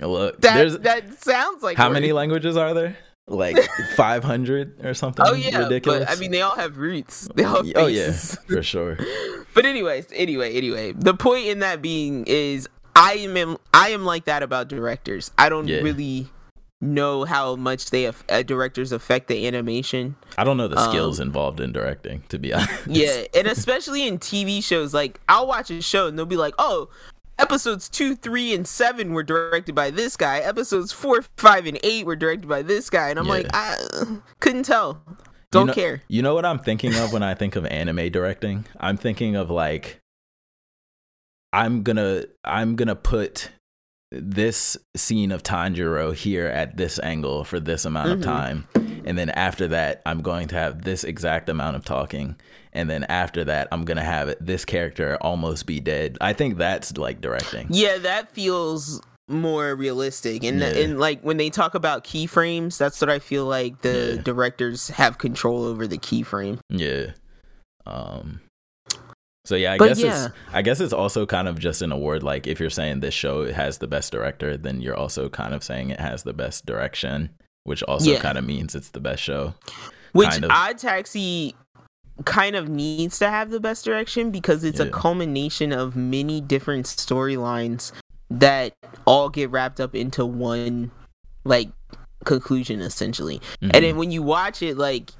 look, 0.00 0.40
that 0.42 0.82
that 0.84 1.22
sounds 1.22 1.62
like 1.62 1.76
how 1.76 1.88
many 1.88 2.12
languages 2.12 2.56
are 2.56 2.74
there? 2.74 2.96
Like 3.28 3.56
500 3.96 4.84
or 4.84 4.94
something. 4.94 5.24
Oh 5.28 5.34
yeah, 5.34 5.58
ridiculous. 5.58 6.06
but 6.06 6.16
I 6.16 6.18
mean 6.20 6.30
they 6.30 6.40
all 6.42 6.56
have 6.56 6.78
roots. 6.78 7.28
They 7.34 7.44
all 7.44 7.62
have 7.64 7.72
oh 7.76 7.86
yeah, 7.86 8.12
for 8.12 8.62
sure. 8.62 8.98
But 9.54 9.66
anyways, 9.66 10.06
anyway, 10.14 10.54
anyway, 10.54 10.92
the 10.92 11.14
point 11.14 11.46
in 11.46 11.58
that 11.60 11.82
being 11.82 12.24
is 12.26 12.68
I 12.94 13.14
am 13.14 13.56
I 13.74 13.90
am 13.90 14.04
like 14.04 14.24
that 14.26 14.42
about 14.42 14.68
directors. 14.68 15.30
I 15.36 15.48
don't 15.48 15.66
Yeah. 15.66 15.80
really 15.80 16.28
know 16.80 17.24
how 17.24 17.56
much 17.56 17.90
they 17.90 18.06
uh, 18.06 18.12
directors 18.42 18.92
affect 18.92 19.26
the 19.26 19.46
animation. 19.48 20.14
I 20.36 20.44
don't 20.44 20.56
know 20.56 20.68
the 20.68 20.78
Um, 20.78 20.90
skills 20.90 21.18
involved 21.18 21.58
in 21.60 21.72
directing, 21.72 22.22
to 22.28 22.38
be 22.38 22.52
honest. 22.54 22.86
Yeah, 22.86 23.24
and 23.34 23.48
especially 23.48 24.06
in 24.06 24.18
TV 24.18 24.62
shows, 24.62 24.94
like 24.94 25.20
I'll 25.28 25.46
watch 25.48 25.70
a 25.70 25.82
show 25.82 26.06
and 26.06 26.16
they'll 26.16 26.24
be 26.26 26.36
like, 26.36 26.54
"Oh, 26.58 26.88
episodes 27.38 27.88
two, 27.88 28.14
three, 28.14 28.54
and 28.54 28.66
seven 28.66 29.12
were 29.12 29.22
directed 29.22 29.74
by 29.74 29.90
this 29.90 30.16
guy. 30.16 30.38
Episodes 30.38 30.92
four, 30.92 31.22
five, 31.36 31.66
and 31.66 31.78
eight 31.82 32.06
were 32.06 32.16
directed 32.16 32.48
by 32.48 32.62
this 32.62 32.90
guy." 32.90 33.10
And 33.10 33.18
I'm 33.18 33.26
Yeah. 33.26 33.32
like, 33.32 33.46
I 33.52 33.76
couldn't 34.40 34.64
tell. 34.64 35.02
Don't 35.50 35.62
you 35.62 35.66
know, 35.68 35.72
care. 35.74 36.02
You 36.08 36.22
know 36.22 36.34
what 36.34 36.44
I'm 36.44 36.58
thinking 36.58 36.94
of 36.96 37.12
when 37.12 37.22
I 37.22 37.34
think 37.40 37.56
of 37.56 37.64
anime 37.66 38.10
directing? 38.10 38.66
I'm 38.78 38.96
thinking 38.96 39.34
of 39.36 39.50
like 39.50 40.00
I'm 41.52 41.82
gonna 41.82 42.24
I'm 42.44 42.76
gonna 42.76 42.96
put 42.96 43.50
this 44.10 44.76
scene 44.96 45.32
of 45.32 45.42
Tanjiro 45.42 46.14
here 46.14 46.46
at 46.46 46.76
this 46.78 46.98
angle 47.00 47.44
for 47.44 47.60
this 47.60 47.84
amount 47.84 48.08
Mhm. 48.08 48.12
of 48.14 48.22
time. 48.22 48.68
And 49.04 49.18
then 49.18 49.30
after 49.30 49.68
that, 49.68 50.00
I'm 50.06 50.20
going 50.22 50.48
to 50.48 50.54
have 50.54 50.82
this 50.84 51.04
exact 51.04 51.48
amount 51.48 51.76
of 51.76 51.84
talking. 51.84 52.36
And 52.78 52.88
then 52.88 53.02
after 53.08 53.44
that, 53.44 53.66
I'm 53.72 53.84
gonna 53.84 54.04
have 54.04 54.28
it, 54.28 54.38
this 54.40 54.64
character 54.64 55.18
almost 55.20 55.66
be 55.66 55.80
dead. 55.80 56.16
I 56.20 56.32
think 56.32 56.58
that's 56.58 56.96
like 56.96 57.20
directing. 57.20 57.66
Yeah, 57.70 57.98
that 57.98 58.30
feels 58.30 59.02
more 59.28 59.74
realistic. 59.74 60.44
And 60.44 60.60
Yeah. 60.60 60.68
and 60.68 60.98
like 61.00 61.20
when 61.22 61.38
they 61.38 61.50
talk 61.50 61.74
about 61.74 62.04
keyframes, 62.04 62.78
that's 62.78 63.00
what 63.00 63.10
I 63.10 63.18
feel 63.18 63.46
like 63.46 63.82
the 63.82 64.14
Yeah. 64.14 64.22
directors 64.22 64.88
have 64.90 65.18
control 65.18 65.64
over 65.64 65.88
the 65.88 65.98
keyframe. 65.98 66.60
Yeah. 66.70 67.06
Um 67.84 68.40
so 69.44 69.54
yeah, 69.56 69.72
I 69.72 69.78
But 69.78 69.88
guess 69.88 70.00
yeah. 70.00 70.26
it's 70.26 70.34
I 70.52 70.62
guess 70.62 70.80
it's 70.80 70.92
also 70.92 71.26
kind 71.26 71.48
of 71.48 71.58
just 71.58 71.82
an 71.82 71.90
award 71.90 72.22
like 72.22 72.46
if 72.46 72.60
you're 72.60 72.70
saying 72.70 73.00
this 73.00 73.12
show 73.14 73.52
has 73.52 73.78
the 73.78 73.88
best 73.88 74.12
director, 74.12 74.56
then 74.56 74.80
you're 74.80 74.96
also 74.96 75.28
kind 75.28 75.52
of 75.52 75.64
saying 75.64 75.90
it 75.90 76.00
has 76.00 76.22
the 76.22 76.32
best 76.32 76.64
direction, 76.64 77.30
which 77.64 77.82
also 77.82 78.12
Yeah. 78.12 78.20
kind 78.20 78.38
of 78.38 78.44
means 78.44 78.74
it's 78.74 78.90
the 78.90 79.00
best 79.00 79.22
show. 79.22 79.54
Which 80.12 80.30
Kind 80.30 80.44
of. 80.46 80.50
Odd 80.50 80.78
Taxi 80.78 81.54
kind 82.24 82.56
of 82.56 82.68
needs 82.68 83.18
to 83.18 83.28
have 83.28 83.50
the 83.50 83.60
best 83.60 83.84
direction 83.84 84.30
because 84.30 84.64
it's 84.64 84.80
a 84.80 84.90
culmination 84.90 85.72
of 85.72 85.94
many 85.96 86.40
different 86.40 86.86
storylines 86.86 87.92
that 88.30 88.74
all 89.06 89.28
get 89.28 89.50
wrapped 89.50 89.80
up 89.80 89.94
into 89.94 90.26
one 90.26 90.90
like 91.44 91.70
conclusion 92.24 92.80
essentially. 92.80 93.40
Mhm. 93.62 93.70
And 93.74 93.84
then 93.84 93.96
when 93.96 94.10
you 94.10 94.22
watch 94.22 94.62
it 94.62 94.76
like 94.76 95.12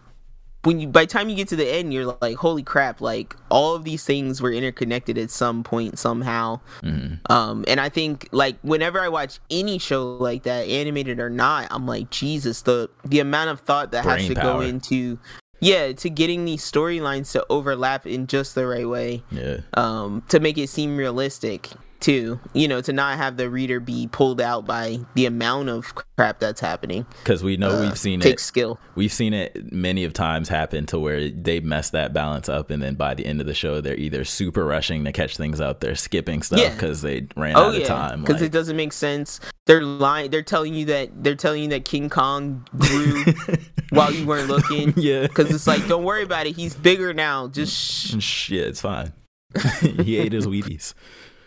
when 0.65 0.81
you 0.81 0.89
by 0.89 1.03
the 1.05 1.07
time 1.07 1.29
you 1.29 1.37
get 1.37 1.47
to 1.49 1.57
the 1.57 1.67
end 1.73 1.95
you're 1.95 2.17
like 2.21 2.37
holy 2.37 2.65
crap 2.65 3.01
like 3.01 3.37
all 3.49 3.77
of 3.77 3.85
these 3.85 4.05
things 4.05 4.43
were 4.43 4.51
interconnected 4.51 5.17
at 5.17 5.31
some 5.31 5.63
point 5.63 5.97
somehow 6.01 6.59
Mhm. 6.83 7.21
um 7.31 7.65
and 7.69 7.79
i 7.81 7.89
think 7.89 8.29
like 8.33 8.57
whenever 8.63 8.99
i 9.01 9.09
watch 9.09 9.39
any 9.51 9.79
show 9.79 10.17
like 10.17 10.43
that 10.43 10.67
animated 10.67 11.21
or 11.21 11.31
not 11.31 11.69
i'm 11.71 11.87
like 11.87 12.11
jesus 12.11 12.63
the 12.63 12.91
the 13.05 13.21
amount 13.21 13.51
of 13.51 13.61
thought 13.61 13.93
that 13.93 14.05
has 14.05 14.17
Brain 14.27 14.29
to 14.31 14.35
go 14.35 14.61
into 14.61 15.17
yeah 15.61 15.93
to 15.93 16.09
getting 16.11 16.45
these 16.45 16.63
storylines 16.63 17.33
to 17.33 17.45
overlap 17.51 18.07
in 18.07 18.27
just 18.27 18.55
the 18.55 18.67
right 18.67 18.89
way 18.89 19.23
Yeah. 19.31 19.59
um 19.75 20.23
to 20.29 20.41
make 20.41 20.59
it 20.59 20.69
seem 20.69 20.97
realistic 20.97 21.71
too 22.01 22.39
you 22.53 22.69
know 22.69 22.81
to 22.81 22.93
not 22.93 23.17
have 23.17 23.37
the 23.37 23.49
reader 23.51 23.81
be 23.81 24.09
pulled 24.13 24.41
out 24.41 24.65
by 24.67 24.99
the 25.15 25.27
amount 25.27 25.69
of 25.69 25.95
crap 26.17 26.39
that's 26.39 26.61
happening 26.61 27.05
Cuz 27.25 27.43
we 27.43 27.57
know 27.57 27.71
Uh, 27.71 27.81
we've 27.83 27.99
seen 27.99 28.21
takes 28.21 28.43
it 28.43 28.47
skill 28.47 28.79
we've 28.95 29.13
seen 29.13 29.35
it 29.35 29.73
many 29.73 30.05
of 30.05 30.13
times 30.13 30.49
happen 30.49 30.87
to 30.87 30.99
where 30.99 31.29
they 31.31 31.61
mess 31.61 31.91
that 31.91 32.13
balance 32.13 32.49
up 32.49 32.71
and 32.71 32.83
then 32.83 32.95
by 32.95 33.15
the 33.15 33.27
end 33.27 33.41
of 33.41 33.47
the 33.47 33.55
show 33.55 33.81
they're 33.81 33.97
either 33.97 34.25
super 34.25 34.65
rushing 34.65 35.05
to 35.05 35.13
catch 35.13 35.37
things 35.37 35.61
up, 35.61 35.81
they're 35.81 35.95
skipping 35.95 36.43
stuff 36.43 36.61
Yeah. 36.61 36.75
cuz 36.77 37.03
they 37.03 37.27
ran 37.37 37.57
oh 37.57 37.71
out 37.71 37.75
of 37.77 37.85
time. 37.85 38.21
because 38.23 38.37
like- 38.43 38.47
it 38.49 38.53
doesn't 38.53 38.77
make 38.77 38.93
sense 38.93 39.41
they're 39.67 39.83
lying. 39.83 40.31
They're 40.31 40.43
telling 40.43 40.73
you 40.73 40.87
that 40.87 41.11
they're 41.23 41.35
telling 41.35 41.63
you 41.63 41.69
that 41.69 41.85
King 41.85 42.09
Kong 42.09 42.67
grew 42.79 43.23
while 43.91 44.11
you 44.11 44.25
weren't 44.25 44.49
looking. 44.49 44.95
yeah. 44.97 45.27
Because 45.27 45.55
it's 45.55 45.67
like, 45.67 45.87
don't 45.87 46.05
worry 46.05 46.23
about 46.23 46.47
it. 46.47 46.57
He's 46.57 46.75
bigger 46.75 47.13
now. 47.13 47.49
Just 47.49 47.77
shh. 47.77 48.15
Shit, 48.19 48.67
it's 48.67 48.81
fine. 48.81 49.13
he 50.03 50.17
ate 50.17 50.33
his 50.33 50.47
Wheaties. 50.47 50.95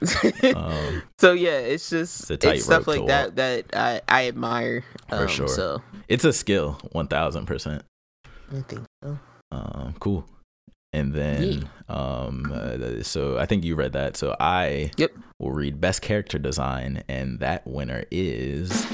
Um, 0.56 1.03
so 1.19 1.34
yeah, 1.34 1.60
it's 1.60 1.90
just 1.90 2.22
It's 2.22 2.32
a 2.32 2.38
tight 2.38 2.56
it's 2.56 2.65
stuff 2.65 2.88
rope 2.88 2.95
to 2.95 3.02
like 3.03 3.07
that 3.07 3.36
that 3.36 3.65
I 3.76 4.02
I 4.07 4.28
admire 4.28 4.84
For 5.10 5.15
um, 5.22 5.28
sure. 5.28 5.48
So 5.48 5.82
it's 6.07 6.26
a 6.26 6.34
skill, 6.34 6.80
one 6.91 7.07
thousand 7.07 7.45
percent. 7.45 7.84
I 8.52 8.61
think 8.61 8.86
so. 9.03 9.19
Um, 9.52 9.95
cool. 9.99 10.26
And 10.94 11.14
then, 11.14 11.69
um, 11.88 12.52
uh, 12.53 13.02
so 13.03 13.38
I 13.38 13.45
think 13.45 13.64
you 13.64 13.76
read 13.76 13.94
that. 13.94 14.18
So 14.18 14.36
I 14.41 14.91
Yep. 14.98 15.11
will 15.40 15.52
read 15.52 15.80
best 15.80 16.02
character 16.02 16.38
design, 16.38 17.03
and 17.07 17.40
that 17.40 17.65
winner 17.65 18.03
is 18.11 18.86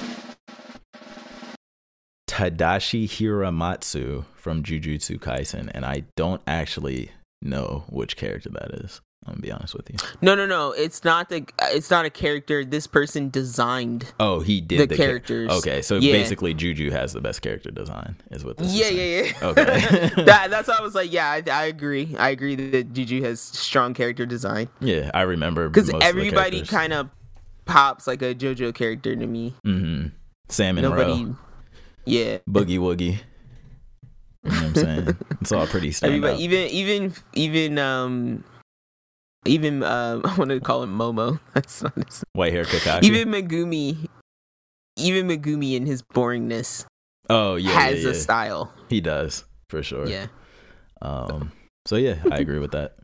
Tadashi 2.29 3.05
Hiramatsu 3.05 4.25
from 4.35 4.61
Jujutsu 4.61 5.17
Kaisen. 5.19 5.71
And 5.73 5.85
I 5.85 6.03
don't 6.15 6.41
actually 6.45 7.11
know 7.41 7.85
which 7.89 8.15
character 8.15 8.49
that 8.49 8.71
is. 8.83 9.01
I'm 9.25 9.33
gonna 9.33 9.41
be 9.41 9.51
honest 9.51 9.73
with 9.75 9.89
you. 9.89 9.97
No, 10.21 10.35
no, 10.35 10.45
no. 10.45 10.71
It's 10.71 11.03
not 11.03 11.27
the. 11.27 11.45
It's 11.63 11.89
not 11.91 12.05
a 12.05 12.09
character. 12.09 12.63
This 12.63 12.87
person 12.87 13.29
designed. 13.29 14.13
Oh, 14.21 14.39
he 14.39 14.61
did 14.61 14.87
The 14.89 14.95
char- 14.95 15.05
characters. 15.05 15.51
okay, 15.51 15.81
so 15.81 15.97
Yeah. 15.97 16.13
basically, 16.13 16.53
Juju 16.53 16.91
has 16.91 17.11
the 17.11 17.19
best 17.19 17.41
character 17.41 17.69
design, 17.69 18.15
is 18.31 18.45
what 18.45 18.57
this 18.57 18.73
Yeah, 18.73 18.87
yeah, 18.87 19.21
yeah. 19.23 19.47
Okay. 19.49 19.63
that, 20.23 20.47
that's 20.49 20.69
why 20.69 20.77
I 20.79 20.81
was 20.81 20.95
like, 20.95 21.11
yeah, 21.11 21.29
I, 21.29 21.43
I 21.51 21.65
agree. 21.65 22.15
I 22.17 22.29
agree 22.29 22.55
that 22.55 22.93
Juju 22.93 23.21
has 23.23 23.41
strong 23.41 23.93
character 23.93 24.25
design 24.25 24.69
Yeah, 24.79 25.11
I 25.13 25.23
remember 25.23 25.67
because 25.67 25.87
the 25.89 25.97
everybody 25.97 26.61
kind 26.61 26.93
of 26.93 27.09
pops 27.65 28.07
like 28.07 28.21
a 28.21 28.33
JoJo 28.33 28.73
character 28.75 29.13
to 29.13 29.27
me. 29.27 29.53
Mhm. 29.65 30.11
Sam 30.47 30.77
and 30.77 30.87
Nobody. 30.89 31.25
Ro, 31.25 31.35
Yeah. 32.05 32.37
Boogie 32.49 32.79
Woogie. 32.79 33.17
You 34.45 34.51
know 34.51 34.55
what 34.55 34.63
I'm 34.63 34.75
saying? 34.75 35.17
It's 35.41 35.51
all 35.51 35.67
pretty 35.67 35.91
stand 35.91 36.13
Everybody, 36.13 36.43
even 36.43 36.67
even 36.69 37.13
even 37.33 37.77
um 37.77 38.43
even 39.45 39.83
um 39.83 40.21
I 40.25 40.35
want 40.35 40.49
to 40.49 40.59
call 40.59 40.83
him 40.83 40.97
Momo. 40.97 41.39
That's 41.53 41.81
not 41.81 41.95
his 41.95 42.23
White 42.33 42.53
hair 42.53 42.65
Kakashi. 42.65 43.03
even 43.03 43.29
Megumi 43.29 44.07
even 44.97 45.27
Megumi 45.27 45.75
in 45.75 45.85
his 45.85 46.01
boringness 46.01 46.85
oh 47.29 47.55
yeah, 47.55 47.71
has 47.71 48.03
yeah, 48.03 48.09
a 48.09 48.13
style. 48.13 48.73
he 48.89 49.01
does 49.01 49.43
for 49.69 49.83
sure. 49.83 50.07
Yeah. 50.07 50.27
Um. 51.01 51.51
So 51.85 51.95
yeah, 51.95 52.17
I 52.31 52.39
agree 52.39 52.59
with 52.59 52.71
that. 52.71 52.95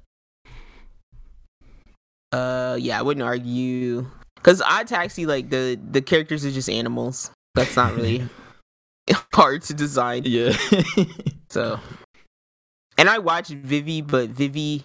Uh 2.32 2.78
yeah, 2.80 2.98
I 2.98 3.02
wouldn't 3.04 3.24
argue 3.24 4.08
cuz 4.42 4.62
I 4.62 4.84
taxi 4.84 5.26
like 5.26 5.50
the 5.50 5.80
the 5.92 6.02
characters 6.02 6.46
are 6.46 6.52
just 6.52 6.70
animals. 6.70 7.30
That's 7.54 7.76
not 7.76 7.96
really 7.96 8.28
hard 9.34 9.62
to 9.64 9.74
design. 9.74 10.24
Yeah. 10.26 10.56
So 11.50 11.80
and 12.98 13.10
I 13.10 13.20
watched 13.20 13.52
Vivy, 13.52 14.02
but 14.02 14.30
Vivy 14.30 14.84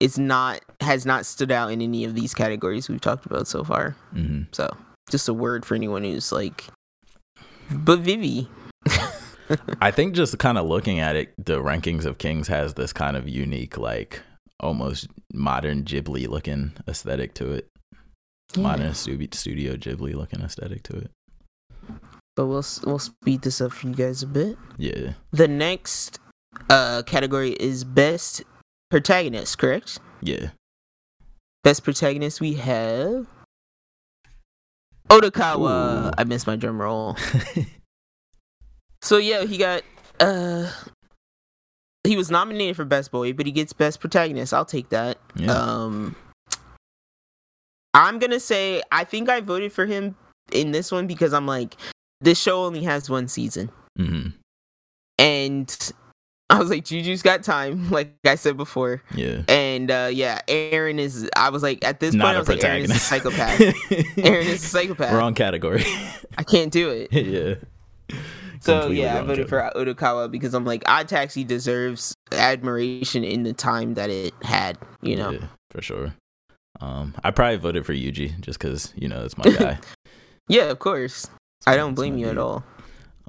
is 0.00 0.18
not 0.18 0.60
has 0.80 1.06
not 1.06 1.24
stood 1.26 1.50
out 1.50 1.70
in 1.72 1.80
any 1.80 2.04
of 2.04 2.14
these 2.14 2.34
categories 2.34 2.88
we've 2.88 3.00
talked 3.00 3.26
about 3.26 3.46
so 3.46 3.64
far. 3.64 3.96
hmm 4.12 4.42
So 4.52 4.76
just 5.10 5.28
a 5.28 5.34
word 5.34 5.64
for 5.64 5.74
anyone 5.74 6.04
who's 6.04 6.32
like 6.32 6.64
but 7.70 8.00
Vivy. 8.00 8.48
I 9.80 9.90
think 9.90 10.14
just 10.14 10.38
kind 10.38 10.58
of 10.58 10.66
looking 10.66 11.00
at 11.00 11.16
it, 11.16 11.32
the 11.38 11.60
rankings 11.60 12.04
of 12.04 12.18
Kings 12.18 12.48
has 12.48 12.74
this 12.74 12.92
kind 12.92 13.16
of 13.16 13.28
unique, 13.28 13.76
like 13.78 14.22
almost 14.60 15.08
modern 15.32 15.84
Ghibli 15.84 16.28
looking 16.28 16.72
aesthetic 16.88 17.34
to 17.34 17.52
it. 17.52 17.68
Modern 18.56 18.94
stu- 18.94 19.28
studio 19.32 19.76
Ghibli 19.76 20.14
looking 20.14 20.40
aesthetic 20.40 20.82
to 20.84 20.96
it. 20.96 21.10
But 22.36 22.46
we'll 22.46 22.64
we'll 22.84 22.98
speed 22.98 23.42
this 23.42 23.60
up 23.60 23.72
for 23.72 23.88
you 23.88 23.94
guys 23.94 24.22
a 24.22 24.26
bit. 24.26 24.56
Yeah. 24.78 25.12
The 25.32 25.48
next 25.48 26.18
uh 26.70 27.02
category 27.02 27.50
is 27.52 27.84
best 27.84 28.42
protagonist, 28.90 29.58
correct? 29.58 29.98
Yeah. 30.22 30.50
Best 31.64 31.84
protagonist 31.84 32.40
we 32.40 32.54
have 32.54 33.26
Odokawa. 35.08 36.06
Ooh. 36.06 36.10
I 36.18 36.24
missed 36.24 36.46
my 36.46 36.56
drum 36.56 36.80
roll. 36.80 37.16
So 39.02 39.18
yeah, 39.18 39.44
he 39.44 39.56
got 39.56 39.82
uh 40.18 40.68
he 42.02 42.16
was 42.16 42.28
nominated 42.28 42.74
for 42.74 42.84
best 42.84 43.12
boy, 43.12 43.32
but 43.32 43.46
he 43.46 43.52
gets 43.52 43.72
best 43.72 44.00
protagonist. 44.00 44.52
I'll 44.52 44.64
take 44.64 44.88
that. 44.88 45.18
Yeah. 45.36 45.52
Um 45.52 46.16
I'm 47.94 48.18
going 48.18 48.32
to 48.32 48.40
say 48.40 48.82
I 48.90 49.04
think 49.04 49.28
I 49.28 49.40
voted 49.40 49.72
for 49.72 49.86
him 49.86 50.16
in 50.50 50.72
this 50.72 50.90
one 50.90 51.06
because 51.06 51.32
I'm 51.32 51.46
like 51.46 51.76
this 52.20 52.40
show 52.40 52.64
only 52.64 52.82
has 52.82 53.08
one 53.08 53.28
season. 53.28 53.70
hmm 53.96 54.30
And 55.18 55.92
I 56.50 56.58
was 56.60 56.70
like 56.70 56.84
Juju's 56.84 57.22
got 57.22 57.42
time, 57.42 57.90
like 57.90 58.14
I 58.24 58.36
said 58.36 58.56
before. 58.56 59.02
Yeah. 59.14 59.42
And 59.48 59.90
uh 59.90 60.10
yeah, 60.12 60.40
Eren 60.46 60.98
is 60.98 61.28
I 61.36 61.50
was 61.50 61.62
like 61.62 61.84
at 61.84 61.98
this 62.00 62.14
Not 62.14 62.24
point 62.24 62.36
I 62.36 62.38
was 62.38 62.48
like 62.48 62.60
Eren 62.60 62.84
is 62.84 62.90
a 62.90 62.98
psychopath. 62.98 63.58
Eren 64.16 64.44
is 64.46 64.64
a 64.64 64.66
psychopath. 64.66 65.12
Wrong 65.12 65.34
category. 65.34 65.84
I 66.38 66.44
can't 66.44 66.72
do 66.72 66.90
it. 66.90 67.12
yeah. 67.12 67.54
So 68.60 68.80
Completely 68.80 69.02
yeah, 69.04 69.18
I 69.18 69.22
voted 69.22 69.48
for 69.48 69.70
Odokawa 69.76 70.30
because 70.30 70.54
I'm 70.54 70.64
like, 70.64 70.82
Odd 70.86 71.08
Taxi 71.08 71.44
deserves 71.44 72.14
admiration 72.32 73.22
in 73.22 73.42
the 73.42 73.52
time 73.52 73.94
that 73.94 74.10
it 74.10 74.32
had. 74.42 74.78
You 75.02 75.16
know, 75.16 75.30
Yeah, 75.32 75.46
for 75.70 75.82
sure. 75.82 76.14
Um, 76.80 77.14
I 77.22 77.30
probably 77.30 77.56
voted 77.58 77.86
for 77.86 77.92
Yuji 77.92 78.40
just 78.40 78.58
because 78.58 78.92
you 78.96 79.08
know 79.08 79.24
it's 79.24 79.36
my 79.38 79.44
guy. 79.44 79.78
yeah, 80.48 80.64
of 80.64 80.78
course. 80.78 81.28
I 81.66 81.76
don't 81.76 81.94
blame 81.94 82.16
you 82.16 82.28
at 82.28 82.38
all. 82.38 82.64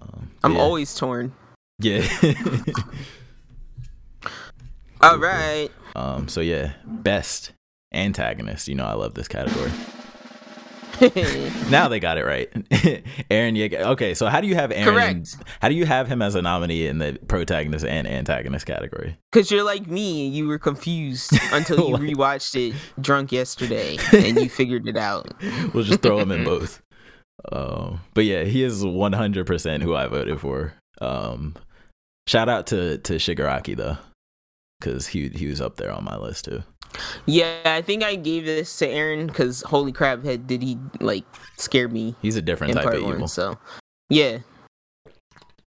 Um, 0.02 0.32
I'm 0.44 0.54
yeah. 0.56 0.62
always 0.62 0.96
torn. 0.96 1.34
Yeah. 1.80 2.08
All 5.02 5.18
right. 5.20 5.70
um. 5.96 6.28
So 6.28 6.42
yeah, 6.42 6.74
best 6.86 7.52
antagonist. 7.94 8.68
You 8.68 8.76
know 8.76 8.86
I 8.86 8.94
love 8.94 9.14
this 9.14 9.28
category. 9.28 9.72
Now 11.70 11.88
they 11.90 12.00
got 12.00 12.18
it 12.18 12.26
right. 12.26 12.52
Eren 13.30 13.56
Yeager. 13.56 13.82
Okay, 13.92 14.16
so 14.16 14.26
how 14.28 14.42
do 14.42 14.48
you 14.48 14.56
have 14.56 14.72
Eren? 14.72 14.84
Correct. 14.86 15.36
How 15.62 15.70
do 15.70 15.76
you 15.76 15.86
have 15.86 16.08
him 16.08 16.24
as 16.24 16.34
a 16.34 16.42
nominee 16.42 16.88
in 16.88 16.98
the 16.98 17.20
protagonist 17.28 17.86
and 17.86 18.08
antagonist 18.08 18.66
category? 18.66 19.16
Because 19.32 19.52
you're 19.52 19.64
like 19.64 19.86
me, 19.86 20.28
you 20.28 20.48
were 20.48 20.58
confused 20.58 21.34
until 21.52 21.88
you 21.88 21.98
rewatched 21.98 22.56
it 22.56 22.76
drunk 23.00 23.32
yesterday 23.32 23.98
and 24.12 24.38
you 24.38 24.50
figured 24.50 24.88
it 24.88 24.98
out. 24.98 25.32
We'll 25.72 25.84
just 25.84 26.02
throw 26.02 26.18
him 26.18 26.32
in 26.32 26.44
both. 26.44 26.82
Um, 27.52 28.02
but 28.16 28.26
yeah, 28.26 28.46
he 28.46 28.64
is 28.64 28.84
100% 28.84 29.84
who 29.84 29.94
I 29.94 30.08
voted 30.08 30.40
for. 30.40 30.74
Um, 31.00 31.56
shout 32.28 32.48
out 32.50 32.68
to 32.68 33.00
to 33.00 33.14
Shigaraki 33.16 33.76
though, 33.76 33.98
because 34.80 35.08
he 35.08 35.30
he 35.30 35.48
was 35.48 35.60
up 35.60 35.78
there 35.78 35.92
on 35.92 36.04
my 36.04 36.16
list 36.18 36.46
too. 36.46 36.62
Yeah, 37.26 37.60
I 37.66 37.82
think 37.82 38.04
I 38.04 38.16
gave 38.16 38.46
this 38.46 38.78
to 38.78 38.88
Eren 38.88 39.28
because 39.28 39.62
holy 39.64 39.92
crap, 39.92 40.24
had 40.24 40.46
did 40.48 40.62
he 40.62 40.78
like 41.00 41.26
scare 41.58 41.90
me 41.90 42.16
He's 42.22 42.36
a 42.38 42.42
different 42.42 42.74
type 42.74 42.84
part 42.84 42.96
of 42.98 43.04
one? 43.04 43.16
evil. 43.16 43.28
So 43.28 43.58
yeah, 44.10 44.40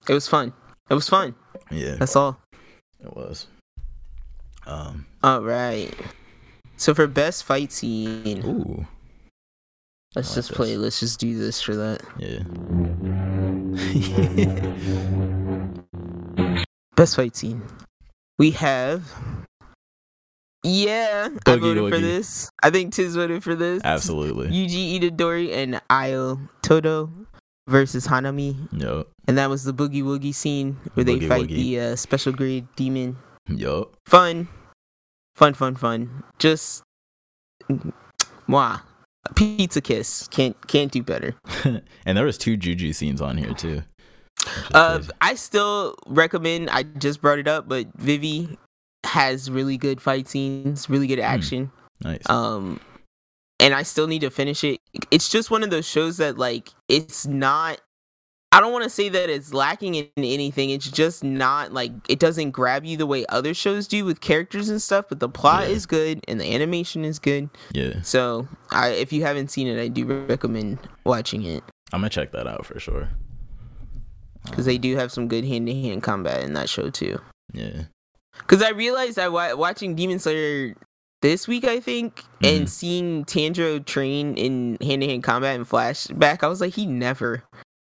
it 0.08 0.14
was 0.14 0.28
fun. 0.28 0.54
It 0.90 0.94
was 0.94 1.10
fun. 1.10 1.36
Yeah, 1.72 1.96
That's 1.96 2.16
all. 2.16 2.40
it 3.02 3.16
was. 3.16 3.48
Um, 4.66 5.06
All 5.24 5.42
right. 5.42 5.94
So 6.78 6.94
for 6.94 7.06
best 7.08 7.44
fight 7.44 7.72
scene, 7.72 8.44
ooh, 8.46 8.88
let's 10.16 10.30
like 10.30 10.36
just 10.36 10.52
play. 10.54 10.70
this. 10.76 10.80
Let's 10.80 11.00
just 11.02 11.20
do 11.20 11.38
this 11.38 11.62
for 11.62 11.76
that. 11.76 12.02
yeah. 12.18 12.44
Best 17.00 17.16
fight 17.16 17.34
scene. 17.34 17.62
We 18.40 18.52
have. 18.52 19.10
Yeah, 20.66 21.30
I 21.46 21.52
Boogie 21.52 21.62
voted 21.62 21.94
for 21.94 21.98
this. 21.98 22.50
I 22.62 22.72
think 22.72 22.94
Tiz 22.94 23.16
voted 23.16 23.42
for 23.42 23.56
this. 23.56 23.82
Absolutely. 23.86 24.50
Yuji 24.50 25.00
Itadori 25.00 25.54
and 25.54 25.80
Aoi 25.90 26.36
Todo 26.62 27.10
versus 27.70 28.06
Hanami, 28.06 28.68
Yup. 28.74 29.08
and 29.30 29.38
that 29.38 29.50
was 29.50 29.64
the 29.64 29.74
Boogie 29.74 30.04
Woogie 30.04 30.36
scene 30.36 30.78
where 30.96 31.06
they 31.06 31.22
fight 31.22 31.48
Woogie. 31.48 31.56
the 31.56 31.80
uh, 31.80 31.96
special 31.96 32.34
grade 32.34 32.68
demon. 32.76 33.16
Yup. 33.48 33.96
Fun, 34.06 34.50
fun, 35.36 35.54
fun, 35.54 35.78
fun. 35.78 36.26
Just, 36.38 36.84
mwah. 38.50 38.82
Pizza 39.36 39.80
kiss. 39.80 40.28
Can't 40.28 40.68
can't 40.68 40.92
do 40.92 41.02
better. 41.02 41.36
and 41.64 42.18
there 42.18 42.26
was 42.26 42.38
two 42.38 42.58
Juju 42.58 42.92
scenes 42.92 43.22
on 43.22 43.38
here 43.38 43.54
too. 43.54 43.84
Uh. 44.74 45.02
I 45.22 45.36
still 45.36 45.96
recommend. 46.08 46.70
I 46.70 46.84
just 46.84 47.22
brought 47.22 47.40
it 47.40 47.48
up, 47.48 47.68
but 47.68 47.88
Vivy 47.98 48.58
has 49.06 49.50
really 49.50 49.78
good 49.78 50.02
fight 50.02 50.28
scenes, 50.28 50.90
really 50.90 51.08
good 51.08 51.20
action. 51.20 51.72
nice. 52.04 52.28
Um, 52.30 52.80
and 53.60 53.74
I 53.74 53.84
still 53.84 54.08
need 54.08 54.22
to 54.22 54.30
finish 54.30 54.64
it. 54.64 54.80
It's 55.12 55.30
just 55.30 55.52
one 55.52 55.64
of 55.64 55.70
those 55.70 55.86
shows 55.88 56.18
that 56.18 56.38
like 56.38 56.70
it's 56.88 57.26
not 57.28 57.82
I 58.52 58.62
don't 58.62 58.72
want 58.72 58.84
to 58.86 58.90
say 58.90 59.10
that 59.10 59.30
it's 59.30 59.54
lacking 59.54 59.94
in 59.96 60.08
anything. 60.18 60.72
It's 60.72 60.90
just 60.90 61.24
not 61.24 61.72
like 61.72 61.92
it 62.10 62.18
doesn't 62.20 62.50
grab 62.52 62.84
you 62.84 62.98
the 62.98 63.06
way 63.06 63.26
other 63.28 63.54
shows 63.54 63.88
do 63.88 64.06
with 64.06 64.22
characters 64.22 64.70
and 64.70 64.82
stuff. 64.82 65.06
But 65.10 65.20
the 65.20 65.30
plot 65.30 65.68
Yeah. 65.68 65.76
is 65.76 65.86
good 65.86 66.24
and 66.28 66.40
the 66.42 66.52
animation 66.56 67.06
is 67.06 67.20
good. 67.20 67.50
Yeah, 67.74 68.02
So, 68.02 68.48
I 68.72 68.90
if 68.90 69.14
you 69.14 69.22
haven't 69.22 69.50
seen 69.52 69.68
it, 69.68 69.80
I 69.80 69.88
do 69.88 70.06
recommend 70.28 70.80
watching 71.04 71.44
it 71.44 71.64
I'm 71.94 72.00
gonna 72.02 72.10
check 72.10 72.32
that 72.32 72.48
out 72.48 72.66
for 72.66 72.80
sure. 72.80 73.10
Because 74.50 74.66
they 74.66 74.78
do 74.78 74.96
have 74.98 75.12
some 75.12 75.28
good 75.28 75.46
hand 75.46 75.68
to 75.68 75.74
hand 75.74 76.04
combat 76.04 76.44
in 76.44 76.54
that 76.54 76.70
show 76.70 76.90
too. 76.90 77.20
Yeah, 77.54 77.84
Because 78.38 78.62
I 78.62 78.70
realized 78.70 79.18
I 79.20 79.28
wa- 79.30 79.56
watching 79.56 79.96
Demon 79.96 80.20
Slayer 80.20 80.76
this 81.22 81.48
week, 81.48 81.64
I 81.66 81.80
think, 81.80 82.24
Mhm. 82.42 82.58
and 82.58 82.70
seeing 82.70 83.26
Tanjiro 83.26 83.84
train 83.86 84.38
in 84.38 84.78
hand 84.82 85.02
to 85.02 85.08
hand 85.08 85.24
combat 85.24 85.56
and 85.56 85.68
flashback, 85.68 86.44
I 86.44 86.48
was 86.48 86.62
like, 86.62 86.74
he 86.76 86.86
never 86.86 87.44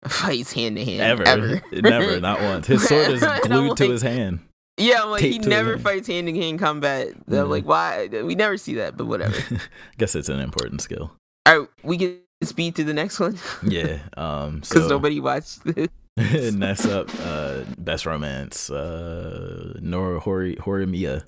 fights 0.06 0.52
hand 0.52 0.76
to 0.76 0.84
hand 0.84 1.00
ever, 1.00 1.22
ever, 1.26 1.62
never, 1.72 2.20
not 2.20 2.40
once. 2.42 2.66
His 2.66 2.86
sword 2.86 3.08
is 3.10 3.20
glued 3.42 3.76
to 3.78 3.84
like- 3.84 3.90
his 3.92 4.02
hand. 4.02 4.40
Yeah, 4.78 5.02
I'm 5.04 5.10
like, 5.10 5.22
he 5.22 5.38
to 5.38 5.48
never 5.48 5.78
fights 5.78 6.06
hand 6.06 6.26
to 6.26 6.34
hand 6.38 6.58
combat. 6.58 7.08
I'm 7.28 7.48
like, 7.48 7.64
why? 7.64 8.08
We 8.12 8.34
never 8.34 8.58
see 8.58 8.74
that, 8.74 8.94
but 8.98 9.06
whatever. 9.06 9.34
I 9.50 9.58
guess 9.96 10.14
it's 10.14 10.28
an 10.28 10.38
important 10.38 10.82
skill. 10.82 11.12
All 11.46 11.60
right, 11.60 11.68
we 11.82 11.96
can 11.96 12.18
speed 12.44 12.76
to 12.76 12.84
the 12.84 12.92
next 12.92 13.18
one 13.18 13.38
Yeah. 13.66 14.00
Um. 14.18 14.56
because 14.60 14.82
So 14.82 14.88
nobody 14.88 15.18
watched 15.18 15.64
this. 15.64 15.88
next 16.52 16.86
up, 16.86 17.10
uh, 17.20 17.60
best 17.78 18.06
romance, 18.06 18.70
uh, 18.70 19.78
Nora 19.80 20.18
Hori 20.20 20.56
Horimiya. 20.56 21.24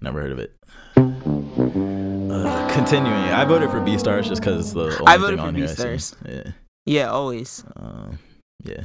Never 0.00 0.20
heard 0.20 0.32
of 0.32 0.38
it. 0.38 0.56
Uh, 0.96 2.68
continuing, 2.72 3.12
I 3.14 3.44
voted 3.44 3.70
for 3.70 3.80
Beastars 3.80 4.24
just 4.24 4.40
because 4.40 4.72
the 4.72 4.84
only 4.86 4.96
I 5.06 5.12
thing 5.12 5.20
voted 5.20 5.38
for 5.40 5.46
on 5.46 5.54
here. 5.54 5.66
I. 5.66 5.68
Beastars. 5.68 6.14
Yeah. 6.26 6.52
Yeah, 6.86 7.10
always. 7.10 7.62
Um. 7.76 8.18
yeah. 8.64 8.84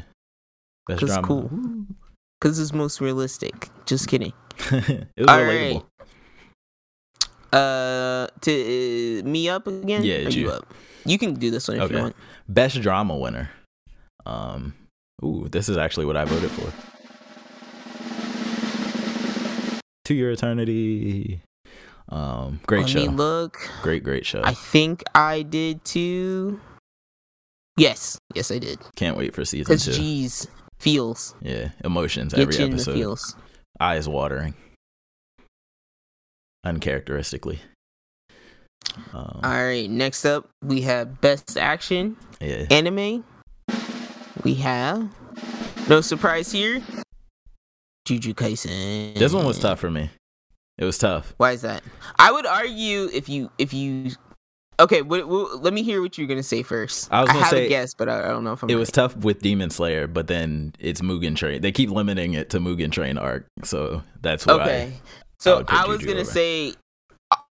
Best 0.87 0.99
'Cause 0.99 1.09
drama. 1.09 1.27
cool. 1.27 1.49
Because 2.39 2.59
it's 2.59 2.73
most 2.73 3.01
realistic. 3.01 3.69
Just 3.85 4.07
kidding. 4.07 4.33
it 4.59 5.07
was 5.17 5.27
All 5.27 5.39
relatable. 5.39 5.85
Uh, 7.53 8.27
to 8.41 9.21
uh, 9.23 9.27
me 9.27 9.47
up 9.49 9.65
again? 9.65 10.03
Yeah, 10.03 10.17
you 10.27 10.41
you. 10.41 10.49
up? 10.51 10.71
You 11.05 11.17
can 11.17 11.33
do 11.35 11.49
this 11.49 11.67
one 11.67 11.77
if 11.77 11.83
Okay. 11.83 11.95
you 11.95 12.01
want. 12.01 12.15
Best 12.49 12.79
drama 12.81 13.17
winner. 13.17 13.49
Um. 14.25 14.73
Ooh, 15.23 15.47
this 15.49 15.69
is 15.69 15.77
actually 15.77 16.05
what 16.05 16.17
I 16.17 16.25
voted 16.25 16.51
for. 16.51 16.71
To 20.05 20.13
Your 20.13 20.31
Eternity. 20.31 21.41
Um, 22.09 22.59
great 22.67 22.81
Let 22.81 22.89
show. 22.89 22.99
me 22.99 23.07
look. 23.07 23.57
Great, 23.81 24.03
great 24.03 24.25
show. 24.25 24.41
I 24.43 24.53
think 24.53 25.03
I 25.15 25.41
did 25.41 25.83
too. 25.83 26.59
Yes, 27.77 28.17
yes, 28.33 28.51
I 28.51 28.59
did. 28.59 28.79
Can't 28.95 29.17
wait 29.17 29.33
for 29.33 29.43
season 29.43 29.71
Because 29.71 29.85
two. 29.85 29.93
G's 29.93 30.47
feels 30.79 31.35
yeah, 31.41 31.69
emotions 31.83 32.33
get 32.33 32.41
every 32.41 32.55
you 32.57 32.65
in 32.65 32.69
the 32.71 32.75
episode. 32.75 32.93
feels. 32.93 33.35
Eyes 33.79 34.07
watering. 34.07 34.53
Uncharacteristically. 36.63 37.59
Um, 39.13 39.39
All 39.43 39.51
right, 39.51 39.89
next 39.89 40.25
up 40.25 40.49
we 40.63 40.81
have 40.81 41.19
best 41.21 41.57
action 41.57 42.15
yeah. 42.39 42.65
anime. 42.69 43.25
We 44.45 44.53
have 44.55 45.09
no 45.89 46.01
surprise 46.01 46.51
here. 46.51 46.81
Juju 48.05 48.35
Kaisen. 48.35 49.15
This 49.15 49.33
one 49.33 49.43
was 49.45 49.57
tough 49.57 49.79
for 49.79 49.89
me. 49.89 50.11
It 50.77 50.85
was 50.85 50.99
tough. 50.99 51.33
Why 51.37 51.51
is 51.53 51.61
that? 51.63 51.81
I 52.19 52.31
would 52.31 52.45
argue 52.45 53.09
if 53.11 53.27
you 53.27 53.49
if 53.57 53.73
you 53.73 54.11
okay. 54.79 55.01
What, 55.01 55.27
what, 55.27 55.63
let 55.63 55.73
me 55.73 55.81
hear 55.81 55.99
what 56.01 56.15
you're 56.17 56.27
gonna 56.27 56.43
say 56.43 56.61
first. 56.61 57.11
I 57.11 57.21
was 57.21 57.29
gonna 57.29 57.39
have 57.39 57.49
say- 57.49 57.65
a 57.65 57.69
guess, 57.69 57.95
but 57.95 58.07
I, 58.07 58.19
I 58.25 58.27
don't 58.27 58.43
know 58.43 58.53
if 58.53 58.61
I'm. 58.61 58.69
It 58.69 58.75
was 58.75 58.91
tough 58.91 59.15
with 59.17 59.41
Demon 59.41 59.71
Slayer, 59.71 60.05
but 60.05 60.27
then 60.27 60.73
it's 60.79 61.01
Mugen 61.01 61.35
Train. 61.35 61.61
They 61.61 61.71
keep 61.71 61.89
limiting 61.89 62.33
it 62.35 62.51
to 62.51 62.59
Mugen 62.59 62.91
Train 62.91 63.17
arc, 63.17 63.47
so 63.63 64.03
that's 64.21 64.45
why. 64.45 64.53
okay. 64.53 64.83
I 64.93 65.01
So 65.39 65.65
I 65.67 65.87
was 65.87 65.97
Juju 66.01 66.07
gonna 66.11 66.19
over. 66.21 66.29
say, 66.31 66.73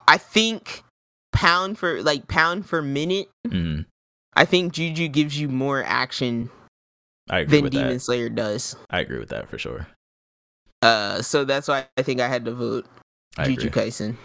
I 0.06 0.18
think 0.18 0.84
pound 1.32 1.78
for 1.78 2.00
like 2.04 2.28
pound 2.28 2.66
for 2.66 2.80
minute. 2.80 3.28
Mhm. 3.48 3.86
I 4.34 4.44
think 4.44 4.74
Juju 4.74 5.08
gives 5.08 5.40
you 5.40 5.48
more 5.48 5.82
action 5.82 6.50
I 7.28 7.40
agree 7.40 7.59
than 7.59 7.65
with 7.65 7.73
Demon 7.73 7.89
that. 7.94 8.01
Slayer 8.01 8.28
does. 8.28 8.77
I 8.90 9.01
agree 9.01 9.19
with 9.19 9.31
that 9.31 9.48
for 9.48 9.59
sure. 9.59 9.86
Uh, 10.82 11.23
so 11.23 11.44
that's 11.44 11.66
why 11.69 11.86
I 11.97 12.03
think 12.03 12.20
I 12.20 12.28
had 12.28 12.44
to 12.44 12.53
vote 12.55 12.86
I 13.36 13.48
Jujutsu. 13.48 13.70
Kaisen. 13.70 14.16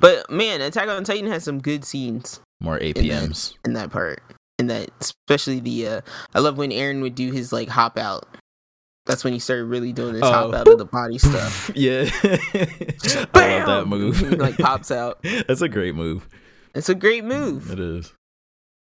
But 0.00 0.30
man, 0.30 0.60
Attack 0.60 0.88
on 0.88 1.04
Titan 1.04 1.30
has 1.30 1.44
some 1.44 1.60
good 1.60 1.84
scenes 1.84 2.40
More 2.60 2.78
APMs. 2.78 3.54
in 3.64 3.74
that 3.74 3.90
part. 3.90 4.20
In 4.58 4.68
that, 4.68 4.88
especially 5.00 5.60
the, 5.60 5.88
uh, 5.88 6.00
I 6.34 6.38
love 6.40 6.58
when 6.58 6.70
Eren 6.70 7.02
would 7.02 7.14
do 7.14 7.32
his 7.32 7.52
like 7.52 7.68
hop 7.68 7.98
out. 7.98 8.26
That's 9.06 9.22
when 9.24 9.32
he 9.32 9.38
started 9.38 9.64
really 9.64 9.92
doing 9.92 10.14
his 10.14 10.22
Oh. 10.22 10.32
hop 10.32 10.54
out 10.54 10.68
of 10.68 10.78
the 10.78 10.84
body 10.86 11.18
stuff. 11.18 11.70
yeah. 11.74 12.08
I 13.34 13.62
love 13.64 13.66
that 13.66 13.84
move. 13.86 14.22
Like 14.38 14.56
pops 14.56 14.90
out. 14.90 15.18
That's 15.46 15.60
a 15.60 15.68
great 15.68 15.94
move. 15.94 16.28
It's 16.74 16.88
a 16.88 16.94
great 16.94 17.24
move. 17.24 17.70
It 17.70 17.78
is. 17.80 18.12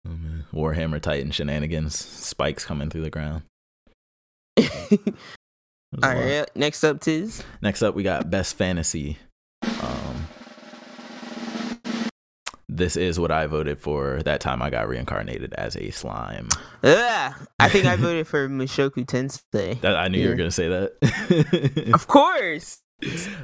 Oh, 0.05 0.09
man. 0.09 0.40
Warhammer 0.53 1.01
Titan 1.01 1.31
shenanigans. 1.31 1.95
Spikes 1.95 2.65
coming 2.65 2.89
through 2.89 3.03
the 3.03 3.09
ground. 3.09 3.43
All 6.03 6.13
right, 6.13 6.45
next 6.55 6.83
up, 6.83 7.01
Tiz. 7.01 7.43
Next 7.61 7.81
up, 7.81 7.95
we 7.95 8.03
got 8.03 8.29
Best 8.29 8.55
Fantasy. 8.57 9.17
Um, 9.63 10.27
this 12.69 12.95
is 12.95 13.19
what 13.19 13.31
I 13.31 13.45
voted 13.47 13.77
for 13.79 14.21
that 14.23 14.39
time 14.39 14.61
I 14.61 14.69
got 14.69 14.87
reincarnated 14.87 15.53
as 15.55 15.75
a 15.75 15.89
slime. 15.91 16.47
Yeah, 16.81 17.33
I 17.59 17.67
think 17.69 17.85
I 17.85 17.95
voted 17.97 18.25
for 18.27 18.47
Mushoku 18.47 19.05
Tensei. 19.05 19.79
That, 19.81 19.97
I 19.97 20.07
knew 20.07 20.19
you 20.19 20.29
were 20.29 20.35
going 20.35 20.49
to 20.49 20.55
say 20.55 20.69
that. 20.69 21.91
Of 21.93 22.07
course, 22.07 22.81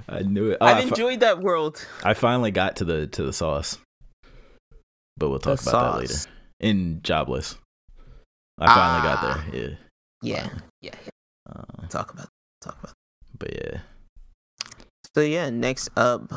I 0.08 0.22
knew 0.22 0.52
it. 0.52 0.58
Oh, 0.62 0.66
I, 0.66 0.74
I've 0.76 0.84
fi- 0.84 0.90
enjoyed 0.90 1.20
that 1.20 1.40
world. 1.40 1.86
I 2.04 2.14
finally 2.14 2.52
got 2.52 2.78
to 2.78 2.86
the 2.86 3.08
to 3.08 3.24
the 3.24 3.34
sauce, 3.34 3.78
but 5.18 5.30
we'll 5.30 5.40
talk 5.40 5.60
The 5.60 5.70
about 5.70 5.94
that 5.94 6.00
later. 6.00 6.14
In 6.60 7.02
Jobless, 7.04 7.56
I 8.58 8.66
finally 8.66 9.08
Ah. 9.10 9.22
got 9.22 9.52
there. 9.52 9.62
Yeah. 9.62 9.76
Yeah, 10.22 10.50
yeah. 10.82 10.96
Uh, 11.48 11.88
Talk 11.90 12.12
about, 12.12 12.28
talk 12.62 12.78
about. 12.82 12.94
but 13.38 13.54
yeah, 13.54 13.80
So 15.14 15.22
yeah, 15.22 15.50
next 15.52 15.90
up, 15.96 16.32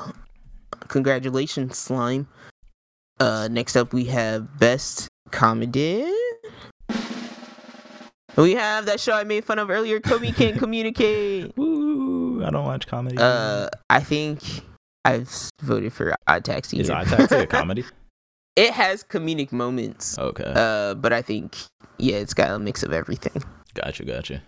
congratulations, 0.88 1.78
slime. 1.78 2.28
Uh, 3.18 3.48
next 3.50 3.76
up 3.76 3.92
we 3.94 4.04
have 4.06 4.58
best 4.58 5.08
comedy. 5.30 6.04
We 8.36 8.52
have 8.54 8.86
that 8.86 9.00
show 9.00 9.12
I 9.14 9.24
made 9.24 9.44
fun 9.44 9.58
of 9.58 9.70
earlier. 9.70 10.00
Komi 10.00 10.34
can't 10.34 10.58
communicate. 10.64 11.56
woo! 11.56 12.44
I 12.44 12.50
don't 12.50 12.64
watch 12.64 12.86
comedy. 12.86 13.16
Uh, 13.18 13.68
I 13.90 14.00
think 14.00 14.40
I've 15.04 15.50
voted 15.60 15.92
for 15.92 16.14
Odd 16.26 16.44
Taxi. 16.44 16.78
is. 16.80 16.88
Odd 16.90 17.06
Taxi 17.08 17.34
a 17.36 17.46
comedy? 17.46 17.84
It 18.56 18.72
has 18.72 19.02
comedic 19.04 19.52
moments. 19.52 20.18
Okay, 20.18 20.52
Uh, 20.54 20.94
but 20.94 21.12
I 21.12 21.22
think 21.22 21.56
yeah, 21.98 22.16
it's 22.16 22.34
got 22.34 22.50
a 22.50 22.58
mix 22.58 22.82
of 22.82 22.92
everything. 22.92 23.42
gotcha, 23.74 24.04
gotcha. 24.04 24.42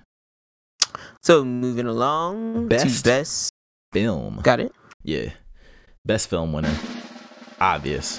So 1.22 1.44
moving 1.44 1.86
along 1.86 2.68
Best. 2.68 3.04
best. 3.04 3.50
Film. 3.92 4.40
Got 4.42 4.60
it. 4.60 4.72
Yeah. 5.02 5.30
Best 6.04 6.28
film 6.28 6.52
winner. 6.52 6.74
Obvious. 7.60 8.18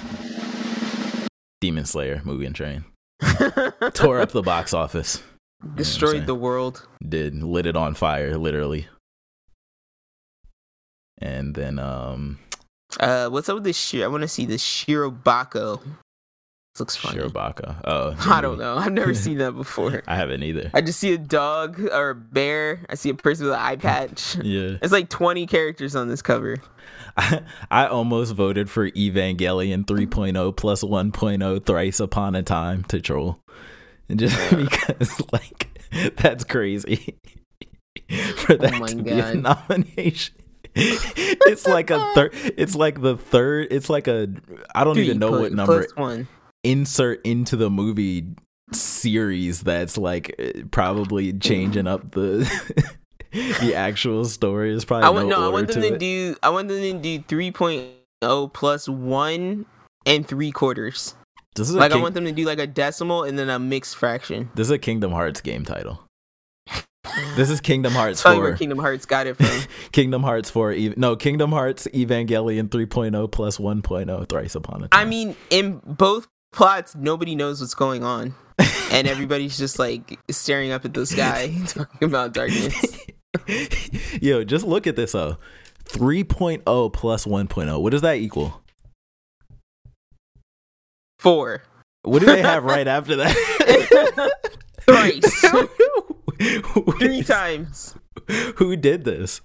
Demon 1.60 1.84
Slayer, 1.84 2.22
Mugen 2.24 2.54
Train. 2.54 2.84
Tore 3.94 4.20
up 4.20 4.30
the 4.32 4.42
box 4.42 4.72
office. 4.72 5.22
Destroyed 5.74 6.12
saying? 6.12 6.26
the 6.26 6.34
world. 6.34 6.86
Did 7.06 7.42
lit 7.42 7.66
it 7.66 7.76
on 7.76 7.94
fire, 7.94 8.36
literally. 8.38 8.86
And 11.20 11.54
then 11.54 11.78
um 11.78 12.38
Uh, 13.00 13.28
what's 13.28 13.48
up 13.48 13.54
with 13.54 13.64
this? 13.64 13.94
I 13.94 14.06
want 14.06 14.22
to 14.22 14.28
see 14.28 14.46
this 14.46 14.62
Shirobako. 14.62 15.80
This 15.82 16.80
looks 16.80 16.96
funny. 16.96 17.20
Shirobaka. 17.20 17.80
Oh 17.84 18.16
I 18.30 18.40
don't 18.40 18.58
know. 18.58 18.76
I've 18.76 18.92
never 18.92 19.14
seen 19.14 19.38
that 19.38 19.52
before. 19.52 20.02
I 20.08 20.16
haven't 20.16 20.42
either. 20.42 20.70
I 20.74 20.80
just 20.80 20.98
see 20.98 21.12
a 21.12 21.18
dog 21.18 21.80
or 21.80 22.10
a 22.10 22.14
bear. 22.14 22.84
I 22.88 22.96
see 22.96 23.10
a 23.10 23.14
person 23.14 23.46
with 23.46 23.54
an 23.54 23.60
eye 23.60 23.76
patch. 23.76 24.36
Yeah. 24.42 24.78
It's 24.82 24.92
like 24.92 25.08
20 25.08 25.46
characters 25.46 25.94
on 25.94 26.08
this 26.08 26.22
cover. 26.22 26.56
I, 27.16 27.42
I 27.70 27.86
almost 27.86 28.34
voted 28.34 28.68
for 28.68 28.90
Evangelion 28.90 29.84
3.0 29.84 30.56
plus 30.56 30.82
1.0 30.82 31.64
thrice 31.66 32.00
upon 32.00 32.34
a 32.34 32.42
time 32.42 32.82
to 32.84 33.00
troll. 33.00 33.38
And 34.08 34.18
just 34.18 34.36
because 34.50 35.22
like 35.32 35.80
that's 36.16 36.42
crazy. 36.44 37.16
for 38.36 38.56
that 38.56 38.74
Oh 38.74 38.78
my 38.80 38.86
to 38.88 38.96
be 38.96 39.10
a 39.12 39.34
nomination. 39.36 40.34
it's 40.76 41.66
like 41.66 41.90
a 41.90 42.12
third 42.14 42.32
it's 42.34 42.74
like 42.74 43.00
the 43.00 43.16
third 43.16 43.68
it's 43.70 43.88
like 43.88 44.08
a 44.08 44.28
I 44.74 44.84
don't 44.84 44.98
even 44.98 45.18
know 45.18 45.30
what 45.30 45.52
number 45.52 45.86
one. 45.94 46.26
insert 46.64 47.20
into 47.24 47.56
the 47.56 47.70
movie 47.70 48.26
series 48.72 49.60
that's 49.62 49.96
like 49.96 50.34
eh, 50.38 50.62
probably 50.70 51.32
changing 51.32 51.86
up 51.86 52.10
the 52.12 52.50
the 53.60 53.74
actual 53.74 54.24
story 54.24 54.72
is 54.72 54.84
probably 54.84 55.06
I 55.06 55.10
want 55.10 55.28
no, 55.28 55.40
no. 55.40 55.46
I 55.46 55.52
want 55.52 55.68
them 55.68 55.82
to 55.82 55.90
to 55.90 55.98
do. 55.98 56.36
I 56.42 56.50
want 56.50 56.68
them 56.68 56.80
to 56.80 56.92
do 56.98 57.18
3.0 57.20 58.52
plus 58.52 58.88
one 58.88 59.66
and 60.06 60.26
three 60.26 60.50
quarters. 60.50 61.14
This 61.56 61.68
is 61.68 61.76
Like 61.76 61.92
I 61.92 61.96
want 61.96 62.14
them 62.14 62.24
to 62.24 62.32
do 62.32 62.44
like 62.44 62.58
a 62.58 62.66
decimal 62.66 63.24
and 63.24 63.38
then 63.38 63.48
a 63.48 63.58
mixed 63.58 63.96
fraction. 63.96 64.50
this 64.54 64.68
is 64.68 64.70
a 64.70 64.78
Kingdom 64.78 65.12
Hearts 65.12 65.40
game 65.40 65.64
title. 65.64 66.00
This 67.36 67.50
is 67.50 67.60
Kingdom 67.60 67.92
Hearts 67.92 68.18
That's 68.18 68.22
probably 68.22 68.40
where 68.42 68.52
4. 68.52 68.58
Kingdom 68.58 68.78
Hearts 68.78 69.06
got 69.06 69.26
it 69.26 69.36
from. 69.36 69.46
Kingdom 69.92 70.22
Hearts 70.22 70.50
4. 70.50 70.72
ev- 70.72 70.96
No, 70.96 71.16
Kingdom 71.16 71.52
Hearts 71.52 71.86
Evangelion 71.94 72.68
3.0 72.68 73.30
plus 73.30 73.58
1.0 73.58 74.28
thrice 74.28 74.54
upon 74.54 74.84
a 74.84 74.88
time. 74.88 75.00
I 75.00 75.04
mean, 75.08 75.36
in 75.50 75.80
both 75.84 76.26
plots, 76.52 76.94
nobody 76.94 77.34
knows 77.34 77.60
what's 77.60 77.74
going 77.74 78.02
on, 78.04 78.34
and 78.90 79.06
everybody's 79.06 79.58
just 79.58 79.78
like 79.78 80.18
staring 80.30 80.70
up 80.72 80.84
at 80.84 80.94
the 80.94 81.04
sky, 81.06 81.54
talking 81.66 82.08
about 82.08 82.32
darkness. 82.32 82.98
Yo, 84.22 84.42
just 84.44 84.64
look 84.64 84.86
at 84.86 84.96
this 84.96 85.12
though. 85.12 85.36
3.0 85.86 86.92
plus 86.92 87.26
1.0. 87.26 87.80
What 87.82 87.90
does 87.90 88.00
that 88.02 88.16
equal? 88.16 88.62
Four, 91.18 91.62
What 92.02 92.20
do 92.20 92.26
they 92.26 92.42
have 92.42 92.64
right 92.64 92.86
after 92.88 93.16
that? 93.16 94.32
thrice, 94.82 95.44
Three 96.98 97.22
times, 97.22 97.96
Who 98.56 98.76
did 98.76 99.04
this? 99.04 99.40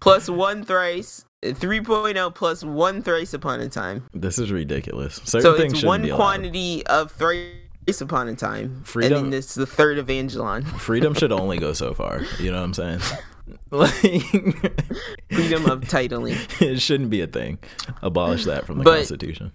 plus 0.00 0.28
one 0.30 0.64
thrice. 0.64 1.24
3.0 1.44 2.34
plus 2.34 2.64
one 2.64 3.00
thrice 3.02 3.32
upon 3.32 3.60
a 3.60 3.68
time. 3.68 4.08
This 4.12 4.38
is 4.40 4.50
ridiculous. 4.50 5.20
Certain 5.24 5.42
So 5.42 5.54
it's 5.54 5.84
one 5.84 6.08
quantity 6.10 6.84
of 6.86 7.12
thrice 7.12 8.00
upon 8.00 8.26
a 8.28 8.34
time. 8.34 8.82
Freedom- 8.84 9.24
And 9.24 9.32
then 9.32 9.38
it's 9.38 9.54
the 9.54 9.64
third 9.66 9.98
Evangelion. 10.04 10.64
Freedom 10.80 11.14
should 11.14 11.30
only 11.30 11.58
go 11.58 11.72
so 11.74 11.94
far. 11.94 12.22
You 12.40 12.50
know 12.50 12.58
what 12.58 12.64
I'm 12.64 12.74
saying? 12.74 13.00
Like, 13.70 13.90
Freedom 15.30 15.64
of 15.70 15.80
titling. 15.82 16.36
it 16.60 16.80
shouldn't 16.82 17.08
be 17.08 17.22
a 17.22 17.26
thing. 17.26 17.58
Abolish 18.02 18.44
that 18.44 18.66
from 18.66 18.76
the 18.78 18.84
But- 18.84 18.96
Constitution. 18.96 19.52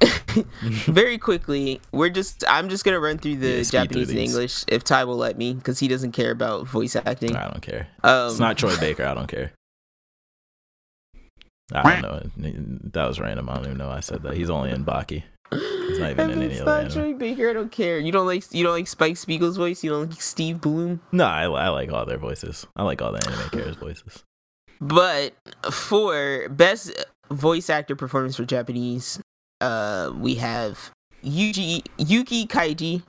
Very 0.62 1.18
quickly, 1.18 1.80
we're 1.92 2.08
just 2.08 2.44
I'm 2.48 2.68
just 2.68 2.84
gonna 2.84 3.00
run 3.00 3.18
through 3.18 3.36
the 3.36 3.48
Yeah, 3.48 3.54
through 3.56 3.64
Japanese 3.64 4.10
and. 4.10 4.18
English 4.18 4.64
if 4.68 4.84
Ty 4.84 5.04
will 5.04 5.16
let 5.16 5.36
me, 5.36 5.54
because 5.54 5.78
he 5.78 5.88
doesn't 5.88 6.12
care 6.12 6.30
about 6.30 6.66
voice 6.66 6.96
acting. 6.96 7.36
I 7.36 7.48
don't 7.48 7.60
care. 7.62 7.88
Um, 8.02 8.30
It's 8.30 8.38
not 8.38 8.56
Troy 8.56 8.76
Baker. 8.78 9.04
I 9.04 9.14
don't 9.14 9.28
care. 9.28 9.52
I 11.72 12.00
don't 12.00 12.36
know. 12.36 12.80
That 12.92 13.06
was 13.06 13.20
random. 13.20 13.48
I 13.48 13.54
don't 13.56 13.66
even 13.66 13.78
know 13.78 13.90
I 13.90 14.00
said 14.00 14.22
that. 14.22 14.34
He's 14.34 14.50
only 14.50 14.70
in 14.70 14.84
Baki. 14.84 15.22
He's 15.52 15.98
not 15.98 16.10
even 16.10 16.30
in 16.30 16.42
any 16.42 16.60
other. 16.60 16.88
Troy 16.88 17.14
Baker, 17.14 17.50
I 17.50 17.52
don't 17.52 17.72
care. 17.72 17.98
You 17.98 18.12
don't 18.12 18.26
like 18.26 18.44
you 18.52 18.64
don't 18.64 18.72
like 18.72 18.86
Spike 18.88 19.16
Spiegel's 19.16 19.56
voice. 19.56 19.82
You 19.84 19.90
don't 19.90 20.10
like 20.10 20.20
Steve 20.20 20.60
Blum. 20.60 21.00
No, 21.12 21.24
I, 21.26 21.44
I 21.44 21.68
like 21.68 21.92
all 21.92 22.06
their 22.06 22.18
voices. 22.18 22.66
I 22.76 22.82
like 22.84 23.02
all 23.02 23.12
the 23.12 23.26
anime 23.26 23.50
characters' 23.50 23.76
voices. 23.76 24.24
But 24.80 25.34
for 25.70 26.48
best 26.48 26.92
voice 27.30 27.68
actor 27.68 27.94
performance 27.94 28.36
for 28.36 28.44
Japanese, 28.44 29.20
uh, 29.60 30.12
we 30.16 30.34
have 30.36 30.90
Yuji 31.24 31.84
Yuki 31.98 32.46
Kaji, 32.46 33.02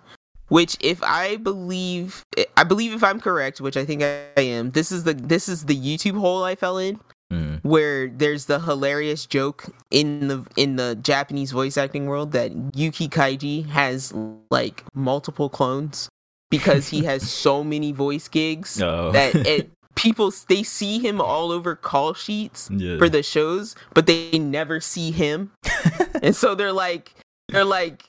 which 0.49 0.77
if 0.81 1.01
I 1.03 1.37
believe, 1.37 2.23
I 2.57 2.63
believe 2.63 2.93
if 2.93 3.03
I'm 3.03 3.19
correct, 3.19 3.61
which 3.61 3.77
I 3.77 3.85
think 3.85 4.03
I 4.03 4.41
am. 4.41 4.71
This 4.71 4.91
is 4.91 5.03
the 5.03 5.13
this 5.13 5.47
is 5.49 5.65
the 5.65 5.75
YouTube 5.77 6.19
hole 6.19 6.43
I 6.43 6.55
fell 6.55 6.77
in. 6.77 6.99
Mm. 7.31 7.61
where 7.63 8.09
there's 8.09 8.47
the 8.47 8.59
hilarious 8.59 9.25
joke 9.25 9.73
in 9.89 10.27
the 10.27 10.45
in 10.57 10.75
the 10.75 10.95
Japanese 11.01 11.51
voice 11.53 11.77
acting 11.77 12.07
world 12.07 12.33
that 12.33 12.51
Yuki 12.75 13.07
Kaji 13.07 13.69
has 13.69 14.13
like 14.49 14.83
multiple 14.93 15.47
clones 15.47 16.09
because 16.49 16.89
he 16.89 17.05
has 17.05 17.31
so 17.45 17.63
many 17.63 17.93
voice 17.93 18.27
gigs 18.27 18.81
Oh. 18.81 19.13
that 19.13 19.33
it 19.47 19.71
people 19.95 20.33
they 20.49 20.61
see 20.61 20.99
him 20.99 21.21
all 21.21 21.53
over 21.53 21.73
call 21.73 22.13
sheets 22.13 22.67
yeah. 22.69 22.97
for 22.97 23.07
the 23.07 23.23
shows 23.23 23.77
but 23.93 24.07
they 24.07 24.37
never 24.37 24.81
see 24.81 25.11
him 25.11 25.51
and 26.22 26.35
so 26.35 26.56
they're 26.56 26.73
like 26.73 27.14
they're 27.49 27.65
like 27.65 28.03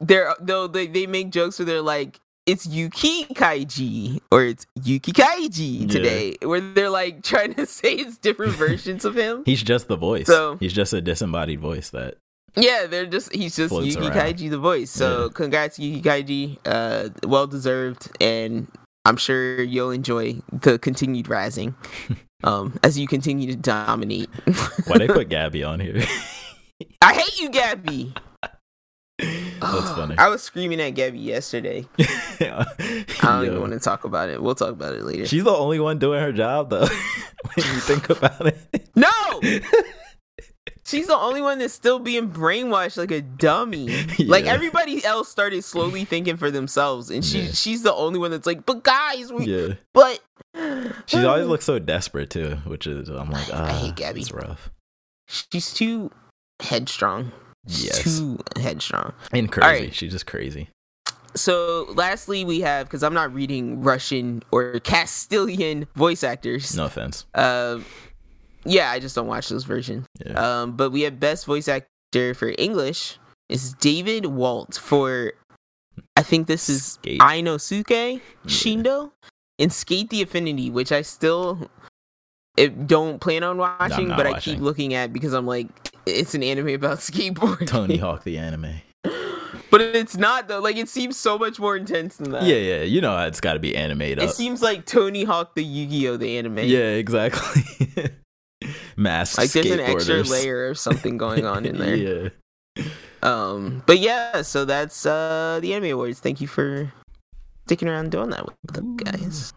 they're 0.00 0.34
though 0.40 0.66
they, 0.66 0.86
they 0.86 1.06
make 1.06 1.30
jokes 1.30 1.58
where 1.58 1.66
they're 1.66 1.82
like 1.82 2.18
it's 2.46 2.66
Yuki 2.66 3.26
Kaji 3.26 4.18
or 4.32 4.42
it's 4.44 4.66
Yuki 4.82 5.12
Kaji 5.12 5.82
Yeah. 5.82 5.86
today 5.88 6.36
where 6.42 6.60
they're 6.60 6.90
like 6.90 7.22
trying 7.22 7.54
to 7.54 7.66
say 7.78 7.94
it's 7.94 8.16
different 8.18 8.52
versions 8.54 9.04
of 9.04 9.14
him 9.14 9.42
He's 9.44 9.62
just 9.62 9.88
the 9.88 9.96
voice. 9.96 10.26
So- 10.26 10.56
He's 10.58 10.72
just 10.72 10.92
a 10.92 11.00
disembodied 11.00 11.60
voice 11.60 11.90
that 11.90 12.14
yeah 12.56 12.86
they're 12.86 13.06
just 13.06 13.32
he's 13.32 13.54
just 13.54 13.72
Yuki 13.72 13.96
around. 13.98 14.12
Kaiji 14.12 14.50
the 14.50 14.58
voice 14.58 14.90
so 14.90 15.24
Yeah. 15.24 15.28
congrats 15.34 15.78
Yuki 15.78 16.02
Kaji 16.02 16.58
uh 16.64 17.10
well 17.28 17.46
deserved 17.46 18.10
and 18.20 18.66
I'm 19.04 19.16
sure 19.16 19.62
you'll 19.62 19.92
enjoy 19.92 20.40
the 20.52 20.78
continued 20.78 21.28
rising 21.28 21.74
um 22.44 22.78
as 22.82 22.98
you 22.98 23.06
continue 23.06 23.46
to 23.52 23.56
dominate 23.56 24.30
why 24.86 24.98
they 24.98 25.06
put 25.06 25.28
Gabby 25.36 25.62
on 25.62 25.78
here. 25.78 26.02
I 27.02 27.14
hate 27.14 27.40
you 27.40 27.50
Gabby 27.50 28.14
That's 29.18 29.90
funny. 29.90 30.16
I 30.16 30.28
was 30.28 30.42
screaming 30.42 30.80
at 30.80 30.90
Gabby 30.90 31.18
yesterday. 31.18 31.86
I 31.98 32.64
don't 33.22 33.44
even 33.44 33.60
want 33.60 33.72
to 33.74 33.78
talk 33.78 34.04
about 34.04 34.30
it. 34.30 34.42
We'll 34.42 34.54
talk 34.54 34.70
about 34.70 34.94
it 34.94 35.02
later. 35.04 35.26
She's 35.26 35.44
the 35.44 35.50
only 35.54 35.78
one 35.78 35.98
doing 35.98 36.20
her 36.20 36.32
job 36.32 36.70
though. 36.70 36.86
when 36.86 37.66
you 37.66 37.80
think 37.80 38.08
about 38.08 38.46
it. 38.46 38.88
no! 38.96 39.10
She's 40.86 41.06
the 41.06 41.16
only 41.16 41.42
one 41.42 41.58
that's 41.58 41.74
still 41.74 41.98
being 41.98 42.30
brainwashed 42.30 42.96
like 42.96 43.10
a 43.10 43.20
dummy. 43.20 44.04
Like 44.18 44.46
everybody 44.46 45.04
else 45.04 45.28
started 45.28 45.62
slowly 45.64 46.04
thinking 46.04 46.36
for 46.38 46.50
themselves, 46.50 47.10
and 47.10 47.24
she 47.24 47.42
Yeah. 47.42 47.52
she's 47.52 47.82
the 47.82 47.94
only 47.94 48.18
one 48.18 48.30
that's 48.30 48.46
like, 48.46 48.64
but 48.66 48.82
guys, 48.82 49.30
we, 49.32 49.44
Yeah. 49.44 49.74
but 49.92 50.20
She 51.06 51.18
always 51.24 51.46
looks 51.46 51.64
so 51.66 51.78
desperate 51.78 52.30
too, 52.30 52.56
which 52.64 52.86
is 52.86 53.08
I'm 53.10 53.30
like, 53.30 53.52
I 53.52 53.70
ah, 53.70 53.78
hate 53.78 53.96
Gabby. 53.96 54.22
It's 54.22 54.32
rough. 54.32 54.70
she's 55.28 55.72
too 55.74 56.10
headstrong. 56.60 57.32
Yes. 57.66 58.18
too 58.18 58.38
headstrong. 58.56 59.12
And 59.32 59.50
crazy. 59.50 59.84
right. 59.84 59.94
She's 59.94 60.12
just 60.12 60.26
crazy. 60.26 60.68
So, 61.36 61.86
lastly, 61.94 62.44
we 62.44 62.60
have 62.60 62.86
because 62.86 63.02
I'm 63.02 63.14
not 63.14 63.32
reading 63.32 63.82
Russian 63.82 64.42
or 64.50 64.80
Castilian 64.80 65.86
voice 65.94 66.24
actors. 66.24 66.76
No 66.76 66.86
offense. 66.86 67.26
Um, 67.34 67.84
yeah, 68.64 68.90
I 68.90 68.98
just 68.98 69.14
don't 69.14 69.28
watch 69.28 69.48
those 69.48 69.64
versions. 69.64 70.06
Yeah. 70.24 70.32
Um, 70.62 70.72
but 70.72 70.90
we 70.90 71.02
have 71.02 71.20
best 71.20 71.46
voice 71.46 71.68
actor 71.68 72.34
for 72.34 72.52
English 72.58 73.18
is 73.48 73.74
David 73.74 74.26
Wald 74.26 74.76
for 74.76 75.32
I 76.16 76.22
think 76.22 76.46
this 76.46 76.68
is 76.68 76.84
Skate. 76.84 77.20
Ainosuke 77.20 78.20
Shindo 78.46 79.10
and 79.58 79.70
SK8 79.70 80.08
the 80.08 80.20
Infinity, 80.22 80.70
which 80.70 80.92
I 80.92 81.02
still 81.02 81.70
it, 82.60 82.86
don't 82.86 83.20
plan 83.20 83.42
on 83.42 83.58
watching, 83.58 84.08
but 84.08 84.26
I 84.26 84.38
keep 84.38 84.60
looking 84.60 84.94
at 84.94 85.12
because 85.12 85.32
I'm 85.32 85.46
like 85.46 85.68
it's 86.06 86.34
an 86.34 86.42
anime 86.42 86.68
about 86.68 86.98
skateboarding. 86.98 87.66
Tony 87.66 87.96
Hawk 87.96 88.24
the 88.24 88.38
anime. 88.38 88.74
but 89.70 89.80
it's 89.80 90.16
not 90.16 90.48
though. 90.48 90.60
Like 90.60 90.76
it 90.76 90.88
seems 90.88 91.16
so 91.16 91.38
much 91.38 91.58
more 91.58 91.76
intense 91.76 92.16
than 92.16 92.32
that. 92.32 92.42
Yeah, 92.42 92.56
yeah. 92.56 92.82
You 92.82 93.00
know 93.00 93.18
it's 93.26 93.40
got 93.40 93.54
to 93.54 93.58
be 93.58 93.76
animated 93.76 94.22
It 94.22 94.30
seems 94.30 94.62
like 94.62 94.86
Tony 94.86 95.24
Hawk 95.24 95.54
the 95.54 95.64
Yu-Gi-Oh 95.64 96.16
the 96.16 96.38
anime. 96.38 96.58
Yeah, 96.58 96.78
exactly. 96.78 97.62
Mass 98.96 99.38
Like 99.38 99.50
there's 99.52 99.70
an 99.70 99.80
extra 99.80 100.22
layer 100.22 100.68
of 100.68 100.78
something 100.78 101.16
going 101.16 101.46
on 101.46 101.64
in 101.64 101.78
there. 101.78 101.96
yeah. 102.76 102.84
Um, 103.22 103.82
but 103.86 103.98
yeah, 103.98 104.42
so 104.42 104.64
that's 104.64 105.06
uh 105.06 105.58
the 105.62 105.74
anime 105.74 105.92
awards. 105.92 106.20
Thank 106.20 106.40
you 106.40 106.46
for 106.46 106.92
sticking 107.66 107.88
around 107.88 108.10
doing 108.10 108.30
that 108.30 108.46
with 108.46 108.78
us, 108.78 108.84
guys. 108.96 109.52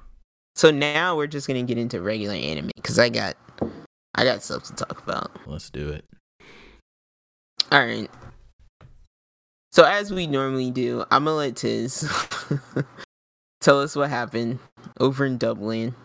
So 0.55 0.71
now 0.71 1.15
we're 1.15 1.27
just 1.27 1.47
gonna 1.47 1.63
get 1.63 1.77
into 1.77 2.01
regular 2.01 2.35
anime 2.35 2.71
because 2.75 2.99
I 2.99 3.09
got 3.09 3.35
I 4.15 4.23
got 4.23 4.43
stuff 4.43 4.63
to 4.63 4.73
talk 4.73 5.01
about. 5.01 5.31
Let's 5.47 5.69
do 5.69 5.89
it. 5.89 6.05
All 7.71 7.83
right. 7.83 8.09
So 9.71 9.83
as 9.83 10.13
we 10.13 10.27
normally 10.27 10.69
do, 10.69 11.03
I'm 11.09 11.25
gonna 11.25 11.35
let 11.35 11.55
Tiz 11.55 12.07
tell 13.61 13.81
us 13.81 13.95
what 13.95 14.09
happened 14.09 14.59
over 14.99 15.25
in 15.25 15.37
Dublin. 15.37 15.95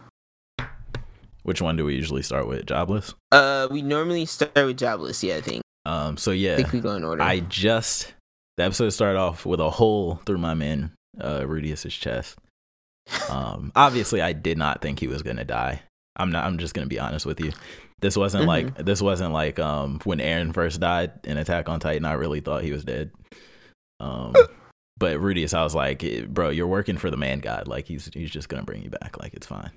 Which 1.42 1.60
one 1.60 1.76
do 1.76 1.84
we 1.84 1.94
usually 1.94 2.22
start 2.22 2.48
with? 2.48 2.66
Jobless. 2.66 3.14
Uh, 3.32 3.68
we 3.70 3.82
normally 3.82 4.24
start 4.24 4.54
with 4.54 4.78
Jobless. 4.78 5.22
Yeah, 5.22 5.36
I 5.36 5.40
think. 5.42 5.62
Um. 5.84 6.16
So 6.16 6.30
yeah, 6.30 6.54
I 6.54 6.56
think 6.56 6.72
we 6.72 6.80
go 6.80 6.94
in 6.94 7.04
order. 7.04 7.22
I 7.22 7.40
just 7.40 8.14
the 8.56 8.64
episode 8.64 8.90
started 8.90 9.18
off 9.18 9.44
with 9.44 9.60
a 9.60 9.70
hole 9.70 10.20
through 10.24 10.38
my 10.38 10.54
man 10.54 10.92
uh, 11.20 11.40
Rudeus's 11.40 11.94
chest. 11.94 12.38
Um. 13.30 13.72
Obviously, 13.76 14.20
I 14.20 14.32
did 14.32 14.58
not 14.58 14.80
think 14.82 15.00
he 15.00 15.06
was 15.08 15.22
gonna 15.22 15.44
die. 15.44 15.82
I'm 16.16 16.30
not. 16.30 16.44
I'm 16.44 16.58
just 16.58 16.74
gonna 16.74 16.86
be 16.86 16.98
honest 17.00 17.26
with 17.26 17.40
you. 17.40 17.52
This 18.00 18.16
wasn't 18.16 18.44
Mhm. 18.44 18.48
like 18.48 18.76
this 18.84 19.02
wasn't 19.02 19.32
like 19.32 19.58
um 19.58 20.00
when 20.04 20.18
Eren 20.18 20.52
first 20.54 20.80
died 20.80 21.12
in 21.24 21.36
Attack 21.36 21.68
on 21.68 21.80
Titan. 21.80 22.04
I 22.04 22.12
really 22.12 22.40
thought 22.40 22.62
he 22.64 22.72
was 22.72 22.84
dead. 22.84 23.10
Um. 24.00 24.34
But 25.00 25.18
Rudeus, 25.20 25.54
I 25.54 25.62
was 25.62 25.76
like, 25.76 26.02
eh, 26.02 26.24
bro, 26.28 26.48
you're 26.48 26.66
working 26.66 26.98
for 26.98 27.08
the 27.08 27.16
man 27.16 27.38
god. 27.38 27.68
Like 27.68 27.86
he's 27.86 28.10
he's 28.12 28.32
just 28.32 28.48
gonna 28.48 28.64
bring 28.64 28.82
you 28.82 28.90
back. 28.90 29.16
Like 29.22 29.32
it's 29.32 29.46
fine. 29.46 29.70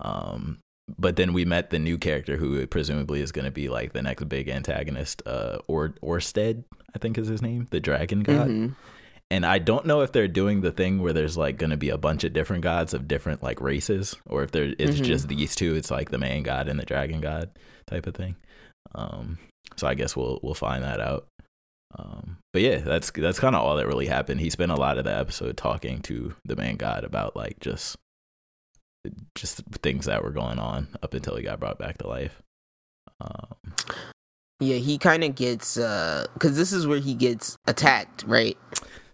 Um. 0.00 0.58
But 0.98 1.16
then 1.16 1.32
we 1.32 1.44
met 1.44 1.70
the 1.70 1.80
new 1.80 1.98
character 1.98 2.36
who 2.36 2.64
presumably 2.68 3.20
is 3.20 3.32
going 3.32 3.44
to 3.46 3.50
be 3.50 3.68
like 3.68 3.92
the 3.92 4.02
next 4.02 4.28
big 4.28 4.48
antagonist, 4.48 5.20
uh, 5.26 5.58
or 5.66 5.94
Orsted, 6.00 6.62
I 6.94 7.00
think 7.00 7.18
is 7.18 7.26
his 7.26 7.42
name, 7.42 7.66
the 7.72 7.80
dragon 7.80 8.20
god. 8.22 8.46
Mhm. 8.48 8.74
And 9.30 9.44
I 9.44 9.58
don't 9.58 9.86
know 9.86 10.02
if 10.02 10.12
they're 10.12 10.28
doing 10.28 10.60
the 10.60 10.70
thing 10.70 11.02
where 11.02 11.12
there's 11.12 11.36
like 11.36 11.58
going 11.58 11.70
to 11.70 11.76
be 11.76 11.88
a 11.88 11.98
bunch 11.98 12.22
of 12.22 12.32
different 12.32 12.62
gods 12.62 12.94
of 12.94 13.08
different 13.08 13.42
like 13.42 13.60
races, 13.60 14.14
or 14.26 14.44
if 14.44 14.52
there 14.52 14.72
it's 14.78 15.00
Mhm. 15.00 15.04
just 15.04 15.28
these 15.28 15.56
two. 15.56 15.74
It's 15.74 15.90
like 15.90 16.10
the 16.10 16.18
man 16.18 16.42
god 16.44 16.68
and 16.68 16.78
the 16.78 16.84
dragon 16.84 17.20
god 17.20 17.50
type 17.86 18.06
of 18.06 18.14
thing. 18.14 18.36
Um, 18.94 19.38
so 19.76 19.88
I 19.88 19.94
guess 19.94 20.14
we'll 20.14 20.38
we'll 20.44 20.54
find 20.54 20.84
that 20.84 21.00
out. 21.00 21.26
Um, 21.98 22.38
but 22.52 22.62
yeah, 22.62 22.78
that's 22.78 23.10
that's 23.10 23.40
kind 23.40 23.56
of 23.56 23.62
all 23.62 23.76
that 23.76 23.86
really 23.88 24.06
happened. 24.06 24.40
He 24.40 24.50
spent 24.50 24.70
a 24.70 24.76
lot 24.76 24.96
of 24.98 25.04
the 25.04 25.16
episode 25.16 25.56
talking 25.56 26.02
to 26.02 26.34
the 26.44 26.54
man 26.56 26.76
God 26.76 27.02
about 27.02 27.34
like 27.34 27.58
just 27.60 27.96
just 29.34 29.62
things 29.82 30.06
that 30.06 30.22
were 30.22 30.30
going 30.30 30.58
on 30.58 30.88
up 31.02 31.14
until 31.14 31.36
he 31.36 31.42
got 31.42 31.60
brought 31.60 31.78
back 31.78 31.98
to 31.98 32.08
life. 32.08 32.42
Um, 33.20 33.74
Yeah, 34.58 34.76
he 34.76 34.96
kind 34.98 35.22
of 35.22 35.34
gets 35.34 35.76
uh 35.76 36.26
cuz 36.38 36.56
this 36.56 36.72
is 36.72 36.86
where 36.86 36.98
he 36.98 37.14
gets 37.14 37.56
attacked, 37.66 38.24
right? 38.26 38.56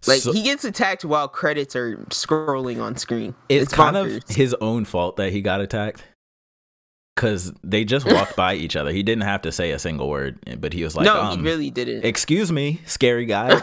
Like 0.06 0.20
so 0.20 0.32
he 0.32 0.42
gets 0.42 0.64
attacked 0.64 1.04
while 1.04 1.28
credits 1.28 1.76
are 1.76 1.96
scrolling 2.10 2.82
on 2.82 2.96
screen. 2.96 3.34
it's, 3.48 3.72
kind 3.72 3.96
of 3.96 4.22
his 4.28 4.54
own 4.60 4.84
fault 4.84 5.16
that 5.16 5.32
he 5.32 5.40
got 5.40 5.60
attacked 5.60 6.02
because 7.14 7.52
they 7.62 7.84
just 7.84 8.10
walked 8.10 8.36
by 8.36 8.54
each 8.54 8.74
other. 8.74 8.90
He 8.90 9.02
didn't 9.02 9.22
have 9.24 9.42
to 9.42 9.52
say 9.52 9.70
a 9.70 9.78
single 9.78 10.08
word, 10.08 10.38
but 10.60 10.72
he 10.72 10.82
was 10.82 10.96
like, 10.96 11.04
No, 11.04 11.20
um, 11.20 11.38
he 11.38 11.44
really 11.44 11.70
didn't. 11.70 12.04
"Excuse 12.04 12.50
me, 12.50 12.80
scary 12.86 13.26
guy," 13.26 13.60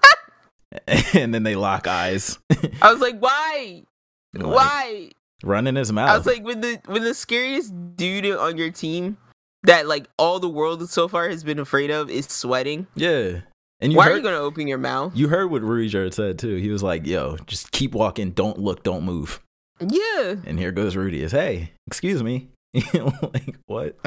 and 1.14 1.32
then 1.34 1.42
they 1.42 1.54
lock 1.54 1.86
eyes. 1.86 2.38
I 2.82 2.92
was 2.92 3.00
like, 3.00 3.18
"Why? 3.18 3.84
Like, 4.34 4.54
Why?" 4.54 5.10
Running 5.42 5.76
his 5.76 5.92
mouth. 5.92 6.10
I 6.10 6.16
was 6.16 6.26
like, 6.26 6.42
"When 6.44 6.60
the 6.62 6.80
when 6.86 7.04
the 7.04 7.14
scariest 7.14 7.72
dude 7.96 8.26
on 8.26 8.56
your 8.56 8.70
team 8.70 9.18
that 9.66 9.86
like 9.86 10.08
all 10.18 10.40
the 10.40 10.48
world 10.48 10.88
so 10.88 11.08
far 11.08 11.28
has 11.28 11.44
been 11.44 11.58
afraid 11.58 11.90
of 11.90 12.10
is 12.10 12.26
sweating. 12.26 12.86
yeah. 12.94 13.40
And 13.80 13.92
you 13.92 13.98
Why 13.98 14.04
heard, 14.04 14.12
are 14.12 14.16
you 14.16 14.22
going 14.22 14.34
to 14.34 14.40
open 14.40 14.66
your 14.68 14.78
mouth?" 14.78 15.12
You 15.16 15.28
heard 15.28 15.50
what 15.50 15.62
Ruijerd 15.62 16.14
said 16.14 16.38
too. 16.38 16.56
He 16.56 16.70
was 16.70 16.82
like, 16.82 17.06
"Yo, 17.06 17.36
just 17.46 17.72
keep 17.72 17.92
walking. 17.94 18.30
Don't 18.30 18.58
look. 18.58 18.82
Don't 18.82 19.04
move." 19.04 19.40
Yeah. 19.80 20.36
And 20.46 20.58
here 20.58 20.72
goes 20.72 20.96
Rudy. 20.96 21.22
Is 21.22 21.32
hey, 21.32 21.72
excuse 21.86 22.22
me. 22.22 22.48
like 22.94 23.56
what? 23.66 23.96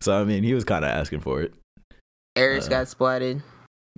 So 0.00 0.20
I 0.20 0.24
mean, 0.24 0.42
he 0.42 0.52
was 0.52 0.64
kind 0.64 0.84
of 0.84 0.90
asking 0.90 1.20
for 1.20 1.40
it. 1.40 1.54
Eris 2.36 2.66
Uh, 2.66 2.70
got 2.70 2.86
splatted. 2.88 3.40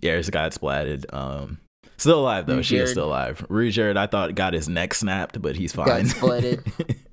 Yaris 0.03 0.31
got 0.31 0.53
splatted. 0.53 1.05
Um, 1.13 1.59
still 1.97 2.21
alive 2.21 2.47
though. 2.47 2.63
She 2.63 2.77
is 2.77 2.91
still 2.91 3.07
alive. 3.07 3.45
Ruijerd, 3.49 3.97
I 3.97 4.07
thought 4.07 4.35
got 4.37 4.53
his 4.53 4.69
neck 4.69 4.95
snapped, 4.95 5.41
but 5.43 5.57
he's 5.57 5.73
Got 5.73 5.89
fine. 5.89 6.05
splatted. 6.05 6.97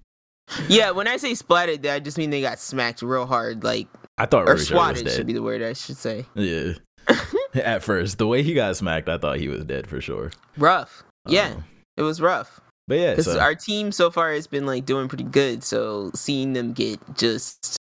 Yeah, 0.67 0.91
when 0.91 1.07
I 1.07 1.17
say 1.17 1.31
splatted, 1.31 1.89
I 1.89 1.99
just 1.99 2.17
mean 2.17 2.29
they 2.29 2.41
got 2.41 2.59
smacked 2.59 3.01
real 3.01 3.25
hard, 3.25 3.63
like 3.63 3.87
I 4.19 4.27
thought 4.27 4.43
or 4.43 4.51
Ruijerd 4.51 4.53
was 4.55 4.67
swatted 4.67 5.09
should 5.09 5.25
be 5.25 5.33
the 5.33 5.41
word 5.41 5.63
I 5.63 5.73
should 5.73 5.97
say. 5.97 6.25
Yeah. 6.35 6.73
At 7.55 7.83
first, 7.83 8.17
the 8.17 8.27
way 8.27 8.43
he 8.43 8.53
got 8.53 8.75
smacked, 8.77 9.09
I 9.09 9.17
thought 9.17 9.37
he 9.37 9.47
was 9.47 9.63
dead 9.65 9.87
for 9.87 10.01
sure. 10.01 10.31
Rough. 10.57 11.03
Yeah, 11.27 11.53
Um, 11.55 11.63
it 11.97 12.01
was 12.01 12.19
rough. 12.21 12.59
but 12.87 12.97
yeah. 12.99 13.11
Because 13.11 13.25
So, 13.25 13.39
our 13.39 13.55
team 13.55 13.91
so 13.91 14.09
far 14.11 14.33
has 14.33 14.47
been 14.47 14.65
like 14.65 14.85
doing 14.85 15.07
pretty 15.07 15.23
good. 15.23 15.63
So 15.63 16.11
seeing 16.15 16.53
them 16.53 16.73
get 16.73 16.99
just 17.15 17.77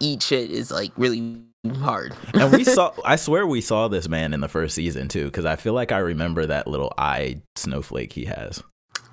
eat 0.00 0.22
shit 0.22 0.50
is 0.50 0.70
like 0.70 0.92
really 0.96 1.42
hard. 1.80 2.14
and 2.34 2.52
we 2.52 2.62
saw 2.76 2.94
i 3.04 3.16
swear 3.16 3.44
we 3.44 3.60
saw 3.60 3.88
this 3.88 4.08
man 4.08 4.32
in 4.32 4.40
the 4.40 4.46
first 4.48 4.76
season 4.76 5.08
too 5.08 5.24
because 5.24 5.44
i 5.44 5.56
feel 5.56 5.72
like 5.72 5.90
i 5.90 5.98
remember 5.98 6.46
that 6.46 6.68
little 6.68 6.92
eye 6.96 7.42
snowflake 7.56 8.12
he 8.12 8.24
has 8.24 8.62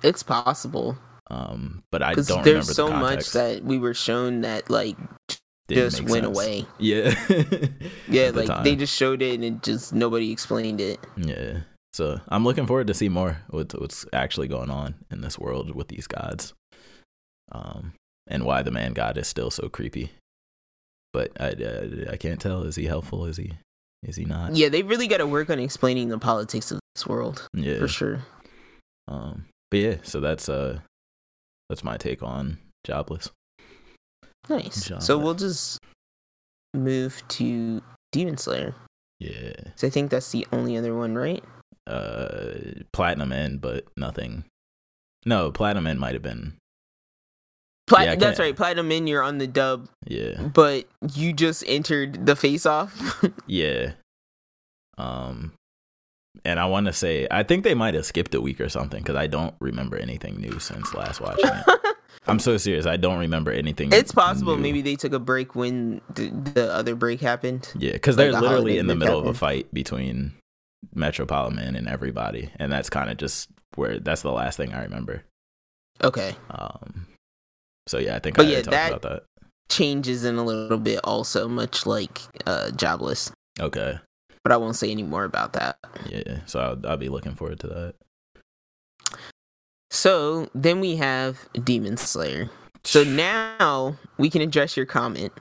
it's 0.04 0.22
possible 0.22 0.96
um 1.28 1.82
but 1.90 2.02
i 2.04 2.14
don't 2.14 2.44
there's 2.44 2.72
so 2.72 2.86
the 2.88 2.94
much 2.94 3.32
that 3.32 3.64
we 3.64 3.78
were 3.78 3.94
shown 3.94 4.42
that 4.42 4.70
like 4.70 4.96
Didn't 5.68 5.90
just 5.90 6.02
went 6.02 6.24
sense. 6.24 6.26
away. 6.26 6.64
yeah. 6.78 7.14
Yeah, 8.08 8.22
At 8.24 8.34
the 8.34 8.44
like 8.46 8.64
they 8.64 8.76
just 8.76 8.94
showed 8.94 9.20
it 9.22 9.34
and 9.34 9.44
it 9.44 9.62
just 9.62 9.92
nobody 9.92 10.30
explained 10.30 10.80
it. 10.80 11.00
yeah. 11.16 11.60
So 11.92 12.20
i'm 12.28 12.44
looking 12.44 12.66
forward 12.66 12.88
to 12.88 12.94
see 12.94 13.08
more 13.08 13.38
what's, 13.48 13.74
what's 13.74 14.04
actually 14.12 14.48
going 14.48 14.68
on 14.70 14.94
in 15.10 15.22
this 15.22 15.38
world 15.38 15.74
with 15.74 15.88
these 15.88 16.06
gods 16.06 16.52
um 17.52 17.94
and 18.26 18.44
why 18.44 18.62
the 18.62 18.70
man 18.70 18.92
god 18.92 19.16
is 19.16 19.26
still 19.28 19.50
so 19.50 19.68
creepy. 19.68 20.12
But 21.12 21.32
i 21.40 21.48
i, 21.48 22.12
I 22.12 22.16
can't 22.16 22.40
tell. 22.40 22.62
Is 22.64 22.76
he 22.76 22.84
helpful? 22.84 23.24
Is 23.24 23.36
he 23.38 23.52
is 24.04 24.16
he 24.16 24.24
not? 24.26 24.54
Yeah, 24.54 24.68
they 24.68 24.82
really 24.82 25.08
got 25.08 25.18
to 25.18 25.26
work 25.26 25.48
on 25.50 25.58
explaining 25.58 26.10
the 26.10 26.18
politics 26.18 26.70
of 26.70 26.78
this 26.94 27.06
world 27.06 27.48
yeah. 27.54 27.78
for 27.78 27.88
sure. 27.88 28.20
um 29.08 29.46
but 29.70 29.80
yeah 29.80 29.96
so 30.02 30.20
that's 30.20 30.48
uh 30.48 30.78
that's 31.70 31.82
my 31.82 31.96
take 31.96 32.22
on 32.22 32.58
jobless 32.86 33.30
Nice. 34.48 34.84
Job. 34.88 35.02
So 35.02 35.18
we'll 35.18 35.34
just 35.34 35.78
move 36.74 37.22
to 37.28 37.82
Demon 38.12 38.36
Slayer. 38.36 38.74
yeah 39.18 39.52
So 39.76 39.86
I 39.86 39.90
think 39.90 40.10
that's 40.10 40.30
the 40.30 40.46
only 40.52 40.76
other 40.76 40.94
one, 40.94 41.14
right? 41.14 41.42
uh 41.88 42.50
platinum 42.92 43.30
end 43.30 43.60
but 43.60 43.84
nothing 43.96 44.42
no 45.24 45.52
platinum 45.52 45.86
end 45.86 46.00
might 46.00 46.14
have 46.14 46.22
been 46.22 46.54
Plat- 47.86 48.04
Yeah, 48.06 48.14
that's 48.16 48.40
right. 48.40 48.56
Platinum 48.56 48.90
End 48.90 49.08
you're 49.08 49.22
on 49.22 49.38
the 49.38 49.46
dub, 49.46 49.88
yeah 50.04 50.48
but 50.52 50.86
you 51.14 51.32
just 51.32 51.62
entered 51.68 52.26
the 52.26 52.34
face 52.34 52.66
off. 52.66 53.24
yeah 53.46 53.92
um 54.98 55.52
and 56.44 56.58
i 56.58 56.66
want 56.66 56.86
to 56.86 56.92
say 56.92 57.28
i 57.30 57.44
think 57.44 57.62
they 57.62 57.74
might 57.74 57.94
have 57.94 58.04
skipped 58.04 58.34
a 58.34 58.40
week 58.40 58.60
or 58.60 58.68
something 58.68 59.00
because 59.00 59.14
i 59.14 59.28
don't 59.28 59.54
remember 59.60 59.96
anything 59.96 60.40
new 60.40 60.58
since 60.58 60.92
last 60.92 61.20
watching 61.20 61.44
it 61.48 61.80
i'm 62.26 62.38
so 62.38 62.56
serious 62.56 62.86
i 62.86 62.96
don't 62.96 63.18
remember 63.18 63.50
anything 63.50 63.90
it's 63.92 64.12
possible 64.12 64.56
new. 64.56 64.62
maybe 64.62 64.82
they 64.82 64.96
took 64.96 65.12
a 65.12 65.18
break 65.18 65.54
when 65.54 66.00
the, 66.14 66.28
the 66.54 66.72
other 66.72 66.94
break 66.94 67.20
happened. 67.20 67.72
yeah 67.78 67.92
because 67.92 68.16
they're 68.16 68.30
a 68.30 68.32
literally 68.32 68.48
holiday 68.56 68.78
in 68.78 68.86
the 68.86 68.94
middle 68.96 69.18
of 69.18 69.26
a 69.26 69.34
fight 69.34 69.72
between 69.72 70.32
Metropoliman 70.94 71.76
and 71.76 71.88
everybody 71.88 72.50
and 72.56 72.70
that's 72.72 72.88
kind 72.90 73.10
of 73.10 73.16
just 73.16 73.48
where 73.74 73.98
that's 73.98 74.22
the 74.22 74.32
last 74.32 74.56
thing 74.56 74.72
i 74.74 74.82
remember 74.82 75.22
Okay. 76.04 76.34
um 76.50 77.06
so 77.86 77.98
yeah 77.98 78.16
i 78.16 78.18
think 78.18 78.36
But 78.36 78.46
i 78.46 78.50
yeah, 78.50 78.60
that- 78.62 78.88
about 78.92 79.02
that 79.02 79.22
Changes 79.68 80.24
in 80.24 80.36
a 80.36 80.44
little 80.44 80.78
bit 80.78 81.00
also, 81.02 81.48
much 81.48 81.86
like 81.86 82.20
uh, 82.46 82.70
Jobless. 82.70 83.32
okay 83.58 83.98
But 84.44 84.52
I 84.52 84.58
won't 84.58 84.76
say 84.76 84.92
any 84.92 85.02
more 85.02 85.24
about 85.24 85.54
that. 85.54 85.76
Yeah, 86.08 86.38
so 86.46 86.60
I'll, 86.60 86.90
I'll 86.90 86.96
be 86.96 87.08
looking 87.08 87.34
forward 87.34 87.58
to 87.60 87.66
that. 87.66 87.94
So 89.90 90.48
then 90.54 90.80
we 90.80 90.96
have 90.96 91.48
Demon 91.64 91.96
Slayer. 91.96 92.50
So 92.84 93.04
now 93.04 93.96
we 94.18 94.30
can 94.30 94.42
address 94.42 94.76
your 94.76 94.86
comment. 94.86 95.32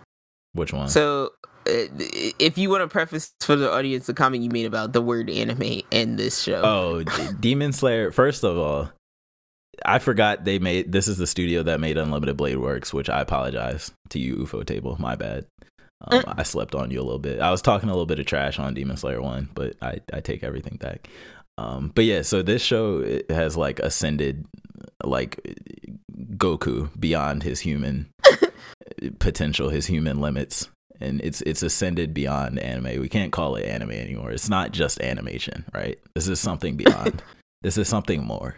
Which 0.53 0.73
one? 0.73 0.87
So, 0.89 1.31
uh, 1.67 1.89
if 2.39 2.57
you 2.57 2.69
want 2.69 2.81
to 2.81 2.87
preface 2.87 3.33
for 3.41 3.55
the 3.55 3.71
audience 3.71 4.05
the 4.05 4.13
comment 4.13 4.43
you 4.43 4.49
made 4.49 4.65
about 4.65 4.93
the 4.93 5.01
word 5.01 5.29
anime 5.29 5.81
and 5.91 6.17
this 6.17 6.41
show. 6.41 6.61
oh, 6.63 7.03
D- 7.03 7.11
Demon 7.39 7.73
Slayer. 7.73 8.11
First 8.11 8.43
of 8.43 8.57
all, 8.57 8.91
I 9.85 9.99
forgot 9.99 10.45
they 10.45 10.59
made 10.59 10.91
this 10.91 11.07
is 11.07 11.17
the 11.17 11.27
studio 11.27 11.63
that 11.63 11.79
made 11.79 11.97
Unlimited 11.97 12.37
Blade 12.37 12.57
Works, 12.57 12.93
which 12.93 13.09
I 13.09 13.19
apologize 13.21 13.91
to 14.09 14.19
you, 14.19 14.35
Ufotable. 14.37 14.97
My 14.99 15.15
bad. 15.15 15.45
Um, 16.07 16.21
Mm. 16.21 16.35
I 16.39 16.43
slept 16.43 16.75
on 16.75 16.91
you 16.91 16.99
a 16.99 17.03
little 17.03 17.19
bit. 17.19 17.39
I 17.39 17.49
was 17.51 17.61
talking 17.61 17.89
a 17.89 17.91
little 17.93 18.05
bit 18.05 18.19
of 18.19 18.25
trash 18.25 18.59
on 18.59 18.73
Demon 18.73 18.97
Slayer 18.97 19.21
one, 19.21 19.49
but 19.55 19.75
I 19.81 19.99
I 20.13 20.19
take 20.19 20.43
everything 20.43 20.77
back. 20.77 21.09
Um, 21.57 21.91
but 21.95 22.05
yeah, 22.05 22.21
so 22.21 22.41
this 22.41 22.61
show 22.61 22.99
it 22.99 23.31
has 23.31 23.55
like 23.55 23.79
ascended 23.79 24.45
like 25.03 25.39
Goku 26.37 26.89
beyond 26.99 27.43
his 27.43 27.61
human 27.61 28.09
potential, 29.19 29.69
his 29.69 29.87
human 29.87 30.19
limits. 30.19 30.69
And 31.01 31.19
it's 31.21 31.41
it's 31.41 31.61
ascended 31.63 32.13
beyond 32.13 32.57
anime. 32.59 33.01
We 33.01 33.09
can't 33.09 33.33
call 33.33 33.55
it 33.55 33.65
anime 33.65 33.91
anymore. 33.91 34.31
It's 34.31 34.49
not 34.49 34.71
just 34.71 35.01
animation, 35.01 35.65
right? 35.73 35.99
This 36.13 36.27
is 36.27 36.39
something 36.39 36.77
beyond. 36.77 37.21
this 37.61 37.77
is 37.77 37.89
something 37.89 38.23
more. 38.23 38.55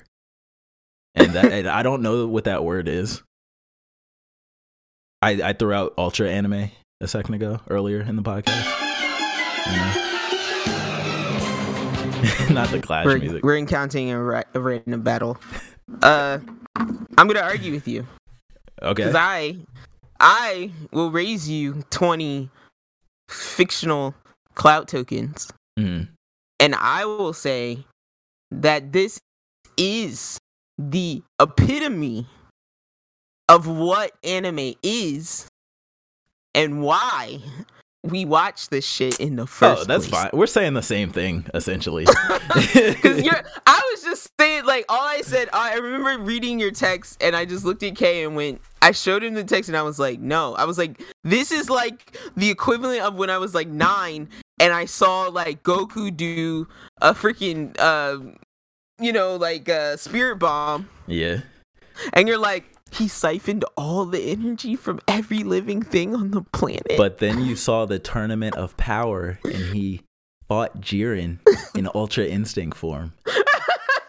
And 1.16 1.34
that 1.34 1.52
and 1.52 1.68
I 1.68 1.82
don't 1.82 2.04
know 2.04 2.28
what 2.28 2.44
that 2.44 2.64
word 2.64 2.88
is. 2.88 3.24
I 5.22 5.32
I 5.42 5.54
threw 5.54 5.74
out 5.74 5.94
ultra 5.98 6.30
anime 6.30 6.70
a 7.02 7.08
second 7.08 7.34
ago 7.34 7.60
earlier 7.70 8.02
in 8.02 8.16
the 8.16 8.22
podcast. 8.22 8.66
You 9.66 9.76
know? 9.76 10.07
not 12.54 12.70
the 12.70 12.80
clash 12.82 13.06
we're, 13.06 13.18
music. 13.20 13.44
we're 13.44 13.58
encountering 13.58 14.12
a, 14.12 14.22
ra- 14.22 14.44
a 14.54 14.60
random 14.60 15.02
battle. 15.02 15.38
Uh, 16.02 16.40
I'm 16.76 17.28
gonna 17.28 17.40
argue 17.42 17.72
with 17.72 17.88
you 17.88 18.06
Okay. 18.82 18.94
because 18.94 19.16
I, 19.16 19.58
I 20.20 20.72
will 20.92 21.12
raise 21.12 21.50
you 21.50 21.84
20 21.90 22.50
fictional 23.30 24.14
clout 24.56 24.88
tokens, 24.88 25.52
Mhm. 25.80 26.08
and 26.60 26.76
I 26.76 27.06
will 27.06 27.34
say 27.34 27.86
that 28.52 28.92
this 28.94 29.20
is 29.78 30.38
the 30.78 31.22
epitome 31.40 32.28
of 33.50 33.68
what 33.68 34.12
anime 34.24 34.74
is 34.84 35.48
and 36.56 36.82
why 36.82 37.40
we 38.10 38.26
watch 38.26 38.70
this 38.70 38.86
shit 38.86 39.20
in 39.20 39.36
the 39.36 39.46
first 39.48 39.82
Oh, 39.82 39.86
that's 39.86 40.08
place. 40.08 40.22
fine. 40.24 40.32
We're 40.34 40.48
saying 40.48 40.74
the 40.74 40.82
same 40.82 41.10
thing 41.12 41.46
essentially. 41.54 42.06
Because 42.88 43.22
you're, 43.24 43.42
I 43.66 43.82
was 43.94 44.04
just 44.04 44.30
saying, 44.40 44.66
like, 44.66 44.86
all 44.90 45.02
I 45.02 45.22
said, 45.22 45.50
I 45.54 45.76
remember 45.76 46.24
reading 46.24 46.60
your 46.60 46.72
text 46.72 47.22
and 47.22 47.36
I 47.36 47.46
just 47.46 47.66
looked 47.66 47.84
at 47.84 47.96
Kay 47.96 48.24
and 48.24 48.36
went, 48.36 48.62
I 48.82 48.92
showed 48.92 49.24
him 49.24 49.34
the 49.34 49.44
text 49.44 49.70
and 49.70 49.78
I 49.78 49.82
was 49.84 50.00
like, 50.00 50.20
no. 50.20 50.56
I 50.56 50.66
was 50.66 50.78
like, 50.78 51.02
this 51.24 51.52
is 51.52 51.70
like 51.70 52.18
the 52.36 52.50
equivalent 52.50 53.02
of 53.02 53.16
when 53.16 53.30
I 53.30 53.38
was 53.38 53.54
like 53.54 53.68
nine 53.68 54.30
and 54.60 54.74
I 54.74 54.86
saw 54.86 55.24
like 55.28 55.64
Goku 55.64 56.16
do 56.16 56.68
a 57.02 57.14
freaking, 57.14 57.76
uh, 57.80 58.20
you 59.00 59.12
know, 59.14 59.36
like 59.36 59.68
a 59.70 59.98
spirit 59.98 60.38
bomb. 60.38 60.90
yeah. 61.08 61.42
And 62.14 62.28
you're 62.28 62.38
like, 62.40 62.64
he 62.98 63.08
siphoned 63.08 63.64
all 63.76 64.06
the 64.06 64.20
energy 64.32 64.76
from 64.76 65.00
every 65.08 65.44
living 65.44 65.82
thing 65.82 66.16
on 66.16 66.32
the 66.32 66.42
planet. 66.42 66.94
But 66.98 67.20
then 67.20 67.44
you 67.44 67.56
saw 67.56 67.86
the 67.86 68.00
tournament 68.00 68.56
of 68.56 68.76
power 68.78 69.40
and 69.44 69.74
he 69.76 70.02
fought 70.48 70.82
Jiren 70.82 71.40
in 71.76 71.90
Ultra 71.94 72.26
Instinct 72.26 72.78
form. 72.78 73.14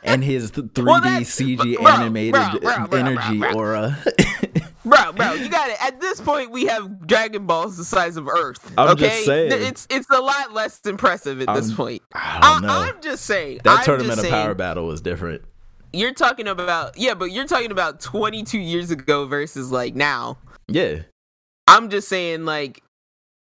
And 0.03 0.25
his 0.25 0.51
3D 0.53 0.85
Well, 0.85 1.01
CG 1.03 1.77
bro, 1.77 1.87
animated 1.87 2.61
bro, 2.63 2.87
bro, 2.87 2.99
energy 2.99 3.43
aura. 3.55 3.99
bro, 4.85 5.13
bro, 5.13 5.33
you 5.35 5.51
got 5.51 5.69
it. 5.71 5.77
At 5.85 6.01
this 6.01 6.19
point, 6.21 6.51
we 6.51 6.65
have 6.67 7.07
Dragon 7.07 7.47
Balls 7.47 7.77
the 7.77 7.85
size 7.85 8.17
of 8.17 8.27
Earth. 8.27 8.73
I'm 8.79 8.91
okay, 8.91 9.09
just 9.09 9.25
saying. 9.27 9.53
it's 9.53 9.87
it's 9.91 10.09
a 10.11 10.21
lot 10.21 10.53
less 10.55 10.81
impressive 10.87 11.43
at 11.43 11.55
this 11.55 11.69
I'm- 11.69 11.77
point. 11.77 12.03
I 12.15 12.39
I, 12.41 12.53
don't 12.53 12.63
know. 12.63 12.69
I'm 12.95 13.03
just 13.03 13.27
saying. 13.27 13.61
that 13.65 13.81
I'm 13.81 13.85
tournament 13.85 14.19
of 14.19 14.29
power 14.29 14.55
battle 14.55 14.87
was 14.87 15.03
different. 15.03 15.43
You're 15.93 16.13
talking 16.15 16.49
about 16.49 16.97
yeah, 16.99 17.15
but 17.15 17.27
you're 17.27 17.47
talking 17.47 17.71
about 17.71 18.01
22 18.01 18.59
years 18.59 18.91
ago 18.91 19.27
versus 19.27 19.71
like 19.73 19.95
now. 19.95 20.39
Yeah. 20.69 21.03
I'm 21.67 21.91
just 21.91 22.09
saying 22.09 22.45
like 22.45 22.83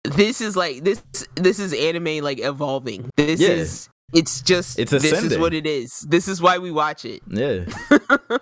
this 0.04 0.40
is 0.40 0.56
like 0.56 0.84
this 0.84 1.02
this 1.36 1.58
is 1.58 1.72
anime 1.72 2.22
like 2.24 2.40
evolving. 2.40 3.10
This 3.16 3.40
Yeah. 3.40 3.48
is 3.50 3.88
it's 4.12 4.40
just 4.42 4.78
It's 4.78 4.90
this 4.90 5.04
is 5.04 5.38
what 5.38 5.54
it 5.54 5.66
is. 5.66 6.00
This 6.08 6.28
is 6.28 6.40
why 6.40 6.58
we 6.58 6.70
watch 6.70 7.04
it. 7.04 7.22
Yeah. 7.28 7.64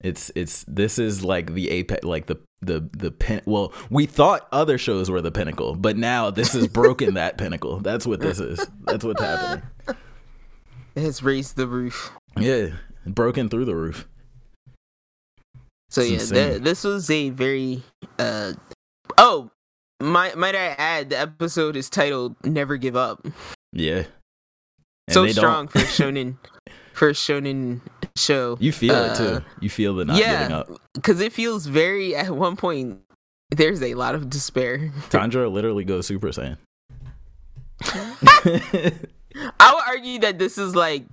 it's 0.00 0.32
it's 0.34 0.64
this 0.66 0.98
is 0.98 1.24
like 1.24 1.54
the 1.54 1.70
apex 1.70 2.04
like 2.04 2.26
the 2.26 2.36
the 2.60 2.88
the 2.96 3.10
pin 3.12 3.40
well 3.44 3.72
we 3.88 4.04
thought 4.04 4.48
other 4.50 4.76
shows 4.76 5.08
were 5.08 5.20
the 5.20 5.30
pinnacle 5.30 5.76
but 5.76 5.96
now 5.96 6.28
this 6.28 6.52
has 6.54 6.66
broken 6.66 7.14
that 7.14 7.38
pinnacle 7.38 7.78
that's 7.78 8.04
what 8.04 8.18
this 8.18 8.40
is 8.40 8.66
that's 8.84 9.04
what's 9.04 9.22
happening 9.22 9.62
It 10.96 11.02
has 11.02 11.22
raised 11.22 11.54
the 11.56 11.68
roof. 11.68 12.10
yeah 12.36 12.70
broken 13.06 13.48
through 13.48 13.64
the 13.64 13.74
roof 13.74 14.06
So 15.90 16.00
It's 16.02 16.30
yeah, 16.30 16.48
th- 16.50 16.62
this 16.62 16.84
was 16.84 17.10
a 17.10 17.30
very 17.30 17.82
uh 18.18 18.52
oh, 19.18 19.50
might 20.00 20.36
might 20.36 20.54
I 20.54 20.74
add 20.78 21.10
the 21.10 21.18
episode 21.20 21.76
is 21.76 21.90
titled 21.90 22.36
"Never 22.44 22.76
Give 22.76 22.96
Up." 22.96 23.26
yeah 23.72 24.04
And 25.08 25.14
so 25.14 25.26
strong 25.28 25.68
for 25.68 25.78
shonen 25.96 26.36
for 26.92 27.08
a 27.08 27.12
shonen 27.12 27.80
show 28.16 28.56
you 28.60 28.72
feel 28.72 28.94
it 28.94 29.10
Uh, 29.12 29.16
too 29.40 29.44
you 29.60 29.68
feel 29.70 29.94
the 29.94 30.04
not 30.04 30.16
yeah. 30.16 30.42
giving 30.42 30.54
up 30.54 30.68
because 30.94 31.20
it 31.20 31.32
feels 31.32 31.66
very 31.66 32.14
at 32.14 32.30
one 32.34 32.56
point. 32.56 33.00
There's 33.50 33.82
a 33.82 33.94
lot 33.94 34.14
of 34.14 34.30
despair. 34.30 34.90
Tanjiro 35.10 35.50
literally 35.52 35.84
goes 35.84 36.06
super 36.06 36.28
saiyan 36.28 36.56
I 39.60 39.72
would 39.74 39.82
argue 39.88 40.18
that 40.20 40.38
this 40.38 40.58
is 40.58 40.74
like 40.74 41.04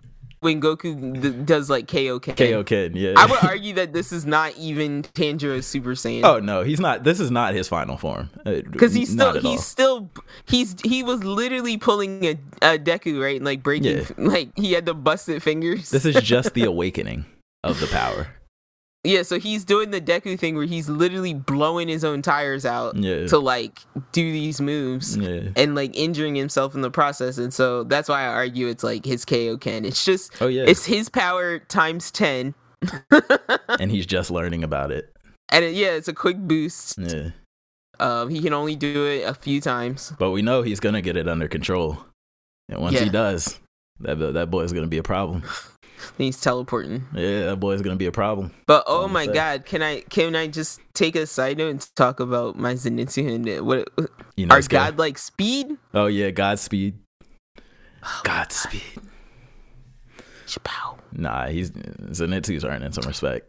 when 0.41 0.61
Goku 0.61 1.21
d- 1.21 1.43
does 1.43 1.69
like 1.69 1.85
Kaioken. 1.87 2.35
KO 2.37 2.63
kid 2.63 2.95
yeah 2.95 3.13
I 3.17 3.25
would 3.25 3.39
argue 3.43 3.73
that 3.75 3.93
this 3.93 4.11
is 4.11 4.25
not 4.25 4.55
even 4.57 5.03
Tanjiro's 5.03 5.65
Super 5.65 5.91
Saiyan. 5.91 6.23
oh 6.23 6.39
no 6.39 6.63
he's 6.63 6.79
not 6.79 7.03
this 7.03 7.19
is 7.19 7.29
not 7.31 7.53
his 7.53 7.67
final 7.67 7.97
form 7.97 8.29
Uh, 8.45 8.61
Because 8.71 8.93
he's 8.93 9.13
not 9.15 9.35
still 9.35 9.37
at 9.37 9.45
all. 9.45 9.51
he's 9.51 9.65
still 9.65 10.09
he's 10.45 10.75
he 10.83 11.03
was 11.03 11.23
literally 11.23 11.77
pulling 11.77 12.23
a, 12.25 12.31
a 12.61 12.77
Deku 12.79 13.21
right 13.21 13.35
and 13.37 13.45
like 13.45 13.61
breaking 13.63 13.97
Yeah. 13.97 14.03
like 14.17 14.51
he 14.57 14.71
had 14.73 14.85
the 14.85 14.93
busted 14.93 15.43
fingers. 15.43 15.89
this 15.89 16.05
is 16.05 16.15
just 16.21 16.53
the 16.53 16.63
awakening 16.73 17.25
of 17.63 17.79
the 17.81 17.87
power 17.87 18.27
yeah, 19.03 19.23
so 19.23 19.39
he's 19.39 19.63
doing 19.63 19.91
the 19.91 20.01
Deku 20.01 20.37
thing 20.37 20.55
where 20.55 20.65
he's 20.65 20.89
literally 20.89 21.33
blowing 21.33 21.87
his 21.87 22.03
own 22.03 22.21
tires 22.21 22.65
out 22.65 22.97
yeah 22.97 23.27
to 23.27 23.39
like 23.39 23.79
do 24.11 24.31
these 24.31 24.59
moves 24.59 25.15
yeah 25.15 25.49
and 25.55 25.73
like 25.73 25.95
injuring 25.95 26.35
himself 26.35 26.75
in 26.75 26.81
the 26.81 26.91
process. 26.91 27.37
And 27.37 27.53
so 27.53 27.83
that's 27.85 28.09
why 28.09 28.23
I 28.23 28.27
argue 28.27 28.67
it's 28.67 28.83
like 28.83 29.05
his 29.05 29.23
Kaioken. 29.25 29.85
It's 29.85 30.03
just 30.03 30.41
oh 30.41 30.47
yeah 30.47 30.63
it's 30.67 30.85
his 30.85 31.07
power 31.09 31.59
times 31.59 32.11
ten. 32.11 32.55
and 33.79 33.91
he's 33.91 34.05
just 34.05 34.31
learning 34.31 34.63
about 34.63 34.91
it 34.91 35.13
And 35.51 35.65
it, 35.65 35.75
yeah, 35.75 35.89
it's 35.91 36.07
a 36.07 36.13
quick 36.13 36.37
boost. 36.37 36.97
yeah 36.97 37.31
Um, 37.99 38.29
he 38.29 38.41
can 38.41 38.53
only 38.53 38.75
do 38.75 39.05
it 39.05 39.27
a 39.27 39.33
few 39.33 39.59
times. 39.61 40.13
But 40.17 40.31
we 40.31 40.41
know 40.41 40.61
he's 40.61 40.79
gonna 40.79 41.01
get 41.01 41.17
it 41.17 41.27
under 41.27 41.47
control, 41.49 41.97
and 42.69 42.79
once 42.81 42.97
he 42.99 43.09
does, 43.09 43.59
that 43.99 44.15
that 44.33 44.49
boy's 44.49 44.71
gonna 44.71 44.87
be 44.87 44.97
a 44.97 45.03
problem. 45.03 45.43
He's 46.17 46.39
teleporting. 46.39 47.05
Yeah, 47.13 47.45
that 47.47 47.59
boy's 47.59 47.81
gonna 47.81 47.95
be 47.95 48.05
a 48.05 48.11
problem. 48.11 48.51
But 48.67 48.83
oh 48.87 49.07
my 49.07 49.23
saying. 49.25 49.33
god, 49.33 49.65
can 49.65 49.81
I 49.81 50.01
can 50.01 50.35
I 50.35 50.47
just 50.47 50.79
take 50.93 51.15
a 51.15 51.25
side 51.25 51.57
note 51.57 51.69
and 51.69 51.95
talk 51.95 52.19
about 52.19 52.57
my 52.57 52.73
Zenitsu 52.73 53.33
and 53.33 53.65
what 53.65 53.87
You 54.35 54.45
know, 54.45 54.55
our 54.55 54.61
gonna- 54.61 54.91
godlike 54.91 55.17
speed? 55.17 55.77
Oh 55.93 56.07
yeah, 56.07 56.29
Godspeed. 56.31 56.97
Oh 58.03 58.21
Godspeed. 58.23 58.81
Chapow. 60.47 60.97
Nah, 61.13 61.47
he's 61.47 61.71
Zenitsu's 61.71 62.63
earning 62.65 62.91
some 62.91 63.05
respect. 63.07 63.47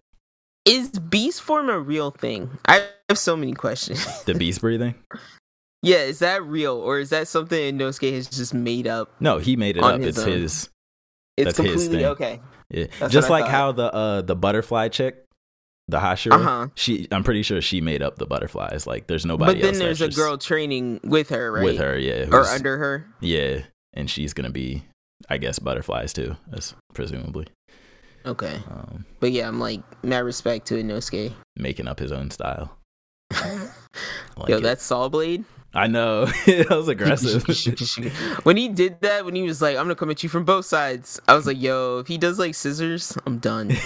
Is 0.66 0.90
beast 0.90 1.40
form 1.40 1.70
a 1.70 1.78
real 1.78 2.10
thing? 2.10 2.50
I 2.66 2.86
have 3.08 3.18
so 3.18 3.36
many 3.36 3.52
questions. 3.54 4.04
The 4.26 4.34
beast 4.34 4.60
breathing? 4.60 4.94
yeah, 5.82 5.98
is 5.98 6.18
that 6.18 6.42
real 6.44 6.76
or 6.76 6.98
is 7.00 7.08
that 7.10 7.26
something 7.28 7.78
Inosuke 7.78 8.12
has 8.12 8.28
just 8.28 8.52
made 8.52 8.86
up? 8.86 9.10
No, 9.20 9.38
he 9.38 9.56
made 9.56 9.78
it 9.78 9.82
up. 9.82 9.98
his 10.00 10.18
It's 10.18 10.26
own. 10.26 10.32
his. 10.32 10.68
It's 11.40 11.56
That's 11.56 11.58
his 11.58 11.66
completely 11.72 11.96
thing. 11.98 12.06
okay. 12.06 12.40
Yeah, 12.70 12.86
That's 13.00 13.12
just 13.12 13.30
like 13.30 13.46
how 13.46 13.72
the 13.72 13.92
uh 13.92 14.20
the 14.22 14.36
butterfly 14.36 14.88
chick, 14.88 15.24
the 15.88 15.98
Hashira, 15.98 16.32
Uh-huh. 16.34 16.68
she 16.76 17.08
I'm 17.10 17.24
pretty 17.24 17.42
sure 17.42 17.60
she 17.60 17.80
made 17.80 18.02
up 18.02 18.16
the 18.16 18.26
butterflies. 18.26 18.86
Like, 18.86 19.06
there's 19.08 19.26
nobody 19.26 19.54
But 19.54 19.62
then 19.62 19.78
there's 19.78 20.00
a 20.00 20.08
girl 20.08 20.38
training 20.38 21.00
with 21.02 21.30
her, 21.30 21.50
right? 21.52 21.64
with 21.64 21.78
her, 21.78 21.98
yeah, 21.98 22.26
or 22.30 22.44
under 22.44 22.76
her. 22.78 23.06
yeah, 23.20 23.62
and 23.94 24.08
she's 24.08 24.32
gonna 24.34 24.50
be, 24.50 24.84
I 25.28 25.38
guess, 25.38 25.58
butterflies 25.58 26.12
too, 26.12 26.36
as 26.52 26.74
presumably. 26.94 27.46
Okay, 28.26 28.60
Um, 28.70 29.04
but 29.18 29.32
yeah, 29.32 29.48
I'm 29.48 29.58
like 29.58 29.80
mad 30.04 30.24
respect 30.24 30.66
to 30.68 30.74
Inosuke. 30.74 31.32
making 31.56 31.88
up 31.88 31.98
his 31.98 32.12
own 32.12 32.30
style. 32.30 32.76
Like 34.36 34.48
Yo, 34.48 34.56
it. 34.58 34.62
that's 34.62 34.82
Saw 34.84 35.08
Blade. 35.08 35.44
I 35.72 35.86
know 35.86 36.24
that 36.46 36.66
was 36.70 36.88
aggressive. 36.88 37.44
when 38.44 38.56
he 38.56 38.68
did 38.68 39.00
that, 39.02 39.24
when 39.24 39.34
he 39.36 39.42
was 39.42 39.62
like, 39.62 39.76
"I'm 39.76 39.84
gonna 39.84 39.94
come 39.94 40.10
at 40.10 40.22
you 40.22 40.28
from 40.28 40.44
both 40.44 40.64
sides," 40.66 41.20
I 41.28 41.34
was 41.34 41.46
like, 41.46 41.60
"Yo, 41.60 41.98
if 41.98 42.08
he 42.08 42.18
does 42.18 42.38
like 42.38 42.54
scissors, 42.54 43.16
I'm 43.26 43.38
done." 43.38 43.72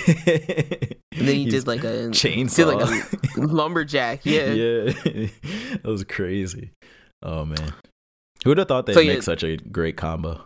And 1.17 1.29
then 1.29 1.37
he 1.37 1.45
did 1.49 1.69
like 1.69 1.85
a 1.85 2.09
chainsaw. 2.11 2.75
like 2.75 3.37
a 3.37 3.41
lumberjack. 3.41 4.27
Yeah. 4.27 4.47
yeah, 4.47 4.93
that 5.05 5.81
was 5.85 6.03
crazy. 6.03 6.73
Oh 7.23 7.45
man, 7.45 7.73
who 8.43 8.51
would 8.51 8.59
have 8.59 8.67
thought 8.67 8.87
they'd 8.87 8.95
So, 8.95 9.01
make 9.05 9.15
yeah. 9.19 9.21
such 9.21 9.45
a 9.45 9.57
great 9.57 9.97
combo? 9.97 10.45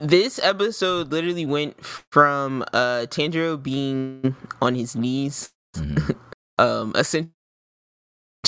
This 0.00 0.38
episode 0.42 1.10
literally 1.12 1.46
went 1.46 1.82
from 2.12 2.62
uh 2.74 3.06
Tanjiro 3.08 3.56
being 3.60 4.36
on 4.60 4.74
his 4.74 4.94
knees, 4.94 5.48
Mhm. 5.76 6.14
um, 6.58 6.92
essentially 6.94 7.30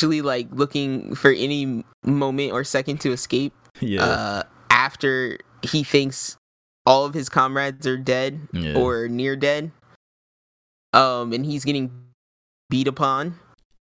like 0.04 0.48
looking 0.52 1.14
for 1.14 1.30
any 1.30 1.84
moment 2.04 2.52
or 2.52 2.64
second 2.64 3.00
to 3.02 3.12
escape. 3.12 3.52
Yeah, 3.80 4.04
Uh, 4.04 4.42
after 4.70 5.38
he 5.62 5.82
thinks 5.84 6.36
all 6.86 7.04
of 7.04 7.14
his 7.14 7.28
comrades 7.28 7.86
are 7.86 7.96
dead 7.96 8.40
yeah. 8.52 8.74
or 8.78 9.08
near 9.08 9.36
dead. 9.36 9.70
Um, 10.92 11.32
and 11.32 11.44
he's 11.44 11.64
getting 11.64 11.90
beat 12.70 12.88
upon. 12.88 13.38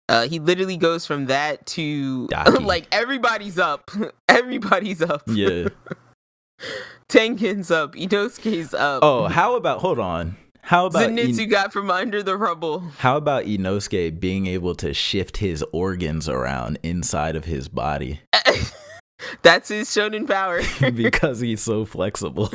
Uh, 0.10 0.28
he 0.28 0.40
literally 0.40 0.78
goes 0.78 1.06
from 1.06 1.26
that 1.28 1.66
to 1.66 2.28
like 2.62 2.88
everybody's 2.92 3.58
up, 3.58 3.90
everybody's 4.30 5.02
up. 5.02 5.24
yeah. 5.28 5.68
Tengen's 7.10 7.72
up, 7.72 7.94
Inosuke's 7.96 8.74
up. 8.74 9.04
Oh, 9.04 9.28
how 9.28 9.56
about 9.56 9.80
hold 9.80 10.00
on? 10.00 10.38
How 10.64 10.86
about 10.88 11.10
Zenitsu 11.10 11.40
In- 11.44 11.50
got 11.50 11.74
from 11.74 11.92
under 11.92 12.24
the 12.24 12.38
rubble. 12.38 12.80
how 13.00 13.18
about 13.18 13.46
Inosuke 13.46 14.20
being 14.20 14.48
able 14.48 14.76
to 14.76 14.94
shift 14.94 15.38
his 15.38 15.64
organs 15.74 16.28
around 16.30 16.80
inside 16.84 17.36
of 17.36 17.46
his 17.46 17.68
body 17.68 18.22
That's 19.42 19.70
his 19.70 19.90
shonen 19.90 20.28
power. 20.28 20.62
because 20.92 21.40
he's 21.48 21.62
so 21.62 21.86
flexible? 21.86 22.52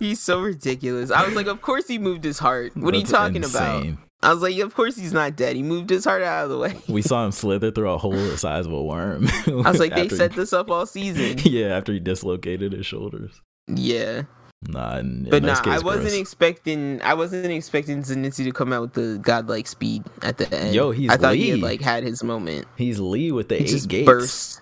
he's 0.00 0.20
so 0.20 0.40
ridiculous. 0.40 1.10
I 1.10 1.24
was 1.24 1.34
like, 1.34 1.46
of 1.46 1.60
course 1.62 1.88
he 1.88 1.98
moved 1.98 2.24
his 2.24 2.38
heart. 2.38 2.76
What 2.76 2.94
are 2.94 2.96
you 2.96 3.02
That's 3.02 3.12
talking 3.12 3.44
about? 3.44 3.86
I 4.22 4.32
was 4.32 4.40
like, 4.42 4.56
of 4.58 4.74
course 4.74 4.96
he's 4.96 5.12
not 5.12 5.36
dead. 5.36 5.54
He 5.56 5.62
moved 5.62 5.90
his 5.90 6.04
heart 6.04 6.22
out 6.22 6.44
of 6.44 6.50
the 6.50 6.58
way. 6.58 6.74
We 6.88 7.02
saw 7.02 7.24
him 7.24 7.32
slither 7.32 7.70
through 7.70 7.90
a 7.90 7.98
hole 7.98 8.12
the 8.12 8.38
size 8.38 8.64
of 8.66 8.72
a 8.72 8.82
worm. 8.82 9.26
I 9.46 9.50
was 9.70 9.78
like, 9.80 9.94
they 9.94 10.08
set 10.08 10.32
he- 10.32 10.36
this 10.36 10.52
up 10.52 10.70
all 10.70 10.86
season. 10.86 11.36
Yeah, 11.44 11.76
after 11.76 11.92
he 11.92 12.00
dislocated 12.00 12.72
his 12.72 12.86
shoulders. 12.86 13.40
Yeah. 13.68 14.22
Nah, 14.68 14.98
in, 14.98 15.24
But 15.30 15.36
in 15.42 15.46
nah, 15.46 15.60
case, 15.60 15.80
I 15.80 15.84
wasn't 15.84 16.04
gross. 16.08 16.18
expecting. 16.20 17.00
I 17.02 17.14
wasn't 17.14 17.46
expecting 17.46 18.02
Zenitsu 18.02 18.44
to 18.44 18.52
come 18.52 18.72
out 18.72 18.80
with 18.82 18.92
the 18.94 19.18
godlike 19.22 19.66
speed 19.66 20.04
at 20.22 20.38
the 20.38 20.52
end. 20.54 20.74
Yo, 20.74 20.90
he's 20.90 21.10
I 21.10 21.16
thought 21.16 21.34
he 21.34 21.50
had 21.50 21.56
Lee. 21.58 21.62
like 21.62 21.80
had 21.82 22.02
his 22.02 22.22
moment. 22.24 22.66
He's 22.76 22.98
Lee 22.98 23.30
with 23.30 23.48
the 23.48 23.56
He 23.56 23.64
eight 23.64 23.68
just 23.68 23.88
gates. 23.88 24.06
burst. 24.06 24.60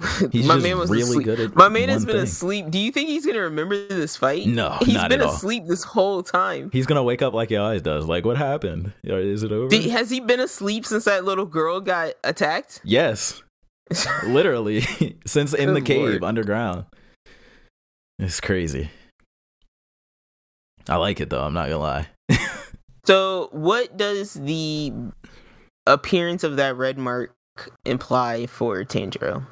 He's 0.32 0.46
my 0.48 0.54
just 0.54 0.64
man 0.66 0.78
was 0.78 0.90
really 0.90 1.02
asleep. 1.02 1.24
good 1.26 1.38
at 1.40 1.54
My 1.54 1.68
man 1.68 1.88
has 1.88 2.04
been 2.04 2.16
thing. 2.16 2.24
asleep. 2.24 2.70
Do 2.70 2.78
you 2.78 2.90
think 2.90 3.08
he's 3.08 3.24
gonna 3.24 3.42
remember 3.42 3.86
this 3.86 4.16
fight? 4.16 4.46
No, 4.46 4.70
he's 4.80 4.94
not 4.94 5.08
been 5.10 5.20
at 5.20 5.26
all. 5.28 5.34
asleep 5.34 5.66
this 5.68 5.84
whole 5.84 6.24
time. 6.24 6.70
He's 6.72 6.86
gonna 6.86 7.04
wake 7.04 7.22
up 7.22 7.34
like 7.34 7.50
he 7.50 7.56
always 7.56 7.82
does. 7.82 8.06
Like, 8.06 8.24
what 8.24 8.36
happened? 8.36 8.92
Is 9.04 9.44
it 9.44 9.52
over? 9.52 9.68
Did- 9.68 9.90
has 9.90 10.10
he 10.10 10.18
been 10.18 10.40
asleep 10.40 10.86
since 10.86 11.04
that 11.04 11.24
little 11.24 11.46
girl 11.46 11.80
got 11.80 12.14
attacked? 12.24 12.80
yes, 12.82 13.42
literally, 14.26 14.80
since 15.24 15.54
in 15.54 15.74
the 15.74 15.80
cave 15.82 16.00
lord. 16.08 16.24
underground. 16.24 16.86
It's 18.18 18.40
crazy. 18.40 18.90
I 20.88 20.96
like 20.96 21.20
it 21.20 21.30
though. 21.30 21.42
I'm 21.42 21.54
not 21.54 21.68
gonna 21.68 21.78
lie. 21.78 22.06
So, 23.04 23.48
what 23.50 23.96
does 23.96 24.34
the 24.34 24.92
appearance 25.86 26.44
of 26.44 26.54
that 26.56 26.76
red 26.76 26.98
mark 26.98 27.34
imply 27.84 28.46
for 28.46 28.84
Tanjiro? 28.84 29.44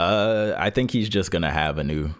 Uh, 0.00 0.52
I 0.58 0.70
think 0.70 0.90
he's 0.90 1.08
just 1.08 1.30
gonna 1.30 1.52
have 1.52 1.78
a 1.78 1.84
new 1.84 2.10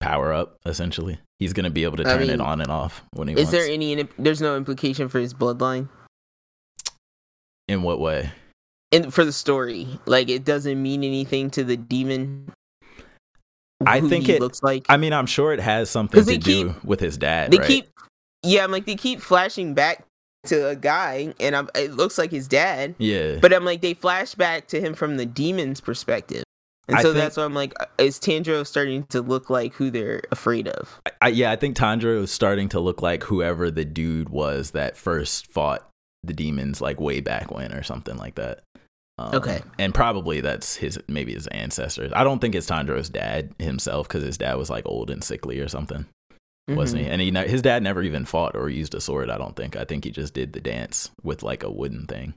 power 0.00 0.32
up. 0.32 0.56
Essentially, 0.66 1.20
he's 1.38 1.52
gonna 1.52 1.70
be 1.70 1.84
able 1.84 1.98
to 1.98 2.02
I 2.02 2.16
turn 2.16 2.30
it 2.30 2.40
on 2.40 2.60
and 2.60 2.70
off 2.70 3.04
when 3.12 3.28
he 3.28 3.36
wants. 3.36 3.48
Is 3.48 3.54
wants. 3.54 3.66
there 3.66 3.72
any? 3.72 4.08
There's 4.18 4.42
no 4.42 4.56
implication 4.56 5.08
for 5.08 5.20
his 5.20 5.32
bloodline. 5.32 5.88
In 7.68 7.82
what 7.82 8.00
way? 8.00 8.32
and 8.94 9.12
for 9.12 9.24
the 9.24 9.32
story 9.32 9.88
like 10.06 10.28
it 10.28 10.44
doesn't 10.44 10.80
mean 10.80 11.02
anything 11.02 11.50
to 11.50 11.64
the 11.64 11.76
demon 11.76 12.50
I 13.84 14.00
think 14.00 14.28
it- 14.28 14.40
looks 14.40 14.62
like 14.62 14.86
I 14.88 14.96
mean, 14.96 15.12
I'm 15.12 15.26
sure 15.26 15.52
it 15.52 15.60
has 15.60 15.90
something 15.90 16.20
to 16.20 16.24
they 16.24 16.38
do 16.38 16.74
with 16.84 17.00
his 17.00 17.16
dad. 17.16 17.50
they 17.50 17.58
right? 17.58 17.66
keep 17.66 17.86
yeah 18.42 18.62
i'm 18.62 18.70
like 18.70 18.84
they 18.84 18.94
keep 18.96 19.20
flashing 19.22 19.72
back 19.72 20.04
to 20.44 20.68
a 20.68 20.76
guy 20.76 21.32
and 21.40 21.56
I'm, 21.56 21.70
it 21.74 21.92
looks 21.94 22.18
like 22.18 22.30
his 22.30 22.46
dad 22.46 22.94
yeah, 22.98 23.36
but 23.40 23.54
i'm 23.54 23.64
like 23.64 23.80
they 23.80 23.94
flash 23.94 24.34
back 24.34 24.66
to 24.68 24.80
him 24.80 24.92
from 24.92 25.16
the 25.16 25.24
demon's 25.24 25.80
perspective 25.80 26.44
and 26.86 26.98
I 26.98 27.00
so 27.02 27.08
think- 27.14 27.22
that's 27.24 27.38
why 27.38 27.44
i'm 27.44 27.54
like 27.54 27.72
uh, 27.80 27.86
is 27.96 28.18
Tanjiro 28.20 28.66
starting 28.66 29.04
to 29.04 29.22
look 29.22 29.48
like 29.48 29.72
who 29.72 29.90
they're 29.90 30.20
afraid 30.30 30.68
of 30.68 31.00
I, 31.22 31.28
yeah, 31.28 31.50
I 31.52 31.56
think 31.56 31.74
Tanjiro 31.74 32.24
is 32.24 32.30
starting 32.30 32.68
to 32.70 32.80
look 32.80 33.00
like 33.00 33.22
whoever 33.22 33.70
the 33.70 33.86
dude 33.86 34.28
was 34.28 34.72
that 34.72 34.98
first 34.98 35.50
fought 35.50 35.88
the 36.22 36.34
demons, 36.34 36.82
like 36.82 37.00
way 37.00 37.20
back 37.20 37.50
when, 37.50 37.72
or 37.72 37.82
something 37.82 38.18
like 38.18 38.34
that. 38.34 38.60
Um, 39.16 39.34
Okay. 39.36 39.62
and 39.78 39.94
probably 39.94 40.40
that's 40.40 40.74
his 40.76 40.98
maybe 41.08 41.34
his 41.34 41.46
ancestors. 41.48 42.12
I 42.16 42.24
don't 42.24 42.40
think 42.40 42.54
it's 42.54 42.66
Tanjiro's 42.68 43.08
dad 43.08 43.54
himself 43.58 44.08
because 44.08 44.24
his 44.24 44.36
dad 44.38 44.56
was 44.56 44.70
like 44.70 44.84
old 44.86 45.08
and 45.10 45.22
sickly 45.22 45.60
or 45.60 45.68
something, 45.68 46.06
wasn't 46.68 47.02
Mhm. 47.02 47.04
he? 47.04 47.10
And 47.30 47.44
he 47.44 47.50
his 47.50 47.62
dad 47.62 47.82
never 47.82 48.02
even 48.02 48.24
fought 48.24 48.56
or 48.56 48.68
used 48.68 48.94
a 48.94 49.00
sword. 49.00 49.30
I 49.30 49.38
don't 49.38 49.54
think. 49.54 49.76
I 49.76 49.84
think 49.84 50.04
he 50.04 50.10
just 50.10 50.34
did 50.34 50.52
the 50.52 50.60
dance 50.60 51.10
with 51.22 51.42
like 51.44 51.62
a 51.62 51.70
wooden 51.70 52.06
thing. 52.06 52.34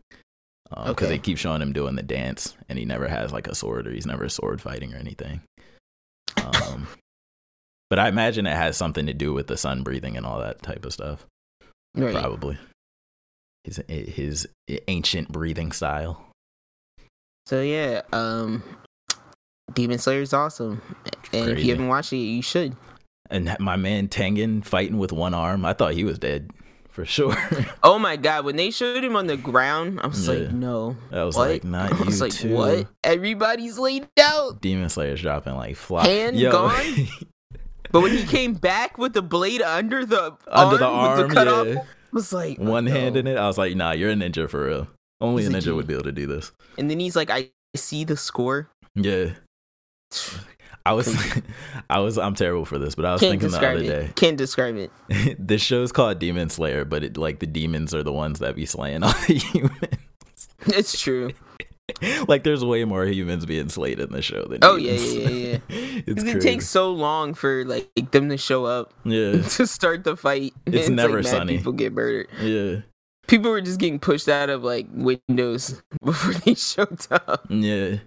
Because 0.70 0.90
Okay. 0.92 1.06
they 1.08 1.18
keep 1.18 1.38
showing 1.38 1.62
him 1.62 1.72
doing 1.72 1.96
the 1.96 2.04
dance, 2.04 2.54
and 2.68 2.78
he 2.78 2.84
never 2.84 3.08
has 3.08 3.32
like 3.32 3.48
a 3.48 3.56
sword 3.56 3.88
or 3.88 3.92
he's 3.92 4.06
never 4.06 4.28
sword 4.28 4.62
fighting 4.62 4.94
or 4.94 4.98
anything. 4.98 5.40
Um, 6.36 6.88
but 7.90 8.00
I 8.00 8.10
imagine 8.10 8.46
it 8.46 8.56
has 8.56 8.76
something 8.78 9.06
to 9.08 9.14
do 9.14 9.34
with 9.34 9.48
the 9.48 9.56
sun 9.58 9.82
breathing 9.84 10.18
and 10.18 10.26
all 10.26 10.40
that 10.42 10.62
type 10.62 10.86
of 10.86 10.92
stuff. 10.94 11.26
right 11.96 12.14
Probably 12.14 12.58
his 13.64 13.82
his 13.88 14.48
ancient 14.90 15.32
breathing 15.32 15.72
style. 15.72 16.27
So 17.48 17.62
yeah 17.62 18.02
um 18.12 18.62
demon 19.74 19.98
slayer 19.98 20.22
is 20.22 20.34
awesome 20.34 20.82
and 21.32 21.50
if 21.52 21.64
you 21.64 21.72
haven't 21.72 21.88
watched 21.88 22.12
it 22.14 22.18
you 22.18 22.42
should 22.42 22.76
And 23.30 23.56
my 23.60 23.76
man 23.76 24.08
Tengen 24.08 24.64
fighting 24.64 24.98
with 24.98 25.12
one 25.12 25.34
arm. 25.34 25.66
I 25.66 25.74
thought 25.74 25.94
he 25.94 26.04
was 26.06 26.18
dead 26.20 26.52
for 26.90 27.04
sure. 27.06 27.36
Oh 27.84 28.00
my 28.00 28.16
god, 28.16 28.46
when 28.46 28.56
they 28.56 28.72
showed 28.72 29.04
him 29.04 29.16
on 29.16 29.28
the 29.28 29.36
ground, 29.38 30.00
I 30.02 30.08
was 30.08 30.26
Yeah. 30.28 30.34
like, 30.34 30.52
no. 30.54 30.96
I 31.12 31.24
was 31.24 31.36
what? 31.36 31.50
like, 31.50 31.64
not 31.64 31.92
I 32.02 32.04
was 32.04 32.22
like, 32.22 32.32
too. 32.34 32.56
what? 32.56 32.88
Everybody's 33.04 33.78
laid 33.78 34.08
out. 34.20 34.62
Demon 34.62 34.90
Slayer's 34.90 35.22
dropping 35.22 35.56
like 35.56 35.76
fly. 35.76 36.08
Hand 36.08 36.38
Yo. 36.40 36.52
gone? 36.52 37.08
But 37.92 38.02
when 38.02 38.12
he 38.12 38.26
came 38.26 38.54
back 38.54 38.98
with 38.98 39.14
the 39.14 39.22
blade 39.22 39.62
under 39.62 40.06
the 40.06 40.36
Under 40.48 40.78
the 40.78 40.86
arm, 40.88 41.18
with 41.20 41.28
the 41.30 41.34
cutoff, 41.34 41.68
yeah. 41.68 41.80
I 41.80 41.84
was 42.12 42.34
like, 42.34 42.58
One 42.60 42.84
no. 42.86 42.92
hand 42.92 43.16
in 43.16 43.28
it. 43.28 43.38
I 43.38 43.48
was 43.48 43.58
like, 43.58 43.76
nah, 43.78 43.92
you're 43.94 44.10
a 44.10 44.14
ninja 44.16 44.50
for 44.50 44.66
real. 44.66 44.88
Only 45.22 45.46
a 45.46 45.50
He's 45.50 45.56
a 45.66 45.70
ninja 45.72 45.76
would 45.76 45.88
be 45.88 45.94
able 45.94 46.04
to 46.04 46.12
do 46.12 46.28
this. 46.28 46.52
And 46.78 46.90
then 46.90 47.00
he's 47.00 47.16
like, 47.16 47.30
I 47.30 47.50
see 47.76 48.04
the 48.04 48.18
score. 48.18 48.70
Yeah. 48.96 49.32
I 50.86 50.94
was, 50.94 51.14
I 51.90 52.00
was, 52.00 52.18
I'm 52.18 52.36
terrible 52.36 52.66
for 52.66 52.78
this, 52.78 52.96
but 52.96 53.06
I 53.06 53.12
was 53.14 53.22
Can't 53.22 53.32
thinking 53.42 53.50
the 53.52 53.58
other 53.58 53.78
it. 53.84 53.88
day. 53.88 54.10
Can't 54.16 54.38
describe 54.38 54.76
it. 54.78 54.92
this 55.40 55.62
show's 55.62 55.92
called 55.92 56.20
Demon 56.20 56.50
Slayer, 56.50 56.86
but 56.86 57.04
it 57.04 57.18
like 57.18 57.40
the 57.40 57.48
demons 57.48 57.94
are 57.94 58.04
the 58.04 58.14
ones 58.14 58.40
that 58.40 58.56
be 58.56 58.66
slaying 58.66 59.04
all 59.04 59.12
the 59.28 59.34
humans. 59.34 60.50
It's 60.68 61.00
true. 61.00 61.32
like 62.28 62.44
there's 62.44 62.64
way 62.64 62.84
more 62.86 63.06
humans 63.06 63.46
being 63.46 63.70
slayed 63.70 64.00
in 64.00 64.12
the 64.12 64.22
show 64.22 64.44
than 64.46 64.60
Oh 64.62 64.76
yeah, 64.76 64.98
demons. 64.98 65.14
yeah, 65.16 65.30
yeah, 65.30 65.58
yeah. 65.70 66.02
it's 66.06 66.06
Because 66.06 66.24
it 66.26 66.42
takes 66.42 66.68
so 66.70 66.92
long 66.92 67.34
for 67.34 67.64
like 67.66 68.12
them 68.12 68.30
to 68.30 68.38
show 68.38 68.66
up 68.66 68.94
yeah, 69.04 69.42
to 69.42 69.68
start 69.68 70.04
the 70.04 70.16
fight. 70.16 70.54
It's 70.66 70.88
And 70.88 70.96
never 70.96 71.18
like, 71.24 71.28
sunny. 71.32 71.58
People 71.58 71.74
get 71.74 71.94
murdered. 71.94 72.28
yeah, 72.42 72.82
People 73.28 73.52
were 73.52 73.62
just 73.62 73.80
getting 73.80 74.00
pushed 74.00 74.30
out 74.30 74.50
of 74.50 74.64
like 74.64 74.88
windows 74.94 75.82
before 76.04 76.34
they 76.34 76.54
showed 76.54 77.06
up. 77.12 77.46
yeah. 77.50 77.98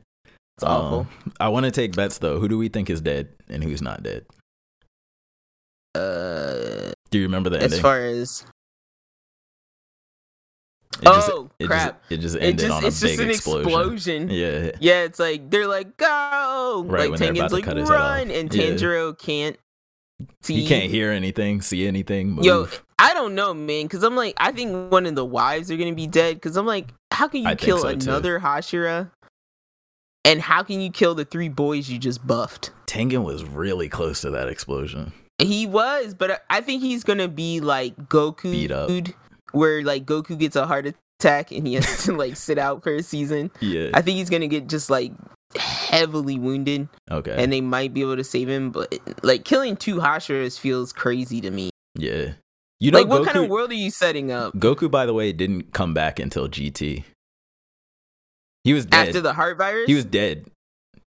It's 0.56 0.64
awful. 0.64 1.01
Um, 1.01 1.32
I 1.40 1.48
want 1.48 1.64
to 1.64 1.70
take 1.70 1.94
bets 1.94 2.18
though. 2.18 2.38
Who 2.38 2.48
do 2.48 2.56
we 2.59 2.68
think 2.68 2.90
is 2.90 3.01
dead 3.01 3.28
and 3.48 3.62
who's 3.64 3.80
not 3.82 4.02
dead? 4.02 4.26
Uh, 5.94 6.92
Do 7.10 7.18
you 7.18 7.24
remember 7.24 7.51
the 7.51 7.56
as 7.59 7.64
ending? 7.64 7.80
far 7.80 7.98
as 8.01 8.44
it 11.02 11.05
just, 11.05 11.30
oh 11.30 11.51
it 11.59 11.66
crap, 11.66 12.02
Just, 12.09 12.12
it 12.12 12.16
just 12.18 12.36
it 12.36 12.42
ended 12.42 12.59
just 12.60 12.72
on 12.72 12.84
a 12.84 12.86
it's 12.88 13.01
big 13.01 13.10
just 13.10 13.22
an 13.22 13.30
explosion. 13.30 13.68
explosion. 13.68 14.30
Yeah, 14.30 14.70
Yeah, 14.80 15.02
it's 15.05 15.18
like 15.18 15.51
they're 15.51 15.66
like 15.66 15.97
go, 15.97 16.84
Right, 16.86 17.09
like 17.09 17.10
when 17.10 17.20
they're 17.20 17.30
about 17.30 17.51
Tengen's 17.51 17.51
to 17.51 17.55
like 17.56 17.64
cut 17.64 17.76
his 17.78 17.88
head 17.88 17.94
off. 17.97 18.18
run, 18.18 18.30
and 18.30 18.55
Yeah. 18.55 19.12
Can't. 19.18 19.56
See. 20.42 20.55
he 20.60 20.68
can't 20.68 20.90
hear 20.90 21.10
anything, 21.10 21.62
see 21.62 21.86
anything. 21.86 22.32
Move. 22.32 22.44
Yo, 22.44 22.68
I 23.01 23.14
don't 23.14 23.35
know, 23.35 23.55
man, 23.55 23.86
because 23.86 24.02
I'm 24.05 24.14
like, 24.14 24.35
I 24.36 24.52
think 24.52 24.93
one 24.93 25.06
of 25.06 25.14
the 25.14 25.24
wives 25.24 25.70
are 25.70 25.77
gonna 25.77 25.94
be 25.94 26.06
dead. 26.06 26.36
Because 26.36 26.56
I'm 26.56 26.66
like, 26.66 26.89
how 27.12 27.28
can 27.28 27.43
you 27.43 27.48
I 27.48 27.55
kill 27.55 27.78
so, 27.78 27.94
too. 27.94 28.09
another 28.10 28.39
Hashira? 28.39 29.10
And 30.24 30.40
how 30.40 30.62
can 30.62 30.81
you 30.81 30.90
kill 30.90 31.14
the 31.14 31.24
three 31.24 31.48
boys 31.48 31.89
you 31.89 31.98
just 31.98 32.27
buffed? 32.27 32.70
Tengen 32.86 33.24
was 33.24 33.43
really 33.44 33.89
close 33.89 34.20
to 34.20 34.31
that 34.31 34.48
explosion. 34.48 35.12
He 35.39 35.66
was, 35.66 36.12
but 36.12 36.31
I- 36.32 36.59
I 36.59 36.60
think 36.60 36.82
he's 36.82 37.02
gonna 37.02 37.28
be 37.28 37.60
like 37.60 37.97
Goku, 38.09 38.52
Beat 38.52 38.70
up. 38.70 38.90
where 39.52 39.82
like 39.82 40.05
Goku 40.05 40.39
gets 40.39 40.55
a 40.56 40.66
heart 40.66 40.86
attack 41.18 41.51
and 41.52 41.66
he 41.66 41.74
has 41.74 42.05
to 42.05 42.12
like 42.14 42.36
sit 42.36 42.59
out 42.59 42.82
for 42.82 42.94
a 42.94 43.02
season. 43.02 43.51
Yeah. 43.60 43.90
I 43.94 44.02
think 44.02 44.18
he's 44.18 44.28
gonna 44.28 44.47
get 44.48 44.68
just 44.68 44.90
like 44.90 45.12
heavily 45.56 46.39
wounded, 46.39 46.89
okay. 47.10 47.35
and 47.43 47.51
they 47.52 47.60
might 47.62 47.94
be 47.94 48.02
able 48.02 48.16
to 48.16 48.24
save 48.24 48.48
him. 48.48 48.70
But 48.70 48.94
like 49.22 49.44
killing 49.44 49.77
two 49.77 49.97
Hashiras 49.97 50.59
feels 50.60 50.93
crazy 50.93 51.40
to 51.40 51.51
me. 51.51 51.70
yeah. 51.94 52.32
You 52.81 52.90
know, 52.90 52.98
like, 53.01 53.09
what 53.09 53.23
Goku, 53.23 53.27
kind 53.27 53.44
of 53.44 53.51
world 53.51 53.70
are 53.70 53.74
you 53.74 53.90
setting 53.90 54.32
up 54.32 54.55
Goku, 54.55 54.90
by 54.90 55.05
the 55.05 55.12
way, 55.12 55.32
didn't 55.32 55.73
come 55.73 55.93
back 55.93 56.19
until 56.19 56.48
GT. 56.48 57.05
He 58.65 58.73
was 58.74 58.86
dead. 58.86 59.09
after 59.09 59.20
the 59.20 59.35
heart 59.35 59.59
virus? 59.59 59.86
he 59.86 59.94
was 59.94 60.05
dead. 60.07 60.47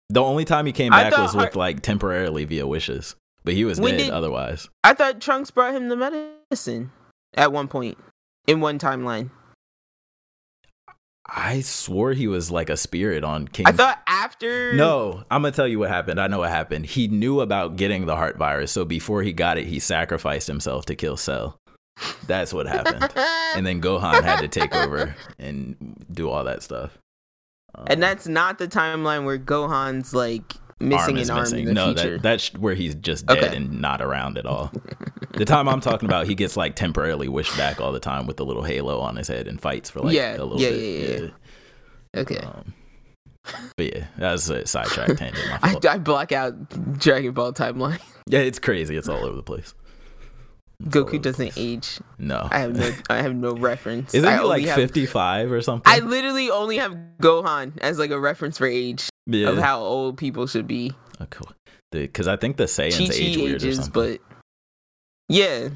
The 0.09 0.23
only 0.23 0.45
time 0.45 0.67
he 0.67 0.73
came 0.73 0.91
back 0.91 1.17
was 1.17 1.35
with 1.37 1.55
like 1.55 1.83
temporarily 1.83 2.45
via 2.45 2.67
wishes, 2.67 3.15
but 3.45 3.55
he 3.55 3.65
was 3.65 3.81
When 3.81 3.97
dead 3.97 4.05
did- 4.05 4.11
otherwise. 4.11 4.69
I 4.83 4.95
thought 4.95 5.21
Trunks 5.21 5.53
brought 5.53 5.75
him 5.75 5.89
the 5.89 5.97
medicine 5.97 6.91
at 7.35 7.53
one 7.53 7.69
point 7.69 7.97
in 8.49 8.61
one 8.61 8.79
timeline. 8.81 9.31
I 11.33 11.61
swore 11.61 12.13
he 12.13 12.27
was 12.27 12.51
like 12.51 12.71
a 12.71 12.77
spirit 12.77 13.23
on 13.23 13.47
King. 13.47 13.67
I 13.69 13.73
thought 13.73 14.01
after 14.09 14.73
No, 14.73 15.23
I'm 15.31 15.43
gonna 15.43 15.53
tell 15.53 15.69
you 15.69 15.79
what 15.79 15.89
happened. 15.89 16.21
I 16.21 16.27
know 16.27 16.41
what 16.41 16.51
happened. 16.51 16.87
He 16.87 17.07
knew 17.07 17.41
about 17.41 17.77
getting 17.77 18.07
the 18.07 18.17
heart 18.17 18.37
virus, 18.37 18.73
so 18.73 18.85
before 18.85 19.23
he 19.23 19.33
got 19.33 19.57
it, 19.57 19.67
he 19.69 19.79
sacrificed 19.79 20.49
himself 20.49 20.87
to 20.87 20.97
kill 20.97 21.17
Cell. 21.17 21.60
That's 22.27 22.52
what 22.52 22.66
happened. 22.66 23.12
and 23.56 23.66
then 23.66 23.81
Gohan 23.81 24.22
had 24.22 24.40
to 24.40 24.48
take 24.48 24.74
over 24.74 25.14
and 25.39 26.05
do 26.12 26.28
all 26.31 26.44
that 26.44 26.62
stuff. 26.62 26.97
Um, 27.74 27.85
and 27.89 28.02
that's 28.02 28.27
not 28.27 28.59
the 28.59 28.66
timeline 28.68 29.24
where 29.24 29.39
Gohan's 29.39 30.12
like 30.14 30.55
missing 30.81 31.18
is 31.18 31.28
an 31.28 31.36
arm 31.39 31.55
in 31.55 31.64
the 31.66 31.72
no, 31.74 31.93
that 31.93 32.22
that's 32.22 32.55
where 32.55 32.74
he's 32.74 32.94
just 32.94 33.27
dead 33.27 33.39
Okay. 33.44 33.56
and 33.56 33.81
not 33.81 34.01
around 34.01 34.39
at 34.39 34.47
all. 34.47 34.72
the 35.35 35.44
time 35.44 35.68
I'm 35.68 35.81
talking 35.81 36.09
about, 36.09 36.27
he 36.27 36.35
gets 36.35 36.56
like 36.56 36.74
temporarily 36.74 37.28
wished 37.28 37.56
back 37.56 37.81
all 37.81 37.93
the 37.93 38.01
time 38.01 38.27
with 38.27 38.36
the 38.39 38.44
little 38.47 38.62
halo 38.64 38.98
on 39.01 39.16
his 39.16 39.28
head 39.28 39.47
and 39.47 39.60
fights 39.60 39.90
for 39.90 40.01
like 40.01 40.14
Yeah, 40.14 40.36
a 40.36 40.43
little 40.44 40.60
yeah, 40.60 40.70
bit. 40.70 41.20
yeah, 41.22 41.28
yeah. 42.14 42.20
okay. 42.22 42.39
Um, 42.39 42.74
but 43.77 43.94
yeah, 43.94 44.06
that's 44.18 44.48
a 44.48 44.66
sidetrack 44.66 45.16
tangent. 45.16 45.48
I. 45.62 45.77
I 45.89 45.98
block 45.98 46.32
out 46.32 46.98
Dragon 46.98 47.32
Ball 47.32 47.52
timeline. 47.52 48.01
yeah, 48.27 48.40
it's 48.40 48.59
crazy. 48.59 48.97
It's 48.97 49.09
all 49.09 49.24
over 49.24 49.36
the 49.36 49.43
place. 49.43 49.74
It's 50.85 50.97
all 50.97 51.02
over 51.02 51.11
Goku 51.11 51.12
the 51.12 51.19
doesn't 51.19 51.52
age. 51.57 51.98
No, 52.19 52.48
I 52.51 52.59
have 52.61 52.74
no. 52.77 52.90
I 53.11 53.16
have 53.23 53.35
no 53.35 53.52
reference. 53.57 54.15
Isn't 54.15 54.28
I 54.28 54.39
he 54.39 54.44
like 54.44 54.65
55 54.66 55.52
or 55.52 55.61
something? 55.62 55.82
I 55.93 55.98
literally 56.01 56.51
only 56.51 56.78
have 56.78 56.97
Gohan 57.20 57.78
as 57.81 57.98
like 57.98 58.11
a 58.11 58.19
reference 58.20 58.59
for 58.59 58.66
age 58.66 59.09
yeah. 59.27 59.48
of 59.51 59.59
how 59.59 59.81
old 59.81 60.16
people 60.16 60.47
should 60.47 60.66
be. 60.66 60.93
Oh, 61.20 61.27
cool. 61.31 61.52
Because 61.93 62.28
I 62.28 62.36
think 62.36 62.57
the 62.57 62.65
Saiyans 62.65 63.09
Chi 63.09 63.15
age 63.15 63.36
weird 63.36 63.52
or 63.52 63.57
ages, 63.57 63.77
something. 63.77 63.93
but 63.93 64.20
yeah, 65.28 65.69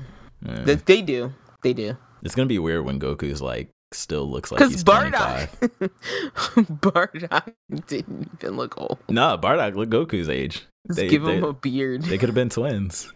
Yeah. 0.46 0.64
th- 0.64 0.84
they 0.84 1.02
do. 1.02 1.32
They 1.62 1.72
do. 1.72 1.96
it's 2.22 2.34
gonna 2.34 2.46
be 2.46 2.58
weird 2.58 2.84
when 2.84 2.98
Goku's 3.00 3.42
like 3.42 3.68
still 3.92 4.28
looks 4.30 4.50
like 4.52 4.58
Because 4.58 4.72
he's 4.72 4.84
Bardock, 4.84 5.48
25. 5.78 5.90
Bardock 6.80 7.52
didn't 7.86 8.30
even 8.40 8.56
look 8.56 8.78
old. 8.80 8.98
Nah, 9.08 9.36
Bardock 9.36 9.74
look 9.74 9.90
Goku's 9.90 10.28
age. 10.28 10.64
Just 10.86 10.98
They- 11.00 11.08
give 11.08 11.26
him 11.26 11.44
a 11.44 11.52
beard. 11.52 12.02
They 12.02 12.18
could 12.18 12.28
have 12.28 12.34
been 12.34 12.48
twins. 12.50 13.12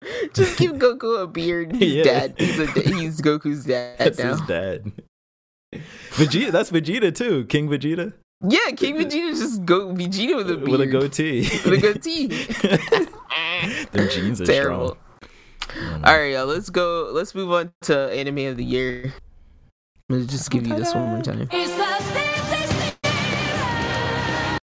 Just 0.34 0.58
give 0.58 0.72
Goku 0.74 1.22
a 1.22 1.26
beard. 1.26 1.74
He's 1.76 1.94
Yeah. 1.94 2.04
dad. 2.04 2.34
He's, 2.38 2.58
a, 2.58 2.66
he's 2.66 3.20
Goku's 3.22 3.64
dad 3.64 3.98
That's 3.98 4.18
now. 4.18 4.30
his 4.36 4.40
dad. 4.42 4.92
Vegeta, 6.12 6.50
that's 6.50 6.70
Vegeta 6.70 7.14
too. 7.14 7.44
King 7.44 7.68
Vegeta 7.68 8.14
Yeah, 8.48 8.70
King 8.74 8.96
Vegeta 8.96 9.30
just 9.38 9.64
go 9.66 9.88
Vegeta 9.92 10.36
with 10.36 10.50
a 10.50 10.56
beard. 10.56 10.70
with 10.70 10.80
a 10.80 10.86
goatee. 10.86 11.40
With 11.64 11.74
a 11.74 11.92
goatee. 11.92 12.26
Their 13.92 14.08
genes 14.08 14.40
are 14.40 14.46
Terrible. 14.46 14.96
strong. 15.70 16.04
All 16.04 16.16
right, 16.16 16.32
y'all. 16.32 16.46
Let's 16.46 16.70
go. 16.70 17.10
Let's 17.12 17.34
move 17.34 17.52
on 17.52 17.70
to 17.82 17.98
anime 18.10 18.38
of 18.46 18.56
the 18.56 18.64
year. 18.64 19.12
Let's 20.08 20.26
just 20.26 20.50
give 20.50 20.66
you 20.66 20.74
this 20.74 20.94
one 20.94 21.06
more 21.08 21.22
time. 21.22 21.46
It's 21.52 21.70
the 21.76 21.98
same, 22.00 22.86
same, 23.04 24.58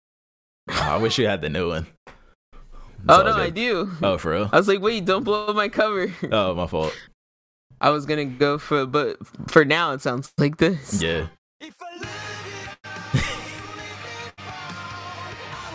How 0.70 0.96
I 0.96 0.98
wish 0.98 1.18
you 1.18 1.26
had 1.26 1.42
the 1.42 1.50
new 1.50 1.68
one. 1.68 1.86
It's 3.04 3.12
oh 3.12 3.22
no, 3.22 3.34
good. 3.34 3.42
I 3.42 3.50
do. 3.50 3.90
Oh, 4.02 4.16
for 4.22 4.32
real? 4.32 4.48
I 4.50 4.56
was 4.56 4.66
like, 4.66 4.80
wait, 4.80 5.04
don't 5.04 5.24
blow 5.24 5.52
my 5.52 5.68
cover. 5.68 6.10
Oh, 6.32 6.54
my 6.54 6.66
fault. 6.66 6.96
I 7.80 7.90
was 7.90 8.06
gonna 8.06 8.24
go 8.24 8.56
for, 8.56 8.86
but 8.86 9.18
for 9.48 9.62
now 9.66 9.92
it 9.92 10.00
sounds 10.00 10.32
like 10.38 10.56
this. 10.56 11.02
Yeah. 11.02 11.26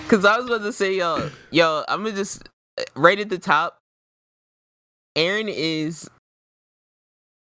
Cause 0.08 0.26
I 0.26 0.38
was 0.38 0.48
about 0.48 0.64
to 0.64 0.74
say, 0.74 0.96
yo, 0.96 1.30
yo, 1.52 1.84
I'm 1.88 2.04
gonna 2.04 2.16
just 2.16 2.50
uh, 2.80 2.84
right 2.96 3.20
at 3.20 3.30
the 3.30 3.38
top. 3.38 3.78
Eren 5.16 5.54
is 5.56 6.10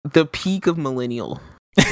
the 0.06 0.26
peak 0.26 0.68
of 0.68 0.77
millennial. 0.77 1.41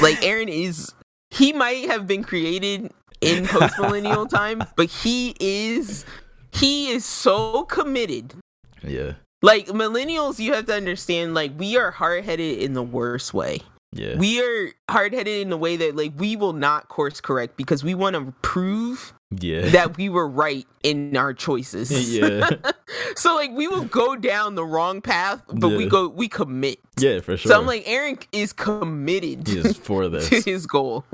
Like 0.00 0.22
Eren 0.22 0.48
is, 0.48 0.94
he 1.30 1.52
might 1.52 1.90
have 1.90 2.06
been 2.06 2.24
created 2.24 2.90
in 3.20 3.46
post 3.46 3.78
millennial 3.78 4.26
time, 4.26 4.64
but 4.74 4.88
he 4.88 5.36
is, 5.38 6.06
he 6.54 6.90
is 6.90 7.04
so 7.04 7.64
committed. 7.64 8.34
Yeah. 8.82 9.14
Like 9.42 9.66
millennials, 9.66 10.38
you 10.38 10.54
have 10.54 10.66
to 10.66 10.74
understand, 10.74 11.34
like 11.34 11.52
we 11.58 11.76
are 11.76 11.90
hard 11.90 12.24
headed 12.24 12.58
in 12.58 12.72
the 12.72 12.82
worst 12.82 13.34
way. 13.34 13.60
Yeah. 13.92 14.16
We 14.16 14.42
are 14.42 14.72
hard 14.90 15.12
headed 15.12 15.40
in 15.40 15.50
the 15.50 15.56
way 15.56 15.76
that 15.76 15.94
like 15.94 16.12
we 16.16 16.34
will 16.34 16.52
not 16.52 16.88
course 16.88 17.20
correct 17.20 17.56
because 17.56 17.84
we 17.84 17.94
want 17.94 18.16
to 18.16 18.34
prove 18.42 19.14
yeah. 19.40 19.68
that 19.68 19.96
we 19.96 20.08
were 20.08 20.26
right 20.26 20.66
in 20.82 21.16
our 21.16 21.32
choices. 21.32 21.90
yeah. 22.16 22.50
so 23.16 23.36
like 23.36 23.52
we 23.52 23.68
will 23.68 23.84
go 23.84 24.16
down 24.16 24.56
the 24.56 24.64
wrong 24.64 25.00
path, 25.00 25.42
but 25.46 25.68
we 25.68 25.86
go 25.86 26.08
we 26.08 26.28
commit. 26.28 26.80
Yeah, 26.98 27.20
for 27.20 27.36
sure. 27.36 27.50
So 27.50 27.60
I'm 27.60 27.66
like 27.66 27.84
Eren 27.84 28.24
is 28.32 28.52
committed 28.52 29.46
he 29.46 29.58
is 29.58 29.76
for 29.76 30.02
to 30.04 30.08
this. 30.08 30.44
his 30.44 30.66
goal. 30.66 31.04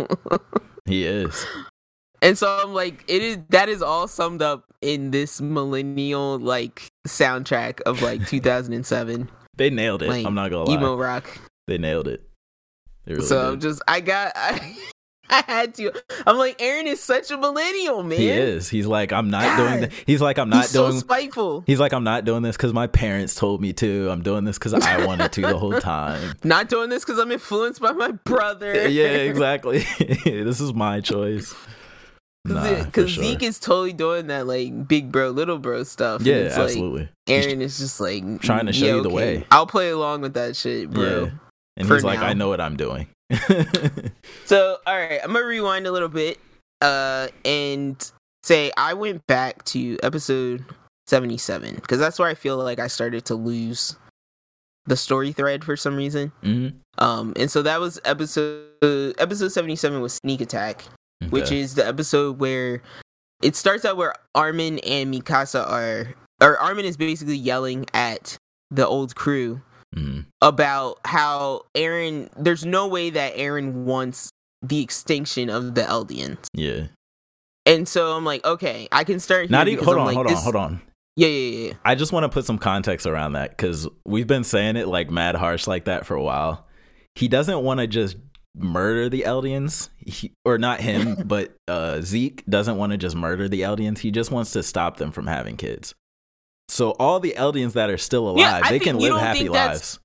he 0.86 1.04
is. 1.04 1.44
and 2.22 2.38
so 2.38 2.60
I'm 2.62 2.72
like 2.72 3.04
it 3.08 3.20
is 3.20 3.38
that 3.50 3.68
is 3.68 3.82
all 3.82 4.08
summed 4.08 4.40
up 4.40 4.69
in 4.82 5.11
this 5.11 5.40
millennial 5.40 6.39
like 6.39 6.89
soundtrack 7.07 7.81
of 7.82 8.02
like 8.02 8.27
2007 8.28 9.28
They 9.57 9.70
nailed 9.70 10.02
it. 10.02 10.09
Like, 10.09 10.27
I'm 10.27 10.35
not 10.35 10.51
gonna 10.51 10.65
lie. 10.65 10.74
emo 10.74 10.97
rock. 10.97 11.39
They 11.66 11.78
nailed 11.78 12.09
it. 12.09 12.23
They 13.05 13.15
really 13.15 13.27
so 13.27 13.52
I'm 13.52 13.61
just 13.61 13.82
I 13.89 14.01
got 14.01 14.32
I, 14.35 14.77
I 15.32 15.44
had 15.47 15.74
to. 15.74 15.93
I'm 16.27 16.36
like 16.39 16.59
Eren 16.59 16.86
is 16.86 17.01
such 17.01 17.31
a 17.31 17.36
millennial, 17.36 18.02
man. 18.02 18.19
He 18.19 18.28
is. 18.31 18.69
He's 18.69 18.86
like, 18.89 19.12
I'm 19.12 19.31
not 19.31 19.57
doing 19.57 19.81
God. 19.81 19.90
that. 19.90 19.93
He's 20.05 20.20
like, 20.20 20.39
I'm 20.40 20.51
not 20.51 20.62
He's 20.62 20.70
so 20.70 20.89
doing. 20.89 20.98
spiteful. 20.98 21.62
He's 21.69 21.78
like, 21.78 21.93
I'm 21.93 22.02
not 22.02 22.24
doing 22.24 22.43
this 22.43 22.57
because 22.57 22.73
my 22.73 22.89
parents 22.89 23.36
told 23.36 23.61
me 23.61 23.73
to. 23.74 24.09
I'm 24.11 24.23
doing 24.23 24.43
this 24.43 24.59
because 24.59 24.74
I 24.74 25.07
wanted 25.07 25.31
to 25.31 25.40
the 25.43 25.57
whole 25.57 25.78
time. 25.81 26.35
Not 26.43 26.69
doing 26.69 26.90
this 26.90 27.05
because 27.05 27.20
I'm 27.20 27.31
influenced 27.31 27.81
by 27.81 27.93
my 27.93 28.11
brother. 28.11 28.89
yeah, 28.89 29.05
exactly. 29.05 29.86
this 30.24 30.61
is 30.61 30.74
my 30.74 31.01
choice. 31.01 31.55
Nah, 32.46 32.84
Because 32.84 33.10
sure. 33.10 33.24
Zeke 33.24 33.42
is 33.42 33.58
totally 33.58 33.92
doing 33.92 34.28
that 34.28 34.46
like 34.46 34.88
big 34.88 35.12
bro, 35.12 35.30
little 35.30 35.58
bro 35.58 35.82
stuff. 35.82 36.22
yeah, 36.22 36.36
it's 36.36 36.56
like, 36.56 36.64
absolutely. 36.64 37.08
He's 37.26 37.46
Eren 37.46 37.60
is 37.60 37.78
just 37.78 38.00
like 38.00 38.40
trying 38.40 38.66
to 38.66 38.72
show 38.72 38.86
yeah, 38.86 38.94
you 38.94 39.02
the 39.02 39.08
okay, 39.08 39.38
way. 39.38 39.46
I'll 39.50 39.66
play 39.66 39.90
along 39.90 40.22
with 40.22 40.34
that 40.34 40.56
shit, 40.56 40.90
bro. 40.90 41.24
Yeah. 41.24 41.30
And 41.76 41.88
he's 41.88 42.04
like. 42.04 42.20
I 42.20 42.32
know 42.32 42.48
what 42.48 42.60
I'm 42.60 42.76
doing. 42.76 43.08
So, 44.44 44.78
all 44.86 44.96
right, 44.96 45.20
I'm 45.22 45.32
gonna 45.32 45.44
rewind 45.46 45.86
a 45.86 45.92
little 45.92 46.08
bit, 46.08 46.38
uh, 46.80 47.28
and 47.44 48.10
say 48.42 48.72
I 48.76 48.94
went 48.94 49.24
back 49.28 49.64
to 49.66 49.96
episode 50.02 50.64
77 51.06 51.76
because 51.76 52.00
that's 52.00 52.18
where 52.18 52.28
I 52.28 52.34
feel 52.34 52.56
like 52.56 52.80
I 52.80 52.88
started 52.88 53.24
to 53.26 53.36
lose 53.36 53.96
the 54.86 54.96
story 54.96 55.30
thread 55.30 55.62
for 55.62 55.76
some 55.76 55.94
reason. 55.94 56.32
Mhm. 56.42 56.74
Um, 56.98 57.32
and 57.36 57.48
so 57.50 57.62
that 57.62 57.78
was 57.80 58.00
episode 58.04 58.66
uh, 58.82 59.12
episode 59.18 59.52
77 59.52 60.00
was 60.00 60.14
Sneak 60.14 60.40
Attack, 60.40 60.84
which 61.28 61.52
is 61.52 61.74
the 61.74 61.86
episode 61.86 62.38
where 62.40 62.82
it 63.42 63.55
starts 63.56 63.84
out 63.84 63.97
where 63.97 64.14
Armin 64.34 64.78
and 64.80 65.12
Mikasa 65.14 65.68
are, 65.68 66.14
or 66.42 66.59
Armin 66.59 66.84
is 66.86 66.97
basically 66.97 67.36
yelling 67.36 67.86
at 67.92 68.36
the 68.70 68.86
old 68.86 69.14
crew 69.14 69.60
Mhm. 69.94 70.24
about 70.40 70.98
how 71.05 71.62
Eren, 71.74 72.30
there's 72.36 72.64
no 72.64 72.86
way 72.86 73.10
that 73.10 73.34
Eren 73.36 73.72
wants 73.84 74.30
the 74.62 74.80
extinction 74.82 75.51
of 75.51 75.74
the 75.74 75.82
Eldians. 75.82 76.47
Yeah. 76.55 76.86
And 77.66 77.88
so 77.88 78.16
I'm 78.16 78.24
like, 78.24 78.44
okay, 78.44 78.88
I 78.92 79.05
can 79.05 79.20
start. 79.20 79.51
Not 79.51 79.68
even. 79.68 79.84
Hold 79.84 79.97
I'm 79.97 80.01
on. 80.02 80.06
like, 80.06 80.14
hold 80.16 80.26
on. 80.28 80.34
Hold 80.36 80.56
on. 80.56 80.82
Yeah, 81.16 81.28
yeah, 81.28 81.66
yeah. 81.68 81.72
I 81.84 81.94
just 81.94 82.12
want 82.12 82.24
to 82.24 82.28
put 82.28 82.44
some 82.47 82.56
context 82.59 83.06
around 83.06 83.32
that 83.32 83.51
because 83.51 83.88
we've 84.06 84.26
been 84.26 84.44
saying 84.44 84.76
it 84.76 84.86
like 84.88 85.10
mad 85.10 85.34
harsh 85.34 85.66
like 85.66 85.84
that 85.84 86.06
for 86.06 86.14
a 86.14 86.22
while. 86.22 86.66
He 87.16 87.26
doesn't 87.28 87.62
want 87.62 87.80
to 87.80 87.86
just 87.86 88.16
murder 88.55 89.09
the 89.09 89.22
Eldians, 89.22 89.90
he, 89.98 90.32
or 90.44 90.59
not 90.59 90.81
him, 90.81 91.22
but 91.27 91.55
uh, 91.68 92.01
Zeke 92.01 92.44
doesn't 92.47 92.77
want 92.77 92.93
to 92.93 92.98
just 92.98 93.16
murder 93.16 93.48
the 93.48 93.62
Eldians. 93.62 93.98
He 93.98 94.10
just 94.10 94.31
wants 94.31 94.52
to 94.52 94.62
stop 94.62 94.97
them 94.97 95.12
from 95.12 95.27
having 95.27 95.56
kids. 95.56 95.94
So 96.68 96.93
all 96.93 97.20
the 97.20 97.35
Eldians 97.36 97.72
that 97.72 97.90
are 97.90 97.98
still 97.98 98.28
alive, 98.28 98.62
Yeah, 98.64 98.70
they 98.70 98.78
can 98.78 98.98
live 98.98 99.18
happy 99.18 99.48
lives. 99.48 99.98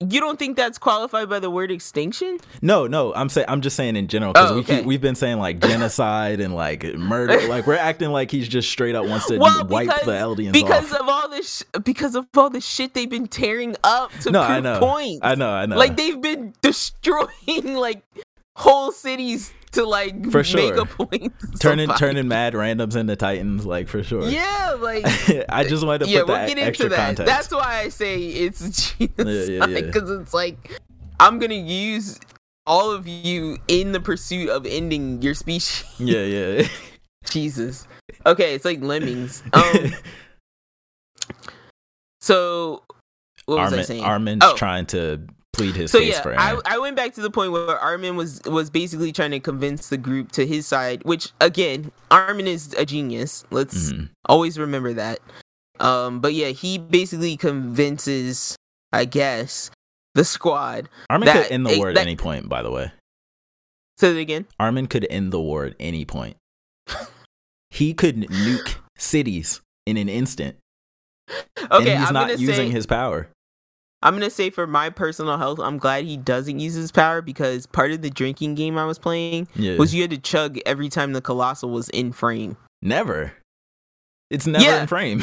You 0.00 0.20
don't 0.20 0.38
think 0.38 0.56
that's 0.56 0.78
qualified 0.78 1.28
by 1.28 1.40
the 1.40 1.50
word 1.50 1.72
extinction? 1.72 2.38
No, 2.62 2.86
no, 2.86 3.12
I'm 3.14 3.28
saying 3.28 3.46
I'm 3.48 3.60
just 3.60 3.74
saying 3.74 3.96
in 3.96 4.06
general 4.06 4.32
because 4.32 4.52
Oh, 4.52 4.54
we 4.54 4.62
keep, 4.62 4.84
we've 4.84 5.00
been 5.00 5.16
saying 5.16 5.38
like 5.40 5.58
genocide 5.60 6.38
and 6.40 6.54
like 6.54 6.84
murder, 6.94 7.40
like 7.48 7.66
we're 7.66 7.74
acting 7.74 8.10
like 8.10 8.30
he's 8.30 8.46
just 8.46 8.70
straight 8.70 8.94
up 8.94 9.06
wants 9.06 9.26
to 9.26 9.38
Well, 9.38 9.66
wipe 9.66 9.88
because- 9.88 10.04
the 10.06 10.12
Eldians 10.12 10.52
Because 10.52 10.92
off. 10.92 11.00
of 11.00 11.08
all 11.08 11.28
this, 11.28 11.58
sh- 11.74 11.78
because 11.82 12.14
of 12.14 12.28
all 12.36 12.48
the 12.48 12.60
shit 12.60 12.94
they've 12.94 13.10
been 13.10 13.26
tearing 13.26 13.74
up 13.82 14.12
to 14.20 14.30
No, 14.30 14.44
prove 14.44 14.56
I 14.58 14.60
know, 14.60 14.78
points. 14.78 15.20
I 15.24 15.34
know, 15.34 15.50
I 15.50 15.66
know. 15.66 15.76
Like 15.76 15.96
they've 15.96 16.20
been 16.20 16.54
destroying 16.62 17.74
like 17.74 18.02
whole 18.54 18.92
cities 18.92 19.52
to 19.72 19.84
like 19.84 20.30
For 20.30 20.38
make 20.38 20.46
sure. 20.46 20.80
a 20.80 20.84
point. 20.86 21.32
turning 21.60 21.88
turning 21.90 22.28
mad 22.28 22.54
randoms 22.54 22.96
into 22.96 23.16
titans, 23.16 23.66
like 23.66 23.88
for 23.88 24.02
sure. 24.02 24.28
Yeah, 24.28 24.76
like 24.80 25.04
I 25.48 25.64
just 25.64 25.84
wanted 25.86 26.04
to 26.06 26.10
yeah, 26.10 26.20
put 26.20 26.28
we'll 26.28 26.36
that 26.38 26.48
get 26.48 26.58
extra 26.58 26.88
that. 26.88 26.96
context. 26.96 27.26
That's 27.26 27.50
why 27.52 27.80
I 27.84 27.88
say 27.88 28.18
it's 28.22 28.92
genocide 28.98 29.48
yeah, 29.48 29.66
yeah. 29.66 29.80
because 29.80 30.10
it's 30.10 30.32
like 30.34 30.80
I'm 31.20 31.38
gonna 31.38 31.54
use 31.54 32.18
all 32.66 32.90
of 32.90 33.06
you 33.08 33.58
in 33.68 33.92
the 33.92 34.00
pursuit 34.00 34.48
of 34.50 34.66
ending 34.66 35.22
your 35.22 35.34
species. 35.34 35.84
yeah, 35.98 36.20
yeah. 36.22 36.68
Jesus. 37.30 37.86
Okay, 38.26 38.54
it's 38.54 38.64
like 38.64 38.80
lemmings. 38.82 39.42
Um, 39.52 39.92
so 42.20 42.82
what 43.46 43.58
was 43.58 43.72
I 43.72 43.76
Armin, 43.76 43.84
saying? 43.84 44.04
Armin's 44.04 44.42
Oh. 44.44 44.54
trying 44.56 44.86
to 44.86 45.26
plead 45.58 45.76
his 45.76 45.90
so 45.90 45.98
case 46.00 46.14
yeah, 46.14 46.22
for 46.22 46.38
I, 46.38 46.54
Eren. 46.54 46.62
I 46.64 46.78
went 46.78 46.96
back 46.96 47.12
to 47.14 47.20
the 47.20 47.30
point 47.30 47.52
where 47.52 47.78
Armin 47.78 48.16
was 48.16 48.40
was 48.46 48.70
basically 48.70 49.12
trying 49.12 49.32
to 49.32 49.40
convince 49.40 49.88
the 49.88 49.98
group 49.98 50.32
to 50.32 50.46
his 50.46 50.66
side, 50.66 51.02
which 51.04 51.32
again, 51.40 51.92
Armin 52.10 52.46
is 52.46 52.72
a 52.74 52.86
genius. 52.86 53.44
Let's 53.50 53.92
Mhm. 53.92 54.08
always 54.26 54.58
remember 54.58 54.92
that. 54.94 55.18
Um, 55.80 56.20
but 56.20 56.34
yeah, 56.34 56.48
he 56.48 56.78
basically 56.78 57.36
convinces, 57.36 58.56
I 58.92 59.04
guess, 59.04 59.70
the 60.14 60.24
squad. 60.24 60.88
Armin 61.10 61.26
that- 61.26 61.44
could 61.44 61.52
end 61.52 61.66
the 61.66 61.78
war 61.78 61.90
at 61.90 61.94
that- 61.96 62.02
any 62.02 62.16
point, 62.16 62.48
by 62.48 62.62
the 62.62 62.70
way. 62.70 62.92
Say 63.98 64.10
it 64.16 64.20
again. 64.20 64.46
Armin 64.58 64.86
could 64.86 65.06
end 65.10 65.32
the 65.32 65.40
war 65.40 65.64
at 65.66 65.74
any 65.80 66.04
point. 66.04 66.36
he 67.70 67.92
could 67.92 68.16
nuke 68.28 68.76
cities 68.96 69.60
in 69.86 69.96
an 69.96 70.08
instant. 70.08 70.56
Okay, 71.70 71.90
and 71.90 71.98
he's 72.00 72.08
I'm 72.08 72.14
not 72.14 72.30
using 72.38 72.54
say, 72.54 72.70
his 72.70 72.86
power. 72.86 73.28
I'm 74.02 74.14
gonna 74.14 74.30
say 74.30 74.50
for 74.50 74.66
my 74.66 74.90
personal 74.90 75.38
health, 75.38 75.58
I'm 75.58 75.78
glad 75.78 76.04
he 76.04 76.16
doesn't 76.16 76.60
use 76.60 76.74
his 76.74 76.92
power 76.92 77.20
because 77.20 77.66
part 77.66 77.90
of 77.90 78.00
the 78.02 78.10
drinking 78.10 78.54
game 78.54 78.78
I 78.78 78.84
was 78.84 78.98
playing 78.98 79.48
Yeah. 79.56 79.76
was 79.76 79.94
you 79.94 80.02
had 80.02 80.10
to 80.10 80.18
chug 80.18 80.58
every 80.64 80.88
time 80.88 81.12
the 81.14 81.20
colossal 81.20 81.70
was 81.70 81.88
in 81.90 82.12
frame. 82.12 82.56
never. 82.82 83.32
It's 84.30 84.46
never 84.46 84.62
Yeah. 84.62 84.82
in 84.82 84.86
frame. 84.86 85.22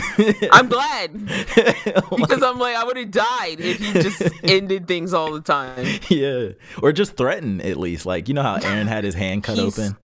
I'm 0.51 0.67
glad 0.75 1.13
because 1.27 2.41
I'm 2.41 2.57
like 2.57 2.75
I 2.75 2.83
would 2.83 2.97
have 2.97 3.11
died 3.11 3.59
if 3.59 3.77
he 3.77 3.93
just 3.93 4.23
ended 4.43 4.87
things 4.87 5.13
all 5.13 5.31
the 5.31 5.41
time. 5.41 5.85
yeah. 6.09 6.49
Or 6.81 6.91
just 6.91 7.15
threatened 7.15 7.61
at 7.61 7.77
least. 7.77 8.07
Like, 8.07 8.27
you 8.27 8.33
know 8.33 8.41
how 8.41 8.57
Eren 8.57 8.87
had 8.87 9.03
his 9.03 9.13
hand 9.13 9.43
cut 9.43 9.57
He's- 9.59 9.77
open? 9.77 9.95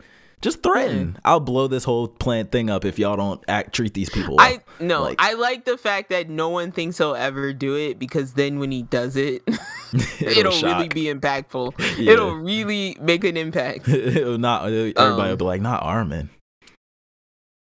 Just 0.41 0.63
threaten. 0.63 1.17
I'll 1.23 1.39
blow 1.39 1.67
this 1.67 1.83
whole 1.83 2.07
plant 2.07 2.51
thing 2.51 2.69
up 2.69 2.83
if 2.83 2.97
y'all 2.97 3.15
don't 3.15 3.43
act 3.47 3.73
treat 3.75 3.93
these 3.93 4.09
people 4.09 4.37
well. 4.37 4.45
I 4.47 4.59
no, 4.83 5.03
Like- 5.03 5.17
I 5.21 5.33
like 5.33 5.65
the 5.65 5.77
fact 5.77 6.09
that 6.09 6.29
no 6.29 6.49
one 6.49 6.71
thinks 6.71 6.97
he'll 6.97 7.13
ever 7.15 7.53
do 7.53 7.75
it 7.75 7.99
because 7.99 8.33
then 8.33 8.57
when 8.57 8.71
he 8.71 8.81
does 8.81 9.15
it, 9.15 9.43
it'll, 10.19 10.51
really 10.61 10.87
be 10.87 11.03
impactful. 11.05 11.73
Yeah. 12.01 12.13
It'll 12.13 12.33
really 12.35 12.97
make 12.99 13.23
an 13.23 13.37
impact. 13.37 13.87
It'll 13.87 14.39
not 14.39 14.65
everybody 14.65 14.93
Um, 14.97 15.17
will 15.29 15.37
be 15.37 15.45
like, 15.45 15.61
not 15.61 15.83
Armin. 15.83 16.29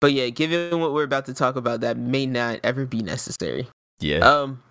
But 0.01 0.13
yeah, 0.13 0.29
given 0.29 0.79
what 0.81 0.93
we're 0.93 1.05
about 1.05 1.27
to 1.27 1.35
talk 1.35 1.57
about, 1.57 1.81
that 1.81 1.97
may 1.97 2.27
not 2.27 2.61
ever 2.63 2.85
be 2.85 3.03
necessary. 3.03 3.67
Yeah. 4.01 4.19
Um 4.19 4.63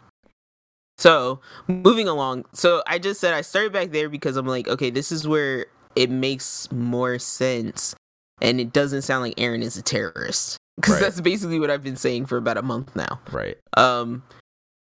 so 0.99 1.41
moving 1.67 2.07
along. 2.07 2.45
So 2.53 2.81
I 2.87 2.99
just 2.99 3.19
said 3.19 3.33
I 3.33 3.41
started 3.41 3.73
back 3.73 3.91
there 3.91 4.09
because 4.09 4.37
I'm 4.37 4.47
like, 4.47 4.67
okay, 4.67 4.89
this 4.89 5.11
is 5.11 5.27
where 5.27 5.65
it 5.97 6.09
makes 6.09 6.71
more 6.71 7.17
sense 7.19 7.95
and 8.41 8.59
it 8.61 8.71
doesn't 8.71 9.01
sound 9.01 9.23
like 9.23 9.35
Eren 9.35 9.61
is 9.63 9.77
a 9.77 9.81
terrorist. 9.81 10.57
Because 10.77 10.93
Right. 10.93 11.01
that's 11.05 11.21
basically 11.21 11.59
what 11.59 11.71
I've 11.71 11.83
been 11.83 11.95
saying 11.95 12.27
for 12.27 12.37
about 12.37 12.55
a 12.57 12.61
month 12.61 12.95
now. 12.95 13.19
right. 13.31 13.57
Um 13.75 14.21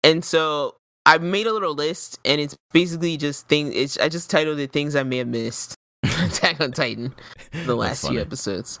and 0.03 0.25
so 0.25 0.75
I 1.05 1.19
made 1.19 1.45
a 1.45 1.53
little 1.53 1.75
list 1.75 2.17
and 2.25 2.41
it's 2.41 2.55
basically 2.73 3.15
just 3.15 3.47
things 3.47 3.75
it's 3.75 3.97
I 3.99 4.09
just 4.09 4.29
titled 4.31 4.57
it 4.59 4.71
things 4.71 4.95
I 4.95 5.03
may 5.03 5.17
have 5.17 5.27
missed. 5.27 5.75
Attack 6.03 6.59
on 6.61 6.71
Titan 6.71 7.13
the 7.65 7.75
last 7.75 8.07
few 8.07 8.19
episodes. 8.19 8.79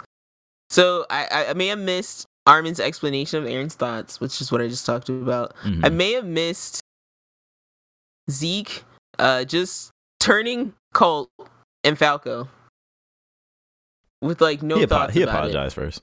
So 0.71 1.05
I, 1.11 1.45
I 1.49 1.53
may 1.53 1.67
have 1.67 1.77
missed 1.79 2.25
Armin's 2.47 2.79
explanation 2.79 3.43
of 3.43 3.47
Eren's 3.49 3.75
thoughts, 3.75 4.19
which 4.19 4.41
is 4.41 4.51
what 4.51 4.59
I 4.61 4.67
just 4.67 4.85
talked 4.85 5.07
about. 5.07 5.55
Mhm. 5.63 5.85
I 5.85 5.89
may 5.89 6.13
have 6.13 6.25
missed 6.25 6.81
Zeke 8.31 8.83
uh 9.19 9.43
just 9.43 9.91
turning 10.19 10.73
Colt 10.93 11.29
and 11.83 11.97
Falco 11.97 12.47
with 14.21 14.39
like 14.41 14.61
no 14.63 14.77
he, 14.77 14.83
apo- 14.83 15.11
he 15.11 15.21
apologized 15.21 15.75
first. 15.75 16.01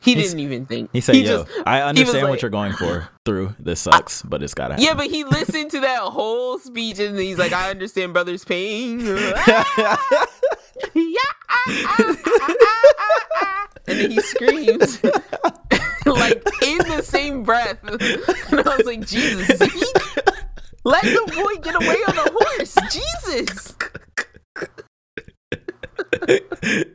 He 0.00 0.14
He's- 0.14 0.28
didn't 0.28 0.40
even 0.40 0.64
think. 0.66 0.90
He 0.92 1.00
said, 1.00 1.16
"Yo, 1.16 1.44
just- 1.44 1.50
I 1.66 1.80
understand 1.82 2.22
like- 2.22 2.30
what 2.30 2.42
you're 2.42 2.50
going 2.52 2.72
for 2.72 3.08
through. 3.26 3.56
This 3.58 3.80
sucks, 3.80 4.22
but 4.22 4.42
it's 4.42 4.54
gotta 4.54 4.74
happen." 4.74 4.84
yeah, 4.86 4.94
but 4.94 5.06
he 5.08 5.24
listened 5.24 5.72
to 5.72 5.80
that 5.80 6.00
whole 6.02 6.58
speech 6.60 7.00
and 7.00 7.18
he's 7.18 7.38
like, 7.38 7.52
"I 7.52 7.70
understand 7.70 8.12
brother's 8.12 8.44
pain." 8.44 9.00
yeah. 9.06 9.24
and 13.86 13.98
then 13.98 14.10
he 14.10 14.20
screams 14.20 15.02
like 16.06 16.42
in 16.62 16.78
the 16.88 17.02
same 17.02 17.42
breath. 17.42 17.78
And 17.82 18.60
I 18.60 18.76
was 18.76 18.86
like, 18.86 19.06
Jesus, 19.06 19.60
let 20.88 21.04
the 21.04 21.32
boy 21.34 21.54
get 21.62 21.74
away 21.76 21.96
on 22.08 22.14
the 22.16 22.30
horse. 22.34 22.74
Jesus. 22.92 23.74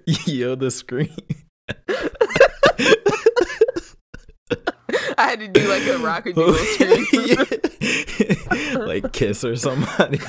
Yo, 0.28 0.56
the 0.56 0.70
scream. 0.72 1.10
I 5.18 5.30
had 5.30 5.40
to 5.40 5.48
do 5.48 5.68
like 5.68 5.84
a 5.84 5.98
rockadoodle 5.99 6.56
scream. 8.68 8.88
like 8.88 9.11
kiss 9.14 9.44
or 9.44 9.56
somebody. 9.56 10.20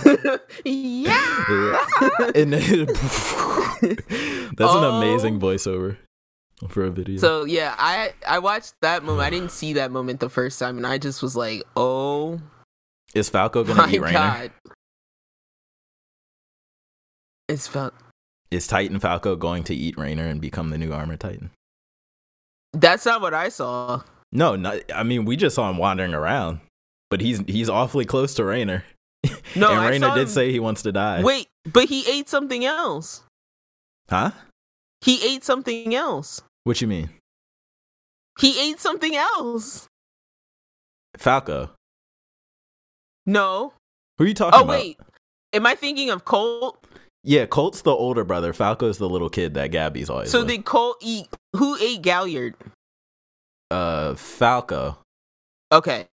yeah. 0.64 1.84
and 2.34 2.52
then 2.52 2.86
that's 2.86 4.72
an 4.72 4.84
Oh. 4.84 4.98
amazing 4.98 5.40
voiceover 5.40 5.96
for 6.68 6.84
a 6.84 6.90
video. 6.90 7.18
So 7.18 7.44
yeah, 7.44 7.74
I 7.78 8.12
I 8.26 8.38
watched 8.38 8.74
that 8.82 9.02
moment. 9.02 9.26
I 9.26 9.30
didn't 9.30 9.50
see 9.50 9.72
that 9.74 9.90
moment 9.90 10.20
the 10.20 10.28
first 10.30 10.58
time, 10.58 10.76
and 10.76 10.86
I 10.86 10.98
just 10.98 11.22
was 11.22 11.34
like, 11.36 11.62
"Oh 11.76 12.40
is 13.14 13.28
Falco 13.28 13.64
gonna 13.64 13.86
my 13.86 13.90
eat 13.92 14.00
Reiner? 14.00 14.12
god!" 14.12 14.52
It's 17.48 17.66
felt 17.68 17.94
Is 18.50 18.66
Titan 18.66 18.98
Falco 19.00 19.36
going 19.36 19.64
to 19.64 19.74
eat 19.74 19.96
Reiner 19.96 20.30
and 20.30 20.40
become 20.40 20.70
the 20.70 20.78
new 20.78 20.92
Armor 20.92 21.16
Titan? 21.16 21.50
that's 22.72 23.06
not 23.06 23.20
what 23.20 23.32
I 23.34 23.50
saw. 23.50 24.02
No, 24.32 24.56
not, 24.56 24.78
I 24.92 25.02
mean 25.04 25.24
we 25.24 25.36
just 25.36 25.54
saw 25.54 25.70
him 25.70 25.78
wandering 25.78 26.14
around, 26.14 26.60
but 27.10 27.20
he's 27.20 27.38
he's 27.46 27.68
awfully 27.68 28.04
close 28.04 28.34
to 28.34 28.42
Reiner. 28.42 28.82
No, 29.56 29.70
and 29.70 29.80
Reiner 30.02 30.14
did 30.14 30.22
him- 30.22 30.28
say 30.28 30.50
he 30.50 30.58
wants 30.60 30.82
to 30.82 30.90
die. 30.92 31.22
Wait, 31.22 31.46
but 31.64 31.84
he 31.88 32.04
ate 32.10 32.28
something 32.28 32.64
else. 32.64 33.22
Huh? 34.10 34.32
He 35.00 35.24
ate 35.34 35.44
something 35.44 35.94
else. 35.94 36.42
What 36.64 36.80
you 36.80 36.88
mean? 36.88 37.10
He 38.40 38.68
ate 38.68 38.80
something 38.80 39.14
else. 39.14 39.86
Falco. 41.16 41.70
No. 43.26 43.72
Who 44.18 44.24
are 44.24 44.26
you 44.28 44.34
talking 44.34 44.58
Oh 44.58 44.64
about? 44.64 44.72
wait, 44.78 44.98
am 45.52 45.66
I 45.66 45.74
thinking 45.74 46.10
of 46.10 46.24
Colt? 46.24 46.86
Yeah, 47.22 47.46
Colt's 47.46 47.80
the 47.82 47.90
older 47.90 48.22
brother. 48.24 48.52
Falco's 48.52 48.98
the 48.98 49.08
little 49.08 49.30
kid 49.30 49.54
that 49.54 49.70
Gabby's 49.70 50.10
always 50.10 50.30
So 50.30 50.40
with. 50.40 50.48
did 50.48 50.64
Colt 50.66 50.98
eat? 51.00 51.28
Who 51.56 51.76
ate 51.80 52.02
Galliard? 52.02 52.54
uh 53.70 54.14
Falco. 54.14 54.98
Okay. 55.72 56.06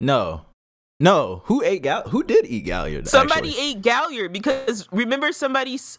No. 0.00 0.46
No. 1.00 1.42
Who 1.46 1.62
ate 1.64 1.82
Gal 1.82 2.02
who 2.08 2.22
did 2.22 2.46
eat 2.46 2.64
Galliard? 2.64 3.08
Somebody 3.08 3.48
actually? 3.50 3.64
ate 3.70 3.82
Galliard 3.82 4.32
because 4.32 4.88
remember 4.92 5.32
somebody's. 5.32 5.98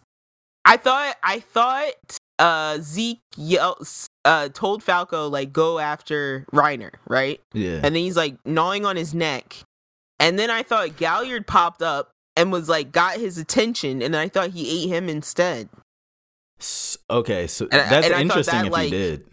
I 0.64 0.78
thought 0.78 1.16
I 1.22 1.40
thought 1.42 1.92
uh 2.40 2.80
Zeke 2.82 3.20
yelled, 3.38 3.88
uh 4.26 4.50
told 4.50 4.84
Falco 4.84 5.28
like 5.30 5.54
go 5.54 5.80
after 5.80 6.46
Reiner 6.54 6.92
right, 7.08 7.40
Yeah. 7.54 7.76
and 7.76 7.86
then 7.86 7.96
he's 7.96 8.18
like 8.18 8.38
gnawing 8.46 8.86
on 8.86 8.96
his 8.96 9.14
neck, 9.14 9.58
and 10.20 10.38
then 10.38 10.50
I 10.50 10.64
thought 10.64 10.98
Galliard 10.98 11.48
popped 11.48 11.82
up 11.82 12.12
and 12.36 12.52
was 12.52 12.68
like 12.68 12.92
got 12.92 13.18
his 13.18 13.38
attention, 13.38 14.02
and 14.02 14.14
then 14.14 14.22
I 14.22 14.28
thought 14.28 14.50
he 14.52 14.84
ate 14.84 14.90
him 14.90 15.08
instead. 15.10 15.70
Okay, 17.10 17.48
so 17.48 17.66
And 17.72 17.92
that's 17.92 18.10
I 18.10 18.22
interesting 18.22 18.54
that, 18.60 18.66
if 18.68 18.72
like, 18.72 18.86
he 18.86 18.92
did. 18.92 19.26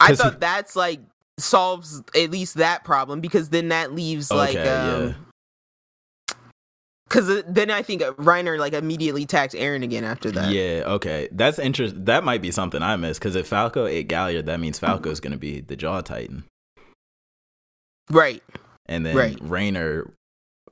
I 0.00 0.08
'Cause 0.08 0.18
he- 0.18 0.22
thought 0.24 0.40
that's 0.40 0.76
like 0.76 1.00
solves 1.38 2.02
at 2.14 2.30
least 2.30 2.54
that 2.56 2.82
problem 2.84 3.20
because 3.20 3.50
then 3.50 3.68
that 3.68 3.92
leaves 3.92 4.30
like 4.30 4.56
Okay, 4.56 4.68
um 4.68 5.25
because 7.08 7.42
then 7.46 7.70
I 7.70 7.82
think 7.82 8.02
Reiner 8.02 8.58
like 8.58 8.72
immediately 8.72 9.22
attacked 9.22 9.54
Eren 9.54 9.82
again 9.84 10.04
after 10.04 10.30
that. 10.32 10.50
Yeah, 10.52 10.82
okay. 10.86 11.28
That's 11.32 11.58
interesting. 11.58 12.04
That 12.04 12.24
might 12.24 12.42
be 12.42 12.50
something 12.50 12.82
I 12.82 12.96
missed 12.96 13.20
because 13.20 13.36
if 13.36 13.46
Falco 13.46 13.86
ate 13.86 14.08
Galliard, 14.08 14.46
that 14.46 14.58
means 14.60 14.78
Falco's 14.78 15.20
going 15.20 15.32
to 15.32 15.38
be 15.38 15.60
the 15.60 15.76
Jaw 15.76 16.00
Titan. 16.00 16.44
Right. 18.10 18.42
And 18.86 19.04
then 19.04 19.16
Right. 19.16 19.36
Reiner, 19.38 20.10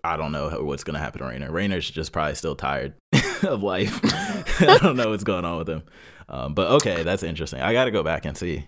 I 0.02 0.16
don't 0.16 0.32
know 0.32 0.48
what's 0.62 0.84
going 0.84 0.94
to 0.94 1.00
happen 1.00 1.20
to 1.20 1.26
Reiner. 1.26 1.50
Reiner's 1.50 1.90
just 1.90 2.12
probably 2.12 2.34
still 2.34 2.56
tired 2.56 2.94
of 3.42 3.62
life. 3.62 4.00
I 4.60 4.78
don't 4.82 4.96
know 4.96 5.10
what's 5.10 5.24
going 5.24 5.44
on 5.44 5.58
with 5.58 5.68
him. 5.68 5.82
Um, 6.28 6.54
but 6.54 6.70
okay, 6.72 7.02
that's 7.02 7.22
interesting. 7.22 7.60
I 7.60 7.72
got 7.72 7.84
to 7.84 7.90
go 7.90 8.02
back 8.02 8.24
and 8.24 8.36
see. 8.36 8.66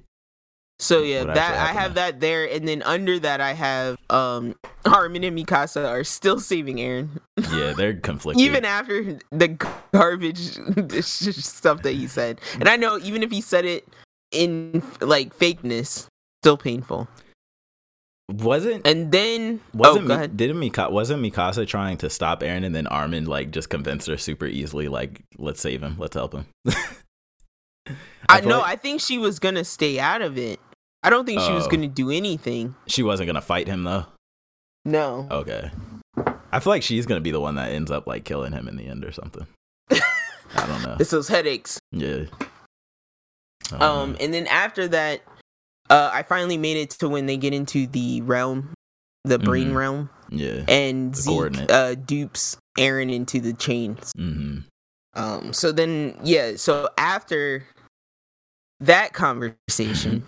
So 0.79 1.03
yeah, 1.03 1.25
What 1.25 1.35
that 1.35 1.55
I 1.55 1.73
have 1.73 1.95
that 1.95 2.21
there, 2.21 2.45
and 2.45 2.69
then 2.69 2.83
under 2.83 3.19
that 3.21 3.41
I 3.41 3.55
have 3.55 3.97
um 4.11 4.55
Armin 4.85 5.25
and 5.25 5.37
Mikasa 5.39 5.89
are 5.89 6.05
still 6.05 6.39
saving 6.39 6.77
Eren, 6.77 7.09
Yeah, 7.51 7.73
they're 7.73 7.95
conflicted. 8.11 8.45
even 8.45 8.65
after 8.67 9.19
the 9.31 9.49
garbage 9.93 10.59
stuff 11.03 11.83
that 11.83 11.93
he 11.93 12.07
said. 12.07 12.41
And 12.61 12.69
I 12.69 12.77
know 12.77 12.99
even 12.99 13.23
if 13.23 13.31
he 13.31 13.41
said 13.41 13.65
it 13.65 13.89
in 14.33 14.83
like 15.01 15.35
fakeness, 15.39 16.09
still 16.43 16.59
painful. 16.59 17.09
wasn't 18.31 18.87
And 18.87 19.11
then 19.13 19.61
wasn't 19.73 20.05
oh, 20.05 20.09
go 20.09 20.21
Mi- 20.21 20.27
didn't 20.29 20.59
Mika- 20.59 20.91
wasn't 20.91 21.23
Mikasa 21.23 21.67
trying 21.67 21.97
to 21.99 22.11
stop 22.11 22.41
Eren 22.41 22.67
and 22.67 22.75
then 22.75 22.87
Armin 22.87 23.25
like 23.25 23.51
just 23.51 23.71
convinced 23.71 24.09
her 24.09 24.19
super 24.19 24.45
easily 24.47 24.89
like 24.89 25.23
let's 25.39 25.61
save 25.61 25.83
him, 25.83 25.97
let's 25.99 26.15
help 26.15 26.35
him. 26.35 26.47
I 28.29 28.41
know. 28.41 28.59
like 28.61 28.73
I 28.73 28.77
think 28.77 29.01
she 29.01 29.19
was 29.19 29.39
gonna 29.39 29.65
stay 29.65 29.99
out 29.99 30.23
of 30.23 30.37
it. 30.39 30.61
I 31.03 31.11
don't 31.11 31.25
think 31.27 31.41
she 31.41 31.53
was 31.53 31.67
Oh. 31.67 31.71
gonna 31.71 31.87
do 31.89 32.11
anything. 32.11 32.75
she 32.87 33.03
wasn't 33.03 33.27
gonna 33.29 33.41
fight 33.41 33.67
him 33.69 33.85
though. 33.85 34.07
No. 34.85 35.27
Okay. 35.31 35.71
I 36.53 36.61
feel 36.61 36.73
like 36.73 36.83
she's 36.83 37.07
gonna 37.07 37.21
be 37.21 37.31
the 37.31 37.41
one 37.41 37.57
that 37.57 37.73
ends 37.73 37.91
up 37.91 38.07
like 38.07 38.25
killing 38.25 38.53
him 38.53 38.67
in 38.69 38.77
the 38.77 38.87
end 38.87 39.05
or 39.05 39.13
something. 39.13 39.47
I 39.91 40.67
don't 40.67 40.83
know. 40.83 40.97
It's 40.99 41.11
those 41.11 41.29
headaches. 41.29 41.79
Yeah. 41.93 42.25
Um, 43.73 44.13
know. 44.13 44.17
and 44.21 44.33
then 44.33 44.47
after 44.47 44.87
that, 44.89 45.23
uh, 45.91 46.11
I 46.13 46.23
finally 46.23 46.57
made 46.57 46.77
it 46.77 46.91
to 46.91 47.09
when 47.09 47.27
they 47.27 47.37
get 47.37 47.53
into 47.53 47.87
the 47.87 48.21
realm, 48.23 48.75
the 49.25 49.39
brain 49.39 49.71
Mhm. 49.73 49.77
realm, 49.77 50.11
yeah. 50.31 50.65
and 50.69 51.15
The 51.15 51.21
Zeke 51.21 51.71
uh, 51.71 51.95
dupes 51.95 52.57
Eren 52.79 53.13
into 53.13 53.41
the 53.41 53.53
chains. 53.55 54.13
hmm 54.17 54.59
Um, 55.15 55.53
so 55.53 55.73
then, 55.73 56.17
yeah, 56.23 56.57
so 56.57 56.89
after 56.99 57.67
that 58.81 59.13
conversation, 59.13 60.25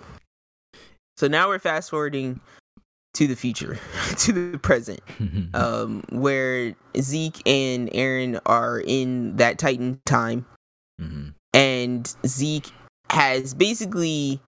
so 1.16 1.28
now 1.28 1.48
we're 1.48 1.58
fast 1.58 1.90
forwarding 1.90 2.40
to 3.14 3.26
the 3.26 3.34
future, 3.36 3.78
to 4.18 4.32
the 4.52 4.58
present, 4.58 5.00
um, 5.54 6.02
where 6.10 6.74
Zeke 7.00 7.42
and 7.46 7.90
Eren 7.90 8.40
are 8.46 8.80
in 8.80 9.36
that 9.36 9.58
Titan 9.58 10.00
time. 10.06 10.46
hmm 11.00 11.28
and 11.54 12.14
Zeke 12.26 12.70
has 13.10 13.54
basically 13.54 14.38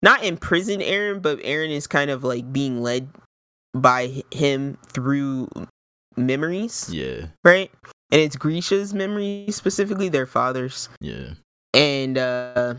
not 0.00 0.22
imprisoned 0.24 0.80
Eren, 0.80 1.20
but 1.20 1.38
Eren 1.40 1.70
is 1.70 1.88
kind 1.88 2.08
of 2.08 2.22
like 2.22 2.50
being 2.52 2.80
led 2.82 3.08
by 3.74 4.22
him 4.32 4.78
through 4.92 5.48
memories, 6.16 6.88
Yeah. 6.90 7.26
right? 7.44 7.70
And 8.12 8.20
it's 8.20 8.36
Grisha's 8.36 8.94
memories 8.94 9.56
specifically, 9.56 10.08
their 10.08 10.24
father's, 10.26 10.88
Yeah. 11.00 11.30
and 11.74 12.16
uh 12.16 12.74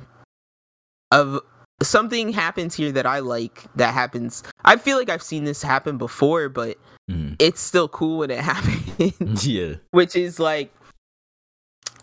of 1.12 1.40
something 1.84 2.32
happens 2.34 2.74
here 2.76 2.92
that 2.92 3.06
I 3.06 3.20
like. 3.20 3.64
That 3.76 3.94
happens. 3.94 4.44
I 4.66 4.78
feel 4.78 4.98
like 4.98 5.10
I've 5.10 5.22
seen 5.24 5.44
this 5.44 5.62
happen 5.62 5.98
before, 5.98 6.50
but 6.50 6.78
hmm 7.10 7.34
it's 7.40 7.62
still 7.62 7.88
cool 7.88 8.18
when 8.18 8.32
it 8.32 8.40
happens 8.44 9.48
Yeah. 9.48 9.76
which 9.92 10.16
is 10.16 10.40
like 10.40 10.74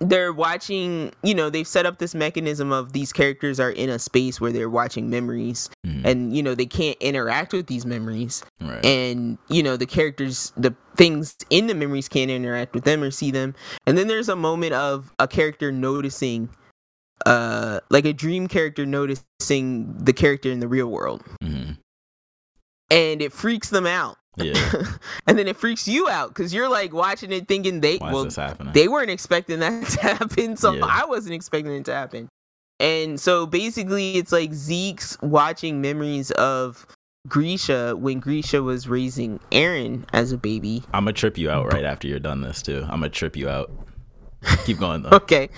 they're 0.01 0.33
watching 0.33 1.13
you 1.23 1.35
know 1.35 1.51
they've 1.51 1.67
set 1.69 1.87
up 1.87 1.99
this 1.99 2.15
mechanism 2.15 2.73
of 2.73 2.93
these 2.93 3.13
characters 3.13 3.61
are 3.61 3.71
in 3.71 3.89
a 3.91 3.99
space 3.99 4.41
where 4.41 4.51
they're 4.51 4.71
watching 4.71 5.09
memories 5.11 5.71
Mhm. 5.87 6.05
and 6.05 6.37
you 6.37 6.43
know 6.43 6.55
they 6.55 6.67
can't 6.67 6.97
interact 7.01 7.53
with 7.53 7.67
these 7.69 7.85
memories 7.87 8.43
right. 8.61 8.85
and 8.85 9.39
you 9.49 9.63
know 9.63 9.77
the 9.77 9.87
characters 9.87 10.53
the 10.57 10.75
things 10.97 11.37
in 11.51 11.67
the 11.69 11.75
memories 11.75 12.09
can't 12.09 12.31
interact 12.31 12.75
with 12.75 12.85
them 12.85 13.03
or 13.03 13.11
see 13.11 13.31
them 13.31 13.55
and 13.87 13.97
then 13.99 14.09
there's 14.09 14.29
a 14.29 14.37
moment 14.37 14.73
of 14.73 15.13
a 15.19 15.29
character 15.29 15.71
noticing 15.71 16.49
uh 17.27 17.81
like 17.91 18.05
a 18.05 18.13
dream 18.13 18.47
character 18.49 18.85
noticing 18.87 19.97
the 19.99 20.13
character 20.13 20.51
in 20.51 20.61
the 20.61 20.69
real 20.69 20.89
world 20.89 21.23
hmm 21.43 21.73
and 22.91 23.23
it 23.23 23.33
freaks 23.33 23.71
them 23.71 23.87
out 23.87 24.17
Yeah. 24.37 24.55
and 25.27 25.39
then 25.39 25.49
it 25.49 25.57
freaks 25.57 25.89
you 25.89 26.09
out 26.09 26.29
because 26.29 26.53
you're 26.53 26.69
like 26.69 26.93
watching 26.93 27.33
it 27.33 27.49
thinking 27.49 27.81
they 27.81 27.97
Why 27.97 28.13
well 28.13 28.21
is 28.27 28.35
this 28.35 28.37
happening? 28.37 28.73
they 28.75 28.89
weren't 28.89 29.11
expecting 29.11 29.61
that 29.61 29.87
to 29.89 30.01
happen, 30.01 30.57
so 30.57 30.73
Yeah. 30.73 30.87
I 30.89 31.05
wasn't 31.07 31.35
expecting 31.35 31.73
it 31.73 31.85
to 31.87 31.95
happen. 31.95 32.29
And 32.81 33.19
so 33.21 33.47
basically, 33.47 34.17
it's 34.17 34.33
like 34.33 34.53
Zeke's 34.53 35.17
watching 35.23 35.81
memories 35.81 36.31
of 36.33 36.87
Grisha 37.29 37.95
when 37.97 38.19
Grisha 38.21 38.63
was 38.63 38.89
raising 38.89 39.39
Eren 39.53 40.05
as 40.13 40.33
a 40.33 40.37
baby. 40.37 40.83
I'm 40.93 41.05
gonna 41.05 41.13
trip 41.15 41.39
you 41.39 41.49
out 41.51 41.73
right 41.73 41.85
after 41.85 42.09
you're 42.09 42.19
done 42.19 42.41
this 42.43 42.61
too. 42.61 42.83
I'm 42.83 42.99
gonna 43.01 43.09
trip 43.11 43.37
you 43.37 43.49
out. 43.49 43.71
Keep 44.67 44.79
going 44.79 45.03
though. 45.03 45.11
Okay. 45.13 45.49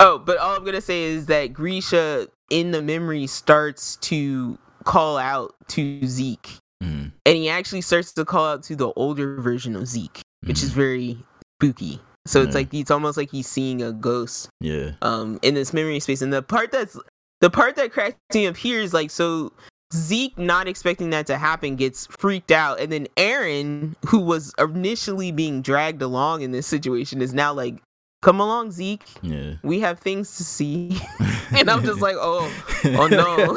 Oh, 0.00 0.18
but 0.18 0.38
all 0.38 0.56
I'm 0.56 0.64
gonna 0.64 0.80
say 0.80 1.02
is 1.04 1.26
that 1.26 1.52
Grisha 1.52 2.26
in 2.48 2.70
the 2.72 2.82
memory 2.82 3.26
starts 3.26 3.96
to 3.96 4.58
call 4.84 5.18
out 5.18 5.54
to 5.68 6.04
Zeke, 6.06 6.56
Mhm. 6.82 7.12
and 7.26 7.36
he 7.36 7.48
actually 7.50 7.82
starts 7.82 8.12
to 8.12 8.24
call 8.24 8.46
out 8.46 8.62
to 8.64 8.74
the 8.76 8.92
older 8.94 9.40
version 9.40 9.76
of 9.76 9.86
Zeke, 9.86 10.22
which 10.46 10.62
is 10.62 10.70
Mhm. 10.70 10.74
very 10.74 11.18
spooky. 11.60 12.00
So 12.26 12.42
it's 12.42 12.54
like 12.54 12.72
it's 12.72 12.90
almost 12.90 13.16
like 13.16 13.30
he's 13.30 13.46
seeing 13.46 13.82
a 13.82 13.92
ghost 13.92 14.48
Yeah. 14.60 14.92
um 15.02 15.38
in 15.42 15.54
this 15.54 15.72
memory 15.72 16.00
space. 16.00 16.22
And 16.22 16.32
the 16.32 16.42
part 16.42 16.72
that's 16.72 16.96
the 17.40 17.50
part 17.50 17.76
that 17.76 17.92
cracks 17.92 18.16
me 18.34 18.46
up 18.46 18.56
here 18.56 18.80
is 18.80 18.92
like 18.94 19.10
so 19.10 19.52
Zeke 19.92 20.38
not 20.38 20.68
expecting 20.68 21.10
that 21.10 21.26
to 21.26 21.36
happen 21.36 21.76
gets 21.76 22.06
freaked 22.06 22.52
out, 22.52 22.78
and 22.80 22.92
then 22.92 23.06
Eren, 23.16 23.96
who 24.06 24.20
was 24.20 24.54
initially 24.58 25.32
being 25.32 25.62
dragged 25.62 26.00
along 26.00 26.42
in 26.42 26.52
this 26.52 26.66
situation, 26.66 27.20
is 27.20 27.34
now 27.34 27.52
like, 27.52 27.82
"Come 28.22 28.40
along, 28.40 28.70
Zeke. 28.72 29.06
Yeah. 29.22 29.54
We 29.62 29.80
have 29.80 29.98
things 30.00 30.36
to 30.36 30.44
see." 30.44 31.00
and 31.56 31.70
I'm 31.70 31.84
just 31.84 32.00
like, 32.00 32.16
"Oh, 32.18 32.50
oh 32.84 33.06
no, 33.08 33.56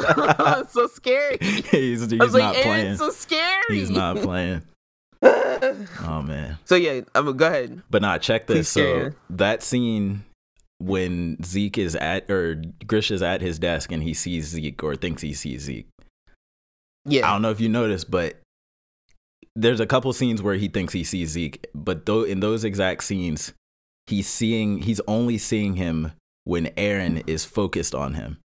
it's 0.60 0.72
so 0.74 0.86
scary." 0.88 1.38
he's 1.40 2.10
he's 2.10 2.20
I 2.20 2.24
was 2.24 2.32
not 2.34 2.54
like, 2.54 2.62
playing. 2.62 2.86
"Eren's 2.86 2.98
so 2.98 3.10
scary." 3.10 3.62
He's 3.70 3.90
not 3.90 4.16
playing. 4.18 4.62
Oh 6.02 6.22
man. 6.22 6.58
so 6.64 6.74
yeah, 6.76 7.00
I'm 7.14 7.36
go 7.36 7.46
ahead. 7.46 7.82
But 7.90 8.02
nah, 8.02 8.18
check 8.18 8.46
this. 8.46 8.56
Please 8.56 8.68
So 8.68 8.80
share. 8.80 9.16
that 9.30 9.62
scene 9.62 10.24
when 10.78 11.42
Zeke 11.42 11.78
is 11.78 11.96
at 11.96 12.30
or 12.30 12.62
grish 12.86 13.10
is 13.10 13.22
at 13.22 13.40
his 13.40 13.58
desk 13.58 13.90
and 13.90 14.02
he 14.02 14.12
sees 14.12 14.48
Zeke 14.48 14.82
or 14.82 14.96
thinks 14.96 15.22
he 15.22 15.32
sees 15.32 15.62
Zeke. 15.62 15.86
Yeah 17.06 17.28
i 17.28 17.32
don't 17.32 17.42
know 17.42 17.50
if 17.50 17.60
you 17.60 17.68
noticed, 17.68 18.10
but 18.10 18.40
there's 19.56 19.80
a 19.80 19.86
couple 19.86 20.12
scenes 20.12 20.42
where 20.42 20.56
he 20.56 20.68
thinks 20.68 20.92
he 20.92 21.04
sees 21.04 21.30
Zeke, 21.30 21.66
but 21.74 22.06
though 22.06 22.24
in 22.24 22.40
those 22.40 22.64
exact 22.64 23.04
scenes, 23.04 23.52
he's 24.06 24.26
seeing 24.28 24.78
he's 24.82 25.00
only 25.08 25.38
seeing 25.38 25.76
him 25.76 26.12
when 26.44 26.66
Eren 26.76 27.22
is 27.26 27.44
focused 27.44 27.94
on 27.94 28.14
him. 28.14 28.38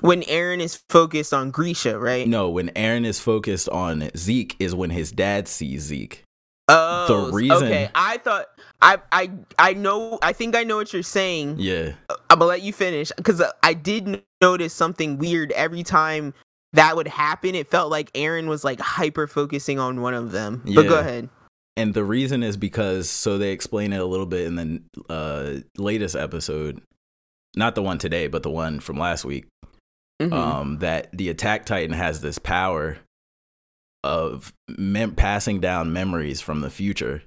when 0.00 0.22
Eren 0.22 0.60
is 0.60 0.82
focused 0.88 1.34
on 1.34 1.50
Grisha, 1.50 1.98
right? 1.98 2.26
No, 2.26 2.48
when 2.48 2.68
Eren 2.70 3.04
is 3.04 3.20
focused 3.20 3.68
on 3.68 4.10
Zeke 4.16 4.56
is 4.58 4.74
when 4.74 4.90
his 4.90 5.12
dad 5.12 5.46
sees 5.48 5.82
Zeke. 5.82 6.24
Oh, 6.68 7.26
the 7.26 7.32
reason- 7.32 7.56
Okay, 7.66 7.90
I 7.94 8.16
thought 8.18 8.46
I 8.80 8.98
I 9.10 9.30
I 9.58 9.72
know. 9.74 10.18
I 10.22 10.32
think 10.32 10.56
I 10.56 10.62
know 10.64 10.76
what 10.76 10.92
you're 10.92 11.02
saying. 11.02 11.56
Yeah. 11.58 11.92
I'm 12.30 12.38
gonna 12.38 12.46
let 12.46 12.62
you 12.62 12.72
finish 12.72 13.12
because 13.16 13.42
I 13.62 13.74
did 13.74 14.22
notice 14.40 14.72
something 14.72 15.18
weird 15.18 15.52
every 15.52 15.82
time 15.82 16.32
that 16.72 16.96
would 16.96 17.08
happen. 17.08 17.54
It 17.54 17.68
felt 17.70 17.90
like 17.90 18.10
Eren 18.14 18.46
was 18.46 18.64
like 18.64 18.80
hyper 18.80 19.26
focusing 19.26 19.78
on 19.78 20.00
one 20.00 20.14
of 20.14 20.32
them. 20.32 20.62
But 20.64 20.88
go 20.88 20.98
ahead. 20.98 21.28
And 21.76 21.94
the 21.94 22.04
reason 22.04 22.42
is 22.42 22.56
because 22.56 23.08
so 23.08 23.38
they 23.38 23.52
explain 23.52 23.92
it 23.92 24.00
a 24.00 24.04
little 24.04 24.26
bit 24.26 24.46
in 24.46 24.54
the 24.56 24.82
uh, 25.12 25.60
latest 25.76 26.14
episode, 26.14 26.82
not 27.56 27.74
the 27.74 27.82
one 27.82 27.98
today, 27.98 28.26
but 28.26 28.42
the 28.42 28.50
one 28.50 28.78
from 28.80 28.98
last 28.98 29.24
week. 29.24 29.46
Mhm. 30.20 30.32
Um, 30.32 30.78
that 30.78 31.08
the 31.16 31.30
Attack 31.30 31.64
Titan 31.66 31.94
has 31.96 32.20
this 32.20 32.38
power 32.38 32.98
of 34.04 34.52
mem- 34.76 35.14
passing 35.14 35.60
down 35.60 35.92
memories 35.92 36.40
from 36.40 36.60
the 36.60 36.70
future. 36.70 37.22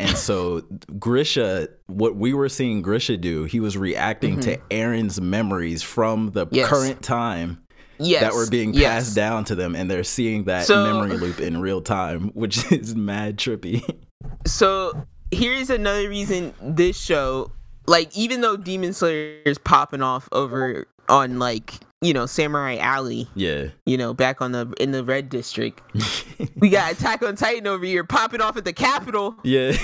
And 0.00 0.16
so 0.16 0.60
Grisha, 0.98 1.68
what 1.86 2.16
we 2.16 2.32
were 2.32 2.48
seeing 2.48 2.82
Grisha 2.82 3.16
do, 3.20 3.44
he 3.44 3.60
was 3.60 3.76
reacting 3.76 4.40
to 4.40 4.56
Eren's 4.70 5.20
memories 5.20 5.82
from 5.82 6.30
the 6.32 6.46
Yes. 6.50 6.68
current 6.68 7.02
time 7.02 7.62
yes, 7.98 8.22
that 8.22 8.34
were 8.34 8.48
being 8.48 8.74
yes. 8.74 9.04
passed 9.04 9.16
down 9.16 9.44
to 9.46 9.54
them, 9.54 9.74
and 9.74 9.90
they're 9.90 10.04
seeing 10.04 10.44
that 10.44 10.66
So- 10.66 10.84
memory 10.84 11.18
loop 11.18 11.40
in 11.40 11.60
real 11.60 11.80
time, 11.80 12.28
which 12.34 12.70
is 12.72 12.94
mad 12.94 13.36
trippy. 13.36 13.82
So 14.46 15.06
here's 15.30 15.70
another 15.70 16.08
reason 16.08 16.54
this 16.60 16.98
show, 17.00 17.50
like, 17.86 18.16
even 18.16 18.40
though 18.40 18.56
Demon 18.56 18.92
Slayer 18.92 19.40
is 19.44 19.58
popping 19.58 20.02
off 20.02 20.28
over 20.32 20.86
on 21.08 21.38
like 21.38 21.74
you 22.00 22.12
know 22.14 22.26
Samurai 22.26 22.76
Alley, 22.78 23.28
yeah. 23.34 23.68
you 23.86 23.96
know 23.96 24.14
back 24.14 24.40
on 24.40 24.52
the 24.52 24.72
in 24.80 24.92
the 24.92 25.04
Red 25.04 25.28
District, 25.28 25.80
we 26.56 26.68
got 26.70 26.92
Attack 26.92 27.22
on 27.22 27.36
Titan 27.36 27.66
over 27.66 27.84
here 27.84 28.04
popping 28.04 28.40
off 28.40 28.56
at 28.56 28.64
the 28.64 28.72
Capitol. 28.72 29.36
Yeah. 29.42 29.76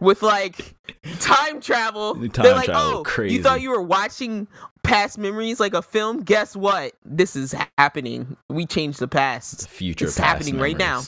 with 0.00 0.22
like 0.22 0.74
time 1.20 1.60
travel. 1.60 2.14
Time 2.14 2.30
They're 2.44 2.54
like, 2.54 2.66
travel, 2.66 2.98
oh, 2.98 3.02
crazy. 3.02 3.36
you 3.36 3.42
thought 3.42 3.60
you 3.60 3.70
were 3.70 3.82
watching 3.82 4.46
past 4.84 5.18
memories 5.18 5.58
like 5.58 5.74
a 5.74 5.82
film? 5.82 6.22
Guess 6.22 6.54
what? 6.54 6.92
This 7.04 7.34
is 7.34 7.54
happening. 7.78 8.36
We 8.48 8.66
changed 8.66 9.00
the 9.00 9.08
past. 9.08 9.68
Future 9.68 10.04
past. 10.06 10.16
It's 10.16 10.20
past 10.20 10.28
happening 10.44 10.60
right 10.60 10.76
now. 10.78 11.02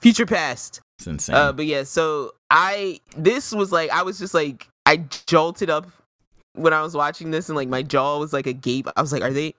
Future 0.00 0.26
past. 0.26 0.80
It's 0.98 1.06
insane. 1.06 1.36
Uh, 1.36 1.52
but 1.52 1.66
yeah, 1.66 1.84
so 1.84 2.32
I 2.50 3.00
this 3.16 3.52
was 3.52 3.70
like 3.70 3.90
I 3.90 4.02
was 4.02 4.18
just 4.18 4.34
like 4.34 4.68
I 4.86 5.04
jolted 5.26 5.70
up 5.70 5.86
when 6.54 6.72
I 6.72 6.82
was 6.82 6.94
watching 6.94 7.30
this 7.30 7.48
and 7.48 7.56
like 7.56 7.68
my 7.68 7.82
jaw 7.82 8.18
was 8.18 8.32
like 8.32 8.46
a 8.46 8.52
gape. 8.52 8.88
I 8.96 9.00
was 9.00 9.12
like, 9.12 9.22
are 9.22 9.30
they? 9.32 9.54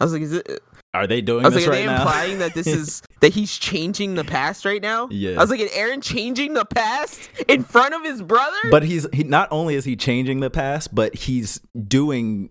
I 0.00 0.04
was 0.04 0.12
like, 0.12 0.22
is 0.22 0.32
it? 0.32 0.60
are 0.92 1.08
they 1.08 1.20
doing 1.20 1.44
I 1.44 1.48
was 1.48 1.54
this 1.54 1.66
like, 1.66 1.68
are 1.68 1.72
right 1.72 1.86
they 1.86 1.86
now? 1.86 2.02
implying 2.02 2.38
that 2.38 2.54
this 2.54 2.68
is 2.68 3.02
that 3.20 3.32
he's 3.32 3.56
changing 3.56 4.14
the 4.14 4.24
past 4.24 4.64
right 4.64 4.80
now? 4.82 5.08
Yeah. 5.10 5.32
I 5.32 5.40
was 5.40 5.50
like, 5.50 5.60
is 5.60 5.70
Eren 5.72 6.02
changing 6.02 6.54
the 6.54 6.64
past 6.64 7.28
in 7.48 7.64
front 7.64 7.94
of 7.94 8.02
his 8.04 8.22
brother? 8.22 8.56
but 8.70 8.84
he's 8.84 9.06
he 9.12 9.24
not 9.24 9.48
only 9.50 9.74
is 9.74 9.84
he 9.84 9.96
changing 9.96 10.40
the 10.40 10.50
past, 10.50 10.94
but 10.94 11.14
he's 11.14 11.60
doing 11.88 12.50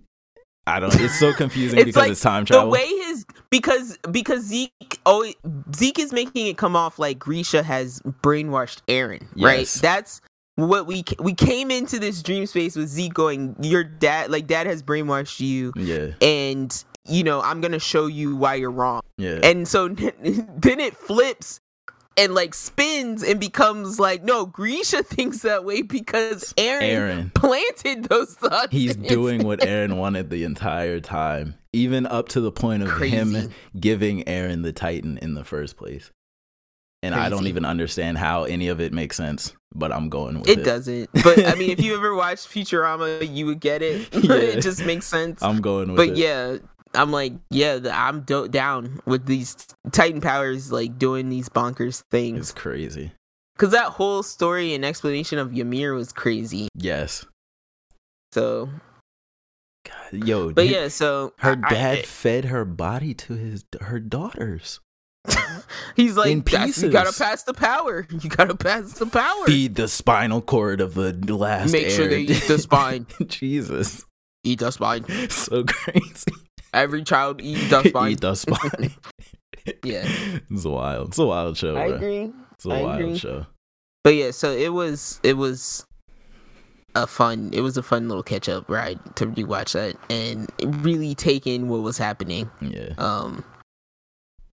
I 0.65 0.79
don't 0.79 0.95
know. 0.95 1.03
It's 1.03 1.19
so 1.19 1.33
confusing 1.37 1.79
It's 1.79 1.87
because 1.87 2.01
like 2.01 2.11
it's 2.11 2.21
time 2.21 2.45
travel. 2.45 2.65
The 2.65 2.71
way 2.71 2.87
his 2.87 3.25
because 3.49 3.97
because 4.11 4.43
Zeke 4.43 4.71
oh 5.05 5.31
Zeke 5.75 5.99
is 5.99 6.13
making 6.13 6.47
it 6.47 6.57
come 6.57 6.75
off 6.75 6.99
like 6.99 7.19
Grisha 7.19 7.63
has 7.63 7.99
brainwashed 8.21 8.81
Eren, 8.87 9.27
right? 9.35 9.67
That's 9.81 10.21
what 10.55 10.85
we 10.85 11.03
we 11.19 11.33
came 11.33 11.71
into 11.71 11.99
this 11.99 12.21
dream 12.21 12.45
space 12.45 12.75
with 12.75 12.87
Zeke 12.87 13.13
going, 13.13 13.55
your 13.61 13.83
dad 13.83 14.31
like 14.31 14.47
dad 14.47 14.67
has 14.67 14.83
brainwashed 14.83 15.39
you, 15.39 15.73
yeah. 15.75 16.11
and 16.21 16.83
you 17.05 17.23
know 17.23 17.41
I'm 17.41 17.59
gonna 17.59 17.79
show 17.79 18.07
you 18.07 18.35
why 18.35 18.55
you're 18.55 18.71
wrong. 18.71 19.01
Yeah. 19.17 19.39
And 19.43 19.67
so 19.67 19.87
then 19.89 20.13
it 20.79 20.95
flips 20.95 21.59
and 22.17 22.33
like 22.33 22.53
spins 22.53 23.23
and 23.23 23.39
becomes 23.39 23.99
like 23.99 24.23
no 24.23 24.45
Grisha 24.45 25.03
thinks 25.05 25.39
that 25.39 25.65
way 25.65 25.81
because 25.81 26.53
Eren, 26.57 26.81
Eren. 26.81 27.33
planted 27.33 28.05
those 28.05 28.33
thoughts. 28.35 28.71
He's 28.71 28.95
doing 28.95 29.43
what 29.43 29.59
Eren 29.61 29.97
wanted 29.97 30.29
the 30.29 30.43
entire 30.43 30.99
time, 30.99 31.55
even 31.71 32.05
up 32.05 32.29
to 32.29 32.41
the 32.41 32.51
point 32.51 32.83
of 32.83 33.01
him 33.01 33.51
giving 33.79 34.23
Eren 34.23 34.63
the 34.63 34.73
Titan 34.73 35.17
in 35.19 35.33
the 35.33 35.43
first 35.43 35.77
place. 35.77 36.11
And 37.01 37.13
I 37.13 37.27
don't 37.27 37.47
even 37.47 37.65
understand 37.65 38.17
how 38.17 38.45
any 38.45 38.69
of 38.69 38.79
it 38.79 38.93
makes 38.93 39.17
sense, 39.17 39.53
but 39.75 39.91
I'm 39.91 40.07
going 40.07 40.39
with 40.39 40.47
it. 40.47 40.59
It 40.59 40.63
doesn't. 40.63 41.09
But 41.11 41.45
I 41.45 41.55
mean, 41.55 41.69
if 41.69 41.81
you 41.81 41.93
ever 41.97 42.15
watched 42.15 42.47
Futurama, 42.47 43.27
you 43.29 43.45
would 43.45 43.59
get 43.59 43.81
it. 43.81 44.07
Yeah. 44.23 44.35
it 44.35 44.61
just 44.61 44.85
makes 44.85 45.05
sense. 45.05 45.43
I'm 45.43 45.59
going 45.59 45.89
with 45.89 45.97
but 45.97 46.09
it. 46.09 46.17
yeah, 46.17 46.57
I'm 46.95 47.11
like, 47.11 47.33
yeah, 47.49 47.79
I'm 47.91 48.21
do- 48.21 48.47
down 48.47 48.99
with 49.05 49.25
these 49.25 49.55
Titan 49.91 50.21
powers 50.21 50.71
like 50.71 50.97
doing 50.99 51.29
these 51.29 51.49
bonkers 51.49 52.03
things. 52.11 52.39
It's 52.39 52.51
crazy. 52.51 53.11
Because 53.55 53.71
that 53.71 53.87
whole 53.87 54.23
story 54.23 54.73
and 54.73 54.83
explanation 54.85 55.37
of 55.39 55.53
Ymir 55.57 55.93
was 55.93 56.11
crazy. 56.11 56.67
Yes. 56.75 57.25
So, 58.31 58.69
God, 59.85 60.27
yo, 60.27 60.51
but 60.51 60.65
hi- 60.67 60.71
yeah, 60.73 60.87
so 60.87 61.33
her 61.39 61.59
I- 61.63 61.69
dad 61.73 62.05
fed 62.05 62.45
her 62.45 62.65
body 62.65 63.13
to 63.15 63.33
his 63.33 63.65
her 63.81 63.99
daughters. 63.99 64.79
he's 65.95 66.17
like, 66.17 66.31
in 66.31 66.41
"That's- 66.41 66.81
you 66.81 66.89
gotta 66.89 67.13
pass 67.17 67.43
the 67.43 67.53
power. 67.53 68.07
You 68.21 68.29
gotta 68.29 68.55
pass 68.55 68.93
the 68.99 69.05
power. 69.05 69.45
Feed 69.45 69.75
the 69.75 69.87
spinal 69.87 70.41
cord 70.41 70.81
of 70.81 70.95
the 70.95 71.13
last. 71.35 71.71
Make 71.71 71.89
sure 71.89 72.07
they 72.07 72.21
eat 72.21 72.43
the 72.47 72.57
spine. 72.59 73.05
Jesus, 73.27 74.05
Eat 74.43 74.59
the 74.59 74.71
spine. 74.71 75.05
so 75.29 75.63
crazy. 75.63 76.25
Every 76.73 77.03
child 77.03 77.41
eat 77.41 77.55
the 77.69 77.83
spine. 77.83 78.11
Eat 78.11 78.21
the 78.21 78.35
spine. 78.35 78.91
Yeah. 79.83 80.05
it's 80.49 80.65
wild. 80.65 81.09
It's 81.09 81.19
a 81.19 81.25
wild 81.25 81.57
show. 81.57 81.77
I 81.77 81.87
bro. 81.87 81.95
agree. 81.97 82.31
It's 82.53 82.65
a 82.65 82.69
I 82.71 82.81
wild 82.81 83.01
agree. 83.01 83.17
show. 83.17 83.45
But 84.03 84.15
yeah, 84.15 84.31
so 84.31 84.51
it 84.51 84.73
was 84.73 85.19
it 85.23 85.37
was 85.37 85.85
a 86.95 87.07
fun 87.07 87.49
it 87.53 87.61
was 87.61 87.77
a 87.77 87.81
fun 87.83 88.07
little 88.07 88.21
catch 88.23 88.47
up 88.49 88.69
ride 88.69 88.99
to 89.15 89.25
rewatch 89.25 89.73
that 89.73 89.95
and 90.11 90.51
really 90.83 91.15
take 91.15 91.47
in 91.47 91.69
what 91.69 91.81
was 91.81 91.97
happening. 91.97 92.49
Yeah. 92.61 92.93
Um 92.97 93.43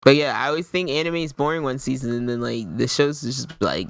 But 0.03 0.15
yeah, 0.15 0.37
I 0.39 0.47
always 0.47 0.67
think 0.67 0.89
anime 0.89 1.15
is 1.17 1.33
boring 1.33 1.63
one 1.63 1.77
season 1.79 2.11
and 2.11 2.27
then 2.27 2.41
like 2.41 2.75
the 2.77 2.87
show's 2.87 3.21
just 3.21 3.51
like 3.61 3.89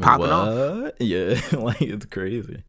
popping 0.00 0.26
off. 0.30 0.92
Yeah, 1.00 1.40
like 1.52 1.80
it's 1.82 2.06
crazy. 2.06 2.64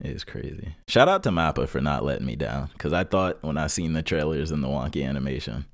It's 0.00 0.24
crazy. 0.24 0.74
Shout 0.88 1.08
out 1.08 1.22
to 1.22 1.30
Mappa 1.30 1.66
for 1.68 1.80
not 1.80 2.04
letting 2.04 2.26
me 2.26 2.36
down 2.36 2.68
because 2.72 2.92
I 2.92 3.04
thought 3.04 3.42
when 3.42 3.56
I 3.56 3.66
seen 3.66 3.94
the 3.94 4.02
trailers 4.02 4.50
and 4.50 4.62
the 4.62 4.68
wonky 4.68 5.06
animation, 5.06 5.64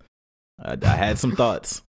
I, 0.63 0.77
I 0.83 0.95
had 0.97 1.19
some 1.19 1.33
thoughts, 1.35 1.83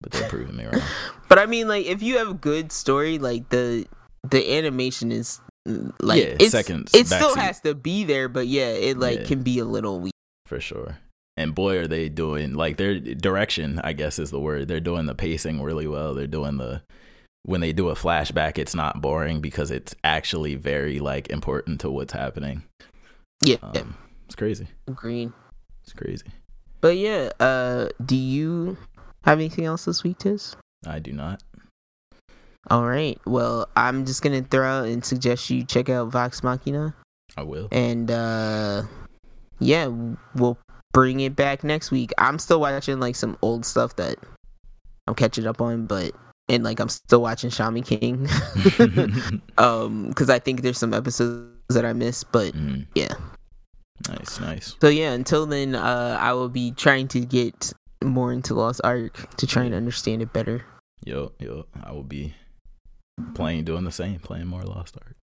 but 0.00 0.12
they're 0.12 0.28
proving 0.28 0.56
me 0.56 0.64
wrong. 0.64 0.80
But 1.28 1.38
I 1.38 1.46
mean 1.46 1.66
like 1.68 1.86
if 1.86 2.02
you 2.02 2.18
have 2.18 2.28
a 2.28 2.34
good 2.34 2.72
story, 2.72 3.18
like 3.18 3.48
the 3.50 3.86
the 4.30 4.56
animation 4.56 5.10
is 5.12 5.40
uh, 5.68 5.90
like 6.00 6.22
Yeah, 6.22 6.36
it's, 6.40 6.50
second 6.52 6.90
it 6.94 7.06
still 7.06 7.34
has 7.36 7.60
to 7.60 7.74
be 7.74 8.04
there, 8.04 8.28
but 8.28 8.46
yeah, 8.46 8.68
it 8.68 8.98
like 8.98 9.20
Yeah. 9.20 9.24
can 9.26 9.42
be 9.42 9.58
a 9.58 9.64
little 9.64 10.00
weak. 10.00 10.12
for 10.46 10.60
sure. 10.60 10.98
And 11.38 11.54
boy, 11.54 11.78
are 11.78 11.86
they 11.86 12.10
doing 12.10 12.52
like 12.54 12.76
their 12.76 12.98
direction? 13.00 13.80
I 13.82 13.94
guess 13.94 14.18
is 14.18 14.30
the 14.30 14.40
word. 14.40 14.68
They're 14.68 14.80
doing 14.80 15.06
the 15.06 15.14
pacing 15.14 15.62
really 15.62 15.86
well. 15.86 16.12
They're 16.14 16.26
doing 16.26 16.58
the 16.58 16.82
when 17.44 17.60
they 17.60 17.72
do 17.72 17.88
a 17.88 17.94
flashback, 17.94 18.58
it's 18.58 18.74
not 18.74 19.00
boring 19.00 19.40
because 19.40 19.70
it's 19.70 19.94
actually 20.04 20.54
very 20.54 21.00
like 21.00 21.28
important 21.30 21.80
to 21.80 21.90
what's 21.90 22.12
happening. 22.12 22.62
Yeah, 23.44 23.56
Um, 23.62 23.96
it's 24.26 24.36
crazy. 24.36 24.68
green. 24.94 25.32
It's 25.82 25.92
crazy. 25.92 26.26
But 26.80 26.96
yeah, 26.96 27.30
uh, 27.40 27.88
do 28.04 28.16
you 28.16 28.76
have 29.24 29.38
anything 29.38 29.64
else 29.64 29.84
this 29.84 30.02
week, 30.04 30.18
Tiz? 30.18 30.54
I 30.86 30.98
do 31.00 31.12
not. 31.12 31.42
All 32.70 32.86
right. 32.86 33.18
Well, 33.26 33.68
I'm 33.74 34.04
just 34.06 34.22
gonna 34.22 34.42
throw 34.42 34.66
out 34.68 34.86
and 34.86 35.04
suggest 35.04 35.50
you 35.50 35.64
check 35.64 35.88
out 35.88 36.12
Vox 36.12 36.42
Machina, 36.44 36.94
I 37.36 37.42
will. 37.42 37.66
and 37.72 38.08
uh, 38.10 38.82
yeah, 39.58 39.88
we'll 40.36 40.58
bring 40.92 41.18
it 41.20 41.34
back 41.34 41.64
next 41.64 41.90
week. 41.90 42.12
I'm 42.18 42.38
still 42.38 42.60
watching 42.60 43.00
like 43.00 43.16
some 43.16 43.36
old 43.42 43.64
stuff 43.66 43.96
that 43.96 44.16
I'm 45.08 45.14
catching 45.16 45.46
up 45.46 45.60
on, 45.60 45.86
but 45.86 46.12
and 46.52 46.62
like 46.62 46.78
I'm 46.78 46.88
still 46.88 47.22
watching 47.22 47.50
Shaman 47.50 47.82
King, 47.82 48.28
um, 49.58 50.08
because 50.08 50.30
I 50.30 50.38
think 50.38 50.62
there's 50.62 50.78
some 50.78 50.94
episodes 50.94 51.48
that 51.70 51.84
I 51.84 51.92
missed, 51.92 52.30
but 52.32 52.52
Mm, 52.54 52.86
yeah. 52.94 53.14
nice, 54.08 54.38
nice. 54.40 54.76
So 54.80 54.88
yeah, 54.88 55.12
until 55.12 55.46
then, 55.46 55.74
uh, 55.74 56.18
I 56.20 56.32
will 56.34 56.48
be 56.48 56.70
trying 56.72 57.08
to 57.08 57.20
get 57.20 57.72
more 58.04 58.32
into 58.32 58.54
Lost 58.54 58.80
Ark 58.84 59.36
to 59.36 59.46
try 59.46 59.64
and 59.64 59.74
understand 59.74 60.22
it 60.22 60.32
better. 60.32 60.64
Yo, 61.04 61.32
yo, 61.40 61.66
I 61.82 61.92
will 61.92 62.02
be 62.04 62.34
playing, 63.34 63.64
doing 63.64 63.84
the 63.84 63.92
same, 63.92 64.18
playing 64.20 64.46
more 64.46 64.62
Lost 64.62 64.96
Ark, 65.02 65.16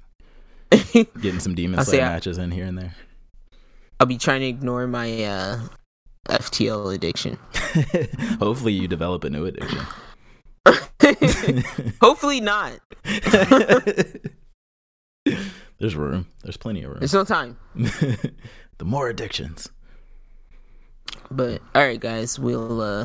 getting 1.20 1.40
some 1.40 1.55
Demon 1.55 1.82
Slayer 1.85 1.98
say 2.01 2.03
I- 2.05 2.09
matches 2.09 2.39
in 2.39 2.51
here 2.51 2.66
and 2.66 2.78
there. 2.78 2.94
I'll 3.98 4.07
be 4.07 4.19
trying 4.19 4.40
to 4.40 4.47
ignore 4.47 4.86
my 4.86 5.24
uh, 5.24 5.61
FTL 6.28 6.94
addiction. 6.94 7.39
Hopefully, 8.40 8.74
you 8.74 8.86
develop 8.89 9.24
a 9.24 9.31
new 9.31 9.47
addiction. 9.47 9.81
Hopefully 12.00 12.40
not. 12.40 12.80
There's 15.78 15.94
room. 15.96 16.26
There's 16.42 16.56
plenty 16.56 16.82
of 16.82 16.90
room. 16.90 16.98
There's 17.00 17.14
no 17.14 17.24
time. 17.24 17.56
the 17.74 18.84
more 18.84 19.08
addictions. 19.08 19.70
But 21.30 21.60
all 21.74 21.84
right, 21.84 22.00
guys, 22.00 22.38
we'll 22.38 22.80
uh, 22.80 23.04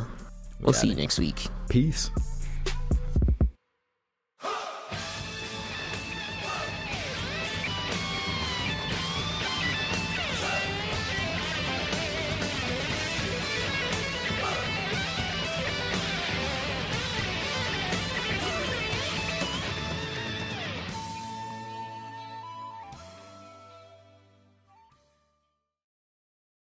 We 0.60 0.66
we'll 0.66 0.74
see 0.74 0.88
got 0.88 0.96
you 0.96 1.02
next 1.02 1.20
week. 1.20 1.48
Peace. 1.70 2.10